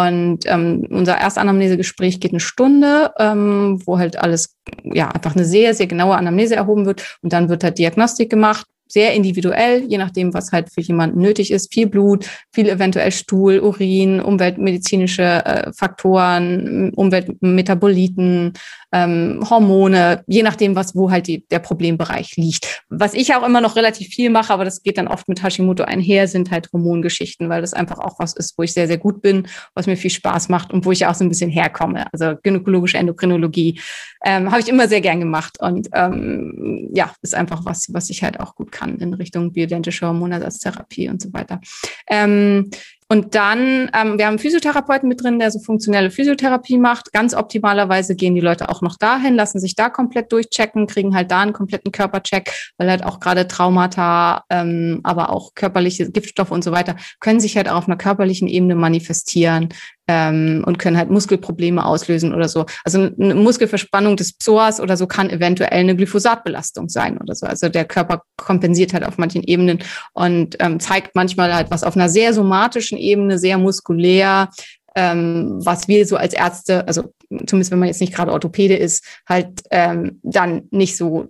Und 0.01 0.39
ähm, 0.45 0.87
unser 0.89 1.17
Erstanamnesegespräch 1.17 2.19
geht 2.19 2.31
eine 2.31 2.39
Stunde, 2.39 3.11
ähm, 3.19 3.81
wo 3.85 3.99
halt 3.99 4.17
alles, 4.17 4.57
ja, 4.83 5.09
einfach 5.09 5.35
eine 5.35 5.45
sehr, 5.45 5.73
sehr 5.73 5.87
genaue 5.87 6.15
Anamnese 6.15 6.55
erhoben 6.55 6.85
wird. 6.85 7.17
Und 7.21 7.33
dann 7.33 7.49
wird 7.49 7.63
halt 7.63 7.77
Diagnostik 7.77 8.29
gemacht, 8.29 8.65
sehr 8.87 9.13
individuell, 9.13 9.83
je 9.87 9.97
nachdem, 9.97 10.33
was 10.33 10.51
halt 10.51 10.71
für 10.71 10.81
jemanden 10.81 11.19
nötig 11.21 11.51
ist. 11.51 11.73
Viel 11.73 11.87
Blut, 11.87 12.29
viel 12.51 12.69
eventuell 12.69 13.11
Stuhl, 13.11 13.59
Urin, 13.59 14.19
umweltmedizinische 14.21 15.23
äh, 15.23 15.71
Faktoren, 15.73 16.91
Umweltmetaboliten, 16.93 18.53
ähm, 18.91 19.39
Hormone, 19.49 20.23
je 20.27 20.43
nachdem, 20.43 20.75
was 20.75 20.95
wo 20.95 21.09
halt 21.09 21.27
die, 21.27 21.45
der 21.47 21.59
Problembereich 21.59 22.35
liegt. 22.35 22.83
Was 22.89 23.13
ich 23.15 23.33
auch 23.33 23.45
immer 23.45 23.61
noch 23.61 23.75
relativ 23.75 24.09
viel 24.09 24.29
mache, 24.29 24.53
aber 24.53 24.65
das 24.65 24.83
geht 24.83 24.97
dann 24.97 25.07
oft 25.07 25.27
mit 25.27 25.41
Hashimoto 25.41 25.83
einher, 25.83 26.27
sind 26.27 26.51
halt 26.51 26.69
Hormongeschichten, 26.71 27.49
weil 27.49 27.61
das 27.61 27.73
einfach 27.73 27.97
auch 27.97 28.19
was 28.19 28.33
ist, 28.33 28.57
wo 28.57 28.63
ich 28.63 28.73
sehr, 28.73 28.87
sehr 28.87 28.99
gut 28.99 29.21
bin, 29.21 29.47
was 29.73 29.87
mir 29.87 29.97
viel 29.97 30.11
Spaß 30.11 30.49
macht 30.49 30.71
und 30.71 30.85
wo 30.85 30.91
ich 30.91 31.05
auch 31.07 31.15
so 31.15 31.23
ein 31.23 31.29
bisschen 31.29 31.49
herkomme. 31.49 32.05
Also 32.11 32.35
gynäkologische 32.43 32.97
Endokrinologie 32.97 33.79
ähm, 34.23 34.51
habe 34.51 34.61
ich 34.61 34.69
immer 34.69 34.87
sehr 34.87 35.01
gern 35.01 35.19
gemacht 35.19 35.57
und 35.59 35.89
ähm, 35.93 36.89
ja, 36.93 37.11
ist 37.21 37.33
einfach 37.33 37.65
was, 37.65 37.87
was 37.91 38.09
ich 38.09 38.23
halt 38.23 38.39
auch 38.39 38.55
gut 38.55 38.71
kann 38.73 38.97
in 38.97 39.13
Richtung 39.13 39.53
bioidentische 39.53 40.05
Hormonersatztherapie 40.05 41.07
und 41.07 41.21
so 41.21 41.31
weiter. 41.31 41.61
Ähm, 42.09 42.69
und 43.13 43.35
dann, 43.35 43.91
ähm, 43.93 44.17
wir 44.17 44.25
haben 44.25 44.33
einen 44.33 44.39
Physiotherapeuten 44.39 45.07
mit 45.07 45.21
drin, 45.21 45.37
der 45.37 45.51
so 45.51 45.59
funktionelle 45.59 46.09
Physiotherapie 46.09 46.79
macht. 46.79 47.13
Ganz 47.13 47.35
optimalerweise 47.35 48.15
gehen 48.15 48.33
die 48.33 48.41
Leute 48.41 48.69
auch 48.69 48.81
noch 48.81 48.97
dahin, 48.97 49.35
lassen 49.35 49.59
sich 49.59 49.75
da 49.75 49.89
komplett 49.89 50.31
durchchecken, 50.31 50.87
kriegen 50.87 51.13
halt 51.13 51.29
da 51.29 51.41
einen 51.41 51.53
kompletten 51.53 51.91
Körpercheck, 51.91 52.51
weil 52.77 52.89
halt 52.89 53.03
auch 53.03 53.19
gerade 53.19 53.47
Traumata, 53.47 54.45
ähm, 54.49 55.01
aber 55.03 55.29
auch 55.29 55.53
körperliche 55.53 56.09
Giftstoffe 56.11 56.49
und 56.49 56.63
so 56.63 56.71
weiter, 56.71 56.95
können 57.19 57.39
sich 57.39 57.55
halt 57.55 57.69
auch 57.69 57.75
auf 57.75 57.87
einer 57.87 57.97
körperlichen 57.97 58.47
Ebene 58.47 58.73
manifestieren 58.73 59.69
ähm, 60.07 60.63
und 60.65 60.79
können 60.79 60.97
halt 60.97 61.09
Muskelprobleme 61.09 61.85
auslösen 61.85 62.33
oder 62.33 62.49
so. 62.49 62.65
Also 62.83 63.09
eine 63.19 63.35
Muskelverspannung 63.35 64.17
des 64.17 64.33
Psoas 64.33 64.79
oder 64.79 64.97
so 64.97 65.07
kann 65.07 65.29
eventuell 65.29 65.71
eine 65.71 65.95
Glyphosatbelastung 65.95 66.89
sein 66.89 67.17
oder 67.17 67.35
so. 67.35 67.45
Also 67.45 67.69
der 67.69 67.85
Körper 67.85 68.23
kompensiert 68.37 68.93
halt 68.93 69.05
auf 69.05 69.17
manchen 69.17 69.43
Ebenen 69.43 69.79
und 70.13 70.57
ähm, 70.59 70.79
zeigt 70.79 71.15
manchmal 71.15 71.53
halt 71.53 71.71
was 71.71 71.83
auf 71.83 71.95
einer 71.95 72.09
sehr 72.09 72.33
somatischen 72.33 72.97
Ebene, 72.97 73.39
sehr 73.39 73.57
muskulär, 73.57 74.49
ähm, 74.95 75.59
was 75.63 75.87
wir 75.87 76.05
so 76.05 76.15
als 76.15 76.33
Ärzte, 76.33 76.87
also 76.87 77.13
zumindest 77.45 77.71
wenn 77.71 77.79
man 77.79 77.87
jetzt 77.87 78.01
nicht 78.01 78.13
gerade 78.13 78.31
Orthopäde 78.31 78.75
ist, 78.75 79.03
halt 79.27 79.61
ähm, 79.71 80.19
dann 80.23 80.63
nicht 80.71 80.97
so 80.97 81.27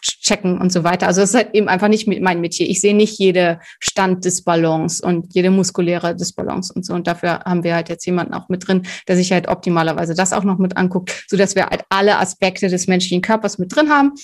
checken 0.00 0.60
und 0.60 0.72
so 0.72 0.84
weiter. 0.84 1.06
Also 1.06 1.22
es 1.22 1.30
ist 1.30 1.36
halt 1.36 1.54
eben 1.54 1.68
einfach 1.68 1.88
nicht 1.88 2.06
mein 2.06 2.40
Metier. 2.40 2.68
Ich 2.68 2.80
sehe 2.80 2.94
nicht 2.94 3.18
jede 3.18 3.60
Standdisbalance 3.78 5.04
und 5.04 5.34
jede 5.34 5.50
muskuläre 5.50 6.16
Disbalance 6.16 6.72
und 6.72 6.84
so. 6.84 6.94
Und 6.94 7.06
dafür 7.06 7.40
haben 7.40 7.64
wir 7.64 7.74
halt 7.74 7.88
jetzt 7.88 8.06
jemanden 8.06 8.34
auch 8.34 8.48
mit 8.48 8.66
drin, 8.66 8.82
der 9.08 9.16
sich 9.16 9.32
halt 9.32 9.48
optimalerweise 9.48 10.14
das 10.14 10.32
auch 10.32 10.44
noch 10.44 10.58
mit 10.58 10.76
anguckt, 10.76 11.24
so 11.28 11.36
dass 11.36 11.54
wir 11.54 11.66
halt 11.66 11.82
alle 11.88 12.18
Aspekte 12.18 12.68
des 12.68 12.86
menschlichen 12.86 13.22
Körpers 13.22 13.58
mit 13.58 13.74
drin 13.74 13.90
haben 13.90 14.14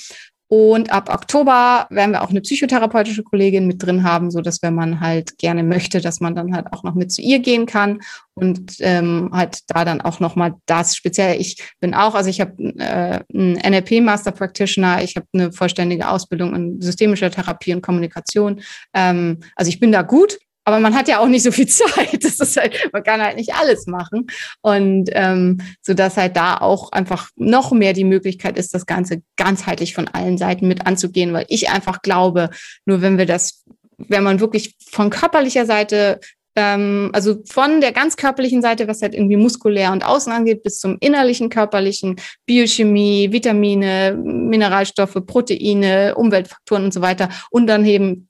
und 0.48 0.92
ab 0.92 1.08
Oktober 1.12 1.86
werden 1.90 2.12
wir 2.12 2.22
auch 2.22 2.30
eine 2.30 2.40
psychotherapeutische 2.40 3.24
Kollegin 3.24 3.66
mit 3.66 3.82
drin 3.82 4.04
haben, 4.04 4.30
so 4.30 4.40
dass 4.40 4.62
wenn 4.62 4.74
man 4.74 5.00
halt 5.00 5.38
gerne 5.38 5.64
möchte, 5.64 6.00
dass 6.00 6.20
man 6.20 6.36
dann 6.36 6.54
halt 6.54 6.72
auch 6.72 6.84
noch 6.84 6.94
mit 6.94 7.10
zu 7.10 7.20
ihr 7.20 7.40
gehen 7.40 7.66
kann 7.66 8.00
und 8.34 8.76
ähm, 8.80 9.30
halt 9.32 9.60
da 9.68 9.84
dann 9.84 10.00
auch 10.00 10.20
noch 10.20 10.36
mal 10.36 10.54
das 10.66 10.94
speziell. 10.94 11.40
Ich 11.40 11.62
bin 11.80 11.94
auch, 11.94 12.14
also 12.14 12.30
ich 12.30 12.40
habe 12.40 12.62
äh, 12.78 13.20
einen 13.34 13.54
NLP 13.54 14.00
Master 14.02 14.30
Practitioner, 14.30 15.02
ich 15.02 15.16
habe 15.16 15.26
eine 15.32 15.52
vollständige 15.52 16.08
Ausbildung 16.08 16.54
in 16.54 16.80
systemischer 16.80 17.30
Therapie 17.30 17.74
und 17.74 17.82
Kommunikation. 17.82 18.60
Ähm, 18.94 19.40
also 19.56 19.68
ich 19.68 19.80
bin 19.80 19.90
da 19.90 20.02
gut, 20.02 20.38
aber 20.66 20.80
man 20.80 20.96
hat 20.96 21.06
ja 21.06 21.20
auch 21.20 21.28
nicht 21.28 21.44
so 21.44 21.52
viel 21.52 21.66
Zeit. 21.68 22.22
Das 22.24 22.40
ist 22.40 22.56
halt, 22.56 22.90
man 22.92 23.04
kann 23.04 23.22
halt 23.22 23.36
nicht 23.36 23.54
alles 23.54 23.86
machen. 23.86 24.26
Und 24.62 25.08
ähm, 25.12 25.58
so 25.80 25.94
dass 25.94 26.16
halt 26.16 26.36
da 26.36 26.58
auch 26.58 26.92
einfach 26.92 27.30
noch 27.36 27.70
mehr 27.70 27.92
die 27.92 28.04
Möglichkeit 28.04 28.58
ist, 28.58 28.74
das 28.74 28.84
Ganze 28.84 29.22
ganzheitlich 29.36 29.94
von 29.94 30.08
allen 30.08 30.36
Seiten 30.36 30.66
mit 30.66 30.86
anzugehen, 30.86 31.32
weil 31.32 31.46
ich 31.48 31.70
einfach 31.70 32.02
glaube, 32.02 32.50
nur 32.84 33.00
wenn 33.00 33.16
wir 33.16 33.26
das, 33.26 33.64
wenn 33.96 34.24
man 34.24 34.40
wirklich 34.40 34.74
von 34.90 35.08
körperlicher 35.08 35.66
Seite 35.66 36.20
ähm, 36.56 37.10
also 37.12 37.36
von 37.46 37.80
der 37.80 37.92
ganz 37.92 38.16
körperlichen 38.16 38.62
Seite, 38.62 38.88
was 38.88 39.02
halt 39.02 39.14
irgendwie 39.14 39.36
muskulär 39.36 39.92
und 39.92 40.04
außen 40.04 40.32
angeht, 40.32 40.62
bis 40.62 40.80
zum 40.80 40.96
innerlichen 41.00 41.50
körperlichen, 41.50 42.16
Biochemie, 42.46 43.30
Vitamine, 43.30 44.18
Mineralstoffe, 44.20 45.18
Proteine, 45.26 46.14
Umweltfaktoren 46.16 46.84
und 46.84 46.94
so 46.94 47.02
weiter. 47.02 47.28
Und 47.50 47.66
dann 47.66 47.84
eben 47.84 48.28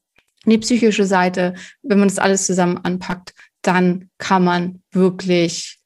die 0.50 0.58
psychische 0.58 1.04
Seite, 1.04 1.54
wenn 1.82 1.98
man 1.98 2.08
das 2.08 2.18
alles 2.18 2.46
zusammen 2.46 2.78
anpackt, 2.78 3.34
dann 3.62 4.10
kann 4.18 4.44
man 4.44 4.82
wirklich 4.92 5.78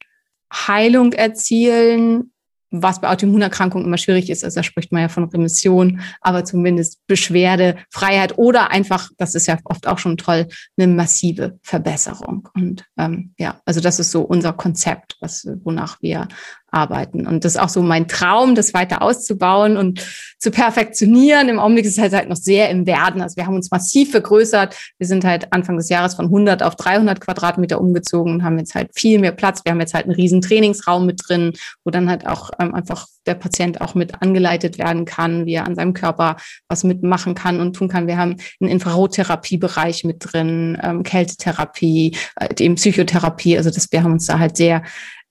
Heilung 0.52 1.12
erzielen, 1.12 2.32
was 2.70 3.00
bei 3.00 3.08
Autoimmunerkrankungen 3.08 3.86
immer 3.86 3.98
schwierig 3.98 4.30
ist. 4.30 4.44
Also 4.44 4.56
da 4.56 4.62
spricht 4.62 4.92
man 4.92 5.02
ja 5.02 5.08
von 5.08 5.24
Remission, 5.24 6.00
aber 6.20 6.44
zumindest 6.44 7.04
Beschwerde, 7.06 7.76
Freiheit 7.90 8.38
oder 8.38 8.70
einfach, 8.70 9.10
das 9.18 9.34
ist 9.34 9.46
ja 9.46 9.58
oft 9.64 9.88
auch 9.88 9.98
schon 9.98 10.16
toll, 10.16 10.46
eine 10.76 10.86
massive 10.86 11.58
Verbesserung. 11.62 12.48
Und 12.54 12.84
ähm, 12.96 13.34
ja, 13.38 13.60
also 13.64 13.80
das 13.80 13.98
ist 13.98 14.12
so 14.12 14.22
unser 14.22 14.52
Konzept, 14.52 15.16
was, 15.20 15.46
wonach 15.64 16.00
wir 16.00 16.28
arbeiten. 16.72 17.26
Und 17.26 17.44
das 17.44 17.54
ist 17.54 17.60
auch 17.60 17.68
so 17.68 17.82
mein 17.82 18.08
Traum, 18.08 18.54
das 18.54 18.74
weiter 18.74 19.02
auszubauen 19.02 19.76
und 19.76 20.04
zu 20.38 20.50
perfektionieren. 20.50 21.48
Im 21.48 21.58
Augenblick 21.58 21.84
ist 21.84 21.92
es 21.92 21.98
halt, 21.98 22.12
halt 22.12 22.28
noch 22.28 22.36
sehr 22.36 22.70
im 22.70 22.86
Werden. 22.86 23.20
Also 23.20 23.36
wir 23.36 23.46
haben 23.46 23.56
uns 23.56 23.70
massiv 23.70 24.10
vergrößert. 24.10 24.76
Wir 24.98 25.06
sind 25.06 25.24
halt 25.24 25.52
Anfang 25.52 25.76
des 25.76 25.88
Jahres 25.88 26.14
von 26.14 26.26
100 26.26 26.62
auf 26.62 26.76
300 26.76 27.20
Quadratmeter 27.20 27.80
umgezogen 27.80 28.34
und 28.34 28.44
haben 28.44 28.58
jetzt 28.58 28.74
halt 28.74 28.90
viel 28.94 29.18
mehr 29.18 29.32
Platz. 29.32 29.60
Wir 29.64 29.72
haben 29.72 29.80
jetzt 29.80 29.94
halt 29.94 30.06
einen 30.06 30.14
riesen 30.14 30.40
Trainingsraum 30.40 31.06
mit 31.06 31.20
drin, 31.26 31.52
wo 31.84 31.90
dann 31.90 32.08
halt 32.08 32.26
auch 32.26 32.50
ähm, 32.58 32.74
einfach 32.74 33.06
der 33.26 33.34
Patient 33.34 33.80
auch 33.80 33.94
mit 33.94 34.22
angeleitet 34.22 34.78
werden 34.78 35.04
kann, 35.04 35.44
wie 35.46 35.54
er 35.54 35.66
an 35.66 35.74
seinem 35.74 35.92
Körper 35.92 36.36
was 36.68 36.84
mitmachen 36.84 37.34
kann 37.34 37.60
und 37.60 37.76
tun 37.76 37.88
kann. 37.88 38.06
Wir 38.06 38.16
haben 38.16 38.36
einen 38.60 38.70
Infrarottherapiebereich 38.70 40.04
mit 40.04 40.16
drin, 40.20 40.78
ähm, 40.82 41.02
Kältetherapie, 41.02 42.16
äh, 42.36 42.48
eben 42.58 42.76
Psychotherapie. 42.76 43.58
Also 43.58 43.70
das, 43.70 43.92
wir 43.92 44.02
haben 44.02 44.12
uns 44.12 44.26
da 44.26 44.38
halt 44.38 44.56
sehr 44.56 44.82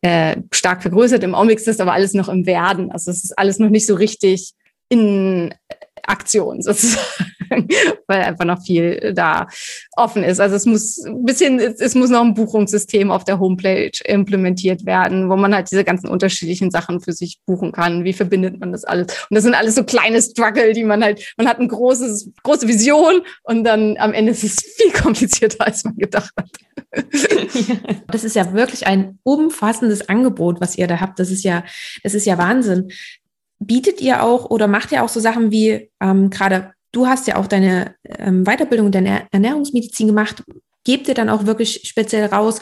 äh, 0.01 0.37
stark 0.51 0.81
vergrößert. 0.81 1.23
Im 1.23 1.35
Augenblick 1.35 1.59
ist 1.59 1.81
aber 1.81 1.93
alles 1.93 2.13
noch 2.13 2.29
im 2.29 2.45
Werden. 2.45 2.91
Also 2.91 3.11
es 3.11 3.23
ist 3.23 3.37
alles 3.37 3.59
noch 3.59 3.69
nicht 3.69 3.85
so 3.85 3.95
richtig 3.95 4.53
in 4.89 5.53
Aktion 6.07 6.61
sozusagen, 6.61 7.03
weil 8.07 8.21
einfach 8.21 8.45
noch 8.45 8.61
viel 8.63 9.13
da 9.13 9.47
offen 9.95 10.23
ist. 10.23 10.39
Also 10.39 10.55
es 10.55 10.65
muss 10.65 11.03
ein 11.05 11.25
bisschen, 11.25 11.59
es 11.59 11.95
muss 11.95 12.09
noch 12.09 12.21
ein 12.21 12.33
Buchungssystem 12.33 13.11
auf 13.11 13.23
der 13.23 13.39
Homepage 13.39 13.91
implementiert 14.05 14.85
werden, 14.85 15.29
wo 15.29 15.35
man 15.35 15.53
halt 15.53 15.71
diese 15.71 15.83
ganzen 15.83 16.09
unterschiedlichen 16.09 16.71
Sachen 16.71 17.01
für 17.01 17.13
sich 17.13 17.39
buchen 17.45 17.71
kann. 17.71 18.03
Wie 18.03 18.13
verbindet 18.13 18.59
man 18.59 18.71
das 18.71 18.83
alles? 18.83 19.07
Und 19.29 19.35
das 19.35 19.43
sind 19.43 19.53
alles 19.53 19.75
so 19.75 19.83
kleine 19.83 20.21
Struggle, 20.21 20.73
die 20.73 20.83
man 20.83 21.03
halt, 21.03 21.33
man 21.37 21.47
hat 21.47 21.59
eine 21.59 21.67
großes, 21.67 22.31
große 22.43 22.67
Vision 22.67 23.21
und 23.43 23.63
dann 23.63 23.97
am 23.97 24.13
Ende 24.13 24.31
ist 24.31 24.43
es 24.43 24.55
viel 24.77 24.91
komplizierter, 24.91 25.65
als 25.65 25.83
man 25.83 25.95
gedacht 25.97 26.31
hat. 26.37 26.49
Das 28.07 28.23
ist 28.23 28.35
ja 28.35 28.53
wirklich 28.53 28.87
ein 28.87 29.19
umfassendes 29.23 30.09
Angebot, 30.09 30.59
was 30.59 30.77
ihr 30.77 30.87
da 30.87 30.99
habt. 30.99 31.19
Das 31.19 31.29
ist 31.29 31.43
ja, 31.43 31.63
das 32.03 32.13
ist 32.13 32.25
ja 32.25 32.37
Wahnsinn 32.37 32.89
bietet 33.59 34.01
ihr 34.01 34.23
auch 34.23 34.49
oder 34.49 34.67
macht 34.67 34.91
ihr 34.91 35.03
auch 35.03 35.09
so 35.09 35.19
Sachen 35.19 35.51
wie 35.51 35.91
ähm, 36.01 36.29
gerade 36.29 36.73
du 36.91 37.07
hast 37.07 37.27
ja 37.27 37.35
auch 37.35 37.47
deine 37.47 37.95
ähm, 38.05 38.43
Weiterbildung, 38.45 38.91
deine 38.91 39.27
Ernährungsmedizin 39.31 40.07
gemacht. 40.07 40.43
Gebt 40.83 41.07
ihr 41.07 41.13
dann 41.13 41.29
auch 41.29 41.45
wirklich 41.45 41.81
speziell 41.85 42.25
raus, 42.27 42.61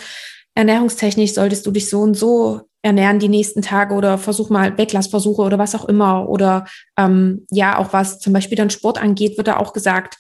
ernährungstechnisch 0.56 1.34
solltest 1.34 1.66
du 1.66 1.72
dich 1.72 1.90
so 1.90 2.02
und 2.02 2.16
so 2.16 2.62
ernähren 2.82 3.20
die 3.20 3.30
nächsten 3.30 3.62
Tage 3.62 3.94
oder 3.94 4.18
versuch 4.18 4.50
mal 4.50 4.78
Weglassversuche 4.78 5.42
oder 5.42 5.60
was 5.60 5.76
auch 5.76 5.86
immer. 5.86 6.30
Oder 6.30 6.66
ähm, 6.98 7.46
ja, 7.52 7.78
auch 7.78 7.94
was 7.94 8.20
zum 8.20 8.34
Beispiel 8.34 8.58
dann 8.58 8.70
Sport 8.70 9.02
angeht, 9.02 9.38
wird 9.38 9.48
da 9.48 9.58
auch 9.58 9.74
gesagt, 9.74 10.18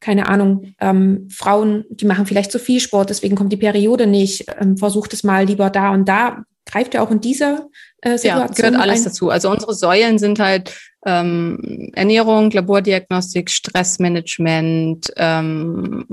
keine 0.00 0.28
Ahnung, 0.28 0.74
ähm, 0.80 1.28
Frauen, 1.30 1.84
die 1.88 2.04
machen 2.04 2.26
vielleicht 2.26 2.52
zu 2.52 2.58
viel 2.58 2.80
Sport, 2.80 3.10
deswegen 3.10 3.34
kommt 3.34 3.52
die 3.52 3.56
Periode 3.56 4.06
nicht. 4.06 4.46
Ähm, 4.60 4.76
versucht 4.76 5.12
es 5.14 5.24
mal 5.24 5.44
lieber 5.44 5.70
da 5.70 5.90
und 5.90 6.08
da. 6.08 6.44
Greift 6.66 6.94
ihr 6.94 7.02
auch 7.02 7.10
in 7.10 7.20
dieser 7.20 7.68
äh, 8.02 8.18
Situation? 8.18 8.40
Ja, 8.40 8.46
gehört 8.46 8.76
alles 8.76 9.00
ein? 9.00 9.04
dazu. 9.04 9.30
Also 9.30 9.50
unsere 9.50 9.74
Säulen 9.74 10.18
sind 10.18 10.38
halt 10.38 10.76
ähm, 11.06 11.90
Ernährung, 11.94 12.50
Labordiagnostik, 12.50 13.50
Stressmanagement, 13.50 15.12
ähm, 15.16 16.06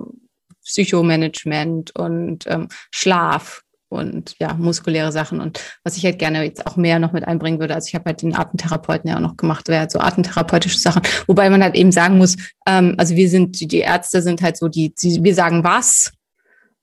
Psychomanagement 0.63 1.95
und 1.97 2.45
ähm, 2.47 2.69
Schlaf 2.91 3.63
und 3.89 4.35
ja, 4.39 4.53
muskuläre 4.53 5.11
Sachen. 5.11 5.39
Und 5.39 5.59
was 5.83 5.97
ich 5.97 6.05
halt 6.05 6.19
gerne 6.19 6.43
jetzt 6.43 6.65
auch 6.65 6.75
mehr 6.75 6.99
noch 6.99 7.11
mit 7.11 7.27
einbringen 7.27 7.59
würde, 7.59 7.75
also 7.75 7.87
ich 7.87 7.95
habe 7.95 8.05
halt 8.05 8.21
den 8.21 8.35
Atemtherapeuten 8.35 9.09
ja 9.09 9.17
auch 9.17 9.21
noch 9.21 9.37
gemacht, 9.37 9.67
wäre 9.67 9.81
halt 9.81 9.91
so 9.91 9.99
atemtherapeutische 9.99 10.79
Sachen, 10.79 11.03
wobei 11.27 11.49
man 11.49 11.63
halt 11.63 11.75
eben 11.75 11.91
sagen 11.91 12.17
muss, 12.17 12.35
ähm, 12.67 12.95
also 12.97 13.15
wir 13.15 13.29
sind, 13.29 13.59
die 13.59 13.79
Ärzte 13.79 14.21
sind 14.21 14.41
halt 14.41 14.57
so 14.57 14.67
die, 14.67 14.93
die 14.93 15.23
wir 15.23 15.35
sagen 15.35 15.63
was 15.63 16.11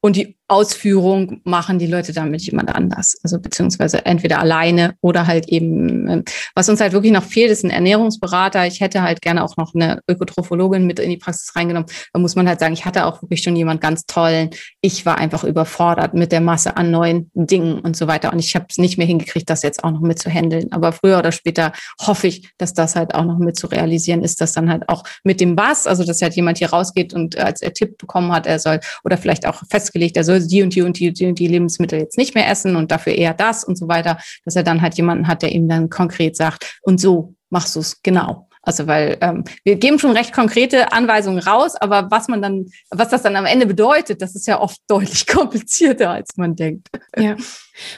und 0.00 0.16
die 0.16 0.38
Ausführung 0.50 1.40
machen 1.44 1.78
die 1.78 1.86
Leute 1.86 2.12
dann 2.12 2.30
mit 2.30 2.42
jemand 2.42 2.74
anders. 2.74 3.16
Also 3.22 3.38
beziehungsweise 3.38 4.04
entweder 4.04 4.40
alleine 4.40 4.94
oder 5.00 5.28
halt 5.28 5.48
eben, 5.48 6.08
ähm, 6.08 6.24
was 6.56 6.68
uns 6.68 6.80
halt 6.80 6.92
wirklich 6.92 7.12
noch 7.12 7.22
fehlt, 7.22 7.52
ist 7.52 7.64
ein 7.64 7.70
Ernährungsberater. 7.70 8.66
Ich 8.66 8.80
hätte 8.80 9.02
halt 9.02 9.22
gerne 9.22 9.44
auch 9.44 9.56
noch 9.56 9.74
eine 9.74 10.00
Ökotrophologin 10.08 10.86
mit 10.86 10.98
in 10.98 11.08
die 11.08 11.18
Praxis 11.18 11.54
reingenommen. 11.54 11.88
Da 12.12 12.18
muss 12.18 12.34
man 12.34 12.48
halt 12.48 12.58
sagen, 12.58 12.74
ich 12.74 12.84
hatte 12.84 13.06
auch 13.06 13.22
wirklich 13.22 13.42
schon 13.42 13.54
jemand 13.54 13.80
ganz 13.80 14.06
tollen. 14.06 14.50
Ich 14.80 15.06
war 15.06 15.18
einfach 15.18 15.44
überfordert 15.44 16.14
mit 16.14 16.32
der 16.32 16.40
Masse 16.40 16.76
an 16.76 16.90
neuen 16.90 17.30
Dingen 17.34 17.78
und 17.78 17.96
so 17.96 18.08
weiter. 18.08 18.32
Und 18.32 18.40
ich 18.40 18.56
habe 18.56 18.66
es 18.68 18.78
nicht 18.78 18.98
mehr 18.98 19.06
hingekriegt, 19.06 19.48
das 19.48 19.62
jetzt 19.62 19.84
auch 19.84 19.92
noch 19.92 20.00
mit 20.00 20.18
zu 20.18 20.30
handeln. 20.30 20.72
Aber 20.72 20.90
früher 20.90 21.18
oder 21.18 21.30
später 21.30 21.72
hoffe 22.04 22.26
ich, 22.26 22.50
dass 22.58 22.74
das 22.74 22.96
halt 22.96 23.14
auch 23.14 23.24
noch 23.24 23.38
mit 23.38 23.56
zu 23.56 23.68
realisieren 23.68 24.24
ist, 24.24 24.40
dass 24.40 24.52
dann 24.52 24.68
halt 24.68 24.88
auch 24.88 25.04
mit 25.22 25.40
dem 25.40 25.56
was, 25.56 25.86
also 25.86 26.04
dass 26.04 26.20
halt 26.20 26.34
jemand 26.34 26.58
hier 26.58 26.70
rausgeht 26.70 27.14
und 27.14 27.38
als 27.38 27.62
er 27.62 27.72
Tipp 27.72 27.98
bekommen 27.98 28.32
hat, 28.32 28.46
er 28.46 28.58
soll 28.58 28.80
oder 29.04 29.16
vielleicht 29.16 29.46
auch 29.46 29.62
festgelegt, 29.70 30.16
er 30.16 30.24
soll 30.24 30.39
die 30.46 30.62
und 30.62 30.74
die 30.74 30.82
und 30.82 30.98
die, 30.98 31.12
die 31.12 31.26
und 31.26 31.38
die 31.38 31.48
Lebensmittel 31.48 31.98
jetzt 31.98 32.18
nicht 32.18 32.34
mehr 32.34 32.48
essen 32.48 32.76
und 32.76 32.90
dafür 32.90 33.14
eher 33.14 33.34
das 33.34 33.64
und 33.64 33.76
so 33.76 33.88
weiter, 33.88 34.18
dass 34.44 34.56
er 34.56 34.62
dann 34.62 34.82
halt 34.82 34.94
jemanden 34.94 35.26
hat, 35.26 35.42
der 35.42 35.52
ihm 35.52 35.68
dann 35.68 35.90
konkret 35.90 36.36
sagt, 36.36 36.78
und 36.82 37.00
so 37.00 37.34
machst 37.50 37.76
du 37.76 37.80
es 37.80 38.02
genau. 38.02 38.48
Also 38.62 38.86
weil 38.86 39.16
ähm, 39.22 39.44
wir 39.64 39.76
geben 39.76 39.98
schon 39.98 40.10
recht 40.10 40.34
konkrete 40.34 40.92
Anweisungen 40.92 41.38
raus, 41.38 41.76
aber 41.76 42.10
was 42.10 42.28
man 42.28 42.42
dann, 42.42 42.66
was 42.90 43.08
das 43.08 43.22
dann 43.22 43.36
am 43.36 43.46
Ende 43.46 43.66
bedeutet, 43.66 44.20
das 44.20 44.34
ist 44.34 44.46
ja 44.46 44.60
oft 44.60 44.78
deutlich 44.86 45.26
komplizierter, 45.26 46.10
als 46.10 46.36
man 46.36 46.56
denkt. 46.56 46.88
Ja. 47.16 47.36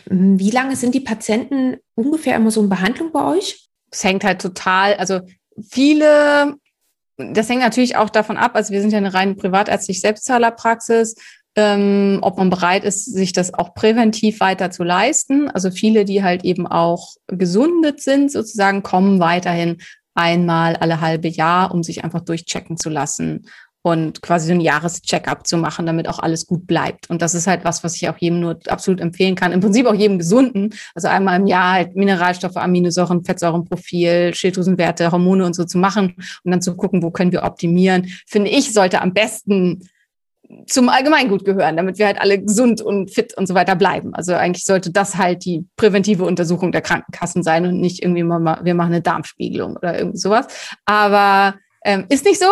Wie 0.07 0.51
lange 0.51 0.76
sind 0.76 0.95
die 0.95 1.01
Patienten 1.01 1.78
ungefähr 1.95 2.36
immer 2.36 2.51
so 2.51 2.62
in 2.62 2.68
Behandlung 2.68 3.11
bei 3.12 3.24
euch? 3.24 3.68
Es 3.90 4.05
hängt 4.05 4.24
halt 4.24 4.40
total, 4.40 4.95
also 4.95 5.20
viele 5.68 6.57
das 7.18 7.49
hängt 7.49 7.61
natürlich 7.61 7.97
auch 7.97 8.11
davon 8.11 8.36
ab, 8.36 8.53
also 8.55 8.72
wir 8.72 8.80
sind 8.80 8.90
ja 8.90 8.99
eine 8.99 9.14
rein 9.14 9.36
privatärztlich 9.36 10.01
Selbstzahlerpraxis, 10.01 11.14
ähm, 11.57 12.18
ob 12.22 12.38
man 12.38 12.50
bereit 12.50 12.84
ist, 12.84 13.05
sich 13.05 13.32
das 13.32 13.53
auch 13.53 13.74
präventiv 13.74 14.40
weiter 14.40 14.70
zu 14.70 14.84
leisten. 14.84 15.50
Also 15.50 15.70
viele, 15.70 16.05
die 16.05 16.22
halt 16.22 16.44
eben 16.44 16.66
auch 16.66 17.14
gesundet 17.26 18.00
sind, 18.00 18.30
sozusagen, 18.30 18.82
kommen 18.82 19.20
weiterhin 19.20 19.78
einmal 20.14 20.76
alle 20.76 21.00
halbe 21.00 21.28
Jahr, 21.28 21.72
um 21.72 21.82
sich 21.82 22.05
einfach 22.05 22.20
durchchecken 22.20 22.76
zu 22.76 22.90
lassen 22.90 23.46
und 23.82 24.22
quasi 24.22 24.46
so 24.46 24.53
ein 24.53 24.61
Jahrescheckup 24.61 25.46
zu 25.46 25.57
machen, 25.57 25.86
damit 25.86 26.09
auch 26.09 26.20
alles 26.20 26.46
gut 26.46 26.66
bleibt. 26.66 27.11
Und 27.11 27.20
das 27.20 27.34
ist 27.34 27.48
halt 27.48 27.64
was, 27.64 27.82
was 27.82 27.96
ich 27.96 28.09
auch 28.09 28.16
jedem 28.16 28.40
nur 28.40 28.59
absolut 28.68 29.00
empfehlen 29.00 29.34
kann. 29.34 29.50
Im 29.53 29.61
Prinzip 29.61 29.86
auch 29.86 29.94
jedem 29.94 30.18
Gesunden. 30.18 30.72
Also 30.94 31.09
einmal 31.09 31.40
im 31.40 31.48
Jahr 31.48 31.72
halt 31.72 31.96
Mineralstoffe, 31.96 32.57
Aminosäuren, 32.57 33.24
Fettsäurenprofil, 33.24 34.34
Schilddrüsenwerte, 34.34 35.11
Hormone 35.11 35.44
und 35.44 35.55
so 35.55 35.64
zu 35.64 35.78
machen 35.78 36.14
und 36.44 36.50
dann 36.50 36.62
zu 36.62 36.76
gucken, 36.76 37.03
wo 37.03 37.11
können 37.11 37.32
wir 37.32 37.42
optimieren. 37.42 38.07
Finde 38.26 38.50
ich, 38.50 38.72
sollte 38.72 39.03
am 39.03 39.12
besten 39.12 39.88
zum 40.66 40.88
Allgemeingut 40.88 41.44
gehören, 41.44 41.76
damit 41.76 41.98
wir 41.98 42.07
halt 42.07 42.20
alle 42.20 42.40
gesund 42.40 42.80
und 42.80 43.11
fit 43.11 43.36
und 43.36 43.46
so 43.46 43.55
weiter 43.55 43.76
bleiben. 43.76 44.14
Also 44.14 44.34
eigentlich 44.34 44.64
sollte 44.64 44.90
das 44.90 45.16
halt 45.16 45.44
die 45.44 45.66
präventive 45.76 46.24
Untersuchung 46.24 46.72
der 46.72 46.82
Krankenkassen 46.82 47.42
sein 47.42 47.66
und 47.66 47.80
nicht 47.80 48.03
irgendwie 48.03 48.22
mal, 48.22 48.61
wir 48.62 48.74
machen 48.74 48.92
eine 48.92 49.03
Darmspiegelung 49.03 49.76
oder 49.76 49.98
irgendwie 49.98 50.18
sowas. 50.18 50.46
Aber 50.84 51.55
ähm, 51.84 52.07
ist 52.09 52.24
nicht 52.24 52.40
so, 52.40 52.46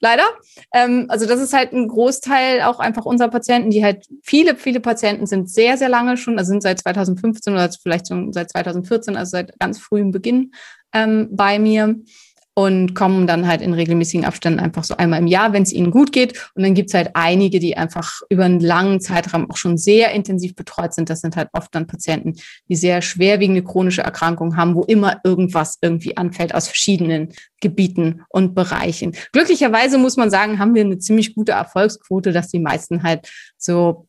leider. 0.00 0.24
Ähm, 0.72 1.06
also 1.08 1.26
das 1.26 1.40
ist 1.40 1.52
halt 1.52 1.72
ein 1.72 1.88
Großteil 1.88 2.62
auch 2.62 2.78
einfach 2.78 3.04
unserer 3.04 3.28
Patienten, 3.28 3.70
die 3.70 3.84
halt 3.84 4.06
viele, 4.22 4.56
viele 4.56 4.80
Patienten 4.80 5.26
sind 5.26 5.50
sehr, 5.50 5.76
sehr 5.76 5.88
lange 5.88 6.16
schon, 6.16 6.38
also 6.38 6.50
sind 6.50 6.62
seit 6.62 6.80
2015 6.80 7.52
oder 7.52 7.70
vielleicht 7.70 8.08
schon 8.08 8.32
seit 8.32 8.50
2014, 8.50 9.16
also 9.16 9.30
seit 9.30 9.58
ganz 9.58 9.78
frühem 9.78 10.10
Beginn 10.10 10.52
ähm, 10.92 11.28
bei 11.32 11.58
mir 11.58 11.96
und 12.58 12.96
kommen 12.96 13.28
dann 13.28 13.46
halt 13.46 13.62
in 13.62 13.72
regelmäßigen 13.72 14.24
Abständen 14.24 14.58
einfach 14.58 14.82
so 14.82 14.96
einmal 14.96 15.20
im 15.20 15.28
Jahr, 15.28 15.52
wenn 15.52 15.62
es 15.62 15.72
ihnen 15.72 15.92
gut 15.92 16.10
geht. 16.10 16.50
Und 16.56 16.64
dann 16.64 16.74
gibt's 16.74 16.92
halt 16.92 17.10
einige, 17.14 17.60
die 17.60 17.76
einfach 17.76 18.20
über 18.30 18.46
einen 18.46 18.58
langen 18.58 19.00
Zeitraum 19.00 19.48
auch 19.48 19.56
schon 19.56 19.78
sehr 19.78 20.10
intensiv 20.10 20.56
betreut 20.56 20.92
sind. 20.92 21.08
Das 21.08 21.20
sind 21.20 21.36
halt 21.36 21.50
oft 21.52 21.72
dann 21.72 21.86
Patienten, 21.86 22.34
die 22.68 22.74
sehr 22.74 23.00
schwerwiegende 23.00 23.62
chronische 23.62 24.02
Erkrankungen 24.02 24.56
haben, 24.56 24.74
wo 24.74 24.82
immer 24.82 25.20
irgendwas 25.22 25.78
irgendwie 25.82 26.16
anfällt 26.16 26.52
aus 26.52 26.66
verschiedenen 26.66 27.28
Gebieten 27.60 28.22
und 28.28 28.56
Bereichen. 28.56 29.12
Glücklicherweise 29.30 29.96
muss 29.96 30.16
man 30.16 30.28
sagen, 30.28 30.58
haben 30.58 30.74
wir 30.74 30.82
eine 30.82 30.98
ziemlich 30.98 31.36
gute 31.36 31.52
Erfolgsquote, 31.52 32.32
dass 32.32 32.48
die 32.48 32.58
meisten 32.58 33.04
halt 33.04 33.30
so 33.56 34.08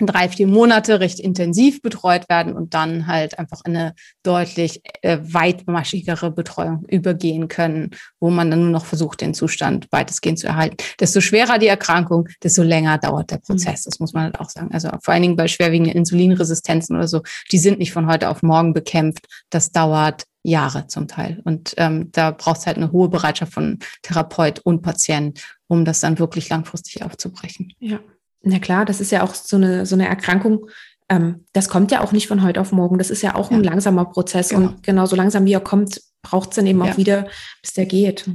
drei, 0.00 0.28
vier 0.28 0.46
Monate 0.48 1.00
recht 1.00 1.20
intensiv 1.20 1.80
betreut 1.80 2.28
werden 2.28 2.54
und 2.54 2.74
dann 2.74 3.06
halt 3.06 3.38
einfach 3.38 3.60
eine 3.64 3.94
deutlich 4.22 4.82
äh, 5.02 5.18
weitmaschigere 5.20 6.30
Betreuung 6.32 6.84
übergehen 6.88 7.48
können, 7.48 7.90
wo 8.18 8.30
man 8.30 8.50
dann 8.50 8.62
nur 8.62 8.70
noch 8.70 8.84
versucht, 8.84 9.20
den 9.20 9.34
Zustand 9.34 9.86
weitestgehend 9.90 10.38
zu 10.38 10.48
erhalten. 10.48 10.76
Desto 10.98 11.20
schwerer 11.20 11.58
die 11.58 11.68
Erkrankung, 11.68 12.28
desto 12.42 12.62
länger 12.62 12.98
dauert 12.98 13.30
der 13.30 13.38
Prozess. 13.38 13.84
Mhm. 13.84 13.90
Das 13.90 14.00
muss 14.00 14.12
man 14.12 14.24
halt 14.24 14.40
auch 14.40 14.50
sagen. 14.50 14.70
Also 14.72 14.88
vor 15.02 15.14
allen 15.14 15.22
Dingen 15.22 15.36
bei 15.36 15.46
schwerwiegenden 15.46 15.94
Insulinresistenzen 15.94 16.96
oder 16.96 17.06
so, 17.06 17.22
die 17.52 17.58
sind 17.58 17.78
nicht 17.78 17.92
von 17.92 18.06
heute 18.06 18.28
auf 18.28 18.42
morgen 18.42 18.72
bekämpft. 18.74 19.26
Das 19.50 19.70
dauert 19.70 20.24
Jahre 20.42 20.86
zum 20.88 21.08
Teil. 21.08 21.40
Und 21.44 21.74
ähm, 21.78 22.10
da 22.12 22.30
braucht 22.30 22.58
es 22.58 22.66
halt 22.66 22.76
eine 22.76 22.92
hohe 22.92 23.08
Bereitschaft 23.08 23.52
von 23.52 23.78
Therapeut 24.02 24.60
und 24.60 24.82
Patient, 24.82 25.42
um 25.68 25.84
das 25.84 26.00
dann 26.00 26.18
wirklich 26.18 26.48
langfristig 26.48 27.02
aufzubrechen. 27.02 27.72
Ja. 27.78 27.98
Na 28.44 28.58
klar, 28.58 28.84
das 28.84 29.00
ist 29.00 29.10
ja 29.10 29.22
auch 29.22 29.34
so 29.34 29.56
eine, 29.56 29.86
so 29.86 29.94
eine 29.94 30.06
Erkrankung, 30.06 30.68
ähm, 31.08 31.44
das 31.52 31.68
kommt 31.68 31.90
ja 31.90 32.00
auch 32.00 32.12
nicht 32.12 32.28
von 32.28 32.42
heute 32.42 32.60
auf 32.60 32.72
morgen. 32.72 32.98
Das 32.98 33.10
ist 33.10 33.22
ja 33.22 33.34
auch 33.34 33.50
ja. 33.50 33.56
ein 33.56 33.64
langsamer 33.64 34.04
Prozess. 34.06 34.50
Genau. 34.50 34.68
Und 34.68 34.82
genau 34.82 35.06
so 35.06 35.16
langsam 35.16 35.44
wie 35.44 35.52
er 35.52 35.60
kommt, 35.60 36.00
braucht 36.22 36.50
es 36.50 36.56
dann 36.56 36.66
eben 36.66 36.82
ja. 36.84 36.90
auch 36.90 36.96
wieder, 36.96 37.26
bis 37.62 37.72
der 37.74 37.86
geht. 37.86 38.28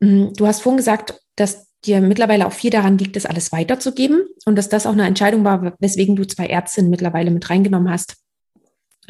Mm, 0.00 0.28
du 0.36 0.46
hast 0.46 0.62
vorhin 0.62 0.78
gesagt, 0.78 1.20
dass 1.36 1.68
dir 1.84 2.00
mittlerweile 2.00 2.46
auch 2.46 2.52
viel 2.52 2.70
daran 2.70 2.98
liegt, 2.98 3.14
das 3.14 3.26
alles 3.26 3.52
weiterzugeben 3.52 4.22
und 4.46 4.56
dass 4.56 4.68
das 4.68 4.86
auch 4.86 4.92
eine 4.92 5.06
Entscheidung 5.06 5.44
war, 5.44 5.74
weswegen 5.78 6.16
du 6.16 6.26
zwei 6.26 6.46
Ärztinnen 6.46 6.90
mittlerweile 6.90 7.30
mit 7.30 7.48
reingenommen 7.48 7.90
hast. 7.90 8.16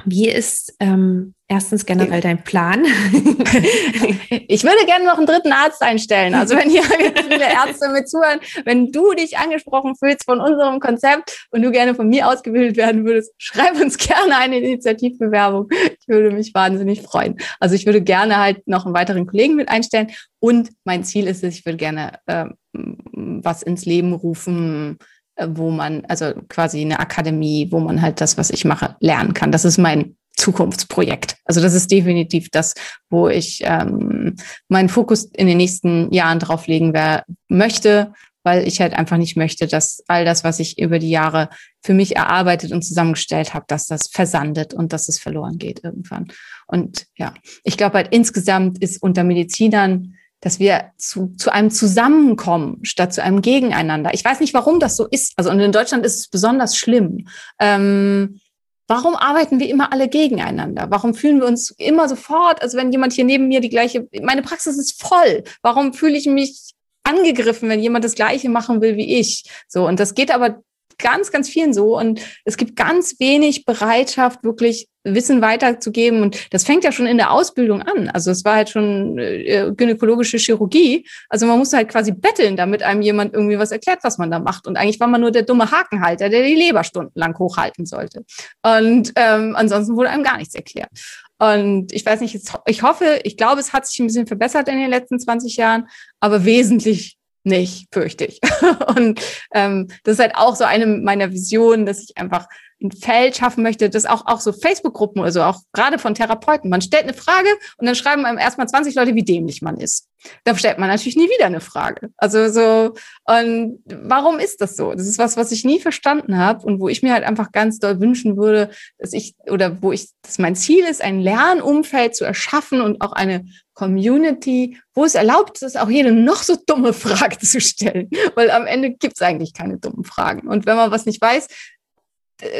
Wie 0.05 0.29
ist 0.29 0.75
ähm, 0.79 1.35
erstens 1.49 1.85
generell 1.85 2.21
dein 2.21 2.45
Plan? 2.45 2.85
ich 4.49 4.63
würde 4.63 4.87
gerne 4.87 5.05
noch 5.05 5.19
einen 5.19 5.27
dritten 5.27 5.53
Arzt 5.53 5.83
einstellen. 5.83 6.35
Also 6.35 6.57
wenn 6.57 6.71
hier 6.71 6.83
viele 7.29 7.45
Ärzte 7.45 7.89
mit 7.89 8.09
zuhören, 8.09 8.39
wenn 8.65 8.93
du 8.93 9.13
dich 9.13 9.39
angesprochen 9.39 9.97
fühlst 9.97 10.25
von 10.25 10.41
unserem 10.41 10.79
Konzept 10.79 11.47
und 11.51 11.63
du 11.63 11.71
gerne 11.71 11.95
von 11.95 12.09
mir 12.09 12.29
ausgebildet 12.29 12.77
werden 12.77 13.05
würdest, 13.05 13.33
schreib 13.39 13.81
uns 13.81 13.99
gerne 13.99 14.37
eine 14.37 14.59
Initiativbewerbung. 14.59 15.69
Ich 15.71 16.07
würde 16.07 16.31
mich 16.31 16.55
wahnsinnig 16.55 17.03
freuen. 17.03 17.37
Also 17.59 17.75
ich 17.75 17.87
würde 17.87 18.01
gerne 18.01 18.37
halt 18.39 18.67
noch 18.69 18.87
einen 18.87 18.95
weiteren 18.95 19.27
Kollegen 19.27 19.57
mit 19.57 19.69
einstellen. 19.69 20.11
Und 20.39 20.71
mein 20.85 21.03
Ziel 21.03 21.27
ist 21.27 21.43
es, 21.43 21.57
ich 21.57 21.67
würde 21.67 21.79
gerne 21.79 22.13
äh, 22.27 22.47
was 22.73 23.63
ins 23.63 23.85
Leben 23.85 24.13
rufen, 24.13 24.99
wo 25.47 25.71
man, 25.71 26.05
also 26.07 26.33
quasi 26.49 26.81
eine 26.81 27.01
Akademie, 27.01 27.69
wo 27.71 27.79
man 27.81 28.03
halt 28.03 28.21
das, 28.21 28.37
was 28.39 28.51
ich 28.51 28.65
mache, 28.65 28.97
lernen 29.01 29.35
kann. 29.35 29.53
Das 29.53 29.65
ist 29.65 29.79
mein 29.79 30.17
Zukunftsprojekt. 30.37 31.37
Also 31.45 31.61
das 31.61 31.75
ist 31.75 31.91
definitiv 31.91 32.49
das, 32.51 32.75
wo 33.11 33.29
ich 33.29 33.61
ähm, 33.65 34.37
meinen 34.69 34.89
Fokus 34.89 35.25
in 35.25 35.47
den 35.47 35.57
nächsten 35.57 36.13
Jahren 36.13 36.39
drauf 36.39 36.67
legen 36.67 36.95
wer 36.95 37.25
möchte, 37.49 38.13
weil 38.45 38.67
ich 38.67 38.81
halt 38.81 38.95
einfach 38.95 39.17
nicht 39.17 39.37
möchte, 39.37 39.67
dass 39.67 40.03
all 40.07 40.25
das, 40.25 40.45
was 40.45 40.61
ich 40.61 40.79
über 40.79 40.99
die 40.99 41.11
Jahre 41.11 41.51
für 41.83 41.93
mich 41.93 42.17
erarbeitet 42.17 42.73
und 42.73 42.83
zusammengestellt 42.83 43.53
habe, 43.53 43.65
dass 43.69 43.87
das 43.87 44.09
versandet 44.11 44.73
und 44.73 44.93
dass 44.93 45.09
es 45.09 45.19
verloren 45.19 45.59
geht 45.59 45.83
irgendwann. 45.83 46.29
Und 46.67 47.07
ja, 47.17 47.35
ich 47.65 47.77
glaube 47.77 47.97
halt 47.97 48.09
insgesamt 48.13 48.81
ist 48.81 49.03
unter 49.03 49.25
Medizinern 49.25 50.15
dass 50.41 50.59
wir 50.59 50.93
zu, 50.97 51.35
zu 51.37 51.53
einem 51.53 51.71
Zusammenkommen 51.71 52.85
statt 52.85 53.13
zu 53.13 53.23
einem 53.23 53.43
Gegeneinander. 53.43 54.15
Ich 54.15 54.25
weiß 54.25 54.41
nicht, 54.41 54.55
warum 54.55 54.81
das 54.81 54.97
so 54.97 55.07
ist. 55.07 55.33
Also 55.37 55.51
und 55.51 55.61
in 55.61 55.73
Deutschland 55.73 56.07
ist 56.07 56.17
es 56.17 56.29
besonders 56.29 56.77
schlimm. 56.77 57.27
Ähm, 57.59 58.41
warum 58.87 59.17
arbeiten 59.17 59.59
wir 59.59 59.69
immer 59.69 59.93
alle 59.93 60.09
gegeneinander? 60.09 60.87
Warum 60.91 61.15
fühlen 61.15 61.41
wir 61.41 61.47
uns 61.47 61.71
immer 61.79 62.09
sofort, 62.09 62.63
also 62.63 62.79
wenn 62.79 62.93
jemand 62.93 63.13
hier 63.13 63.25
neben 63.25 63.49
mir 63.49 63.61
die 63.61 63.69
gleiche, 63.69 64.09
meine 64.23 64.43
Praxis 64.43 64.79
ist 64.79 65.03
voll. 65.03 65.45
Warum 65.63 65.93
fühle 65.93 66.17
ich 66.17 66.27
mich 66.27 66.73
angegriffen, 67.03 67.69
wenn 67.69 67.81
jemand 67.81 68.05
das 68.05 68.15
Gleiche 68.15 68.49
machen 68.49 68.81
will 68.81 68.97
wie 68.97 69.19
ich? 69.19 69.45
So 69.67 69.87
und 69.87 69.99
das 69.99 70.15
geht 70.15 70.31
aber 70.31 70.63
ganz, 70.99 71.31
ganz 71.31 71.49
vielen 71.49 71.73
so. 71.73 71.97
Und 71.97 72.21
es 72.45 72.57
gibt 72.57 72.77
ganz 72.77 73.19
wenig 73.19 73.65
Bereitschaft, 73.65 74.43
wirklich 74.45 74.89
Wissen 75.15 75.41
weiterzugeben. 75.43 76.23
Und 76.23 76.53
das 76.53 76.65
fängt 76.65 76.85
ja 76.85 76.93
schon 76.93 77.07
in 77.07 77.17
der 77.17 77.31
Ausbildung 77.31 77.83
an. 77.83 78.09
Also 78.09 78.31
es 78.31 78.45
war 78.45 78.57
halt 78.57 78.71
schon 78.71 79.19
äh, 79.19 79.73
gynäkologische 79.77 80.39
Chirurgie. 80.39 81.07
Also 81.29 81.47
man 81.47 81.59
musste 81.59 81.77
halt 81.77 81.89
quasi 81.89 82.13
betteln, 82.13 82.57
damit 82.57 82.83
einem 82.83 83.03
jemand 83.03 83.35
irgendwie 83.35 83.59
was 83.59 83.73
erklärt, 83.73 84.01
was 84.03 84.19
man 84.19 84.31
da 84.31 84.39
macht. 84.39 84.67
Und 84.67 84.77
eigentlich 84.77 85.01
war 85.01 85.09
man 85.09 85.21
nur 85.21 85.31
der 85.31 85.43
dumme 85.43 85.71
Hakenhalter, 85.71 86.29
der 86.29 86.43
die 86.43 86.55
Leber 86.55 86.85
stundenlang 86.85 87.39
hochhalten 87.39 87.87
sollte. 87.87 88.25
Und 88.63 89.13
ähm, 89.17 89.55
ansonsten 89.57 89.97
wurde 89.97 90.11
einem 90.11 90.25
gar 90.25 90.39
nichts 90.39 90.55
erklärt. 90.55 90.91
Und 91.39 91.93
ich 91.93 92.05
weiß 92.05 92.21
nicht, 92.21 92.39
ich 92.67 92.83
hoffe, 92.83 93.21
ich 93.23 93.37
glaube, 93.37 93.61
es 93.61 93.73
hat 93.73 93.87
sich 93.87 94.01
ein 94.01 94.07
bisschen 94.07 94.27
verbessert 94.27 94.69
in 94.69 94.79
den 94.79 94.91
letzten 94.91 95.21
20 95.21 95.57
Jahren, 95.57 95.89
aber 96.21 96.45
wesentlich 96.45 97.17
nicht, 97.45 97.87
fürchte 97.93 98.25
ich. 98.25 98.41
Und 98.97 99.21
ähm, 99.55 99.89
das 100.03 100.15
ist 100.15 100.21
halt 100.21 100.35
auch 100.35 100.57
so 100.57 100.65
eine 100.65 100.87
meiner 100.87 101.33
Visionen, 101.33 101.87
dass 101.87 102.03
ich 102.03 102.17
einfach 102.19 102.47
ein 102.81 102.93
Feld 102.93 103.37
schaffen 103.37 103.63
möchte, 103.63 103.91
das 103.91 104.07
auch, 104.07 104.27
auch 104.27 104.41
so 104.41 104.53
Facebook-Gruppen 104.53 105.21
oder 105.21 105.33
so, 105.33 105.43
auch 105.43 105.61
gerade 105.73 105.99
von 105.99 106.15
Therapeuten. 106.15 106.71
Man 106.71 106.81
stellt 106.81 107.05
eine 107.05 107.15
Frage 107.15 107.49
und 107.77 107.87
dann 107.87 107.95
schreiben 107.95 108.25
einem 108.25 108.39
erstmal 108.39 108.69
20 108.69 108.95
Leute, 108.95 109.15
wie 109.15 109.25
dämlich 109.25 109.63
man 109.63 109.79
ist. 109.79 110.09
Da 110.45 110.57
stellt 110.57 110.79
man 110.79 110.89
natürlich 110.89 111.17
nie 111.17 111.29
wieder 111.29 111.47
eine 111.47 111.61
Frage. 111.61 112.11
Also 112.17 112.49
so, 112.51 112.95
und 113.25 113.79
warum 113.87 114.39
ist 114.39 114.61
das 114.61 114.77
so? 114.77 114.93
Das 114.93 115.07
ist 115.07 115.19
was, 115.19 115.37
was 115.37 115.53
ich 115.53 115.65
nie 115.65 115.81
verstanden 115.81 116.39
habe 116.39 116.65
und 116.67 116.81
wo 116.81 116.89
ich 116.89 117.03
mir 117.03 117.13
halt 117.13 117.25
einfach 117.25 117.53
ganz 117.53 117.79
doll 117.79 118.01
wünschen 118.01 118.37
würde, 118.37 118.71
dass 118.99 119.13
ich, 119.13 119.35
oder 119.49 119.81
wo 119.83 119.93
ich, 119.93 120.09
dass 120.23 120.39
mein 120.39 120.57
Ziel 120.57 120.85
ist, 120.85 121.03
ein 121.03 121.21
Lernumfeld 121.21 122.17
zu 122.17 122.25
erschaffen 122.25 122.81
und 122.81 123.01
auch 123.01 123.13
eine 123.13 123.45
Community, 123.75 124.77
wo 124.93 125.05
es 125.05 125.15
erlaubt 125.15 125.63
ist, 125.63 125.79
auch 125.79 125.89
jede 125.89 126.11
noch 126.11 126.43
so 126.43 126.57
dumme 126.67 126.93
Frage 126.93 127.39
zu 127.41 127.61
stellen. 127.61 128.11
Weil 128.35 128.51
am 128.51 128.67
Ende 128.67 128.91
gibt 128.91 129.15
es 129.15 129.23
eigentlich 129.23 129.53
keine 129.55 129.79
dummen 129.79 130.05
Fragen. 130.05 130.49
Und 130.49 130.67
wenn 130.67 130.77
man 130.77 130.91
was 130.91 131.07
nicht 131.07 131.21
weiß, 131.21 131.47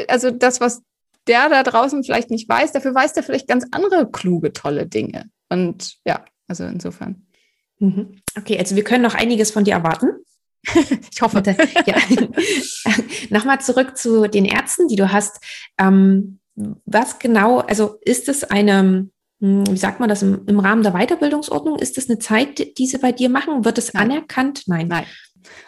also 0.07 0.31
das, 0.31 0.59
was 0.59 0.81
der 1.27 1.49
da 1.49 1.63
draußen 1.63 2.03
vielleicht 2.03 2.31
nicht 2.31 2.49
weiß, 2.49 2.71
dafür 2.71 2.93
weiß 2.93 3.13
der 3.13 3.23
vielleicht 3.23 3.47
ganz 3.47 3.65
andere 3.71 4.09
kluge, 4.09 4.53
tolle 4.53 4.87
Dinge. 4.87 5.29
Und 5.49 5.97
ja, 6.05 6.25
also 6.47 6.63
insofern. 6.65 7.27
Mhm. 7.79 8.21
Okay, 8.37 8.57
also 8.57 8.75
wir 8.75 8.83
können 8.83 9.03
noch 9.03 9.15
einiges 9.15 9.51
von 9.51 9.63
dir 9.63 9.73
erwarten. 9.73 10.07
ich 11.11 11.21
hoffe. 11.21 11.41
ja. 11.85 11.95
Nochmal 13.29 13.61
zurück 13.61 13.97
zu 13.97 14.27
den 14.27 14.45
Ärzten, 14.45 14.87
die 14.87 14.95
du 14.95 15.11
hast. 15.11 15.39
Ähm, 15.77 16.39
was 16.85 17.19
genau, 17.19 17.59
also 17.59 17.97
ist 18.01 18.27
es 18.27 18.43
eine, 18.43 19.09
hm, 19.39 19.63
wie 19.71 19.77
sagt 19.77 19.99
man 19.99 20.09
das, 20.09 20.21
im, 20.21 20.45
im 20.47 20.59
Rahmen 20.59 20.83
der 20.83 20.91
Weiterbildungsordnung? 20.91 21.79
Ist 21.79 21.97
das 21.97 22.09
eine 22.09 22.19
Zeit, 22.19 22.77
die 22.77 22.87
sie 22.87 22.97
bei 22.97 23.11
dir 23.11 23.29
machen? 23.29 23.63
Wird 23.63 23.77
es 23.77 23.95
anerkannt? 23.95 24.63
Nein. 24.67 24.87
Nein. 24.87 25.05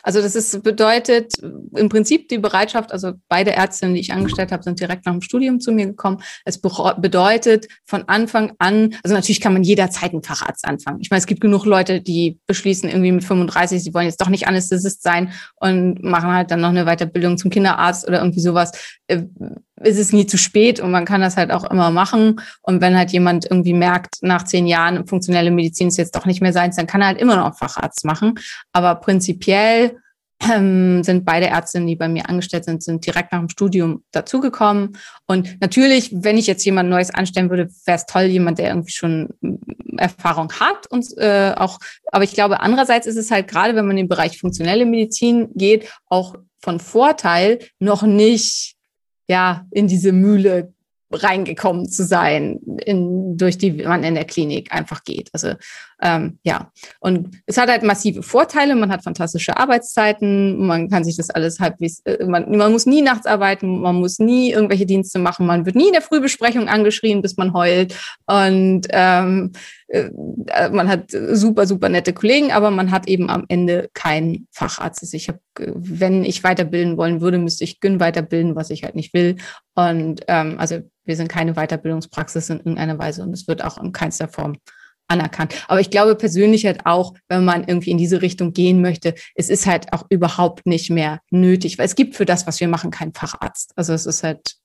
Also 0.03 0.21
das 0.21 0.35
ist, 0.35 0.63
bedeutet 0.63 1.33
im 1.75 1.89
Prinzip 1.89 2.29
die 2.29 2.37
Bereitschaft, 2.37 2.91
also 2.91 3.13
beide 3.27 3.51
Ärztinnen, 3.51 3.95
die 3.95 4.01
ich 4.01 4.13
angestellt 4.13 4.51
habe, 4.51 4.63
sind 4.63 4.79
direkt 4.79 5.05
nach 5.05 5.13
dem 5.13 5.21
Studium 5.21 5.59
zu 5.59 5.71
mir 5.71 5.87
gekommen. 5.87 6.21
Es 6.45 6.59
bedeutet 6.59 7.67
von 7.85 8.03
Anfang 8.07 8.53
an, 8.59 8.95
also 9.03 9.15
natürlich 9.15 9.41
kann 9.41 9.53
man 9.53 9.63
jederzeit 9.63 10.11
einen 10.11 10.23
Facharzt 10.23 10.65
anfangen. 10.65 10.99
Ich 11.01 11.09
meine, 11.09 11.19
es 11.19 11.27
gibt 11.27 11.41
genug 11.41 11.65
Leute, 11.65 12.01
die 12.01 12.39
beschließen 12.47 12.89
irgendwie 12.89 13.11
mit 13.11 13.23
35, 13.23 13.83
sie 13.83 13.93
wollen 13.93 14.07
jetzt 14.07 14.21
doch 14.21 14.29
nicht 14.29 14.47
Anästhesist 14.47 15.03
sein 15.03 15.31
und 15.55 16.03
machen 16.03 16.31
halt 16.31 16.51
dann 16.51 16.61
noch 16.61 16.69
eine 16.69 16.85
Weiterbildung 16.85 17.37
zum 17.37 17.51
Kinderarzt 17.51 18.07
oder 18.07 18.19
irgendwie 18.19 18.41
sowas. 18.41 18.71
Ist 19.83 19.99
es 19.99 20.13
nie 20.13 20.25
zu 20.25 20.37
spät 20.37 20.79
und 20.79 20.91
man 20.91 21.05
kann 21.05 21.21
das 21.21 21.37
halt 21.37 21.51
auch 21.51 21.63
immer 21.63 21.91
machen. 21.91 22.39
Und 22.61 22.81
wenn 22.81 22.97
halt 22.97 23.11
jemand 23.11 23.45
irgendwie 23.49 23.73
merkt, 23.73 24.15
nach 24.21 24.43
zehn 24.43 24.67
Jahren 24.67 25.07
funktionelle 25.07 25.51
Medizin 25.51 25.87
ist 25.87 25.97
jetzt 25.97 26.15
doch 26.15 26.25
nicht 26.25 26.41
mehr 26.41 26.53
sein, 26.53 26.71
dann 26.75 26.87
kann 26.87 27.01
er 27.01 27.07
halt 27.07 27.19
immer 27.19 27.35
noch 27.35 27.57
Facharzt 27.57 28.05
machen. 28.05 28.35
Aber 28.73 28.95
prinzipiell 28.95 29.97
ähm, 30.49 31.03
sind 31.03 31.25
beide 31.25 31.47
Ärztinnen, 31.47 31.87
die 31.87 31.95
bei 31.95 32.07
mir 32.07 32.27
angestellt 32.29 32.65
sind, 32.65 32.83
sind 32.83 33.05
direkt 33.05 33.31
nach 33.31 33.39
dem 33.39 33.49
Studium 33.49 34.03
dazugekommen. 34.11 34.97
Und 35.27 35.59
natürlich, 35.61 36.11
wenn 36.11 36.37
ich 36.37 36.47
jetzt 36.47 36.65
jemand 36.65 36.89
Neues 36.89 37.13
anstellen 37.13 37.49
würde, 37.49 37.69
wäre 37.85 37.97
es 37.97 38.05
toll, 38.05 38.23
jemand, 38.23 38.57
der 38.59 38.69
irgendwie 38.69 38.91
schon 38.91 39.29
Erfahrung 39.97 40.51
hat 40.53 40.87
und 40.87 41.05
äh, 41.17 41.53
auch. 41.55 41.79
Aber 42.11 42.23
ich 42.23 42.33
glaube, 42.33 42.61
andererseits 42.61 43.07
ist 43.07 43.17
es 43.17 43.31
halt 43.31 43.47
gerade, 43.47 43.75
wenn 43.75 43.85
man 43.85 43.97
in 43.97 44.05
den 44.05 44.09
Bereich 44.09 44.39
funktionelle 44.39 44.85
Medizin 44.85 45.49
geht, 45.55 45.89
auch 46.07 46.35
von 46.59 46.79
Vorteil, 46.79 47.59
noch 47.79 48.03
nicht 48.03 48.75
ja, 49.31 49.65
in 49.71 49.87
diese 49.87 50.11
Mühle 50.11 50.73
reingekommen 51.09 51.87
zu 51.89 52.03
sein, 52.03 52.59
in, 52.85 53.37
durch 53.37 53.57
die 53.57 53.71
man 53.71 54.03
in 54.03 54.15
der 54.15 54.25
Klinik 54.25 54.73
einfach 54.73 55.05
geht. 55.05 55.29
Also 55.31 55.53
ähm, 56.01 56.39
ja, 56.43 56.71
und 56.99 57.37
es 57.45 57.57
hat 57.57 57.69
halt 57.69 57.83
massive 57.83 58.23
Vorteile. 58.23 58.75
Man 58.75 58.91
hat 58.91 59.03
fantastische 59.03 59.57
Arbeitszeiten, 59.57 60.65
man 60.65 60.89
kann 60.89 61.03
sich 61.03 61.15
das 61.15 61.29
alles 61.29 61.59
halbwegs, 61.59 61.99
äh, 62.05 62.25
man, 62.25 62.49
man 62.57 62.71
muss 62.71 62.87
nie 62.87 63.03
nachts 63.03 63.27
arbeiten, 63.27 63.81
man 63.81 63.95
muss 63.95 64.17
nie 64.17 64.51
irgendwelche 64.51 64.87
Dienste 64.87 65.19
machen, 65.19 65.45
man 65.45 65.65
wird 65.65 65.75
nie 65.75 65.87
in 65.87 65.93
der 65.93 66.01
Frühbesprechung 66.01 66.67
angeschrien, 66.67 67.21
bis 67.21 67.37
man 67.37 67.53
heult. 67.53 67.95
Und 68.25 68.87
ähm, 68.89 69.51
äh, 69.89 70.09
man 70.71 70.89
hat 70.89 71.11
super, 71.11 71.67
super 71.67 71.89
nette 71.89 72.13
Kollegen, 72.13 72.51
aber 72.51 72.71
man 72.71 72.89
hat 72.89 73.07
eben 73.07 73.29
am 73.29 73.45
Ende 73.47 73.89
keinen 73.93 74.47
Facharzt. 74.51 75.03
Also 75.03 75.15
ich 75.15 75.27
habe, 75.27 75.39
wenn 75.57 76.23
ich 76.23 76.43
weiterbilden 76.43 76.97
wollen 76.97 77.21
würde, 77.21 77.37
müsste 77.37 77.63
ich 77.63 77.79
Gyn 77.79 77.99
weiterbilden, 77.99 78.55
was 78.55 78.71
ich 78.71 78.83
halt 78.83 78.95
nicht 78.95 79.13
will. 79.13 79.35
Und 79.75 80.21
ähm, 80.27 80.55
also 80.57 80.79
wir 81.05 81.15
sind 81.15 81.27
keine 81.27 81.53
Weiterbildungspraxis 81.53 82.49
in 82.49 82.57
irgendeiner 82.57 82.97
Weise 82.97 83.21
und 83.21 83.33
es 83.33 83.47
wird 83.47 83.63
auch 83.63 83.77
in 83.77 83.91
keinster 83.91 84.27
Form 84.27 84.57
anerkannt. 85.11 85.53
Aber 85.67 85.79
ich 85.79 85.89
glaube 85.89 86.15
persönlich 86.15 86.65
halt 86.65 86.85
auch, 86.85 87.13
wenn 87.27 87.45
man 87.45 87.65
irgendwie 87.65 87.91
in 87.91 87.97
diese 87.97 88.21
Richtung 88.21 88.53
gehen 88.53 88.81
möchte, 88.81 89.13
es 89.35 89.49
ist 89.49 89.65
halt 89.65 89.93
auch 89.93 90.05
überhaupt 90.09 90.65
nicht 90.65 90.89
mehr 90.89 91.19
nötig, 91.29 91.77
weil 91.77 91.85
es 91.85 91.95
gibt 91.95 92.15
für 92.15 92.25
das, 92.25 92.47
was 92.47 92.59
wir 92.59 92.67
machen, 92.67 92.91
keinen 92.91 93.13
Facharzt. 93.13 93.73
Also 93.75 93.93
es 93.93 94.05
ist 94.05 94.23
halt, 94.23 94.55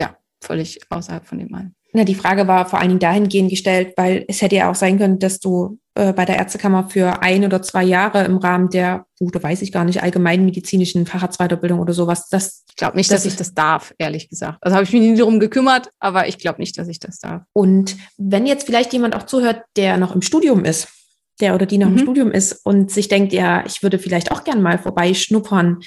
ja, 0.00 0.16
völlig 0.40 0.80
außerhalb 0.90 1.26
von 1.26 1.38
dem 1.38 1.52
allen. 1.54 1.74
Na, 1.92 2.04
die 2.04 2.14
Frage 2.14 2.46
war 2.46 2.68
vor 2.68 2.78
allen 2.78 2.88
Dingen 2.88 3.00
dahingehend 3.00 3.50
gestellt, 3.50 3.94
weil 3.96 4.24
es 4.28 4.42
hätte 4.42 4.56
ja 4.56 4.70
auch 4.70 4.74
sein 4.74 4.98
können, 4.98 5.18
dass 5.18 5.40
du 5.40 5.78
äh, 5.94 6.12
bei 6.12 6.24
der 6.24 6.36
Ärztekammer 6.36 6.88
für 6.90 7.22
ein 7.22 7.44
oder 7.44 7.62
zwei 7.62 7.82
Jahre 7.82 8.24
im 8.24 8.36
Rahmen 8.36 8.68
der, 8.68 9.06
gute, 9.18 9.42
weiß 9.42 9.62
ich 9.62 9.72
gar 9.72 9.84
nicht, 9.84 10.02
allgemeinmedizinischen 10.02 11.06
Facharztweiterbildung 11.06 11.80
oder 11.80 11.94
sowas, 11.94 12.28
das 12.28 12.64
ich 12.68 12.76
glaube 12.76 12.96
nicht, 12.96 13.10
dass 13.10 13.24
ich 13.24 13.34
das 13.34 13.54
darf, 13.54 13.92
ehrlich 13.98 14.28
gesagt. 14.28 14.58
Also 14.60 14.76
habe 14.76 14.84
ich 14.84 14.92
mich 14.92 15.02
nie 15.02 15.16
darum 15.16 15.40
gekümmert, 15.40 15.90
aber 15.98 16.28
ich 16.28 16.38
glaube 16.38 16.60
nicht, 16.60 16.78
dass 16.78 16.86
ich 16.86 17.00
das 17.00 17.18
darf. 17.18 17.42
Und 17.52 17.96
wenn 18.16 18.46
jetzt 18.46 18.66
vielleicht 18.66 18.92
jemand 18.92 19.16
auch 19.16 19.24
zuhört, 19.24 19.62
der 19.76 19.96
noch 19.96 20.14
im 20.14 20.22
Studium 20.22 20.64
ist, 20.64 20.86
der 21.40 21.54
oder 21.54 21.66
die 21.66 21.78
noch 21.78 21.88
mhm. 21.88 21.94
im 21.94 22.02
Studium 22.02 22.30
ist 22.30 22.64
und 22.64 22.90
sich 22.90 23.08
denkt, 23.08 23.32
ja, 23.32 23.64
ich 23.66 23.82
würde 23.82 23.98
vielleicht 23.98 24.30
auch 24.30 24.44
gern 24.44 24.62
mal 24.62 24.78
vorbeischnuppern, 24.78 25.80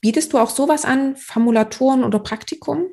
bietest 0.00 0.32
du 0.32 0.38
auch 0.38 0.50
sowas 0.50 0.84
an, 0.84 1.16
Formulaturen 1.16 2.02
oder 2.02 2.18
Praktikum? 2.18 2.88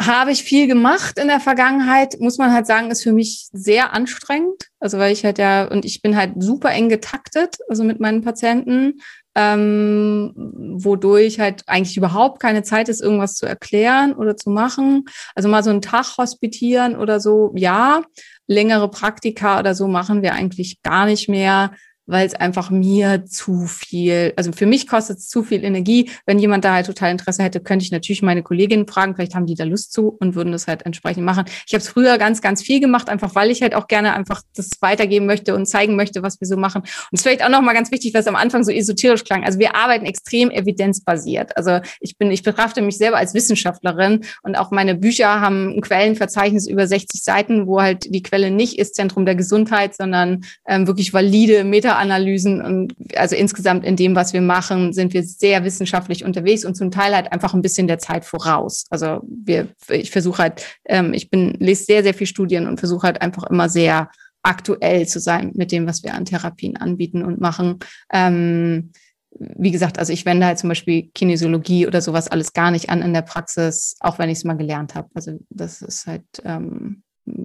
Habe 0.00 0.32
ich 0.32 0.42
viel 0.42 0.66
gemacht 0.66 1.18
in 1.18 1.28
der 1.28 1.40
Vergangenheit, 1.40 2.16
muss 2.18 2.38
man 2.38 2.52
halt 2.52 2.66
sagen, 2.66 2.90
ist 2.90 3.02
für 3.02 3.12
mich 3.12 3.48
sehr 3.52 3.92
anstrengend. 3.92 4.68
Also 4.80 4.98
weil 4.98 5.12
ich 5.12 5.24
halt 5.24 5.38
ja, 5.38 5.64
und 5.64 5.84
ich 5.84 6.02
bin 6.02 6.16
halt 6.16 6.32
super 6.38 6.70
eng 6.70 6.88
getaktet, 6.88 7.58
also 7.68 7.84
mit 7.84 8.00
meinen 8.00 8.22
Patienten 8.22 9.00
ähm, 9.34 10.32
wodurch 10.36 11.40
halt 11.40 11.62
eigentlich 11.66 11.96
überhaupt 11.96 12.40
keine 12.40 12.62
Zeit 12.62 12.88
ist, 12.88 13.00
irgendwas 13.00 13.34
zu 13.34 13.46
erklären 13.46 14.12
oder 14.14 14.36
zu 14.36 14.50
machen. 14.50 15.04
Also 15.34 15.48
mal 15.48 15.62
so 15.62 15.70
einen 15.70 15.82
Tag 15.82 16.18
hospitieren 16.18 16.96
oder 16.96 17.20
so, 17.20 17.52
ja. 17.56 18.02
Längere 18.48 18.90
Praktika 18.90 19.60
oder 19.60 19.74
so 19.74 19.86
machen 19.86 20.22
wir 20.22 20.34
eigentlich 20.34 20.82
gar 20.82 21.06
nicht 21.06 21.28
mehr 21.28 21.72
weil 22.06 22.26
es 22.26 22.34
einfach 22.34 22.70
mir 22.70 23.24
zu 23.26 23.66
viel, 23.66 24.32
also 24.36 24.52
für 24.52 24.66
mich 24.66 24.86
kostet 24.86 25.18
es 25.18 25.28
zu 25.28 25.42
viel 25.42 25.64
Energie. 25.64 26.10
Wenn 26.26 26.38
jemand 26.38 26.64
da 26.64 26.74
halt 26.74 26.86
total 26.86 27.10
Interesse 27.10 27.42
hätte, 27.42 27.60
könnte 27.60 27.84
ich 27.84 27.92
natürlich 27.92 28.22
meine 28.22 28.42
Kolleginnen 28.42 28.86
fragen, 28.86 29.14
vielleicht 29.14 29.34
haben 29.34 29.46
die 29.46 29.54
da 29.54 29.64
Lust 29.64 29.92
zu 29.92 30.08
und 30.08 30.34
würden 30.34 30.52
das 30.52 30.66
halt 30.66 30.84
entsprechend 30.84 31.24
machen. 31.24 31.44
Ich 31.66 31.74
habe 31.74 31.82
es 31.82 31.88
früher 31.88 32.18
ganz, 32.18 32.40
ganz 32.40 32.62
viel 32.62 32.80
gemacht, 32.80 33.08
einfach 33.08 33.34
weil 33.34 33.50
ich 33.50 33.62
halt 33.62 33.74
auch 33.74 33.86
gerne 33.86 34.14
einfach 34.14 34.42
das 34.56 34.70
weitergeben 34.80 35.26
möchte 35.26 35.54
und 35.54 35.66
zeigen 35.66 35.96
möchte, 35.96 36.22
was 36.22 36.40
wir 36.40 36.46
so 36.46 36.56
machen. 36.56 36.82
Und 36.82 36.88
es 37.12 37.20
ist 37.20 37.22
vielleicht 37.22 37.44
auch 37.44 37.48
nochmal 37.48 37.74
ganz 37.74 37.90
wichtig, 37.90 38.14
was 38.14 38.26
am 38.26 38.36
Anfang 38.36 38.64
so 38.64 38.72
esoterisch 38.72 39.24
klang. 39.24 39.44
Also 39.44 39.58
wir 39.58 39.76
arbeiten 39.76 40.04
extrem 40.06 40.50
evidenzbasiert. 40.50 41.56
Also 41.56 41.80
ich 42.00 42.18
bin, 42.18 42.30
ich 42.30 42.42
betrachte 42.42 42.82
mich 42.82 42.98
selber 42.98 43.18
als 43.18 43.34
Wissenschaftlerin 43.34 44.24
und 44.42 44.56
auch 44.56 44.70
meine 44.70 44.94
Bücher 44.94 45.40
haben 45.40 45.76
ein 45.76 45.80
Quellenverzeichnis 45.80 46.66
über 46.66 46.86
60 46.86 47.22
Seiten, 47.22 47.66
wo 47.66 47.80
halt 47.80 48.12
die 48.12 48.22
Quelle 48.22 48.50
nicht 48.50 48.78
ist 48.78 48.96
Zentrum 48.96 49.24
der 49.24 49.34
Gesundheit, 49.34 49.94
sondern 49.94 50.44
ähm, 50.66 50.86
wirklich 50.86 51.12
valide 51.12 51.64
Meta 51.64 51.91
Analysen 51.96 52.60
und 52.62 52.94
also 53.16 53.36
insgesamt 53.36 53.84
in 53.84 53.96
dem, 53.96 54.14
was 54.14 54.32
wir 54.32 54.40
machen, 54.40 54.92
sind 54.92 55.14
wir 55.14 55.22
sehr 55.22 55.64
wissenschaftlich 55.64 56.24
unterwegs 56.24 56.64
und 56.64 56.76
zum 56.76 56.90
Teil 56.90 57.14
halt 57.14 57.32
einfach 57.32 57.54
ein 57.54 57.62
bisschen 57.62 57.86
der 57.86 57.98
Zeit 57.98 58.24
voraus. 58.24 58.86
Also 58.90 59.20
wir, 59.24 59.68
ich 59.88 60.10
versuche 60.10 60.42
halt, 60.42 60.66
ähm, 60.84 61.12
ich 61.12 61.30
bin, 61.30 61.56
lese 61.58 61.84
sehr, 61.84 62.02
sehr 62.02 62.14
viel 62.14 62.26
Studien 62.26 62.66
und 62.66 62.78
versuche 62.78 63.06
halt 63.06 63.22
einfach 63.22 63.44
immer 63.44 63.68
sehr 63.68 64.10
aktuell 64.42 65.06
zu 65.06 65.20
sein 65.20 65.52
mit 65.54 65.72
dem, 65.72 65.86
was 65.86 66.02
wir 66.02 66.14
an 66.14 66.24
Therapien 66.24 66.76
anbieten 66.76 67.22
und 67.22 67.40
machen. 67.40 67.78
Ähm, 68.12 68.90
wie 69.38 69.70
gesagt, 69.70 69.98
also 69.98 70.12
ich 70.12 70.26
wende 70.26 70.46
halt 70.46 70.58
zum 70.58 70.68
Beispiel 70.68 71.10
Kinesiologie 71.14 71.86
oder 71.86 72.00
sowas 72.00 72.28
alles 72.28 72.52
gar 72.52 72.70
nicht 72.70 72.90
an 72.90 73.02
in 73.02 73.14
der 73.14 73.22
Praxis, 73.22 73.96
auch 74.00 74.18
wenn 74.18 74.28
ich 74.28 74.38
es 74.38 74.44
mal 74.44 74.56
gelernt 74.56 74.94
habe. 74.94 75.08
Also 75.14 75.38
das 75.48 75.80
ist 75.82 76.06
halt, 76.06 76.24
ähm, 76.44 77.02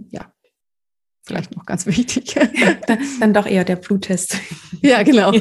ja, 0.09 0.31
vielleicht 1.27 1.55
noch 1.55 1.65
ganz 1.65 1.85
wichtig. 1.85 2.35
dann, 2.87 2.99
dann 3.19 3.33
doch 3.33 3.45
eher 3.45 3.63
der 3.63 3.75
Bluttest. 3.75 4.37
Ja, 4.81 5.03
genau. 5.03 5.31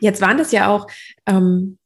Jetzt 0.00 0.20
waren 0.20 0.38
das 0.38 0.52
ja 0.52 0.68
auch 0.68 0.86
ähm, 1.26 1.78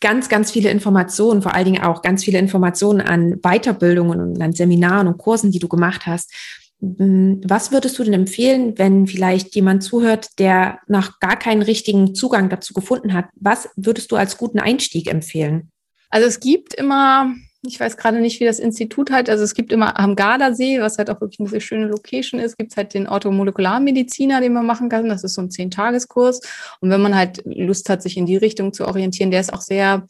ganz, 0.00 0.28
ganz 0.28 0.50
viele 0.50 0.70
Informationen, 0.70 1.42
vor 1.42 1.54
allen 1.54 1.64
Dingen 1.64 1.82
auch 1.82 2.02
ganz 2.02 2.24
viele 2.24 2.38
Informationen 2.38 3.00
an 3.00 3.40
Weiterbildungen 3.42 4.20
und 4.20 4.42
an 4.42 4.52
Seminaren 4.52 5.06
und 5.08 5.18
Kursen, 5.18 5.50
die 5.50 5.60
du 5.60 5.68
gemacht 5.68 6.06
hast. 6.06 6.32
Hm, 6.80 7.40
was 7.44 7.70
würdest 7.70 7.98
du 7.98 8.04
denn 8.04 8.12
empfehlen, 8.12 8.76
wenn 8.76 9.06
vielleicht 9.06 9.54
jemand 9.54 9.82
zuhört, 9.84 10.38
der 10.38 10.80
noch 10.88 11.20
gar 11.20 11.38
keinen 11.38 11.62
richtigen 11.62 12.14
Zugang 12.14 12.48
dazu 12.48 12.74
gefunden 12.74 13.14
hat? 13.14 13.26
Was 13.36 13.68
würdest 13.76 14.10
du 14.10 14.16
als 14.16 14.36
guten 14.36 14.58
Einstieg 14.58 15.08
empfehlen? 15.08 15.70
Also 16.10 16.26
es 16.26 16.40
gibt 16.40 16.74
immer 16.74 17.32
ich 17.64 17.78
weiß 17.78 17.96
gerade 17.96 18.20
nicht, 18.20 18.40
wie 18.40 18.44
das 18.44 18.58
Institut 18.58 19.12
halt, 19.12 19.30
also 19.30 19.44
es 19.44 19.54
gibt 19.54 19.72
immer 19.72 19.98
am 19.98 20.16
Gardasee, 20.16 20.80
was 20.80 20.98
halt 20.98 21.10
auch 21.10 21.20
wirklich 21.20 21.38
eine 21.38 21.48
sehr 21.48 21.60
schöne 21.60 21.86
Location 21.86 22.40
ist, 22.40 22.58
gibt 22.58 22.72
es 22.72 22.76
halt 22.76 22.92
den 22.92 23.08
Orthomolekularmediziner, 23.08 24.40
den 24.40 24.52
man 24.52 24.66
machen 24.66 24.88
kann. 24.88 25.08
Das 25.08 25.22
ist 25.22 25.34
so 25.34 25.42
ein 25.42 25.50
Zehn-Tageskurs. 25.50 26.40
Und 26.80 26.90
wenn 26.90 27.00
man 27.00 27.14
halt 27.14 27.42
Lust 27.44 27.88
hat, 27.88 28.02
sich 28.02 28.16
in 28.16 28.26
die 28.26 28.36
Richtung 28.36 28.72
zu 28.72 28.86
orientieren, 28.86 29.30
der 29.30 29.40
ist 29.40 29.52
auch 29.52 29.60
sehr 29.60 30.06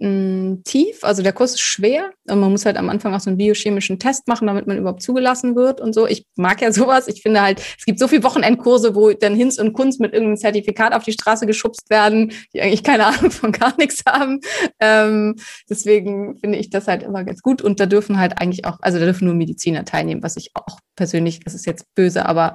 mh, 0.00 0.58
tief. 0.64 1.04
Also 1.04 1.22
der 1.22 1.32
Kurs 1.32 1.52
ist 1.52 1.60
schwer 1.60 2.10
und 2.28 2.40
man 2.40 2.50
muss 2.50 2.66
halt 2.66 2.76
am 2.76 2.88
Anfang 2.88 3.14
auch 3.14 3.20
so 3.20 3.30
einen 3.30 3.38
biochemischen 3.38 3.98
Test 3.98 4.28
machen, 4.28 4.46
damit 4.46 4.66
man 4.66 4.78
überhaupt 4.78 5.02
zugelassen 5.02 5.56
wird 5.56 5.80
und 5.80 5.94
so. 5.94 6.06
Ich 6.06 6.24
mag 6.36 6.60
ja 6.60 6.72
sowas. 6.78 7.08
Ich 7.08 7.22
finde 7.22 7.42
halt, 7.42 7.60
es 7.78 7.84
gibt 7.84 7.98
so 7.98 8.08
viele 8.08 8.22
Wochenendkurse, 8.22 8.94
wo 8.94 9.12
dann 9.12 9.34
Hinz 9.34 9.58
und 9.58 9.72
Kunst 9.72 10.00
mit 10.00 10.12
irgendeinem 10.12 10.36
Zertifikat 10.36 10.92
auf 10.92 11.04
die 11.04 11.12
Straße 11.12 11.46
geschubst 11.46 11.90
werden, 11.90 12.32
die 12.54 12.60
eigentlich 12.60 12.84
keine 12.84 13.06
Ahnung 13.06 13.30
von 13.30 13.52
gar 13.52 13.74
nichts 13.78 14.02
haben. 14.06 14.40
Ähm, 14.80 15.36
deswegen 15.68 16.38
finde 16.38 16.58
ich 16.58 16.70
das 16.70 16.88
halt 16.88 17.02
immer 17.02 17.24
ganz 17.24 17.42
gut. 17.42 17.62
Und 17.62 17.80
da 17.80 17.86
dürfen 17.86 18.18
halt 18.18 18.40
eigentlich 18.40 18.64
auch, 18.64 18.78
also 18.80 18.98
da 18.98 19.04
dürfen 19.04 19.26
nur 19.26 19.34
Mediziner 19.34 19.84
teilnehmen, 19.84 20.22
was 20.22 20.36
ich 20.36 20.50
auch 20.54 20.78
persönlich, 20.96 21.40
das 21.40 21.54
ist 21.54 21.66
jetzt 21.66 21.86
böse, 21.94 22.26
aber 22.26 22.54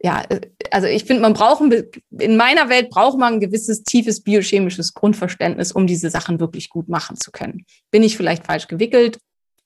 ja, 0.00 0.22
äh, 0.28 0.40
also 0.70 0.86
ich 0.86 1.04
finde, 1.04 1.22
man 1.22 1.34
braucht, 1.34 1.62
in 2.10 2.36
meiner 2.36 2.68
Welt 2.68 2.90
braucht 2.90 3.18
man 3.18 3.34
ein 3.34 3.40
gewisses 3.40 3.82
tiefes 3.82 4.22
biochemisches 4.22 4.94
Grundverständnis, 4.94 5.72
um 5.72 5.86
diese 5.86 6.10
Sachen 6.10 6.40
wirklich 6.40 6.68
gut 6.68 6.88
machen 6.88 7.16
zu 7.16 7.30
können. 7.30 7.64
Bin 7.90 8.02
ich 8.02 8.16
vielleicht 8.16 8.46
falsch 8.46 8.68
gewickelt, 8.68 9.18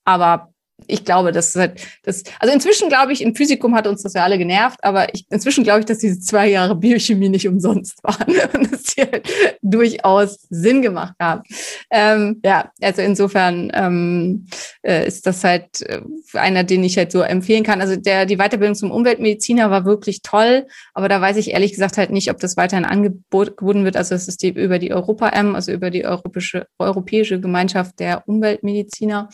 aber 0.05 0.52
ich 0.87 1.05
glaube, 1.05 1.33
das 1.33 1.49
ist 1.49 1.57
halt, 1.57 1.81
das, 2.03 2.23
also 2.39 2.53
inzwischen 2.55 2.89
glaube 2.89 3.13
ich, 3.13 3.23
im 3.23 3.35
Physikum 3.35 3.75
hat 3.75 3.87
uns 3.87 4.03
das 4.03 4.15
ja 4.15 4.25
alle 4.25 4.39
genervt, 4.39 4.83
aber 4.83 5.15
ich, 5.15 5.27
inzwischen 5.31 5.65
glaube 5.65 5.81
ich, 5.81 5.87
dass 5.87 5.99
diese 5.99 6.21
zwei 6.21 6.49
Jahre 6.49 6.77
Biochemie 6.77 7.29
nicht 7.29 7.49
umsonst 7.49 7.99
waren 8.03 8.35
und 8.55 8.73
dass 8.73 8.83
die 8.83 9.03
halt 9.03 9.29
durchaus 9.63 10.47
Sinn 10.51 10.83
gemacht 10.83 11.15
haben. 11.21 11.43
Ähm, 11.91 12.41
ja, 12.45 12.71
also 12.81 13.03
insofern 13.03 13.71
ähm, 13.75 14.47
äh, 14.83 15.07
ist 15.07 15.27
das 15.27 15.45
halt 15.45 15.83
äh, 15.83 16.01
einer, 16.35 16.65
den 16.65 16.85
ich 16.85 16.97
halt 16.97 17.13
so 17.13 17.21
empfehlen 17.21 17.65
kann. 17.65 17.81
Also 17.81 17.97
der, 17.97 18.27
die 18.27 18.37
Weiterbildung 18.37 18.75
zum 18.75 18.91
Umweltmediziner 18.91 19.71
war 19.71 19.85
wirklich 19.85 20.23
toll, 20.23 20.67
aber 20.95 21.09
da 21.09 21.21
weiß 21.21 21.37
ich 21.37 21.53
ehrlich 21.53 21.73
gesagt 21.73 21.99
halt 21.99 22.11
nicht, 22.11 22.31
ob 22.31 22.39
das 22.39 22.57
weiterhin 22.57 22.85
angeboten 22.85 23.85
wird. 23.85 23.97
Also 23.97 24.15
es 24.15 24.29
ist 24.29 24.43
die, 24.43 24.51
über 24.51 24.79
die 24.79 24.93
Europa-M, 24.93 25.55
also 25.55 25.73
über 25.73 25.91
die 25.91 26.05
Europäische, 26.05 26.67
Europäische 26.79 27.41
Gemeinschaft 27.41 28.01
der 28.01 28.27
Umweltmediziner. 28.27 29.29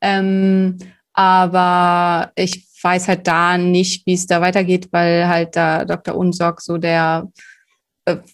Ähm, 0.00 0.78
aber 1.12 2.32
ich 2.34 2.66
weiß 2.82 3.08
halt 3.08 3.26
da 3.26 3.58
nicht, 3.58 4.06
wie 4.06 4.14
es 4.14 4.26
da 4.26 4.40
weitergeht, 4.40 4.88
weil 4.90 5.28
halt 5.28 5.56
da 5.56 5.84
Dr. 5.84 6.16
Unsorg 6.16 6.60
so 6.60 6.78
der 6.78 7.28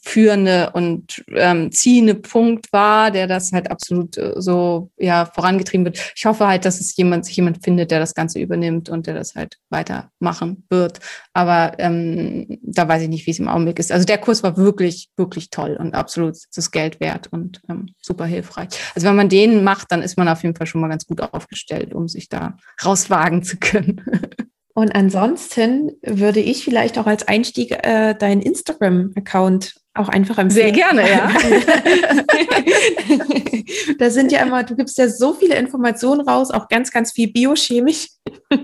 führende 0.02 0.70
und 0.72 1.24
ähm, 1.34 1.72
ziehende 1.72 2.14
Punkt 2.14 2.72
war, 2.72 3.10
der 3.10 3.26
das 3.26 3.52
halt 3.52 3.70
absolut 3.70 4.16
äh, 4.16 4.34
so 4.36 4.90
ja 4.96 5.26
vorangetrieben 5.26 5.84
wird. 5.84 6.12
Ich 6.14 6.26
hoffe 6.26 6.46
halt, 6.46 6.64
dass 6.64 6.80
es 6.80 6.96
jemand 6.96 7.24
sich 7.24 7.36
jemand 7.36 7.64
findet, 7.64 7.90
der 7.90 7.98
das 7.98 8.14
Ganze 8.14 8.38
übernimmt 8.38 8.88
und 8.88 9.06
der 9.06 9.14
das 9.14 9.34
halt 9.34 9.58
weitermachen 9.70 10.64
wird. 10.70 11.00
Aber 11.32 11.74
ähm, 11.78 12.58
da 12.62 12.88
weiß 12.88 13.02
ich 13.02 13.08
nicht, 13.08 13.26
wie 13.26 13.30
es 13.30 13.38
im 13.38 13.48
Augenblick 13.48 13.78
ist. 13.78 13.92
Also 13.92 14.06
der 14.06 14.18
Kurs 14.18 14.42
war 14.42 14.56
wirklich 14.56 15.08
wirklich 15.16 15.50
toll 15.50 15.76
und 15.78 15.94
absolut 15.94 16.36
das 16.54 16.70
Geld 16.70 17.00
wert 17.00 17.28
und 17.32 17.60
ähm, 17.68 17.86
super 18.00 18.26
hilfreich. 18.26 18.68
Also 18.94 19.08
wenn 19.08 19.16
man 19.16 19.28
den 19.28 19.64
macht, 19.64 19.92
dann 19.92 20.02
ist 20.02 20.16
man 20.16 20.28
auf 20.28 20.42
jeden 20.42 20.56
Fall 20.56 20.66
schon 20.66 20.80
mal 20.80 20.88
ganz 20.88 21.06
gut 21.06 21.20
aufgestellt, 21.20 21.94
um 21.94 22.08
sich 22.08 22.28
da 22.28 22.56
rauswagen 22.84 23.42
zu 23.42 23.56
können. 23.58 24.02
Und 24.76 24.94
ansonsten 24.94 25.92
würde 26.02 26.40
ich 26.40 26.62
vielleicht 26.62 26.98
auch 26.98 27.06
als 27.06 27.26
Einstieg 27.26 27.70
äh, 27.70 28.14
deinen 28.14 28.42
Instagram-Account 28.42 29.74
auch 29.98 30.08
einfach 30.08 30.38
empfehlen. 30.38 30.72
Sehr 30.72 30.72
gerne, 30.72 31.10
ja. 31.10 31.28
da 33.98 34.10
sind 34.10 34.32
ja 34.32 34.42
immer, 34.42 34.64
du 34.64 34.76
gibst 34.76 34.98
ja 34.98 35.08
so 35.08 35.34
viele 35.34 35.56
Informationen 35.56 36.20
raus, 36.20 36.50
auch 36.50 36.68
ganz, 36.68 36.90
ganz 36.90 37.12
viel 37.12 37.32
biochemisch. 37.32 38.08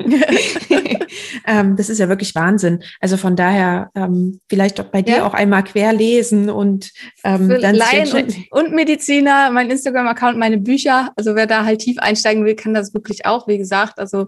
ähm, 1.46 1.76
das 1.76 1.88
ist 1.88 1.98
ja 1.98 2.08
wirklich 2.08 2.34
Wahnsinn. 2.34 2.82
Also 3.00 3.16
von 3.16 3.36
daher 3.36 3.90
ähm, 3.94 4.40
vielleicht 4.48 4.80
auch 4.80 4.86
bei 4.86 5.02
dir 5.02 5.18
ja. 5.18 5.26
auch 5.26 5.34
einmal 5.34 5.64
querlesen 5.64 6.50
und 6.50 6.90
ähm, 7.24 7.48
dann 7.48 7.74
Laien 7.74 8.12
und, 8.12 8.36
und, 8.50 8.72
Mediziner, 8.72 9.50
mein 9.50 9.70
Instagram-Account, 9.70 10.38
meine 10.38 10.58
Bücher. 10.58 11.10
Also 11.16 11.34
wer 11.34 11.46
da 11.46 11.64
halt 11.64 11.80
tief 11.80 11.98
einsteigen 11.98 12.44
will, 12.44 12.54
kann 12.54 12.74
das 12.74 12.94
wirklich 12.94 13.26
auch. 13.26 13.48
Wie 13.48 13.58
gesagt, 13.58 13.98
also 13.98 14.26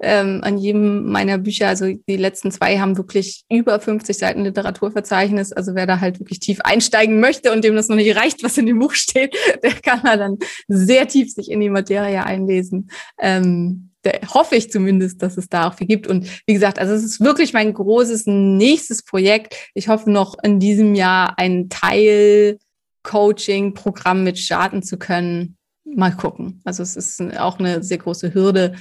ähm, 0.00 0.40
an 0.42 0.58
jedem 0.58 1.10
meiner 1.10 1.38
Bücher, 1.38 1.68
also 1.68 1.86
die 1.86 2.16
letzten 2.16 2.50
zwei 2.50 2.78
haben 2.78 2.96
wirklich 2.96 3.44
über 3.50 3.80
50 3.80 4.16
Seiten 4.16 4.44
Literaturverzeichnis. 4.44 5.52
Also 5.52 5.74
wer 5.74 5.86
da 5.86 6.00
halt 6.00 6.20
wirklich 6.20 6.40
tief 6.44 6.60
einsteigen 6.62 7.20
möchte 7.20 7.52
und 7.52 7.64
dem 7.64 7.74
das 7.74 7.88
noch 7.88 7.96
nicht 7.96 8.16
reicht, 8.16 8.42
was 8.42 8.58
in 8.58 8.66
dem 8.66 8.78
Buch 8.78 8.94
steht, 8.94 9.34
der 9.62 9.72
kann 9.72 10.00
da 10.04 10.16
dann 10.16 10.38
sehr 10.68 11.08
tief 11.08 11.32
sich 11.32 11.50
in 11.50 11.60
die 11.60 11.70
Materie 11.70 12.24
einlesen. 12.24 12.90
Ähm, 13.20 13.90
hoffe 14.32 14.56
ich 14.56 14.70
zumindest, 14.70 15.22
dass 15.22 15.36
es 15.36 15.48
da 15.48 15.68
auch 15.68 15.74
viel 15.74 15.86
gibt. 15.86 16.06
Und 16.06 16.28
wie 16.46 16.54
gesagt, 16.54 16.78
also 16.78 16.92
es 16.92 17.04
ist 17.04 17.20
wirklich 17.20 17.52
mein 17.52 17.72
großes 17.72 18.26
nächstes 18.26 19.02
Projekt. 19.02 19.56
Ich 19.74 19.88
hoffe 19.88 20.10
noch 20.10 20.36
in 20.42 20.60
diesem 20.60 20.94
Jahr 20.94 21.38
ein 21.38 21.68
Teil 21.68 22.58
Coaching-Programm 23.02 24.24
mit 24.24 24.38
starten 24.38 24.82
zu 24.82 24.98
können. 24.98 25.56
Mal 25.84 26.12
gucken. 26.12 26.60
Also 26.64 26.82
es 26.82 26.96
ist 26.96 27.20
auch 27.38 27.58
eine 27.58 27.82
sehr 27.82 27.98
große 27.98 28.32
Hürde. 28.32 28.74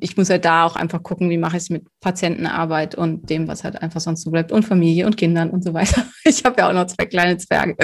Ich 0.00 0.16
muss 0.16 0.30
halt 0.30 0.44
da 0.44 0.64
auch 0.64 0.76
einfach 0.76 1.02
gucken, 1.02 1.30
wie 1.30 1.38
mache 1.38 1.56
ich 1.56 1.64
es 1.64 1.70
mit 1.70 1.86
Patientenarbeit 2.00 2.94
und 2.94 3.28
dem, 3.30 3.48
was 3.48 3.64
halt 3.64 3.80
einfach 3.80 4.00
sonst 4.00 4.22
so 4.22 4.30
bleibt 4.30 4.52
und 4.52 4.64
Familie 4.64 5.06
und 5.06 5.16
Kindern 5.16 5.50
und 5.50 5.64
so 5.64 5.74
weiter. 5.74 6.04
Ich 6.24 6.44
habe 6.44 6.60
ja 6.60 6.68
auch 6.68 6.74
noch 6.74 6.86
zwei 6.86 7.06
kleine 7.06 7.38
Zwerge. 7.38 7.74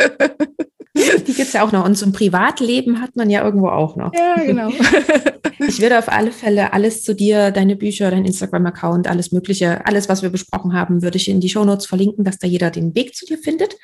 Die 0.95 1.33
gibt 1.33 1.41
es 1.41 1.53
ja 1.55 1.65
auch 1.65 1.73
noch. 1.73 1.85
Und 1.85 1.97
so 1.97 2.05
ein 2.05 2.13
Privatleben 2.13 3.01
hat 3.01 3.17
man 3.17 3.31
ja 3.31 3.43
irgendwo 3.43 3.69
auch 3.69 3.97
noch. 3.97 4.13
Ja, 4.15 4.37
genau. 4.45 4.71
Ich 5.69 5.81
werde 5.81 5.99
auf 5.99 6.09
alle 6.09 6.33
Fälle 6.33 6.73
alles 6.73 7.03
zu 7.03 7.15
dir, 7.15 7.51
deine 7.51 7.77
Bücher, 7.77 8.11
dein 8.11 8.25
Instagram-Account, 8.25 9.09
alles 9.09 9.33
Mögliche, 9.33 9.87
alles, 9.87 10.09
was 10.09 10.23
wir 10.23 10.31
besprochen 10.31 10.73
haben, 10.75 11.03
würde 11.03 11.17
ich 11.17 11.29
in 11.29 11.41
die 11.41 11.49
Shownotes 11.49 11.87
verlinken, 11.87 12.25
dass 12.25 12.39
da 12.39 12.47
jeder 12.47 12.71
den 12.71 12.95
Weg 12.95 13.15
zu 13.15 13.25
dir 13.27 13.39
findet. 13.39 13.77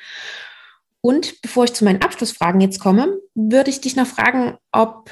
Und 1.01 1.41
bevor 1.41 1.65
ich 1.65 1.73
zu 1.73 1.83
meinen 1.83 2.01
Abschlussfragen 2.01 2.61
jetzt 2.61 2.79
komme, 2.79 3.17
würde 3.33 3.69
ich 3.69 3.81
dich 3.81 3.95
noch 3.95 4.07
fragen, 4.07 4.57
ob 4.71 5.09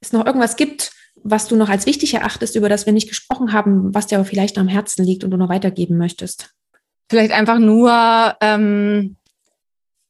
es 0.00 0.12
noch 0.12 0.26
irgendwas 0.26 0.56
gibt, 0.56 0.92
was 1.22 1.48
du 1.48 1.56
noch 1.56 1.68
als 1.68 1.86
wichtig 1.86 2.14
erachtest, 2.14 2.56
über 2.56 2.68
das 2.68 2.86
wir 2.86 2.92
nicht 2.92 3.08
gesprochen 3.08 3.52
haben, 3.52 3.94
was 3.94 4.06
dir 4.06 4.16
aber 4.18 4.24
vielleicht 4.24 4.56
noch 4.56 4.62
am 4.62 4.68
Herzen 4.68 5.04
liegt 5.04 5.24
und 5.24 5.30
du 5.30 5.36
noch 5.36 5.48
weitergeben 5.48 5.96
möchtest. 5.96 6.50
Vielleicht 7.08 7.32
einfach 7.32 7.58
nur, 7.58 8.36
ähm, 8.40 9.16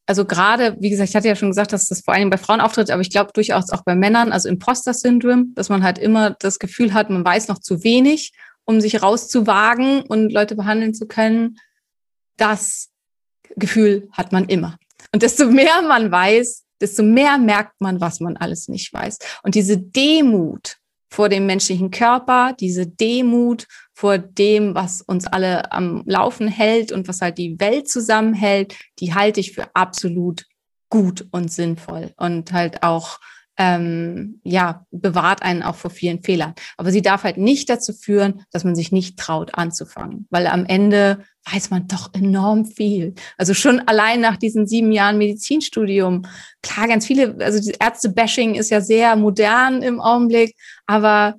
also 0.07 0.25
gerade, 0.25 0.77
wie 0.81 0.91
gesagt, 0.91 1.09
ich 1.09 1.17
hatte 1.17 1.29
ja 1.29 1.37
schon 1.37 1.51
gesagt, 1.51 1.73
dass 1.73 1.87
das 1.87 2.03
vor 2.03 2.15
allem 2.15 2.31
bei 2.31 2.37
Frauen 2.37 2.61
auftritt, 2.61 2.91
aber 2.91 3.01
ich 3.01 3.11
glaube 3.11 3.33
durchaus 3.33 3.71
auch 3.71 3.83
bei 3.83 3.95
Männern, 3.95 4.33
also 4.33 4.49
Imposter-Syndrom, 4.49 5.55
dass 5.55 5.69
man 5.69 5.83
halt 5.83 5.99
immer 5.99 6.31
das 6.31 6.59
Gefühl 6.59 6.93
hat, 6.93 7.11
man 7.11 7.25
weiß 7.25 7.49
noch 7.49 7.59
zu 7.59 7.83
wenig, 7.85 8.33
um 8.65 8.81
sich 8.81 9.03
rauszuwagen 9.03 10.03
und 10.03 10.33
Leute 10.33 10.57
behandeln 10.57 10.95
zu 10.95 11.07
können. 11.07 11.59
Das 12.37 12.91
Gefühl 13.57 14.09
hat 14.13 14.33
man 14.33 14.47
immer. 14.47 14.77
Und 15.13 15.23
desto 15.23 15.47
mehr 15.47 15.83
man 15.83 16.11
weiß, 16.11 16.65
desto 16.81 17.03
mehr 17.03 17.39
merkt 17.39 17.81
man, 17.81 18.01
was 18.01 18.21
man 18.21 18.37
alles 18.37 18.69
nicht 18.69 18.93
weiß. 18.93 19.19
Und 19.43 19.55
diese 19.55 19.79
Demut 19.79 20.77
vor 21.09 21.29
dem 21.29 21.47
menschlichen 21.47 21.91
Körper, 21.91 22.55
diese 22.59 22.87
Demut 22.87 23.67
vor 23.93 24.19
dem, 24.19 24.75
was 24.75 25.03
uns 25.03 25.27
alle 25.27 25.73
am 25.73 26.05
Laufen 26.07 26.49
hält 26.49 26.93
und 26.93 27.09
was 27.09 27.21
halt 27.21 27.39
die 27.39 27.59
Welt 27.59 27.89
zusammenhält, 27.89 28.77
die 29.01 29.13
halte 29.13 29.41
ich 29.41 29.53
für 29.53 29.75
absolut 29.75 30.47
gut 30.89 31.27
und 31.33 31.53
sinnvoll 31.53 32.13
und 32.17 32.53
halt 32.53 32.83
auch 32.83 33.19
ähm, 33.61 34.41
ja, 34.43 34.87
bewahrt 34.91 35.43
einen 35.43 35.63
auch 35.63 35.75
vor 35.75 35.91
vielen 35.91 36.23
Fehlern. 36.23 36.55
Aber 36.79 36.91
sie 36.91 37.03
darf 37.03 37.25
halt 37.25 37.37
nicht 37.37 37.69
dazu 37.69 37.93
führen, 37.93 38.43
dass 38.53 38.65
man 38.65 38.75
sich 38.75 38.91
nicht 38.91 39.19
traut 39.19 39.55
anzufangen, 39.55 40.27
weil 40.31 40.47
am 40.47 40.65
Ende 40.65 41.23
weiß 41.45 41.69
man 41.69 41.87
doch 41.87 42.15
enorm 42.15 42.65
viel. 42.65 43.15
Also 43.37 43.53
schon 43.53 43.81
allein 43.81 44.23
nach 44.23 44.39
diesen 44.39 44.67
sieben 44.67 44.93
Jahren 44.93 45.19
Medizinstudium, 45.19 46.23
klar, 46.63 46.89
ganz 46.89 47.05
viele, 47.07 47.37
also 47.39 47.71
Ärzte-Bashing 47.79 48.55
ist 48.55 48.71
ja 48.71 48.81
sehr 48.81 49.15
modern 49.17 49.83
im 49.83 50.01
Augenblick, 50.01 50.57
aber 50.87 51.35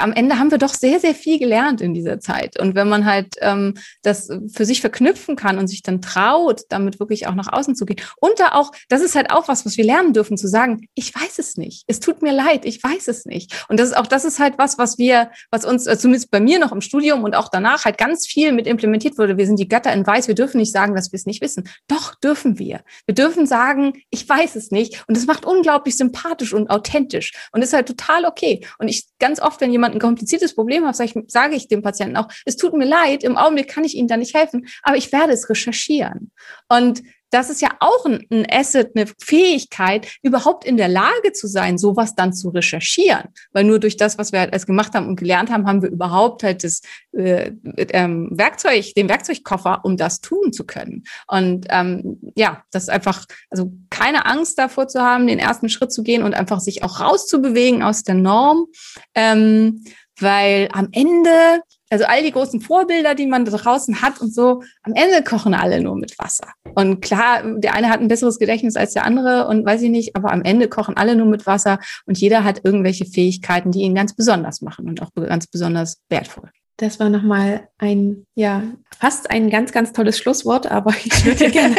am 0.00 0.12
Ende 0.12 0.38
haben 0.38 0.50
wir 0.50 0.58
doch 0.58 0.74
sehr, 0.74 0.98
sehr 0.98 1.14
viel 1.14 1.38
gelernt 1.38 1.80
in 1.80 1.94
dieser 1.94 2.20
Zeit. 2.20 2.58
Und 2.58 2.74
wenn 2.74 2.88
man 2.88 3.04
halt 3.04 3.34
ähm, 3.40 3.74
das 4.02 4.28
für 4.52 4.64
sich 4.64 4.80
verknüpfen 4.80 5.36
kann 5.36 5.58
und 5.58 5.68
sich 5.68 5.82
dann 5.82 6.00
traut, 6.00 6.62
damit 6.68 7.00
wirklich 7.00 7.26
auch 7.26 7.34
nach 7.34 7.52
außen 7.52 7.74
zu 7.74 7.84
gehen. 7.84 8.00
Und 8.18 8.38
da 8.38 8.52
auch, 8.52 8.72
das 8.88 9.02
ist 9.02 9.14
halt 9.14 9.30
auch 9.30 9.48
was, 9.48 9.66
was 9.66 9.76
wir 9.76 9.84
lernen 9.84 10.12
dürfen, 10.12 10.36
zu 10.36 10.48
sagen, 10.48 10.88
ich 10.94 11.14
weiß 11.14 11.38
es 11.38 11.56
nicht. 11.56 11.84
Es 11.86 12.00
tut 12.00 12.22
mir 12.22 12.32
leid, 12.32 12.64
ich 12.64 12.82
weiß 12.82 13.08
es 13.08 13.26
nicht. 13.26 13.66
Und 13.68 13.78
das 13.78 13.90
ist 13.90 13.96
auch, 13.96 14.06
das 14.06 14.24
ist 14.24 14.38
halt 14.38 14.54
was, 14.56 14.78
was 14.78 14.98
wir, 14.98 15.30
was 15.50 15.64
uns, 15.64 15.86
äh, 15.86 15.98
zumindest 15.98 16.30
bei 16.30 16.40
mir 16.40 16.58
noch 16.58 16.72
im 16.72 16.80
Studium 16.80 17.24
und 17.24 17.36
auch 17.36 17.48
danach 17.48 17.84
halt 17.84 17.98
ganz 17.98 18.26
viel 18.26 18.52
mit 18.52 18.66
implementiert 18.66 19.18
wurde. 19.18 19.36
Wir 19.36 19.46
sind 19.46 19.58
die 19.58 19.68
Götter 19.68 19.92
in 19.92 20.06
Weiß. 20.06 20.28
Wir 20.28 20.34
dürfen 20.34 20.58
nicht 20.58 20.72
sagen, 20.72 20.94
dass 20.94 21.12
wir 21.12 21.16
es 21.16 21.26
nicht 21.26 21.42
wissen. 21.42 21.68
Doch, 21.88 22.14
dürfen 22.14 22.58
wir. 22.58 22.80
Wir 23.06 23.14
dürfen 23.14 23.46
sagen, 23.46 23.92
ich 24.10 24.28
weiß 24.28 24.56
es 24.56 24.70
nicht. 24.70 25.04
Und 25.06 25.16
das 25.16 25.26
macht 25.26 25.44
unglaublich 25.44 25.96
sympathisch 25.96 26.54
und 26.54 26.70
authentisch. 26.70 27.32
Und 27.52 27.62
ist 27.62 27.72
halt 27.72 27.88
total 27.88 28.24
okay. 28.24 28.64
Und 28.78 28.88
ich 28.88 29.06
ganz 29.18 29.40
oft, 29.40 29.60
wenn 29.60 29.72
jemand 29.72 29.89
jemand 29.90 29.96
ein 29.96 30.00
kompliziertes 30.00 30.54
Problem 30.54 30.86
hat, 30.86 30.96
sage 30.96 31.12
ich, 31.14 31.30
sage 31.30 31.54
ich 31.54 31.68
dem 31.68 31.82
Patienten 31.82 32.16
auch, 32.16 32.28
es 32.44 32.56
tut 32.56 32.74
mir 32.74 32.86
leid, 32.86 33.24
im 33.24 33.36
Augenblick 33.36 33.68
kann 33.68 33.84
ich 33.84 33.96
Ihnen 33.96 34.08
da 34.08 34.16
nicht 34.16 34.34
helfen, 34.34 34.66
aber 34.82 34.96
ich 34.96 35.12
werde 35.12 35.32
es 35.32 35.48
recherchieren. 35.48 36.30
Und 36.68 37.02
das 37.30 37.50
ist 37.50 37.60
ja 37.60 37.70
auch 37.80 38.04
ein, 38.06 38.46
Asset, 38.50 38.92
eine 38.94 39.06
Fähigkeit, 39.22 40.08
überhaupt 40.22 40.64
in 40.64 40.76
der 40.76 40.88
Lage 40.88 41.32
zu 41.32 41.46
sein, 41.46 41.78
sowas 41.78 42.14
dann 42.14 42.32
zu 42.32 42.50
recherchieren. 42.50 43.28
Weil 43.52 43.64
nur 43.64 43.78
durch 43.78 43.96
das, 43.96 44.18
was 44.18 44.32
wir 44.32 44.40
halt 44.40 44.52
als 44.52 44.66
gemacht 44.66 44.94
haben 44.94 45.06
und 45.06 45.16
gelernt 45.16 45.50
haben, 45.50 45.66
haben 45.66 45.82
wir 45.82 45.90
überhaupt 45.90 46.42
halt 46.42 46.64
das 46.64 46.82
äh, 47.12 47.52
ähm, 47.76 48.28
Werkzeug, 48.32 48.94
den 48.94 49.08
Werkzeugkoffer, 49.08 49.80
um 49.84 49.96
das 49.96 50.20
tun 50.20 50.52
zu 50.52 50.64
können. 50.64 51.04
Und 51.26 51.66
ähm, 51.70 52.18
ja, 52.36 52.62
das 52.70 52.84
ist 52.84 52.90
einfach, 52.90 53.26
also 53.50 53.72
keine 53.90 54.26
Angst 54.26 54.58
davor 54.58 54.88
zu 54.88 55.00
haben, 55.00 55.26
den 55.26 55.38
ersten 55.38 55.68
Schritt 55.68 55.92
zu 55.92 56.02
gehen 56.02 56.22
und 56.22 56.34
einfach 56.34 56.60
sich 56.60 56.82
auch 56.82 57.00
rauszubewegen 57.00 57.82
aus 57.82 58.02
der 58.02 58.16
Norm. 58.16 58.66
Ähm, 59.14 59.84
weil 60.20 60.68
am 60.72 60.88
Ende 60.92 61.62
also 61.90 62.04
all 62.04 62.22
die 62.22 62.30
großen 62.30 62.60
Vorbilder, 62.60 63.14
die 63.14 63.26
man 63.26 63.44
da 63.44 63.50
draußen 63.50 64.00
hat 64.00 64.20
und 64.20 64.32
so, 64.32 64.62
am 64.82 64.94
Ende 64.94 65.22
kochen 65.22 65.54
alle 65.54 65.80
nur 65.80 65.96
mit 65.96 66.18
Wasser. 66.18 66.48
Und 66.74 67.00
klar, 67.00 67.42
der 67.58 67.74
eine 67.74 67.90
hat 67.90 68.00
ein 68.00 68.08
besseres 68.08 68.38
Gedächtnis 68.38 68.76
als 68.76 68.92
der 68.92 69.04
andere 69.04 69.48
und 69.48 69.66
weiß 69.66 69.82
ich 69.82 69.90
nicht, 69.90 70.16
aber 70.16 70.32
am 70.32 70.42
Ende 70.42 70.68
kochen 70.68 70.96
alle 70.96 71.16
nur 71.16 71.26
mit 71.26 71.46
Wasser 71.46 71.80
und 72.06 72.18
jeder 72.18 72.44
hat 72.44 72.64
irgendwelche 72.64 73.04
Fähigkeiten, 73.04 73.72
die 73.72 73.80
ihn 73.80 73.94
ganz 73.94 74.14
besonders 74.14 74.62
machen 74.62 74.88
und 74.88 75.02
auch 75.02 75.10
ganz 75.14 75.48
besonders 75.48 76.00
wertvoll. 76.08 76.50
Das 76.76 76.98
war 76.98 77.10
nochmal 77.10 77.68
ein, 77.76 78.24
ja, 78.36 78.62
fast 78.98 79.30
ein 79.30 79.50
ganz, 79.50 79.72
ganz 79.72 79.92
tolles 79.92 80.16
Schlusswort, 80.16 80.70
aber 80.70 80.94
ich 81.04 81.26
würde 81.26 81.50
gerne 81.50 81.76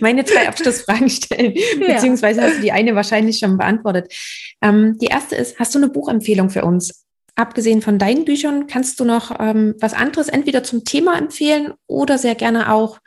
meine 0.00 0.24
zwei 0.24 0.48
Abschlussfragen 0.48 1.10
stellen, 1.10 1.54
ja. 1.54 1.94
beziehungsweise 1.94 2.42
hast 2.42 2.58
du 2.58 2.62
die 2.62 2.72
eine 2.72 2.94
wahrscheinlich 2.94 3.38
schon 3.38 3.58
beantwortet. 3.58 4.12
Ähm, 4.62 4.96
die 4.98 5.06
erste 5.06 5.36
ist, 5.36 5.58
hast 5.58 5.74
du 5.74 5.78
eine 5.78 5.90
Buchempfehlung 5.90 6.48
für 6.48 6.64
uns? 6.64 7.04
Abgesehen 7.36 7.82
von 7.82 7.98
deinen 7.98 8.24
Büchern, 8.24 8.66
kannst 8.66 9.00
du 9.00 9.04
noch 9.04 9.34
ähm, 9.38 9.74
was 9.80 9.94
anderes 9.94 10.28
entweder 10.28 10.62
zum 10.62 10.84
Thema 10.84 11.18
empfehlen 11.18 11.74
oder 11.86 12.18
sehr 12.18 12.34
gerne 12.34 12.72
auch 12.72 12.98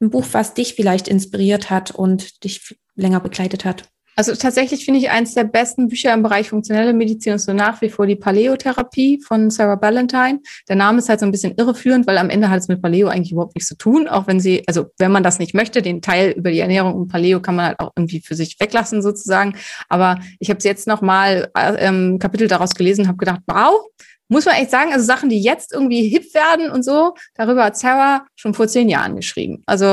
ein 0.00 0.10
Buch, 0.10 0.26
was 0.32 0.54
dich 0.54 0.74
vielleicht 0.74 1.08
inspiriert 1.08 1.70
hat 1.70 1.90
und 1.90 2.44
dich 2.44 2.76
länger 2.94 3.20
begleitet 3.20 3.64
hat? 3.64 3.84
Also 4.14 4.34
tatsächlich 4.34 4.84
finde 4.84 5.00
ich 5.00 5.10
eins 5.10 5.34
der 5.34 5.44
besten 5.44 5.88
Bücher 5.88 6.12
im 6.12 6.22
Bereich 6.22 6.50
funktionelle 6.50 6.92
Medizin 6.92 7.34
ist 7.34 7.46
so 7.46 7.54
nach 7.54 7.80
wie 7.80 7.88
vor 7.88 8.06
die 8.06 8.16
Paleotherapie 8.16 9.20
von 9.26 9.50
Sarah 9.50 9.76
Ballantyne. 9.76 10.40
Der 10.68 10.76
Name 10.76 10.98
ist 10.98 11.08
halt 11.08 11.20
so 11.20 11.26
ein 11.26 11.32
bisschen 11.32 11.54
irreführend, 11.56 12.06
weil 12.06 12.18
am 12.18 12.28
Ende 12.28 12.50
hat 12.50 12.60
es 12.60 12.68
mit 12.68 12.82
Paleo 12.82 13.08
eigentlich 13.08 13.32
überhaupt 13.32 13.54
nichts 13.54 13.68
zu 13.68 13.76
tun, 13.76 14.08
auch 14.08 14.26
wenn 14.26 14.38
sie, 14.38 14.64
also 14.66 14.86
wenn 14.98 15.12
man 15.12 15.22
das 15.22 15.38
nicht 15.38 15.54
möchte, 15.54 15.80
den 15.80 16.02
Teil 16.02 16.32
über 16.32 16.50
die 16.50 16.60
Ernährung 16.60 16.94
und 16.94 17.08
Paleo 17.08 17.40
kann 17.40 17.56
man 17.56 17.66
halt 17.66 17.80
auch 17.80 17.92
irgendwie 17.96 18.20
für 18.20 18.34
sich 18.34 18.60
weglassen 18.60 19.00
sozusagen. 19.00 19.56
Aber 19.88 20.18
ich 20.38 20.50
habe 20.50 20.60
jetzt 20.62 20.86
noch 20.86 21.00
mal 21.00 21.50
äh, 21.56 21.74
ähm, 21.78 22.18
Kapitel 22.18 22.48
daraus 22.48 22.74
gelesen, 22.74 23.08
habe 23.08 23.18
gedacht, 23.18 23.40
wow, 23.46 23.72
muss 24.28 24.46
man 24.46 24.54
echt 24.54 24.70
sagen, 24.70 24.92
also 24.92 25.04
Sachen, 25.04 25.28
die 25.28 25.40
jetzt 25.40 25.72
irgendwie 25.72 26.08
hip 26.08 26.34
werden 26.34 26.70
und 26.70 26.82
so, 26.82 27.14
darüber 27.34 27.64
hat 27.64 27.76
Sarah 27.76 28.26
schon 28.34 28.54
vor 28.54 28.66
zehn 28.66 28.88
Jahren 28.88 29.14
geschrieben. 29.14 29.62
Also 29.66 29.86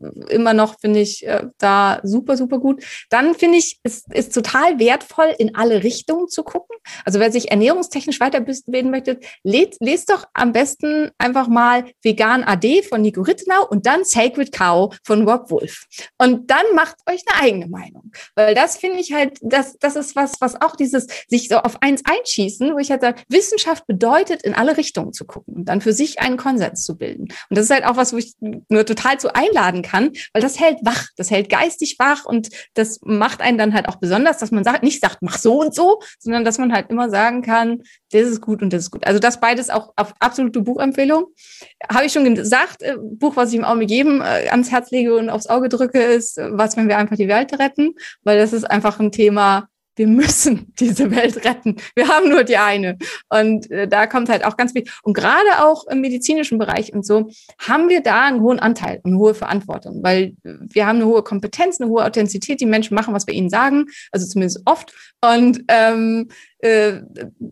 äh, 0.00 0.34
immer 0.34 0.52
noch 0.52 0.78
finde 0.78 1.00
ich 1.00 1.26
äh, 1.26 1.46
da 1.58 2.00
super, 2.02 2.36
super 2.36 2.58
gut. 2.58 2.84
Dann 3.08 3.34
finde 3.34 3.58
ich, 3.58 3.80
es 3.82 4.04
ist 4.12 4.34
total 4.34 4.78
wertvoll, 4.78 5.34
in 5.38 5.54
alle 5.54 5.82
Richtungen 5.82 6.28
zu 6.28 6.42
gucken. 6.42 6.76
Also 7.04 7.18
wer 7.18 7.32
sich 7.32 7.50
ernährungstechnisch 7.50 8.20
weiterbilden 8.20 8.90
möchte, 8.90 9.20
lest, 9.42 9.78
lest 9.80 10.10
doch 10.10 10.26
am 10.34 10.52
besten 10.52 11.10
einfach 11.18 11.48
mal 11.48 11.84
Vegan 12.02 12.44
AD 12.44 12.82
von 12.82 13.00
Nico 13.00 13.22
Rittenau 13.22 13.66
und 13.68 13.86
dann 13.86 14.04
Sacred 14.04 14.52
Cow 14.52 14.94
von 15.04 15.26
Rob 15.26 15.50
Wolf. 15.50 15.86
Und 16.18 16.50
dann 16.50 16.64
macht 16.74 16.96
euch 17.08 17.22
eine 17.26 17.42
eigene 17.42 17.68
Meinung. 17.68 18.12
Weil 18.34 18.54
das 18.54 18.76
finde 18.76 18.98
ich 18.98 19.12
halt, 19.12 19.38
das, 19.40 19.78
das 19.78 19.96
ist 19.96 20.14
was, 20.14 20.34
was 20.40 20.60
auch 20.60 20.76
dieses 20.76 21.06
sich 21.26 21.48
so 21.48 21.56
auf 21.56 21.82
eins 21.82 22.02
einschießen, 22.04 22.74
wo 22.74 22.78
ich 22.78 22.90
halt 22.90 23.00
sage, 23.00 23.22
Wissenschaft 23.28 23.77
Wissenschaft 23.78 23.86
bedeutet, 23.86 24.42
in 24.42 24.54
alle 24.54 24.76
Richtungen 24.76 25.12
zu 25.12 25.24
gucken 25.24 25.54
und 25.54 25.64
dann 25.66 25.80
für 25.80 25.92
sich 25.92 26.20
einen 26.20 26.36
Konsens 26.36 26.84
zu 26.84 26.96
bilden. 26.96 27.22
Und 27.22 27.58
das 27.58 27.64
ist 27.64 27.70
halt 27.70 27.84
auch 27.84 27.96
was, 27.96 28.12
wo 28.12 28.16
ich 28.16 28.34
nur 28.40 28.84
total 28.84 29.18
zu 29.18 29.34
einladen 29.34 29.82
kann, 29.82 30.12
weil 30.32 30.42
das 30.42 30.58
hält 30.58 30.78
wach, 30.82 31.08
das 31.16 31.30
hält 31.30 31.48
geistig 31.48 31.96
wach 31.98 32.24
und 32.24 32.48
das 32.74 33.00
macht 33.02 33.40
einen 33.40 33.58
dann 33.58 33.74
halt 33.74 33.88
auch 33.88 33.96
besonders, 33.96 34.38
dass 34.38 34.50
man 34.50 34.64
sagt, 34.64 34.82
nicht 34.82 35.00
sagt, 35.00 35.18
mach 35.20 35.38
so 35.38 35.60
und 35.60 35.74
so, 35.74 36.00
sondern 36.18 36.44
dass 36.44 36.58
man 36.58 36.72
halt 36.72 36.90
immer 36.90 37.10
sagen 37.10 37.42
kann, 37.42 37.82
das 38.10 38.22
ist 38.22 38.40
gut 38.40 38.62
und 38.62 38.72
das 38.72 38.84
ist 38.84 38.90
gut. 38.90 39.06
Also 39.06 39.18
das 39.18 39.40
beides 39.40 39.70
auch 39.70 39.92
auf 39.96 40.14
absolute 40.20 40.60
Buchempfehlung. 40.60 41.26
Habe 41.90 42.06
ich 42.06 42.12
schon 42.12 42.34
gesagt, 42.34 42.82
äh, 42.82 42.96
Buch, 43.00 43.36
was 43.36 43.50
ich 43.50 43.58
im 43.58 43.64
Augenblick 43.64 43.90
jedem 43.90 44.20
äh, 44.20 44.48
ans 44.48 44.70
Herz 44.70 44.90
lege 44.90 45.16
und 45.16 45.30
aufs 45.30 45.46
Auge 45.46 45.68
drücke, 45.68 46.00
ist, 46.00 46.38
was, 46.38 46.76
wenn 46.76 46.88
wir 46.88 46.98
einfach 46.98 47.16
die 47.16 47.28
Welt 47.28 47.58
retten, 47.58 47.94
weil 48.22 48.38
das 48.38 48.52
ist 48.52 48.64
einfach 48.64 48.98
ein 49.00 49.12
Thema, 49.12 49.68
wir 49.98 50.06
müssen 50.06 50.72
diese 50.78 51.10
Welt 51.10 51.44
retten. 51.44 51.76
Wir 51.94 52.08
haben 52.08 52.28
nur 52.28 52.44
die 52.44 52.56
eine. 52.56 52.96
Und 53.28 53.70
äh, 53.70 53.88
da 53.88 54.06
kommt 54.06 54.28
halt 54.28 54.44
auch 54.44 54.56
ganz 54.56 54.72
viel. 54.72 54.84
Und 55.02 55.14
gerade 55.14 55.64
auch 55.64 55.86
im 55.88 56.00
medizinischen 56.00 56.58
Bereich 56.58 56.92
und 56.92 57.04
so 57.04 57.30
haben 57.58 57.88
wir 57.88 58.02
da 58.02 58.24
einen 58.24 58.40
hohen 58.40 58.60
Anteil 58.60 59.00
und 59.02 59.18
hohe 59.18 59.34
Verantwortung, 59.34 60.02
weil 60.02 60.34
wir 60.42 60.86
haben 60.86 60.96
eine 60.96 61.06
hohe 61.06 61.22
Kompetenz, 61.22 61.80
eine 61.80 61.90
hohe 61.90 62.04
Authentizität. 62.04 62.60
Die 62.60 62.66
Menschen 62.66 62.94
machen, 62.94 63.14
was 63.14 63.26
wir 63.26 63.34
ihnen 63.34 63.50
sagen, 63.50 63.86
also 64.12 64.26
zumindest 64.26 64.62
oft. 64.64 64.92
Und 65.20 65.64
ähm, 65.68 66.28
äh, 66.60 67.00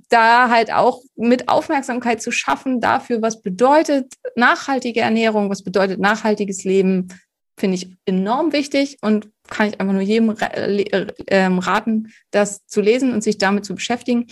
da 0.09 0.51
halt 0.51 0.73
auch 0.73 1.01
mit 1.17 1.49
Aufmerksamkeit 1.49 2.21
zu 2.21 2.31
schaffen 2.31 2.81
dafür, 2.81 3.23
was 3.23 3.41
bedeutet 3.41 4.15
nachhaltige 4.35 5.01
Ernährung, 5.01 5.49
was 5.51 5.63
bedeutet 5.63 6.01
nachhaltiges 6.01 6.65
Leben, 6.65 7.09
finde 7.57 7.77
ich 7.77 7.91
enorm 8.05 8.53
wichtig 8.53 8.99
und 9.01 9.31
kann 9.49 9.69
ich 9.69 9.81
einfach 9.81 9.93
nur 9.93 10.03
jedem 10.03 10.35
äh, 10.39 11.07
ähm, 11.29 11.59
raten, 11.59 12.13
das 12.31 12.67
zu 12.67 12.81
lesen 12.81 13.13
und 13.13 13.23
sich 13.23 13.39
damit 13.39 13.65
zu 13.65 13.75
beschäftigen. 13.75 14.27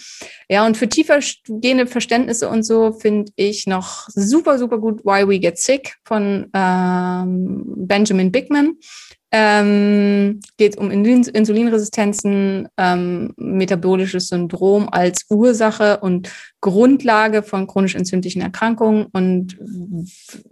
Ja, 0.48 0.66
und 0.66 0.76
für 0.76 0.88
tiefer 0.88 1.20
gehende 1.46 1.86
Verständnisse 1.86 2.48
und 2.48 2.64
so 2.64 2.92
finde 2.92 3.32
ich 3.36 3.66
noch 3.66 4.09
super, 4.09 4.59
super 4.59 4.78
gut 4.78 5.05
Why 5.05 5.26
We 5.28 5.38
Get 5.38 5.59
Sick 5.59 5.96
von 6.05 6.51
ähm, 6.55 7.64
Benjamin 7.66 8.32
Bigman. 8.32 8.76
Ähm, 9.36 10.40
geht 10.59 10.78
um 10.78 10.92
Insulinresistenzen, 10.92 12.68
ähm, 12.76 13.34
metabolisches 13.36 14.28
Syndrom 14.28 14.88
als 14.88 15.26
Ursache 15.28 15.98
und 15.98 16.30
Grundlage 16.60 17.42
von 17.42 17.66
chronisch 17.66 17.96
entzündlichen 17.96 18.42
Erkrankungen 18.42 19.06
und 19.06 19.59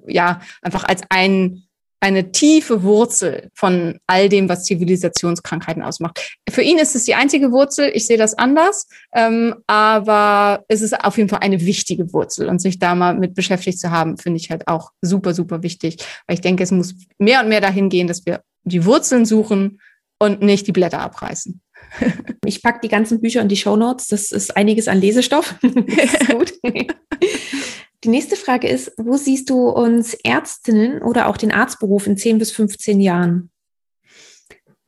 ja, 0.09 0.41
einfach 0.63 0.83
als 0.83 1.03
ein 1.11 1.63
eine 2.03 2.33
tiefe 2.33 2.83
Wurzel 2.83 3.49
von 3.55 3.99
all 4.09 4.29
dem, 4.29 4.49
was 4.49 4.65
Zivilisationskrankheiten 4.65 5.83
ausmacht. 5.83 6.37
Für 6.51 6.63
ihn 6.63 6.79
ist 6.79 6.97
es 6.97 7.05
die 7.05 7.15
einzige 7.15 7.53
Wurzel. 7.53 7.93
Ich 7.95 8.07
sehe 8.07 8.19
das 8.19 8.35
anders, 8.35 8.89
ähm, 9.15 9.55
aber 9.69 10.65
es 10.67 10.83
ist 10.83 11.05
auf 11.05 11.17
jeden 11.17 11.29
Fall 11.29 11.39
eine 11.41 11.65
wichtige 11.65 12.13
Wurzel 12.13 12.49
und 12.49 12.61
sich 12.61 12.81
da 12.81 12.97
mal 12.97 13.15
mit 13.15 13.35
beschäftigt 13.35 13.79
zu 13.79 13.93
haben, 13.93 14.19
finde 14.19 14.41
ich 14.41 14.51
halt 14.51 14.67
auch 14.67 14.91
super, 15.01 15.33
super 15.33 15.63
wichtig, 15.63 15.99
weil 16.27 16.35
ich 16.35 16.41
denke, 16.41 16.65
es 16.65 16.73
muss 16.73 16.95
mehr 17.19 17.41
und 17.41 17.49
mehr 17.49 17.61
dahin 17.61 17.89
gehen, 17.89 18.09
dass 18.09 18.27
wir 18.27 18.43
die 18.65 18.85
Wurzeln 18.85 19.25
suchen 19.25 19.81
und 20.19 20.43
nicht 20.43 20.67
die 20.67 20.73
Blätter 20.73 21.01
abreißen. 21.01 21.61
Ich 22.45 22.61
packe 22.61 22.81
die 22.83 22.89
ganzen 22.89 23.21
Bücher 23.21 23.41
in 23.41 23.49
die 23.49 23.57
Show 23.57 23.77
Notes. 23.77 24.09
Das 24.09 24.33
ist 24.33 24.57
einiges 24.57 24.89
an 24.89 25.01
Lesestoff. 25.01 25.55
gut. 25.63 26.53
Die 28.05 28.09
nächste 28.09 28.37
Frage 28.37 28.69
ist, 28.69 28.93
wo 28.97 29.17
siehst 29.17 29.49
du 29.49 29.69
uns 29.69 30.15
Ärztinnen 30.15 31.03
oder 31.03 31.29
auch 31.29 31.37
den 31.37 31.53
Arztberuf 31.53 32.07
in 32.07 32.17
10 32.17 32.39
bis 32.39 32.51
15 32.51 33.01
Jahren? 33.01 33.51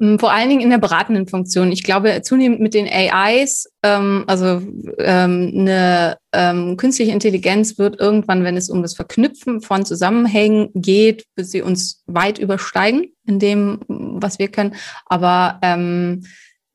Hm, 0.01 0.19
vor 0.19 0.33
allen 0.33 0.49
Dingen 0.49 0.61
in 0.61 0.71
der 0.71 0.79
beratenden 0.79 1.29
Funktion. 1.29 1.71
Ich 1.71 1.85
glaube, 1.85 2.23
zunehmend 2.23 2.61
mit 2.61 2.75
den 2.75 2.89
AIs, 2.89 3.71
ähm, 3.85 4.25
also 4.27 4.61
ähm, 4.99 5.53
eine 5.55 6.19
ähm, 6.33 6.77
künstliche 6.77 7.13
Intelligenz 7.13 7.79
wird 7.79 8.01
irgendwann, 8.01 8.43
wenn 8.43 8.57
es 8.57 8.69
um 8.69 8.83
das 8.83 8.95
Verknüpfen 8.95 9.61
von 9.61 9.87
Zusammenhängen 9.87 10.71
geht, 10.75 11.25
wird 11.37 11.47
sie 11.47 11.63
uns 11.63 12.03
weit 12.07 12.41
übersteigen 12.41 13.13
in 13.25 13.39
dem, 13.39 13.79
was 13.87 14.41
wir 14.41 14.49
können. 14.49 14.75
Aber 15.07 15.61
ähm, 15.63 16.25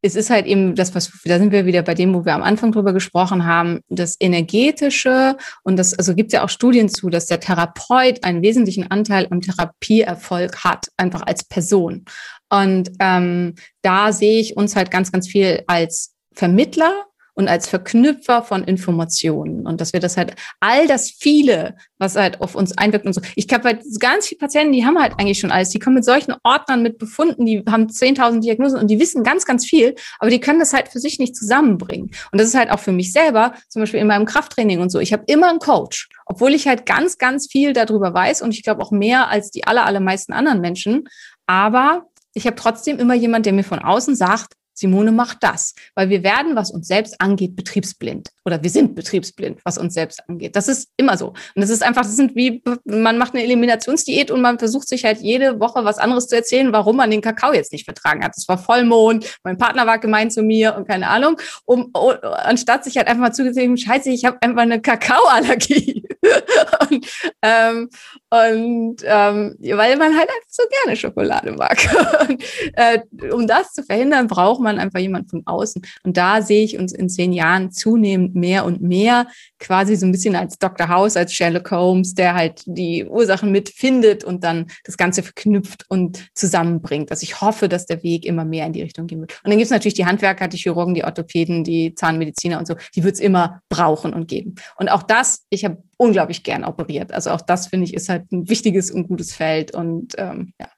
es 0.02 0.16
ist 0.16 0.30
halt 0.30 0.46
eben 0.46 0.76
das, 0.76 0.96
was, 0.96 1.12
da 1.26 1.38
sind 1.38 1.52
wir 1.52 1.66
wieder 1.66 1.82
bei 1.82 1.94
dem, 1.94 2.14
wo 2.14 2.24
wir 2.24 2.34
am 2.34 2.44
Anfang 2.44 2.72
drüber 2.72 2.94
gesprochen 2.94 3.46
haben, 3.46 3.82
das 3.90 4.16
Energetische 4.20 5.36
und 5.64 5.78
das, 5.78 5.94
also 5.94 6.16
gibt 6.16 6.32
ja 6.32 6.44
auch 6.44 6.50
Studien 6.50 6.90
zu, 6.90 7.10
dass 7.10 7.26
der 7.26 7.40
Therapeut 7.40 8.24
einen 8.24 8.42
wesentlichen 8.42 8.90
Anteil 8.90 9.28
am 9.30 9.42
Therapieerfolg 9.42 10.64
hat, 10.64 10.88
einfach 10.98 11.24
als 11.24 11.44
Person. 11.44 12.06
Und 12.50 12.92
ähm, 13.00 13.56
da 13.82 14.12
sehe 14.14 14.40
ich 14.40 14.56
uns 14.56 14.76
halt 14.76 14.90
ganz, 14.90 15.12
ganz 15.12 15.28
viel 15.28 15.64
als 15.68 16.16
Vermittler 16.34 17.06
und 17.40 17.48
als 17.48 17.70
Verknüpfer 17.70 18.44
von 18.44 18.66
Informationen. 18.66 19.66
Und 19.66 19.80
dass 19.80 19.94
wir 19.94 20.02
das 20.02 20.18
halt, 20.18 20.36
all 20.60 20.88
das 20.88 21.10
viele, 21.10 21.78
was 21.98 22.18
halt 22.18 22.42
auf 22.42 22.54
uns 22.54 22.78
einwirkt 22.78 23.06
und 23.06 23.14
so. 23.14 23.22
Ich 23.36 23.48
habe 23.54 23.64
halt 23.64 23.82
ganz 24.02 24.28
viele 24.28 24.40
Patienten, 24.40 24.74
die 24.74 24.86
haben 24.86 25.00
halt 25.00 25.14
eigentlich 25.18 25.40
schon 25.40 25.50
alles. 25.50 25.70
Die 25.70 25.80
kommen 25.80 25.96
mit 25.96 26.04
solchen 26.04 26.36
Ordnern 26.44 26.84
mit 26.84 26.98
Befunden, 26.98 27.46
die 27.46 27.64
haben 27.66 27.88
10.000 27.88 28.42
Diagnosen 28.42 28.78
und 28.78 28.88
die 28.88 29.00
wissen 29.00 29.24
ganz, 29.24 29.46
ganz 29.46 29.66
viel, 29.66 29.96
aber 30.20 30.30
die 30.30 30.42
können 30.42 30.60
das 30.60 30.74
halt 30.74 30.90
für 30.90 31.00
sich 31.00 31.18
nicht 31.18 31.34
zusammenbringen. 31.34 32.12
Und 32.34 32.42
das 32.42 32.50
ist 32.50 32.56
halt 32.56 32.72
auch 32.72 32.80
für 32.80 32.92
mich 32.92 33.14
selber, 33.14 33.54
zum 33.70 33.82
Beispiel 33.82 34.02
in 34.02 34.08
meinem 34.08 34.26
Krafttraining 34.26 34.82
und 34.82 34.90
so. 34.90 35.00
Ich 35.00 35.14
habe 35.14 35.24
immer 35.28 35.50
einen 35.50 35.60
Coach, 35.60 36.10
obwohl 36.26 36.54
ich 36.54 36.68
halt 36.68 36.86
ganz, 36.86 37.18
ganz 37.18 37.48
viel 37.50 37.72
darüber 37.72 38.14
weiß 38.14 38.42
und 38.42 38.54
ich 38.54 38.64
glaube 38.64 38.82
auch 38.82 38.92
mehr 38.92 39.30
als 39.30 39.50
die 39.50 39.66
aller, 39.66 39.86
allermeisten 39.86 40.34
anderen 40.34 40.60
Menschen. 40.60 41.08
Aber 41.48 42.08
ich 42.34 42.46
habe 42.46 42.58
trotzdem 42.58 43.00
immer 43.00 43.14
jemand, 43.14 43.46
der 43.46 43.54
mir 43.54 43.64
von 43.64 43.80
außen 43.80 44.18
sagt, 44.18 44.56
Simone 44.80 45.12
macht 45.12 45.38
das, 45.42 45.76
weil 45.96 46.10
wir 46.10 46.24
werden, 46.24 46.56
was 46.56 46.72
uns 46.72 46.88
selbst 46.88 47.20
angeht, 47.20 47.56
betriebsblind 47.56 48.30
oder 48.46 48.64
wir 48.64 48.70
sind 48.70 48.96
betriebsblind, 48.96 49.60
was 49.64 49.78
uns 49.78 49.94
selbst 49.94 50.28
angeht. 50.28 50.56
Das 50.56 50.68
ist 50.68 50.90
immer 50.98 51.18
so. 51.18 51.28
Und 51.28 51.38
das 51.56 51.70
ist 51.70 51.84
einfach, 51.84 52.04
das 52.04 52.16
sind 52.16 52.36
wie, 52.36 52.64
man 52.86 53.18
macht 53.18 53.34
eine 53.34 53.44
Eliminationsdiät 53.44 54.32
und 54.32 54.42
man 54.42 54.58
versucht 54.58 54.88
sich 54.88 55.04
halt 55.04 55.20
jede 55.20 55.60
Woche 55.60 55.84
was 55.84 55.98
anderes 55.98 56.28
zu 56.28 56.36
erzählen, 56.36 56.72
warum 56.72 56.98
man 56.98 57.12
den 57.12 57.22
Kakao 57.22 57.54
jetzt 57.54 57.72
nicht 57.72 57.86
vertragen 57.86 58.24
hat. 58.24 58.36
Es 58.38 58.48
war 58.48 58.58
Vollmond, 58.58 59.40
mein 59.44 59.58
Partner 59.58 59.86
war 59.86 60.00
gemein 60.00 60.32
zu 60.32 60.42
mir 60.42 60.76
und 60.76 60.88
keine 60.88 61.10
Ahnung, 61.10 61.40
um, 61.66 61.92
um 61.94 62.14
anstatt 62.22 62.84
sich 62.86 62.98
halt 62.98 63.08
einfach 63.08 63.22
mal 63.22 63.34
zugegeben, 63.34 63.78
scheiße, 63.78 64.10
ich 64.10 64.26
habe 64.26 64.38
einfach 64.42 64.62
eine 64.62 64.82
Kakaoallergie. 64.82 66.08
und, 66.90 67.06
ähm, 67.42 67.90
und 68.30 68.98
ähm, 69.04 69.56
weil 69.60 69.98
man 69.98 70.18
halt 70.18 70.30
einfach 70.30 70.50
so 70.50 70.64
gerne 70.84 70.96
Schokolade 70.96 71.52
mag. 71.52 71.78
und, 72.30 72.44
äh, 72.74 73.00
um 73.32 73.48
das 73.48 73.74
zu 73.74 73.84
verhindern, 73.84 74.28
braucht 74.28 74.62
man 74.62 74.69
einfach 74.78 75.00
jemand 75.00 75.30
von 75.30 75.42
außen. 75.46 75.82
Und 76.04 76.18
da 76.18 76.42
sehe 76.42 76.64
ich 76.64 76.78
uns 76.78 76.92
in 76.92 77.10
zehn 77.10 77.34
Jahren 77.34 77.72
zunehmend 77.72 78.36
mehr 78.36 78.66
und 78.66 78.82
mehr 78.82 79.28
quasi 79.60 79.96
so 79.96 80.06
ein 80.06 80.12
bisschen 80.12 80.36
als 80.36 80.60
Dr. 80.60 80.90
House, 80.90 81.18
als 81.18 81.34
Sherlock 81.34 81.72
Holmes, 81.72 82.14
der 82.14 82.36
halt 82.36 82.64
die 82.66 83.06
Ursachen 83.06 83.52
mitfindet 83.52 84.24
und 84.24 84.44
dann 84.44 84.68
das 84.84 84.98
Ganze 84.98 85.24
verknüpft 85.24 85.86
und 85.90 86.28
zusammenbringt. 86.36 87.12
Also 87.12 87.24
ich 87.24 87.42
hoffe, 87.42 87.70
dass 87.70 87.86
der 87.86 88.04
Weg 88.04 88.26
immer 88.26 88.46
mehr 88.46 88.66
in 88.66 88.74
die 88.74 88.82
Richtung 88.82 89.08
gehen 89.08 89.22
wird. 89.22 89.34
Und 89.44 89.50
dann 89.50 89.58
gibt 89.58 89.66
es 89.66 89.72
natürlich 89.72 89.96
die 89.96 90.06
Handwerker, 90.06 90.48
die 90.48 90.58
Chirurgen, 90.58 90.94
die 90.94 91.04
Orthopäden, 91.04 91.64
die 91.64 91.96
Zahnmediziner 91.96 92.60
und 92.60 92.68
so, 92.68 92.76
die 92.96 93.04
wird 93.04 93.16
es 93.16 93.20
immer 93.20 93.62
brauchen 93.70 94.14
und 94.14 94.28
geben. 94.28 94.56
Und 94.78 94.90
auch 94.90 95.04
das, 95.04 95.46
ich 95.50 95.66
habe 95.66 95.82
unglaublich 95.98 96.44
gern 96.44 96.64
operiert. 96.64 97.12
Also 97.12 97.32
auch 97.32 97.42
das, 97.42 97.68
finde 97.68 97.86
ich, 97.86 97.94
ist 97.94 98.10
halt 98.10 98.32
ein 98.32 98.50
wichtiges 98.50 98.92
und 98.92 99.08
gutes 99.08 99.34
Feld. 99.34 99.74
Und 99.74 100.16
ähm, 100.18 100.54
ja. 100.60 100.70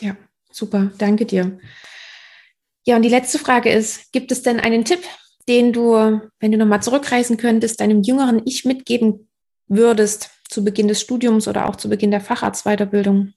Ja, 0.00 0.16
super. 0.50 0.90
Danke 0.98 1.24
dir. 1.24 1.58
Ja, 2.88 2.96
und 2.96 3.02
die 3.02 3.10
letzte 3.10 3.38
Frage 3.38 3.70
ist, 3.70 4.12
gibt 4.12 4.32
es 4.32 4.40
denn 4.40 4.60
einen 4.60 4.82
Tipp, 4.82 5.00
den 5.46 5.74
du, 5.74 5.92
wenn 6.40 6.52
du 6.52 6.56
nochmal 6.56 6.82
zurückreisen 6.82 7.36
könntest, 7.36 7.80
deinem 7.82 8.00
jüngeren 8.00 8.40
Ich 8.46 8.64
mitgeben 8.64 9.28
würdest 9.66 10.30
zu 10.48 10.64
Beginn 10.64 10.88
des 10.88 10.98
Studiums 10.98 11.46
oder 11.48 11.68
auch 11.68 11.76
zu 11.76 11.90
Beginn 11.90 12.10
der 12.10 12.22
Facharztweiterbildung? 12.22 13.34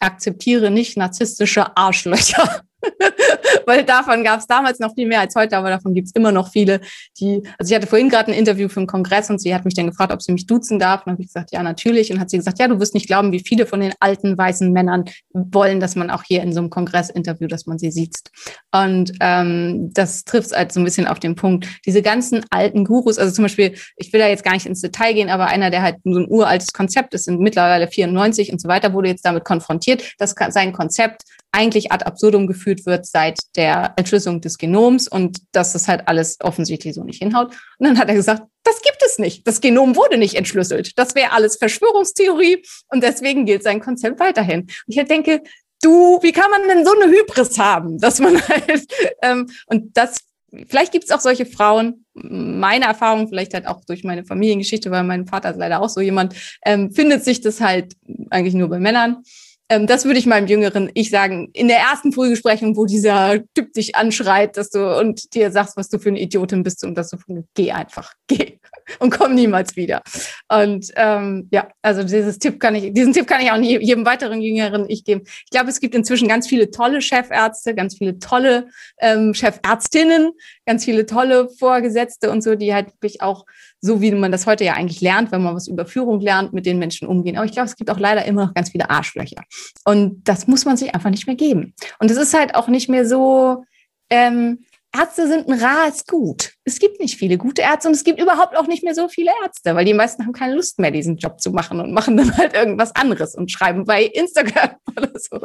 Akzeptiere 0.00 0.72
nicht 0.72 0.96
narzisstische 0.96 1.76
Arschlöcher. 1.76 2.62
Weil 3.66 3.84
davon 3.84 4.24
gab 4.24 4.40
es 4.40 4.46
damals 4.46 4.78
noch 4.78 4.94
viel 4.94 5.06
mehr 5.06 5.20
als 5.20 5.34
heute, 5.34 5.56
aber 5.56 5.70
davon 5.70 5.94
gibt 5.94 6.08
es 6.08 6.14
immer 6.14 6.32
noch 6.32 6.50
viele, 6.50 6.80
die, 7.20 7.42
also 7.58 7.70
ich 7.70 7.76
hatte 7.76 7.86
vorhin 7.86 8.08
gerade 8.08 8.32
ein 8.32 8.38
Interview 8.38 8.68
für 8.68 8.80
einen 8.80 8.86
Kongress 8.86 9.30
und 9.30 9.40
sie 9.40 9.54
hat 9.54 9.64
mich 9.64 9.74
dann 9.74 9.86
gefragt, 9.86 10.12
ob 10.12 10.22
sie 10.22 10.32
mich 10.32 10.46
duzen 10.46 10.78
darf. 10.78 11.06
Und 11.06 11.12
habe 11.12 11.22
ich 11.22 11.28
gesagt, 11.28 11.52
ja, 11.52 11.62
natürlich. 11.62 12.12
Und 12.12 12.20
hat 12.20 12.30
sie 12.30 12.36
gesagt, 12.36 12.58
ja, 12.58 12.68
du 12.68 12.80
wirst 12.80 12.94
nicht 12.94 13.06
glauben, 13.06 13.32
wie 13.32 13.40
viele 13.40 13.66
von 13.66 13.80
den 13.80 13.92
alten 14.00 14.36
weißen 14.36 14.72
Männern 14.72 15.04
wollen, 15.32 15.80
dass 15.80 15.96
man 15.96 16.10
auch 16.10 16.22
hier 16.24 16.42
in 16.42 16.52
so 16.52 16.60
einem 16.60 16.70
Kongressinterview, 16.70 17.46
dass 17.46 17.66
man 17.66 17.78
sie 17.78 17.90
sieht. 17.90 18.16
Und 18.72 19.12
ähm, 19.20 19.90
das 19.92 20.24
trifft 20.24 20.52
halt 20.52 20.72
so 20.72 20.80
ein 20.80 20.84
bisschen 20.84 21.06
auf 21.06 21.20
den 21.20 21.34
Punkt. 21.34 21.66
Diese 21.86 22.02
ganzen 22.02 22.44
alten 22.50 22.84
Gurus, 22.84 23.18
also 23.18 23.32
zum 23.32 23.44
Beispiel, 23.44 23.74
ich 23.96 24.12
will 24.12 24.20
da 24.20 24.28
jetzt 24.28 24.44
gar 24.44 24.54
nicht 24.54 24.66
ins 24.66 24.80
Detail 24.80 25.14
gehen, 25.14 25.30
aber 25.30 25.46
einer, 25.46 25.70
der 25.70 25.82
halt 25.82 25.96
so 26.04 26.18
ein 26.18 26.26
uraltes 26.28 26.72
Konzept 26.72 27.14
ist, 27.14 27.24
sind 27.24 27.40
mittlerweile 27.40 27.88
94 27.88 28.52
und 28.52 28.60
so 28.60 28.68
weiter, 28.68 28.92
wurde 28.92 29.08
jetzt 29.08 29.24
damit 29.24 29.44
konfrontiert, 29.44 30.14
dass 30.18 30.34
sein 30.48 30.72
Konzept 30.72 31.22
eigentlich 31.52 31.92
ad 31.92 32.04
absurdum 32.04 32.46
geführt 32.46 32.86
wird 32.86 33.06
seit 33.06 33.38
der 33.56 33.92
Entschlüsselung 33.96 34.40
des 34.40 34.58
Genoms 34.58 35.06
und 35.06 35.38
dass 35.52 35.72
das 35.74 35.86
halt 35.86 36.08
alles 36.08 36.38
offensichtlich 36.40 36.94
so 36.94 37.04
nicht 37.04 37.22
hinhaut. 37.22 37.52
Und 37.78 37.86
dann 37.86 37.98
hat 37.98 38.08
er 38.08 38.14
gesagt, 38.14 38.42
das 38.64 38.80
gibt 38.80 39.02
es 39.04 39.18
nicht. 39.18 39.46
Das 39.46 39.60
Genom 39.60 39.94
wurde 39.94 40.16
nicht 40.16 40.34
entschlüsselt. 40.34 40.98
Das 40.98 41.14
wäre 41.14 41.32
alles 41.32 41.56
Verschwörungstheorie 41.56 42.64
und 42.88 43.02
deswegen 43.02 43.44
gilt 43.44 43.62
sein 43.62 43.80
Konzept 43.80 44.18
weiterhin. 44.18 44.62
Und 44.62 44.70
ich 44.86 45.04
denke, 45.04 45.42
du, 45.82 46.18
wie 46.22 46.32
kann 46.32 46.50
man 46.50 46.62
denn 46.68 46.86
so 46.86 46.92
eine 46.92 47.12
Hybris 47.12 47.58
haben, 47.58 47.98
dass 47.98 48.18
man 48.18 48.40
halt, 48.48 48.86
ähm, 49.22 49.50
und 49.66 49.96
das, 49.96 50.20
vielleicht 50.68 50.92
gibt 50.92 51.04
es 51.04 51.10
auch 51.10 51.20
solche 51.20 51.44
Frauen, 51.44 52.06
meine 52.14 52.86
Erfahrung, 52.86 53.28
vielleicht 53.28 53.52
halt 53.52 53.66
auch 53.66 53.84
durch 53.84 54.04
meine 54.04 54.24
Familiengeschichte, 54.24 54.90
weil 54.90 55.04
mein 55.04 55.26
Vater 55.26 55.50
ist 55.50 55.58
leider 55.58 55.82
auch 55.82 55.88
so 55.88 56.00
jemand, 56.00 56.34
ähm, 56.64 56.92
findet 56.92 57.24
sich 57.24 57.40
das 57.40 57.60
halt 57.60 57.94
eigentlich 58.30 58.54
nur 58.54 58.68
bei 58.68 58.78
Männern. 58.78 59.22
Ähm, 59.68 59.86
das 59.86 60.04
würde 60.04 60.18
ich 60.18 60.26
meinem 60.26 60.46
jüngeren 60.46 60.90
Ich 60.94 61.10
sagen. 61.10 61.50
In 61.52 61.68
der 61.68 61.78
ersten 61.78 62.12
Frühgesprechung, 62.12 62.76
wo 62.76 62.86
dieser 62.86 63.38
Typ 63.54 63.72
dich 63.72 63.94
anschreit, 63.96 64.56
dass 64.56 64.70
du 64.70 64.98
und 64.98 65.34
dir 65.34 65.50
sagst, 65.50 65.76
was 65.76 65.88
du 65.88 65.98
für 65.98 66.10
eine 66.10 66.20
Idiotin 66.20 66.62
bist 66.62 66.84
und 66.84 66.94
dass 66.94 67.10
du 67.10 67.18
geh 67.54 67.72
einfach, 67.72 68.12
geh 68.26 68.58
und 68.98 69.10
komm 69.10 69.34
niemals 69.34 69.76
wieder. 69.76 70.02
Und 70.48 70.90
ähm, 70.96 71.48
ja, 71.52 71.68
also 71.82 72.02
dieses 72.02 72.38
Tipp 72.38 72.60
kann 72.60 72.74
ich, 72.74 72.92
diesen 72.92 73.12
Tipp 73.12 73.26
kann 73.26 73.40
ich 73.40 73.50
auch 73.50 73.56
jedem 73.56 74.04
weiteren 74.04 74.40
jüngeren 74.40 74.88
Ich 74.88 75.04
geben. 75.04 75.22
Ich 75.24 75.50
glaube, 75.50 75.70
es 75.70 75.80
gibt 75.80 75.94
inzwischen 75.94 76.28
ganz 76.28 76.46
viele 76.46 76.70
tolle 76.70 77.00
Chefärzte, 77.00 77.74
ganz 77.74 77.96
viele 77.98 78.18
tolle 78.18 78.68
ähm, 79.00 79.34
Chefärztinnen, 79.34 80.32
ganz 80.66 80.84
viele 80.84 81.06
tolle 81.06 81.48
Vorgesetzte 81.58 82.30
und 82.30 82.42
so, 82.42 82.54
die 82.54 82.74
halt 82.74 82.88
wirklich 82.88 83.22
auch 83.22 83.44
so 83.84 84.00
wie 84.00 84.12
man 84.12 84.30
das 84.30 84.46
heute 84.46 84.64
ja 84.64 84.74
eigentlich 84.74 85.00
lernt, 85.00 85.32
wenn 85.32 85.42
man 85.42 85.56
was 85.56 85.66
über 85.66 85.84
Führung 85.84 86.20
lernt, 86.20 86.52
mit 86.52 86.66
den 86.66 86.78
Menschen 86.78 87.08
umgehen. 87.08 87.36
Aber 87.36 87.44
ich 87.44 87.52
glaube, 87.52 87.66
es 87.66 87.74
gibt 87.74 87.90
auch 87.90 87.98
leider 87.98 88.24
immer 88.24 88.46
noch 88.46 88.54
ganz 88.54 88.70
viele 88.70 88.88
Arschlöcher. 88.88 89.42
Und 89.84 90.22
das 90.28 90.46
muss 90.46 90.64
man 90.64 90.76
sich 90.76 90.94
einfach 90.94 91.10
nicht 91.10 91.26
mehr 91.26 91.34
geben. 91.34 91.74
Und 91.98 92.10
es 92.10 92.16
ist 92.16 92.32
halt 92.32 92.54
auch 92.54 92.68
nicht 92.68 92.88
mehr 92.88 93.04
so, 93.04 93.64
ähm, 94.08 94.64
Ärzte 94.94 95.26
sind 95.26 95.48
ein 95.48 95.58
rares 95.58 96.06
Gut. 96.06 96.52
Es 96.64 96.78
gibt 96.78 97.00
nicht 97.00 97.16
viele 97.16 97.38
gute 97.38 97.62
Ärzte 97.62 97.88
und 97.88 97.94
es 97.94 98.04
gibt 98.04 98.20
überhaupt 98.20 98.56
auch 98.56 98.66
nicht 98.66 98.84
mehr 98.84 98.94
so 98.94 99.08
viele 99.08 99.30
Ärzte, 99.42 99.74
weil 99.74 99.86
die 99.86 99.94
meisten 99.94 100.24
haben 100.24 100.32
keine 100.32 100.54
Lust 100.54 100.78
mehr, 100.78 100.90
diesen 100.90 101.16
Job 101.16 101.40
zu 101.40 101.50
machen 101.50 101.80
und 101.80 101.92
machen 101.92 102.16
dann 102.16 102.36
halt 102.36 102.54
irgendwas 102.54 102.94
anderes 102.94 103.34
und 103.34 103.50
schreiben 103.50 103.84
bei 103.84 104.04
Instagram 104.04 104.76
oder 104.96 105.12
so. 105.18 105.40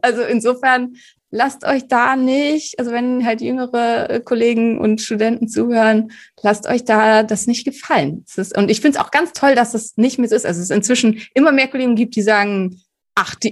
Also 0.00 0.22
insofern 0.22 0.94
lasst 1.30 1.64
euch 1.64 1.88
da 1.88 2.14
nicht, 2.14 2.78
also 2.78 2.92
wenn 2.92 3.26
halt 3.26 3.40
jüngere 3.40 4.20
Kollegen 4.20 4.78
und 4.78 5.00
Studenten 5.00 5.48
zuhören, 5.48 6.12
lasst 6.42 6.68
euch 6.68 6.84
da 6.84 7.24
das 7.24 7.48
nicht 7.48 7.64
gefallen. 7.64 8.24
Ist, 8.36 8.56
und 8.56 8.70
ich 8.70 8.80
finde 8.80 8.98
es 8.98 9.04
auch 9.04 9.10
ganz 9.10 9.32
toll, 9.32 9.56
dass 9.56 9.72
das 9.72 9.96
nicht 9.96 10.18
mehr 10.20 10.28
so 10.28 10.36
ist. 10.36 10.46
Also 10.46 10.62
es 10.62 10.70
inzwischen 10.70 11.20
immer 11.34 11.50
mehr 11.50 11.66
Kollegen 11.66 11.96
gibt, 11.96 12.14
die 12.14 12.22
sagen, 12.22 12.80
acht, 13.16 13.44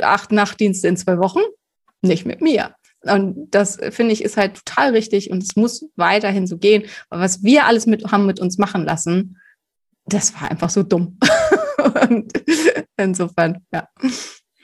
acht 0.00 0.32
Nachtdienste 0.32 0.88
in 0.88 0.96
zwei 0.96 1.18
Wochen, 1.18 1.40
nicht 2.00 2.24
mit 2.24 2.40
mir. 2.40 2.74
Und 3.08 3.48
das 3.50 3.78
finde 3.90 4.12
ich 4.12 4.22
ist 4.22 4.36
halt 4.36 4.56
total 4.64 4.92
richtig 4.92 5.30
und 5.30 5.42
es 5.42 5.56
muss 5.56 5.86
weiterhin 5.96 6.46
so 6.46 6.58
gehen. 6.58 6.84
Aber 7.10 7.22
was 7.22 7.42
wir 7.42 7.66
alles 7.66 7.86
mit, 7.86 8.10
haben 8.10 8.26
mit 8.26 8.40
uns 8.40 8.58
machen 8.58 8.84
lassen, 8.84 9.38
das 10.06 10.34
war 10.34 10.50
einfach 10.50 10.70
so 10.70 10.82
dumm. 10.82 11.18
und 12.10 12.32
insofern, 12.96 13.64
ja. 13.72 13.88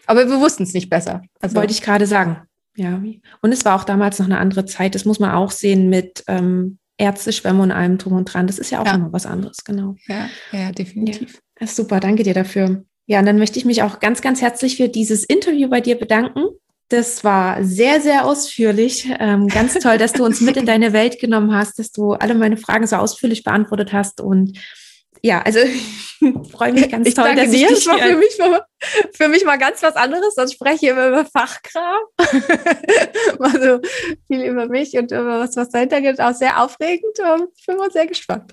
Aber 0.06 0.28
wir 0.28 0.40
wussten 0.40 0.64
es 0.64 0.74
nicht 0.74 0.90
besser. 0.90 1.22
Also, 1.40 1.56
Wollte 1.56 1.72
ich 1.72 1.82
gerade 1.82 2.06
sagen. 2.06 2.42
Ja. 2.76 3.02
Und 3.42 3.52
es 3.52 3.64
war 3.64 3.76
auch 3.76 3.84
damals 3.84 4.18
noch 4.18 4.26
eine 4.26 4.38
andere 4.38 4.64
Zeit. 4.64 4.94
Das 4.94 5.04
muss 5.04 5.20
man 5.20 5.32
auch 5.32 5.50
sehen 5.50 5.88
mit 5.88 6.24
ähm, 6.26 6.78
Ärzteschwämme 6.96 7.62
und 7.62 7.70
allem 7.70 7.98
drum 7.98 8.14
und 8.14 8.32
dran. 8.32 8.46
Das 8.46 8.58
ist 8.58 8.70
ja 8.70 8.80
auch 8.80 8.86
ja. 8.86 8.94
immer 8.94 9.12
was 9.12 9.26
anderes, 9.26 9.64
genau. 9.64 9.96
Ja, 10.06 10.28
ja 10.52 10.72
definitiv. 10.72 11.40
Ja. 11.60 11.66
Super, 11.66 12.00
danke 12.00 12.22
dir 12.22 12.34
dafür. 12.34 12.84
Ja, 13.06 13.18
und 13.18 13.26
dann 13.26 13.38
möchte 13.38 13.58
ich 13.58 13.64
mich 13.64 13.82
auch 13.82 14.00
ganz, 14.00 14.22
ganz 14.22 14.40
herzlich 14.40 14.76
für 14.76 14.88
dieses 14.88 15.24
Interview 15.24 15.68
bei 15.68 15.80
dir 15.80 15.98
bedanken. 15.98 16.44
Das 16.92 17.24
war 17.24 17.64
sehr, 17.64 18.02
sehr 18.02 18.26
ausführlich. 18.26 19.10
Ähm, 19.18 19.48
ganz 19.48 19.72
toll, 19.78 19.96
dass 19.96 20.12
du 20.12 20.26
uns 20.26 20.42
mit 20.42 20.58
in 20.58 20.66
deine 20.72 20.92
Welt 20.92 21.18
genommen 21.18 21.54
hast, 21.54 21.78
dass 21.78 21.90
du 21.90 22.12
alle 22.12 22.34
meine 22.34 22.58
Fragen 22.58 22.86
so 22.86 22.96
ausführlich 22.96 23.44
beantwortet 23.44 23.94
hast. 23.94 24.20
Und 24.20 24.58
ja, 25.22 25.40
also 25.40 25.60
ich 26.20 26.50
freue 26.50 26.74
mich 26.74 26.90
ganz 26.90 27.08
ich 27.08 27.14
toll, 27.14 27.34
dass 27.34 27.48
dir. 27.48 27.62
ich 27.62 27.74
dich 27.74 27.84
das 27.84 27.86
war 27.86 27.98
für 27.98 28.16
mich, 28.16 28.34
für, 28.34 28.66
für, 29.14 29.28
mich 29.28 29.42
mal 29.46 29.56
ganz 29.56 29.82
was 29.82 29.96
anderes. 29.96 30.34
Sonst 30.34 30.52
spreche 30.52 30.84
ich 30.84 30.90
immer 30.90 31.08
über 31.08 31.24
Fachkram. 31.24 32.02
mal 33.38 33.52
so 33.52 33.80
viel 34.26 34.42
über 34.42 34.66
mich 34.66 34.92
und 34.98 35.12
über 35.12 35.40
was, 35.40 35.56
was 35.56 35.70
dahinter 35.70 36.02
geht. 36.02 36.20
Auch 36.20 36.34
sehr 36.34 36.62
aufregend. 36.62 37.18
Ich 37.56 37.64
bin 37.66 37.78
mal 37.78 37.90
sehr 37.90 38.06
gespannt. 38.06 38.52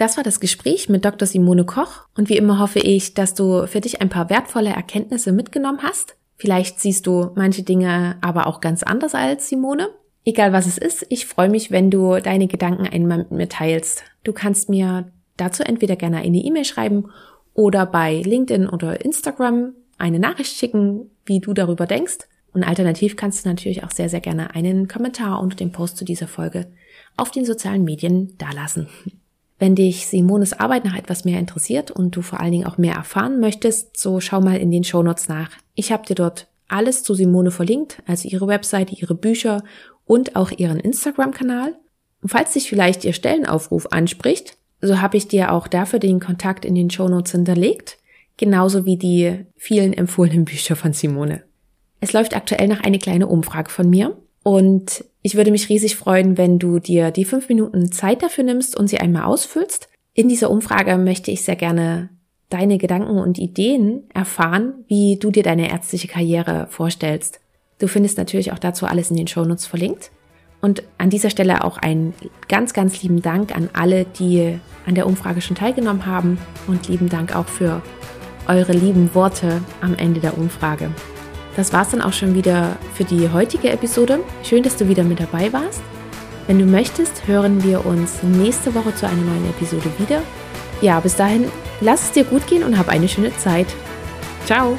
Das 0.00 0.16
war 0.16 0.24
das 0.24 0.40
Gespräch 0.40 0.88
mit 0.88 1.04
Dr. 1.04 1.28
Simone 1.28 1.66
Koch 1.66 2.06
und 2.16 2.30
wie 2.30 2.38
immer 2.38 2.58
hoffe 2.58 2.78
ich, 2.78 3.12
dass 3.12 3.34
du 3.34 3.66
für 3.66 3.82
dich 3.82 4.00
ein 4.00 4.08
paar 4.08 4.30
wertvolle 4.30 4.70
Erkenntnisse 4.70 5.30
mitgenommen 5.30 5.80
hast. 5.82 6.16
Vielleicht 6.38 6.80
siehst 6.80 7.06
du 7.06 7.32
manche 7.34 7.64
Dinge 7.64 8.16
aber 8.22 8.46
auch 8.46 8.62
ganz 8.62 8.82
anders 8.82 9.14
als 9.14 9.50
Simone. 9.50 9.90
Egal 10.24 10.54
was 10.54 10.66
es 10.66 10.78
ist, 10.78 11.04
ich 11.10 11.26
freue 11.26 11.50
mich, 11.50 11.70
wenn 11.70 11.90
du 11.90 12.18
deine 12.18 12.46
Gedanken 12.46 12.86
einmal 12.86 13.18
mit 13.18 13.30
mir 13.30 13.48
teilst. 13.50 14.02
Du 14.24 14.32
kannst 14.32 14.70
mir 14.70 15.12
dazu 15.36 15.64
entweder 15.64 15.96
gerne 15.96 16.16
eine 16.16 16.38
E-Mail 16.38 16.64
schreiben 16.64 17.10
oder 17.52 17.84
bei 17.84 18.22
LinkedIn 18.22 18.70
oder 18.70 19.04
Instagram 19.04 19.74
eine 19.98 20.18
Nachricht 20.18 20.56
schicken, 20.56 21.10
wie 21.26 21.40
du 21.40 21.52
darüber 21.52 21.84
denkst. 21.84 22.20
Und 22.54 22.64
alternativ 22.64 23.16
kannst 23.16 23.44
du 23.44 23.50
natürlich 23.50 23.84
auch 23.84 23.90
sehr, 23.90 24.08
sehr 24.08 24.22
gerne 24.22 24.54
einen 24.54 24.88
Kommentar 24.88 25.42
unter 25.42 25.56
dem 25.56 25.72
Post 25.72 25.98
zu 25.98 26.06
dieser 26.06 26.26
Folge 26.26 26.72
auf 27.18 27.30
den 27.30 27.44
sozialen 27.44 27.84
Medien 27.84 28.38
dalassen. 28.38 28.88
Wenn 29.60 29.74
dich 29.74 30.06
Simones 30.06 30.58
Arbeit 30.58 30.86
noch 30.86 30.94
etwas 30.94 31.26
mehr 31.26 31.38
interessiert 31.38 31.90
und 31.90 32.16
du 32.16 32.22
vor 32.22 32.40
allen 32.40 32.52
Dingen 32.52 32.66
auch 32.66 32.78
mehr 32.78 32.94
erfahren 32.94 33.40
möchtest, 33.40 33.98
so 33.98 34.18
schau 34.18 34.40
mal 34.40 34.56
in 34.56 34.70
den 34.70 34.84
Shownotes 34.84 35.28
nach. 35.28 35.50
Ich 35.74 35.92
habe 35.92 36.06
dir 36.06 36.14
dort 36.14 36.48
alles 36.66 37.02
zu 37.02 37.12
Simone 37.12 37.50
verlinkt, 37.50 38.02
also 38.06 38.26
ihre 38.26 38.46
Webseite, 38.46 38.94
ihre 38.94 39.14
Bücher 39.14 39.62
und 40.06 40.34
auch 40.34 40.50
ihren 40.50 40.80
Instagram-Kanal. 40.80 41.76
Und 42.22 42.28
falls 42.30 42.54
dich 42.54 42.70
vielleicht 42.70 43.04
ihr 43.04 43.12
Stellenaufruf 43.12 43.92
anspricht, 43.92 44.56
so 44.80 45.02
habe 45.02 45.18
ich 45.18 45.28
dir 45.28 45.52
auch 45.52 45.68
dafür 45.68 45.98
den 45.98 46.20
Kontakt 46.20 46.64
in 46.64 46.74
den 46.74 46.88
Shownotes 46.88 47.32
hinterlegt, 47.32 47.98
genauso 48.38 48.86
wie 48.86 48.96
die 48.96 49.44
vielen 49.56 49.92
empfohlenen 49.92 50.46
Bücher 50.46 50.74
von 50.74 50.94
Simone. 50.94 51.42
Es 52.00 52.14
läuft 52.14 52.34
aktuell 52.34 52.66
noch 52.66 52.80
eine 52.80 52.98
kleine 52.98 53.26
Umfrage 53.26 53.70
von 53.70 53.90
mir 53.90 54.16
und 54.42 55.04
ich 55.22 55.36
würde 55.36 55.50
mich 55.50 55.68
riesig 55.68 55.96
freuen, 55.96 56.38
wenn 56.38 56.58
du 56.58 56.78
dir 56.78 57.10
die 57.10 57.24
fünf 57.24 57.48
Minuten 57.48 57.92
Zeit 57.92 58.22
dafür 58.22 58.44
nimmst 58.44 58.76
und 58.76 58.88
sie 58.88 58.98
einmal 58.98 59.24
ausfüllst. 59.24 59.88
In 60.14 60.28
dieser 60.28 60.50
Umfrage 60.50 60.96
möchte 60.96 61.30
ich 61.30 61.44
sehr 61.44 61.56
gerne 61.56 62.10
deine 62.48 62.78
Gedanken 62.78 63.18
und 63.18 63.38
Ideen 63.38 64.04
erfahren, 64.12 64.84
wie 64.88 65.18
du 65.18 65.30
dir 65.30 65.42
deine 65.42 65.70
ärztliche 65.70 66.08
Karriere 66.08 66.66
vorstellst. 66.68 67.40
Du 67.78 67.86
findest 67.86 68.18
natürlich 68.18 68.52
auch 68.52 68.58
dazu 68.58 68.86
alles 68.86 69.10
in 69.10 69.16
den 69.16 69.28
Shownotes 69.28 69.66
verlinkt. 69.66 70.10
Und 70.60 70.82
an 70.98 71.08
dieser 71.08 71.30
Stelle 71.30 71.64
auch 71.64 71.78
einen 71.78 72.12
ganz, 72.48 72.74
ganz 72.74 73.02
lieben 73.02 73.22
Dank 73.22 73.56
an 73.56 73.70
alle, 73.72 74.04
die 74.04 74.58
an 74.84 74.94
der 74.94 75.06
Umfrage 75.06 75.40
schon 75.40 75.56
teilgenommen 75.56 76.04
haben 76.04 76.38
und 76.66 76.88
lieben 76.88 77.08
Dank 77.08 77.34
auch 77.34 77.46
für 77.48 77.82
eure 78.46 78.72
lieben 78.72 79.14
Worte 79.14 79.62
am 79.80 79.94
Ende 79.94 80.20
der 80.20 80.36
Umfrage. 80.36 80.90
Das 81.60 81.74
war's 81.74 81.90
dann 81.90 82.00
auch 82.00 82.14
schon 82.14 82.34
wieder 82.34 82.78
für 82.94 83.04
die 83.04 83.28
heutige 83.28 83.68
Episode. 83.68 84.20
Schön, 84.42 84.62
dass 84.62 84.76
du 84.76 84.88
wieder 84.88 85.04
mit 85.04 85.20
dabei 85.20 85.52
warst. 85.52 85.82
Wenn 86.46 86.58
du 86.58 86.64
möchtest, 86.64 87.26
hören 87.26 87.62
wir 87.62 87.84
uns 87.84 88.22
nächste 88.22 88.74
Woche 88.74 88.94
zu 88.94 89.06
einer 89.06 89.20
neuen 89.20 89.50
Episode 89.50 89.90
wieder. 89.98 90.22
Ja, 90.80 91.00
bis 91.00 91.16
dahin, 91.16 91.52
lass 91.82 92.04
es 92.04 92.12
dir 92.12 92.24
gut 92.24 92.46
gehen 92.46 92.64
und 92.64 92.78
hab 92.78 92.88
eine 92.88 93.08
schöne 93.08 93.36
Zeit. 93.36 93.66
Ciao! 94.46 94.78